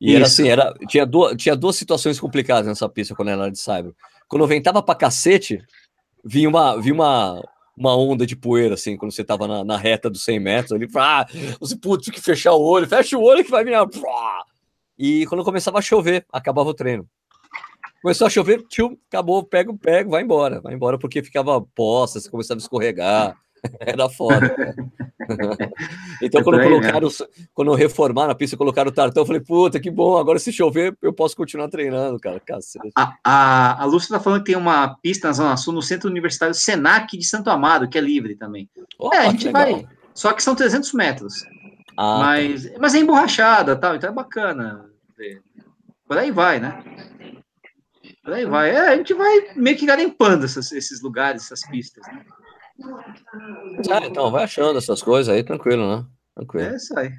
E 0.00 0.08
Isso. 0.08 0.16
era 0.16 0.26
assim, 0.26 0.48
era, 0.48 0.74
tinha, 0.86 1.04
duas, 1.04 1.36
tinha 1.36 1.56
duas 1.56 1.76
situações 1.76 2.20
complicadas 2.20 2.66
nessa 2.66 2.88
pista 2.88 3.14
quando 3.14 3.30
era 3.30 3.50
de 3.50 3.58
cyber. 3.58 3.92
Quando 4.28 4.46
ventava 4.46 4.82
pra 4.82 4.94
cacete, 4.94 5.60
vinha 6.24 6.48
uma, 6.48 6.80
vinha 6.80 6.94
uma, 6.94 7.42
uma 7.76 7.96
onda 7.96 8.26
de 8.26 8.36
poeira, 8.36 8.74
assim, 8.74 8.96
quando 8.96 9.12
você 9.12 9.24
tava 9.24 9.48
na, 9.48 9.64
na 9.64 9.76
reta 9.76 10.08
dos 10.08 10.22
100 10.24 10.40
metros, 10.40 10.72
ali, 10.72 10.88
ah, 10.96 11.26
você, 11.58 11.76
putz, 11.76 12.04
tem 12.04 12.14
que 12.14 12.20
fechar 12.20 12.52
o 12.52 12.62
olho, 12.62 12.86
fecha 12.86 13.16
o 13.18 13.22
olho 13.22 13.44
que 13.44 13.50
vai 13.50 13.64
vir. 13.64 13.74
E 14.98 15.26
quando 15.26 15.44
começava 15.44 15.78
a 15.78 15.82
chover, 15.82 16.24
acabava 16.32 16.68
o 16.68 16.74
treino. 16.74 17.08
Começou 18.02 18.26
a 18.26 18.30
chover, 18.30 18.64
tchum, 18.68 18.96
acabou, 19.08 19.42
pego, 19.42 19.76
pego, 19.76 20.10
vai 20.10 20.22
embora, 20.22 20.60
vai 20.60 20.74
embora, 20.74 20.98
porque 20.98 21.22
ficava 21.22 21.60
poça, 21.60 22.20
você 22.20 22.30
começava 22.30 22.58
a 22.58 22.62
escorregar. 22.62 23.36
Era 23.80 24.08
foda. 24.08 24.54
então, 26.22 26.42
quando 26.42 26.60
aí, 26.60 26.68
colocaram, 26.68 27.08
né? 27.08 27.26
quando 27.52 27.74
reformaram 27.74 28.30
a 28.30 28.34
pista, 28.34 28.56
colocaram 28.56 28.90
o 28.90 28.94
tartão, 28.94 29.22
eu 29.22 29.26
falei, 29.26 29.40
puta, 29.40 29.80
que 29.80 29.90
bom, 29.90 30.16
agora 30.16 30.38
se 30.38 30.52
chover, 30.52 30.96
eu 31.02 31.12
posso 31.12 31.36
continuar 31.36 31.68
treinando, 31.68 32.18
cara. 32.20 32.40
Cacete. 32.40 32.90
A, 32.96 33.16
a, 33.24 33.82
a 33.82 33.84
Lúcia 33.84 34.16
tá 34.16 34.20
falando 34.20 34.40
que 34.40 34.52
tem 34.52 34.56
uma 34.56 34.96
pista 35.02 35.28
na 35.28 35.34
Zona 35.34 35.56
Sul, 35.56 35.74
no 35.74 35.82
Centro 35.82 36.08
Universitário 36.08 36.54
Senac 36.54 37.16
de 37.16 37.24
Santo 37.24 37.50
Amado, 37.50 37.88
que 37.88 37.98
é 37.98 38.00
livre 38.00 38.36
também. 38.36 38.68
Opa, 38.98 39.16
é, 39.16 39.18
a 39.26 39.30
gente 39.30 39.50
vai. 39.50 39.86
Só 40.14 40.32
que 40.32 40.42
são 40.42 40.54
300 40.54 40.92
metros. 40.94 41.44
Ah, 41.96 41.96
tá. 41.96 42.18
mas, 42.18 42.64
tá. 42.64 42.78
mas 42.78 42.94
é 42.94 42.98
emborrachada 42.98 43.76
tal, 43.76 43.96
então 43.96 44.10
é 44.10 44.12
bacana. 44.12 44.88
Por 46.06 46.16
aí 46.16 46.30
vai, 46.30 46.60
né? 46.60 46.82
Por 48.22 48.32
aí 48.32 48.44
vai. 48.44 48.70
É, 48.70 48.88
a 48.88 48.96
gente 48.96 49.14
vai 49.14 49.50
meio 49.56 49.76
que 49.76 49.86
garimpando 49.86 50.44
essas, 50.44 50.70
esses 50.72 51.02
lugares, 51.02 51.44
essas 51.44 51.66
pistas, 51.68 52.06
né? 52.06 52.24
Ah, 53.90 54.04
então, 54.04 54.30
vai 54.30 54.44
achando 54.44 54.78
essas 54.78 55.02
coisas 55.02 55.34
aí, 55.34 55.42
tranquilo, 55.42 55.96
né? 55.96 56.04
Tranquilo. 56.34 56.72
É 56.72 56.76
isso 56.76 56.98
aí. 56.98 57.12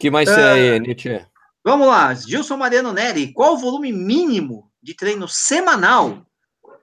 que 0.00 0.10
mais 0.10 0.28
tem 0.28 0.44
aí, 0.44 0.66
é, 0.76 0.78
Nietzsche? 0.78 1.20
Vamos 1.64 1.86
lá, 1.86 2.14
Gilson 2.14 2.56
Mariano 2.56 2.92
Neri, 2.92 3.32
qual 3.32 3.54
o 3.54 3.58
volume 3.58 3.92
mínimo 3.92 4.70
de 4.82 4.94
treino 4.94 5.28
semanal 5.28 6.26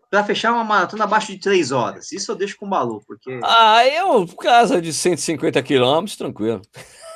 para 0.10 0.24
fechar 0.24 0.54
uma 0.54 0.64
maratona 0.64 1.04
abaixo 1.04 1.32
de 1.32 1.40
três 1.40 1.72
horas. 1.72 2.12
Isso 2.12 2.32
eu 2.32 2.36
deixo 2.36 2.58
com 2.58 2.66
o 2.66 2.70
Balu, 2.70 3.02
porque. 3.06 3.40
Ah, 3.44 3.86
eu, 3.88 4.26
casa 4.28 4.82
de 4.82 4.94
150 4.94 5.62
quilômetros, 5.64 6.18
tranquilo. 6.18 6.62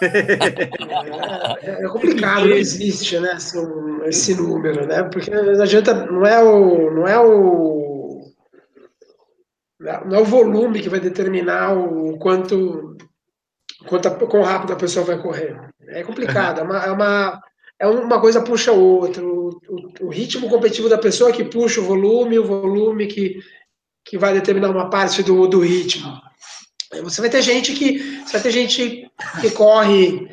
É, 0.01 1.83
é, 1.83 1.87
complicado, 1.89 2.47
não 2.47 2.55
existe, 2.55 3.19
né, 3.19 3.35
esse, 3.35 3.57
esse 4.05 4.33
número, 4.33 4.87
né? 4.87 5.03
Porque 5.03 5.29
não 5.29 5.61
adianta, 5.61 5.93
não 5.93 6.25
é 6.25 6.41
o, 6.41 6.91
não 6.91 7.07
é 7.07 7.19
o, 7.19 7.88
não 9.79 10.17
é 10.17 10.21
o 10.21 10.25
volume 10.25 10.81
que 10.81 10.89
vai 10.89 10.99
determinar 10.99 11.73
o 11.73 12.17
quanto, 12.17 12.97
quanto 13.87 14.09
quão 14.27 14.43
rápido 14.43 14.73
a 14.73 14.77
pessoa 14.77 15.05
vai 15.05 15.21
correr. 15.21 15.57
É 15.87 16.03
complicado, 16.03 16.59
é 16.59 16.63
uma, 16.63 16.85
é 16.85 16.91
uma, 16.91 17.41
é 17.79 17.87
uma 17.87 18.19
coisa 18.19 18.41
puxa 18.41 18.71
o 18.73 18.79
outro. 18.79 19.61
O, 19.69 20.05
o, 20.05 20.09
ritmo 20.09 20.49
competitivo 20.49 20.89
da 20.89 20.97
pessoa 20.97 21.31
que 21.31 21.43
puxa 21.43 21.79
o 21.79 21.85
volume, 21.85 22.37
o 22.37 22.45
volume 22.45 23.07
que, 23.07 23.39
que 24.03 24.17
vai 24.17 24.33
determinar 24.33 24.69
uma 24.69 24.89
parte 24.89 25.23
do, 25.23 25.47
do 25.47 25.59
ritmo. 25.59 26.19
Você 27.03 27.21
vai 27.21 27.29
ter 27.29 27.41
gente 27.41 27.73
que 27.73 28.21
você 28.25 28.33
vai 28.33 28.41
ter 28.41 28.51
gente 28.51 29.09
que 29.39 29.51
corre 29.51 30.27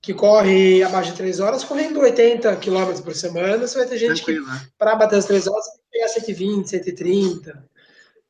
que 0.00 0.14
corre 0.14 0.84
abaixo 0.84 1.10
de 1.10 1.16
3 1.16 1.40
horas 1.40 1.64
correndo 1.64 1.98
80 1.98 2.54
km 2.56 3.02
por 3.02 3.12
semana. 3.12 3.66
Você 3.66 3.76
vai 3.76 3.88
ter 3.88 3.98
gente 3.98 4.22
Tranquilo, 4.22 4.46
que, 4.46 4.52
né? 4.52 4.66
para 4.78 4.94
bater 4.94 5.18
as 5.18 5.24
3 5.24 5.48
horas, 5.48 5.66
vai 5.66 5.76
pegar 5.90 6.08
120, 6.08 6.70
130. 6.70 7.64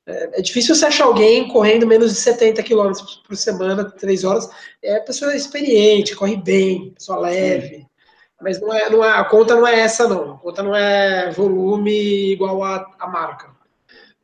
É, 0.06 0.38
é 0.38 0.42
difícil 0.42 0.74
você 0.74 0.86
achar 0.86 1.04
alguém 1.04 1.48
correndo 1.48 1.86
menos 1.86 2.12
de 2.12 2.18
70 2.18 2.62
km 2.62 2.92
por 3.26 3.36
semana, 3.36 3.84
3 3.84 4.24
horas. 4.24 4.48
É 4.82 5.00
pessoa 5.00 5.34
experiente, 5.34 6.14
corre 6.14 6.36
bem, 6.36 6.90
pessoa 6.90 7.18
leve. 7.18 7.78
Sim. 7.78 7.86
Mas 8.40 8.60
não 8.60 8.72
é, 8.72 8.90
não 8.90 9.04
é, 9.04 9.10
a 9.10 9.24
conta 9.24 9.54
não 9.54 9.66
é 9.66 9.80
essa, 9.80 10.06
não. 10.06 10.34
A 10.34 10.38
conta 10.38 10.62
não 10.62 10.76
é 10.76 11.30
volume 11.30 12.32
igual 12.32 12.62
a, 12.62 12.94
a 12.98 13.06
marca. 13.08 13.56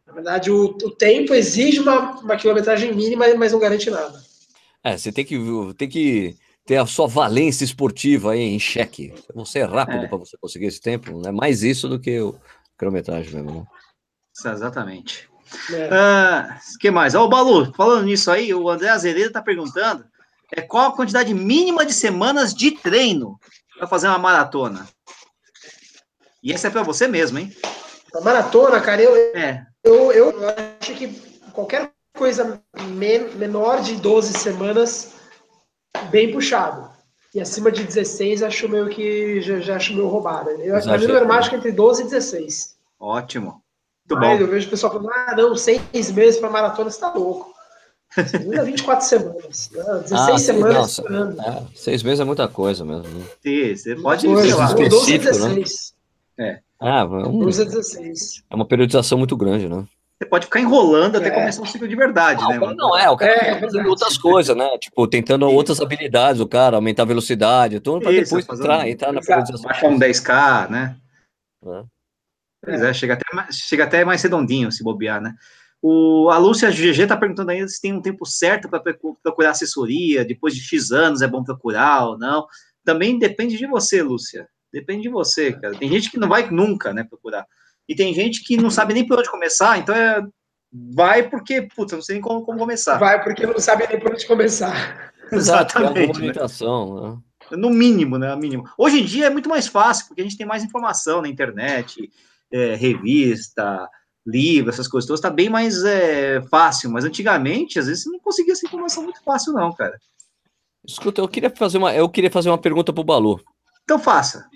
Na 0.06 0.12
verdade, 0.12 0.50
o, 0.50 0.64
o 0.66 0.90
tempo 0.90 1.34
exige 1.34 1.80
uma, 1.80 2.20
uma 2.20 2.36
quilometragem 2.36 2.94
mínima, 2.94 3.26
mas 3.36 3.52
não 3.52 3.58
garante 3.58 3.90
nada. 3.90 4.22
É, 4.84 4.98
você 4.98 5.10
tem 5.10 5.24
que, 5.24 5.38
tem 5.78 5.88
que 5.88 6.36
ter 6.66 6.76
a 6.76 6.86
sua 6.86 7.06
valência 7.06 7.64
esportiva 7.64 8.32
aí 8.32 8.40
em 8.40 8.58
xeque. 8.58 9.14
Você 9.34 9.60
é 9.60 9.64
rápido 9.64 10.04
é. 10.04 10.08
para 10.08 10.18
você 10.18 10.36
conseguir 10.36 10.66
esse 10.66 10.80
tempo, 10.80 11.12
não 11.12 11.30
é 11.30 11.32
mais 11.32 11.62
isso 11.62 11.88
do 11.88 11.98
que 11.98 12.20
o 12.20 12.34
quilometragem 12.78 13.32
mesmo, 13.32 13.60
né? 13.60 13.66
exatamente. 14.52 15.31
O 15.70 15.74
é. 15.74 15.88
uh, 15.88 16.78
que 16.78 16.90
mais? 16.90 17.14
Ó, 17.14 17.24
o 17.24 17.28
Balu, 17.28 17.72
falando 17.74 18.04
nisso 18.04 18.30
aí, 18.30 18.54
o 18.54 18.68
André 18.68 18.88
Azevedo 18.88 19.28
está 19.28 19.42
perguntando 19.42 20.04
é, 20.52 20.60
qual 20.60 20.90
a 20.90 20.96
quantidade 20.96 21.32
mínima 21.32 21.84
de 21.86 21.92
semanas 21.92 22.54
de 22.54 22.72
treino 22.72 23.38
para 23.78 23.86
fazer 23.86 24.08
uma 24.08 24.18
maratona. 24.18 24.86
E 26.42 26.52
essa 26.52 26.68
é 26.68 26.70
para 26.70 26.82
você 26.82 27.06
mesmo, 27.06 27.38
hein? 27.38 27.54
A 28.14 28.20
maratona, 28.20 28.80
cara, 28.80 29.00
eu, 29.00 29.16
é. 29.34 29.66
eu, 29.82 30.12
eu 30.12 30.34
acho 30.80 30.94
que 30.94 31.08
qualquer 31.52 31.90
coisa 32.14 32.60
men 32.88 33.34
menor 33.36 33.80
de 33.80 33.96
12 33.96 34.32
semanas, 34.38 35.14
bem 36.10 36.30
puxado. 36.32 36.90
E 37.34 37.40
acima 37.40 37.72
de 37.72 37.84
16, 37.84 38.42
acho 38.42 38.68
meio 38.68 38.90
que 38.90 39.40
já, 39.40 39.58
já 39.60 39.76
acho 39.76 39.94
meio 39.94 40.08
roubado. 40.08 40.50
Eu 40.50 40.76
acho 40.76 40.86
que 40.86 41.06
o 41.06 41.26
mágico 41.28 41.56
entre 41.56 41.72
12 41.72 42.02
e 42.02 42.04
16. 42.04 42.76
Ótimo. 43.00 43.61
Muito 44.16 44.28
Mas 44.28 44.40
eu 44.40 44.46
vejo 44.46 44.66
o 44.66 44.70
pessoal 44.70 44.92
falando, 44.92 45.10
ah, 45.10 45.34
não, 45.36 45.56
seis 45.56 46.12
meses 46.12 46.38
para 46.38 46.50
maratona, 46.50 46.90
você 46.90 47.00
tá 47.00 47.12
louco. 47.12 47.52
Ainda 48.16 48.64
24 48.64 49.06
semanas. 49.06 49.70
Né? 49.72 49.84
16 50.02 50.12
ah, 50.12 50.38
semanas. 50.38 50.76
Nossa, 50.76 51.02
é, 51.08 51.62
seis 51.74 52.02
meses 52.02 52.20
é 52.20 52.24
muita 52.24 52.46
coisa 52.46 52.84
mesmo. 52.84 53.08
Né? 53.08 53.24
Sim, 53.42 53.74
você 53.74 53.96
pode 53.96 54.26
ir, 54.26 54.38
sei 54.38 54.54
lá. 54.54 54.72
12 54.72 55.14
e 55.14 55.18
16. 55.18 55.94
Né? 56.38 56.48
É. 56.48 56.60
Ah, 56.78 57.00
é, 57.00 57.04
um, 57.04 57.46
16. 57.46 58.42
é 58.50 58.54
uma 58.54 58.66
periodização 58.66 59.16
muito 59.16 59.36
grande, 59.36 59.68
né? 59.68 59.84
Você 60.18 60.28
pode 60.28 60.44
ficar 60.46 60.60
enrolando 60.60 61.16
até 61.16 61.28
é. 61.28 61.30
começar 61.30 61.62
um 61.62 61.66
ciclo 61.66 61.88
de 61.88 61.96
verdade, 61.96 62.42
não, 62.42 62.50
né? 62.50 62.74
Não, 62.76 62.96
é, 62.96 63.10
o 63.10 63.16
cara 63.16 63.32
é, 63.32 63.60
fazendo 63.60 63.88
outras 63.88 64.16
coisas, 64.18 64.56
né? 64.56 64.68
Tipo, 64.78 65.06
tentando 65.08 65.46
Isso. 65.46 65.54
outras 65.56 65.80
habilidades, 65.80 66.40
o 66.40 66.46
cara, 66.46 66.76
aumentar 66.76 67.02
a 67.02 67.06
velocidade, 67.06 67.80
tudo 67.80 68.02
para 68.02 68.12
depois 68.12 68.46
entrar, 68.48 68.88
entrar 68.88 69.12
na 69.12 69.20
periodização. 69.20 69.64
Baixar 69.64 69.88
um 69.88 69.98
10K, 69.98 70.70
né? 70.70 70.96
É. 71.66 71.82
Pois 72.62 72.80
é, 72.80 72.94
chega 72.94 73.14
até, 73.14 73.24
chega 73.52 73.84
até 73.84 74.04
mais 74.04 74.22
redondinho 74.22 74.70
se 74.70 74.84
bobear, 74.84 75.20
né? 75.20 75.34
O, 75.82 76.30
a 76.30 76.38
Lúcia 76.38 76.70
GG 76.70 77.02
está 77.02 77.16
perguntando 77.16 77.50
ainda 77.50 77.66
se 77.66 77.80
tem 77.80 77.92
um 77.92 78.00
tempo 78.00 78.24
certo 78.24 78.68
para 78.68 78.80
procurar 79.20 79.50
assessoria, 79.50 80.24
depois 80.24 80.54
de 80.54 80.60
X 80.60 80.92
anos 80.92 81.22
é 81.22 81.26
bom 81.26 81.42
procurar 81.42 82.06
ou 82.06 82.16
não. 82.16 82.46
Também 82.84 83.18
depende 83.18 83.56
de 83.56 83.66
você, 83.66 84.00
Lúcia. 84.00 84.48
Depende 84.72 85.02
de 85.02 85.08
você, 85.08 85.52
cara. 85.52 85.74
Tem 85.74 85.88
gente 85.88 86.08
que 86.08 86.18
não 86.18 86.28
vai 86.28 86.48
nunca, 86.50 86.92
né, 86.92 87.02
procurar. 87.02 87.44
E 87.88 87.96
tem 87.96 88.14
gente 88.14 88.44
que 88.44 88.56
não 88.56 88.70
sabe 88.70 88.94
nem 88.94 89.04
por 89.04 89.18
onde 89.18 89.30
começar, 89.30 89.76
então 89.78 89.94
é. 89.94 90.24
Vai 90.94 91.28
porque, 91.28 91.60
puta, 91.60 91.96
não 91.96 92.02
sei 92.02 92.14
nem 92.14 92.22
como, 92.22 92.42
como 92.46 92.58
começar. 92.58 92.96
Vai 92.96 93.22
porque 93.22 93.44
não 93.44 93.58
sabe 93.58 93.86
nem 93.88 94.00
por 94.00 94.12
onde 94.12 94.26
começar. 94.26 95.12
Exatamente. 95.30 96.18
Né? 96.18 96.28
né? 96.28 97.18
No 97.58 97.68
mínimo, 97.68 98.16
né? 98.16 98.34
Mínimo. 98.36 98.64
Hoje 98.78 99.00
em 99.00 99.04
dia 99.04 99.26
é 99.26 99.30
muito 99.30 99.50
mais 99.50 99.66
fácil, 99.66 100.06
porque 100.06 100.22
a 100.22 100.24
gente 100.24 100.38
tem 100.38 100.46
mais 100.46 100.64
informação 100.64 101.20
na 101.20 101.28
internet, 101.28 102.10
é, 102.52 102.74
revista, 102.74 103.88
livro, 104.26 104.70
essas 104.70 104.88
coisas 104.88 105.06
todas, 105.06 105.20
tá 105.20 105.30
bem 105.30 105.48
mais 105.48 105.84
é, 105.84 106.42
fácil. 106.42 106.90
Mas 106.90 107.04
antigamente, 107.04 107.78
às 107.78 107.86
vezes, 107.86 108.04
você 108.04 108.10
não 108.10 108.20
conseguia 108.20 108.52
essa 108.52 108.66
informação 108.66 109.02
muito 109.02 109.22
fácil, 109.22 109.52
não, 109.52 109.72
cara. 109.72 109.98
Escuta, 110.86 111.20
eu 111.20 111.28
queria 111.28 111.50
fazer 111.50 111.78
uma, 111.78 111.94
eu 111.94 112.08
queria 112.08 112.30
fazer 112.30 112.50
uma 112.50 112.58
pergunta 112.58 112.92
pro 112.92 113.04
Balu. 113.04 113.40
Então 113.84 113.98
faça 113.98 114.48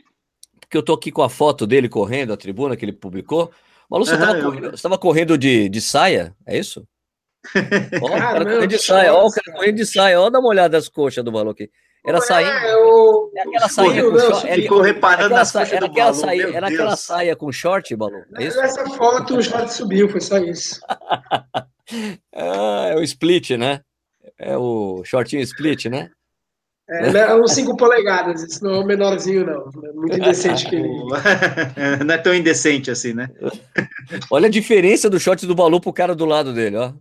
porque 0.66 0.76
eu 0.76 0.82
tô 0.82 0.92
aqui 0.92 1.12
com 1.12 1.22
a 1.22 1.28
foto 1.28 1.66
dele 1.66 1.88
correndo, 1.88 2.32
a 2.32 2.36
tribuna 2.36 2.76
que 2.76 2.84
ele 2.84 2.92
publicou. 2.92 3.52
Malu, 3.88 4.04
você 4.04 4.14
estava 4.14 4.42
correndo, 4.42 4.98
correndo 4.98 5.38
de, 5.38 5.68
de 5.68 5.80
saia, 5.80 6.34
é 6.44 6.58
isso? 6.58 6.86
Ó, 8.02 8.06
o 8.06 8.10
cara 8.10 8.44
correndo 8.44 8.66
de 8.66 8.78
saia, 8.78 9.14
ó, 9.14 9.24
o 9.24 9.30
cara 9.30 9.56
correndo 9.56 9.76
de 9.76 9.86
saia, 9.86 10.20
ó, 10.20 10.28
dá 10.28 10.40
uma 10.40 10.48
olhada 10.48 10.76
nas 10.76 10.88
coxas 10.88 11.24
do 11.24 11.30
Malu 11.30 11.50
aqui. 11.50 11.70
Era 12.06 12.20
saia. 12.20 12.46
É, 12.46 12.72
eu... 12.72 13.30
é 13.34 13.40
aquela 13.40 13.68
saia 13.68 14.02
com 14.02 14.18
short. 14.18 14.54
Ficou 14.54 14.80
reparando 14.80 15.34
coxas 15.34 15.72
era 15.72 15.86
aquela 15.86 16.12
Balu, 16.12 16.20
saia, 16.20 16.56
Era 16.56 16.66
aquela 16.68 16.96
saia 16.96 17.36
com 17.36 17.52
short, 17.52 17.96
Balu. 17.96 18.22
É 18.36 18.44
isso? 18.44 18.60
Essa 18.60 18.86
foto 18.90 19.36
o 19.36 19.42
short 19.42 19.72
subiu, 19.72 20.08
foi 20.08 20.20
só 20.20 20.38
isso. 20.38 20.80
ah, 22.32 22.88
é 22.90 22.96
o 22.96 23.02
split, 23.02 23.50
né? 23.50 23.80
É 24.38 24.56
o 24.56 25.02
shortinho 25.04 25.42
split, 25.42 25.86
né? 25.86 26.10
É, 26.88 27.08
é 27.08 27.34
uns 27.34 27.52
5 27.52 27.76
polegadas, 27.76 28.44
isso 28.44 28.62
não 28.62 28.76
é 28.76 28.78
um 28.78 28.86
menorzinho, 28.86 29.44
não. 29.44 29.68
É 29.82 29.92
muito 29.92 30.16
indecente 30.16 30.68
que 30.68 30.76
ele. 30.76 30.88
não 32.06 32.14
é 32.14 32.18
tão 32.18 32.32
indecente 32.32 32.92
assim, 32.92 33.12
né? 33.12 33.28
Olha 34.30 34.46
a 34.46 34.50
diferença 34.50 35.10
do 35.10 35.18
short 35.18 35.44
do 35.46 35.54
Balu 35.54 35.80
pro 35.80 35.92
cara 35.92 36.14
do 36.14 36.24
lado 36.24 36.52
dele, 36.52 36.76
ó. 36.76 36.92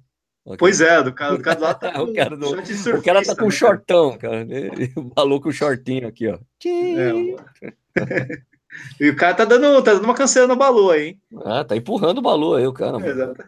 Pois 0.58 0.80
é, 0.80 1.02
do 1.02 1.12
cara, 1.14 1.38
do 1.38 1.44
cara 1.44 1.60
lado 1.60 1.80
tá 1.80 2.02
o, 2.02 2.14
cara 2.14 2.38
do, 2.38 2.50
o 2.52 3.02
cara 3.02 3.24
tá 3.24 3.36
com 3.36 3.46
né, 3.46 3.52
shortão, 3.52 4.18
cara. 4.18 4.46
O 4.96 5.02
Balu 5.02 5.42
com 5.42 5.52
shortinho 5.52 6.08
aqui, 6.08 6.28
ó. 6.28 6.38
É, 6.66 8.46
E 9.00 9.10
o 9.10 9.16
cara 9.16 9.34
tá 9.34 9.46
dando, 9.46 9.82
tá 9.82 9.94
dando 9.94 10.04
uma 10.04 10.14
canseira 10.14 10.48
no 10.48 10.56
Balu 10.56 10.92
aí, 10.92 11.08
hein? 11.08 11.22
Ah, 11.46 11.64
tá 11.64 11.76
empurrando 11.76 12.18
o 12.18 12.22
Balu 12.22 12.56
aí, 12.56 12.68
o 12.68 12.74
cara. 12.74 12.98
Exato. 12.98 13.42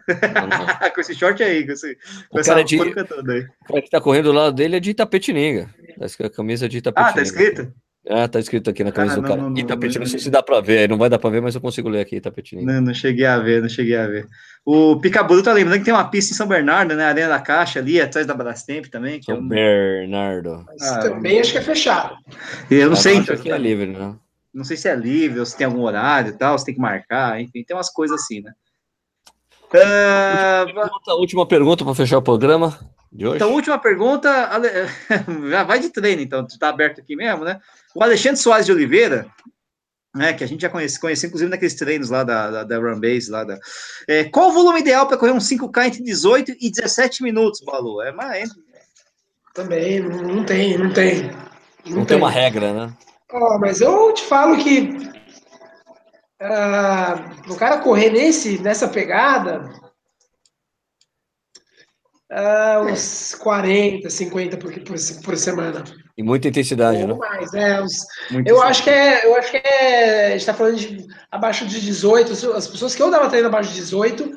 com 0.94 1.00
esse 1.00 1.14
short 1.14 1.42
aí, 1.42 1.66
com, 1.66 1.72
esse, 1.72 1.98
com 2.28 2.40
o 2.40 2.42
cara 2.42 2.64
de, 2.64 2.80
aí. 2.80 2.90
O 2.90 2.94
cara 2.94 3.82
que 3.82 3.90
tá 3.90 4.00
correndo 4.00 4.24
do 4.24 4.32
lado 4.32 4.54
dele 4.54 4.76
é 4.76 4.80
de 4.80 4.90
Itapetininga. 4.90 5.68
A 6.00 6.30
camisa 6.30 6.68
de 6.68 6.78
Itapetininga. 6.78 7.10
Ah, 7.10 7.14
tá 7.14 7.22
escrito? 7.22 7.72
Ah, 8.06 8.28
tá 8.28 8.38
escrito 8.38 8.70
aqui 8.70 8.84
na 8.84 8.92
camisa 8.92 9.16
do 9.16 9.22
cara. 9.22 9.40
Não, 9.40 9.50
não, 9.50 9.58
Itapetininga, 9.58 10.00
não 10.00 10.06
sei 10.06 10.18
se 10.18 10.30
dá 10.30 10.42
pra 10.42 10.60
ver, 10.60 10.88
não 10.88 10.96
vai 10.96 11.10
dar 11.10 11.18
pra 11.18 11.30
ver, 11.30 11.42
mas 11.42 11.54
eu 11.54 11.60
consigo 11.60 11.88
ler 11.88 12.00
aqui, 12.00 12.16
Itapetininga. 12.16 12.72
Não, 12.72 12.80
não 12.80 12.94
cheguei 12.94 13.26
a 13.26 13.38
ver, 13.38 13.60
não 13.60 13.68
cheguei 13.68 13.96
a 13.96 14.06
ver. 14.06 14.26
O 14.64 14.98
Picabulu 14.98 15.42
tá 15.42 15.52
lembrando 15.52 15.78
que 15.78 15.84
tem 15.84 15.94
uma 15.94 16.08
pista 16.08 16.32
em 16.32 16.36
São 16.36 16.46
Bernardo, 16.46 16.94
né? 16.94 17.04
Arena 17.04 17.28
da 17.28 17.40
Caixa 17.40 17.78
ali, 17.78 18.00
atrás 18.00 18.26
da 18.26 18.34
Brastemp 18.34 18.86
também. 18.86 19.22
São 19.22 19.36
é 19.36 19.38
um... 19.38 19.48
Bernardo. 19.48 20.64
Ah, 20.80 20.98
também 21.00 21.40
acho 21.40 21.52
que 21.52 21.58
é 21.58 21.62
fechado. 21.62 22.16
Eu 22.70 22.86
não 22.86 22.94
ah, 22.94 22.96
sei. 22.96 23.18
Acho 23.18 23.36
que 23.36 23.50
é 23.50 23.58
livre, 23.58 23.86
né? 23.86 24.14
não 24.58 24.64
sei 24.64 24.76
se 24.76 24.88
é 24.88 24.96
livre 24.96 25.38
ou 25.38 25.46
se 25.46 25.56
tem 25.56 25.66
algum 25.66 25.82
horário 25.82 26.30
e 26.30 26.36
tal, 26.36 26.58
se 26.58 26.64
tem 26.64 26.74
que 26.74 26.80
marcar, 26.80 27.40
enfim, 27.40 27.62
tem 27.62 27.76
umas 27.76 27.90
coisas 27.90 28.20
assim, 28.20 28.40
né? 28.40 28.52
Uh, 29.70 30.64
última 30.64 30.82
pergunta, 30.82 31.14
última 31.14 31.46
pergunta 31.46 31.84
para 31.84 31.94
fechar 31.94 32.18
o 32.18 32.22
programa. 32.22 32.78
Então, 33.12 33.52
última 33.52 33.78
pergunta, 33.78 34.28
já 35.50 35.62
vai 35.64 35.80
de 35.80 35.90
treino, 35.90 36.22
então, 36.22 36.46
está 36.46 36.68
aberto 36.68 37.00
aqui 37.00 37.16
mesmo, 37.16 37.44
né? 37.44 37.60
O 37.94 38.02
Alexandre 38.02 38.38
Soares 38.38 38.66
de 38.66 38.72
Oliveira, 38.72 39.26
né, 40.14 40.32
que 40.32 40.44
a 40.44 40.46
gente 40.46 40.60
já 40.60 40.68
conhece, 40.68 41.00
conhece 41.00 41.26
inclusive 41.26 41.50
naqueles 41.50 41.74
treinos 41.74 42.10
lá 42.10 42.22
da, 42.22 42.50
da, 42.50 42.64
da 42.64 42.78
Run 42.78 43.00
Base, 43.00 43.30
lá 43.30 43.44
da, 43.44 43.58
é, 44.06 44.24
qual 44.24 44.48
o 44.48 44.52
volume 44.52 44.80
ideal 44.80 45.06
para 45.06 45.16
correr 45.16 45.32
um 45.32 45.38
5K 45.38 45.86
entre 45.86 46.02
18 46.02 46.56
e 46.60 46.70
17 46.70 47.22
minutos, 47.22 47.60
Balu? 47.60 48.02
É 48.02 48.12
mais... 48.12 48.50
Também, 49.54 50.00
não 50.00 50.44
tem, 50.44 50.78
não 50.78 50.92
tem. 50.92 51.22
Não, 51.84 51.96
não 51.96 51.96
tem. 51.96 52.06
tem 52.06 52.16
uma 52.16 52.30
regra, 52.30 52.72
né? 52.72 52.92
Oh, 53.32 53.58
mas 53.58 53.80
eu 53.80 54.12
te 54.14 54.24
falo 54.24 54.56
que 54.56 54.88
uh, 56.40 57.52
o 57.52 57.56
cara 57.56 57.78
correr 57.78 58.10
nesse, 58.10 58.58
nessa 58.62 58.86
pegada, 58.86 59.68
Uh, 62.30 62.84
uns 62.84 63.34
40, 63.36 64.10
50 64.10 64.58
por, 64.58 64.70
por, 64.80 64.96
por 65.24 65.36
semana. 65.36 65.82
E 66.16 66.22
muita 66.22 66.48
intensidade, 66.48 67.00
Ou 67.02 67.08
né? 67.08 67.14
mais, 67.14 67.54
é. 67.54 67.80
Uns, 67.80 68.04
eu, 68.44 68.60
acho 68.60 68.84
que 68.84 68.90
é, 68.90 69.24
eu 69.24 69.34
acho 69.36 69.50
que 69.50 69.56
é. 69.56 70.26
A 70.26 70.30
gente 70.30 70.40
está 70.40 70.52
falando 70.52 70.76
de 70.76 71.06
abaixo 71.30 71.66
de 71.66 71.80
18. 71.80 72.32
As 72.54 72.68
pessoas 72.68 72.94
que 72.94 73.02
eu 73.02 73.10
dava 73.10 73.30
treino 73.30 73.48
abaixo 73.48 73.70
de 73.70 73.76
18, 73.76 74.30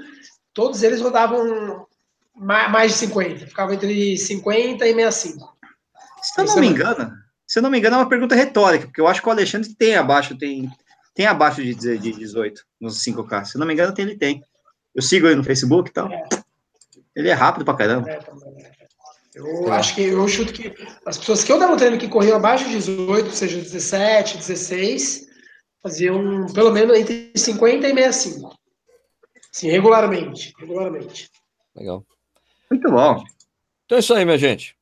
todos 0.53 0.83
eles 0.83 1.01
rodavam 1.01 1.85
mais 2.33 2.93
de 2.93 2.97
50. 2.99 3.47
Ficava 3.47 3.73
entre 3.73 4.17
50 4.17 4.87
e 4.87 4.93
65. 4.93 5.57
Se 6.21 6.39
eu 6.39 6.45
não 6.45 6.55
me 6.57 6.67
engano, 6.67 7.11
se 7.45 7.59
eu 7.59 7.63
não 7.63 7.69
me 7.69 7.77
engano, 7.77 7.97
é 7.97 7.99
uma 7.99 8.09
pergunta 8.09 8.35
retórica, 8.35 8.85
porque 8.85 9.01
eu 9.01 9.07
acho 9.07 9.21
que 9.21 9.27
o 9.27 9.31
Alexandre 9.31 9.75
tem 9.75 9.95
abaixo, 9.95 10.37
tem, 10.37 10.69
tem 11.13 11.25
abaixo 11.25 11.61
de, 11.61 11.75
de 11.75 12.11
18 12.13 12.63
nos 12.79 13.03
5K. 13.03 13.43
Se 13.43 13.57
eu 13.57 13.59
não 13.59 13.67
me 13.67 13.73
engano, 13.73 13.93
ele 13.97 14.15
tem. 14.15 14.41
Eu 14.95 15.01
sigo 15.01 15.27
ele 15.27 15.35
no 15.35 15.43
Facebook 15.43 15.89
e 15.89 15.93
tal. 15.93 16.09
É. 16.09 16.23
Ele 17.15 17.29
é 17.29 17.33
rápido 17.33 17.65
pra 17.65 17.75
caramba. 17.75 18.09
É, 18.09 18.19
eu 19.35 19.67
é. 19.67 19.77
acho 19.77 19.95
que 19.95 20.03
eu 20.03 20.27
chuto 20.27 20.53
que 20.53 20.73
as 21.05 21.17
pessoas 21.17 21.43
que 21.43 21.51
eu 21.51 21.59
dava 21.59 21.77
treino 21.77 21.97
que 21.97 22.07
corriam 22.07 22.37
abaixo 22.37 22.65
de 22.65 22.71
18, 22.71 23.31
seja 23.31 23.57
17, 23.57 24.37
16, 24.37 25.27
faziam 25.81 26.45
pelo 26.53 26.71
menos 26.71 26.97
entre 26.97 27.31
50 27.35 27.87
e 27.87 27.93
65. 27.93 28.57
Sim, 29.51 29.69
regularmente. 29.69 30.53
Regularmente. 30.57 31.29
Legal. 31.75 32.05
Muito 32.69 32.89
bom. 32.89 33.23
Então 33.85 33.97
é 33.97 33.99
isso 33.99 34.13
aí, 34.13 34.23
minha 34.23 34.37
gente. 34.37 34.75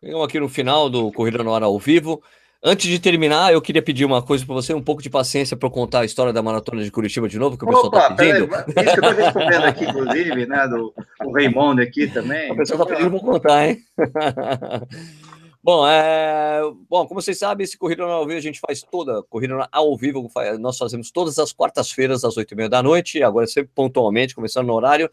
Chegamos 0.00 0.26
aqui 0.26 0.40
no 0.40 0.48
final 0.48 0.90
do 0.90 1.12
Corrida 1.12 1.44
no 1.44 1.54
Ar 1.54 1.62
ao 1.62 1.78
vivo. 1.78 2.22
Antes 2.64 2.88
de 2.88 3.00
terminar, 3.00 3.52
eu 3.52 3.60
queria 3.60 3.82
pedir 3.82 4.04
uma 4.04 4.22
coisa 4.22 4.46
para 4.46 4.54
você, 4.54 4.72
um 4.72 4.80
pouco 4.80 5.02
de 5.02 5.10
paciência 5.10 5.56
para 5.56 5.68
contar 5.68 6.00
a 6.00 6.04
história 6.04 6.32
da 6.32 6.40
maratona 6.40 6.84
de 6.84 6.92
Curitiba 6.92 7.28
de 7.28 7.36
novo, 7.36 7.58
que 7.58 7.64
o 7.64 7.66
pessoal 7.66 7.86
está 7.86 8.14
pedindo. 8.14 8.46
Peraí, 8.46 8.86
isso 8.86 8.94
que 8.94 9.04
eu 9.04 9.10
estou 9.10 9.24
respondendo 9.24 9.64
aqui, 9.64 9.84
inclusive, 9.84 10.46
né? 10.46 10.68
Do 10.68 10.94
o 11.24 11.32
Raimundo 11.32 11.82
aqui 11.82 12.06
também. 12.06 12.52
O 12.52 12.56
pessoal 12.56 12.82
está 12.82 12.94
pedindo 12.94 13.10
para 13.10 13.20
contar, 13.20 13.68
hein? 13.68 13.78
Bom, 15.60 15.84
é... 15.88 16.60
Bom, 16.88 17.04
como 17.04 17.20
vocês 17.20 17.36
sabem, 17.36 17.64
esse 17.64 17.76
Corrida 17.76 18.04
ao 18.04 18.26
Vivo 18.26 18.38
a 18.38 18.42
gente 18.42 18.60
faz 18.60 18.82
toda, 18.82 19.24
Corrida 19.24 19.68
ao 19.72 19.96
Vivo, 19.96 20.28
nós 20.60 20.78
fazemos 20.78 21.10
todas 21.10 21.40
as 21.40 21.52
quartas-feiras, 21.52 22.24
às 22.24 22.36
oito 22.36 22.54
e 22.54 22.56
meia 22.56 22.68
da 22.68 22.80
noite, 22.80 23.24
agora 23.24 23.46
sempre 23.48 23.72
pontualmente, 23.74 24.36
começando 24.36 24.68
no 24.68 24.74
horário. 24.74 25.10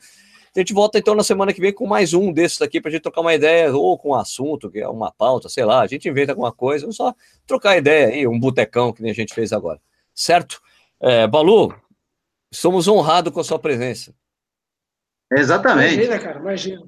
A 0.55 0.59
gente 0.59 0.73
volta 0.73 0.97
então 0.97 1.13
na 1.13 1.23
semana 1.23 1.53
que 1.53 1.61
vem 1.61 1.71
com 1.71 1.85
mais 1.85 2.13
um 2.13 2.33
desses 2.33 2.61
aqui 2.61 2.81
para 2.81 2.89
a 2.89 2.91
gente 2.91 3.03
trocar 3.03 3.21
uma 3.21 3.33
ideia, 3.33 3.71
ou 3.73 3.97
com 3.97 4.09
um 4.09 4.15
assunto, 4.15 4.69
que 4.69 4.79
é 4.79 4.87
uma 4.87 5.11
pauta, 5.11 5.47
sei 5.47 5.63
lá, 5.63 5.81
a 5.81 5.87
gente 5.87 6.09
inventa 6.09 6.31
alguma 6.31 6.51
coisa, 6.51 6.85
ou 6.85 6.91
só 6.91 7.13
trocar 7.45 7.77
ideia 7.77 8.07
aí, 8.07 8.27
um 8.27 8.39
botecão 8.39 8.91
que 8.91 9.01
nem 9.01 9.11
a 9.11 9.15
gente 9.15 9.33
fez 9.33 9.53
agora. 9.53 9.79
Certo? 10.13 10.59
É, 10.99 11.27
Balu, 11.27 11.73
somos 12.51 12.87
honrados 12.87 13.31
com 13.31 13.39
a 13.39 13.43
sua 13.43 13.59
presença. 13.59 14.13
Exatamente. 15.31 15.95
Imagina, 15.95 16.19
cara, 16.19 16.39
imagina. 16.39 16.83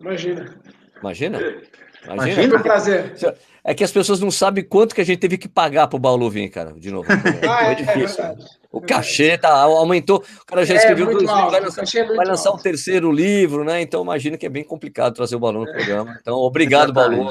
Imagina. 0.00 0.60
Imagina? 1.00 1.38
Imagina. 1.38 1.74
Imagina. 2.12 2.56
um 2.56 2.62
prazer. 2.62 3.14
É 3.62 3.74
que 3.74 3.84
as 3.84 3.92
pessoas 3.92 4.20
não 4.20 4.30
sabem 4.30 4.64
quanto 4.64 4.94
que 4.94 5.00
a 5.00 5.04
gente 5.04 5.20
teve 5.20 5.38
que 5.38 5.48
pagar 5.48 5.86
para 5.86 5.96
o 5.96 6.00
Balu 6.00 6.30
vir, 6.30 6.48
cara, 6.50 6.72
de 6.72 6.90
novo. 6.90 7.08
ah, 7.48 7.68
é, 7.68 7.72
é 7.72 7.74
difícil. 7.74 8.24
É 8.24 8.36
o 8.74 8.80
cachê 8.80 9.38
tá, 9.38 9.52
aumentou. 9.62 10.24
O 10.42 10.46
cara 10.46 10.66
já 10.66 10.74
é, 10.74 10.76
escreveu 10.78 11.06
dois 11.06 11.22
livros, 11.22 11.50
vai 11.50 11.60
lançar, 11.60 11.96
é 11.96 12.04
vai 12.04 12.26
lançar 12.26 12.50
um 12.50 12.58
terceiro 12.58 13.12
livro, 13.12 13.62
né? 13.62 13.80
Então 13.80 14.02
imagina 14.02 14.36
que 14.36 14.44
é 14.44 14.48
bem 14.48 14.64
complicado 14.64 15.14
trazer 15.14 15.36
o 15.36 15.38
Balu 15.38 15.64
no 15.64 15.72
programa. 15.72 16.18
Então, 16.20 16.34
obrigado, 16.38 16.92
Balu. 16.92 17.30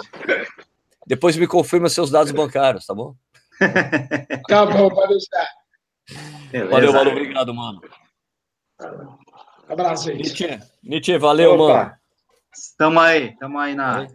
Depois 1.06 1.36
me 1.36 1.46
confirma 1.46 1.90
seus 1.90 2.10
dados 2.10 2.32
bancários, 2.32 2.86
tá 2.86 2.94
bom? 2.94 3.14
tá 4.48 4.66
bom, 4.66 4.90
pode 4.90 5.10
deixar. 5.10 5.48
Beleza. 6.50 6.72
Valeu, 6.72 6.94
Balu, 6.94 7.12
obrigado, 7.12 7.54
mano. 7.54 7.82
Abraço, 9.68 10.06
gente. 10.06 10.24
Nietzsche, 10.24 10.60
Nietzsche 10.82 11.18
valeu, 11.18 11.56
Opa. 11.56 11.74
mano. 11.74 11.92
Tamo 12.78 13.00
aí, 13.02 13.36
tamo 13.38 13.60
aí 13.60 13.76
na. 13.76 14.08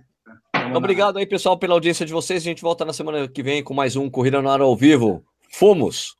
Tamo 0.52 0.76
obrigado 0.76 1.18
aí, 1.18 1.26
pessoal, 1.26 1.58
pela 1.58 1.74
audiência 1.74 2.06
de 2.06 2.12
vocês. 2.12 2.42
A 2.42 2.44
gente 2.44 2.62
volta 2.62 2.86
na 2.86 2.92
semana 2.94 3.28
que 3.28 3.42
vem 3.42 3.62
com 3.62 3.74
mais 3.74 3.96
um 3.96 4.08
Corrida 4.08 4.40
no 4.40 4.48
Ar 4.48 4.62
ao 4.62 4.74
Vivo. 4.74 5.22
Fomos! 5.50 6.17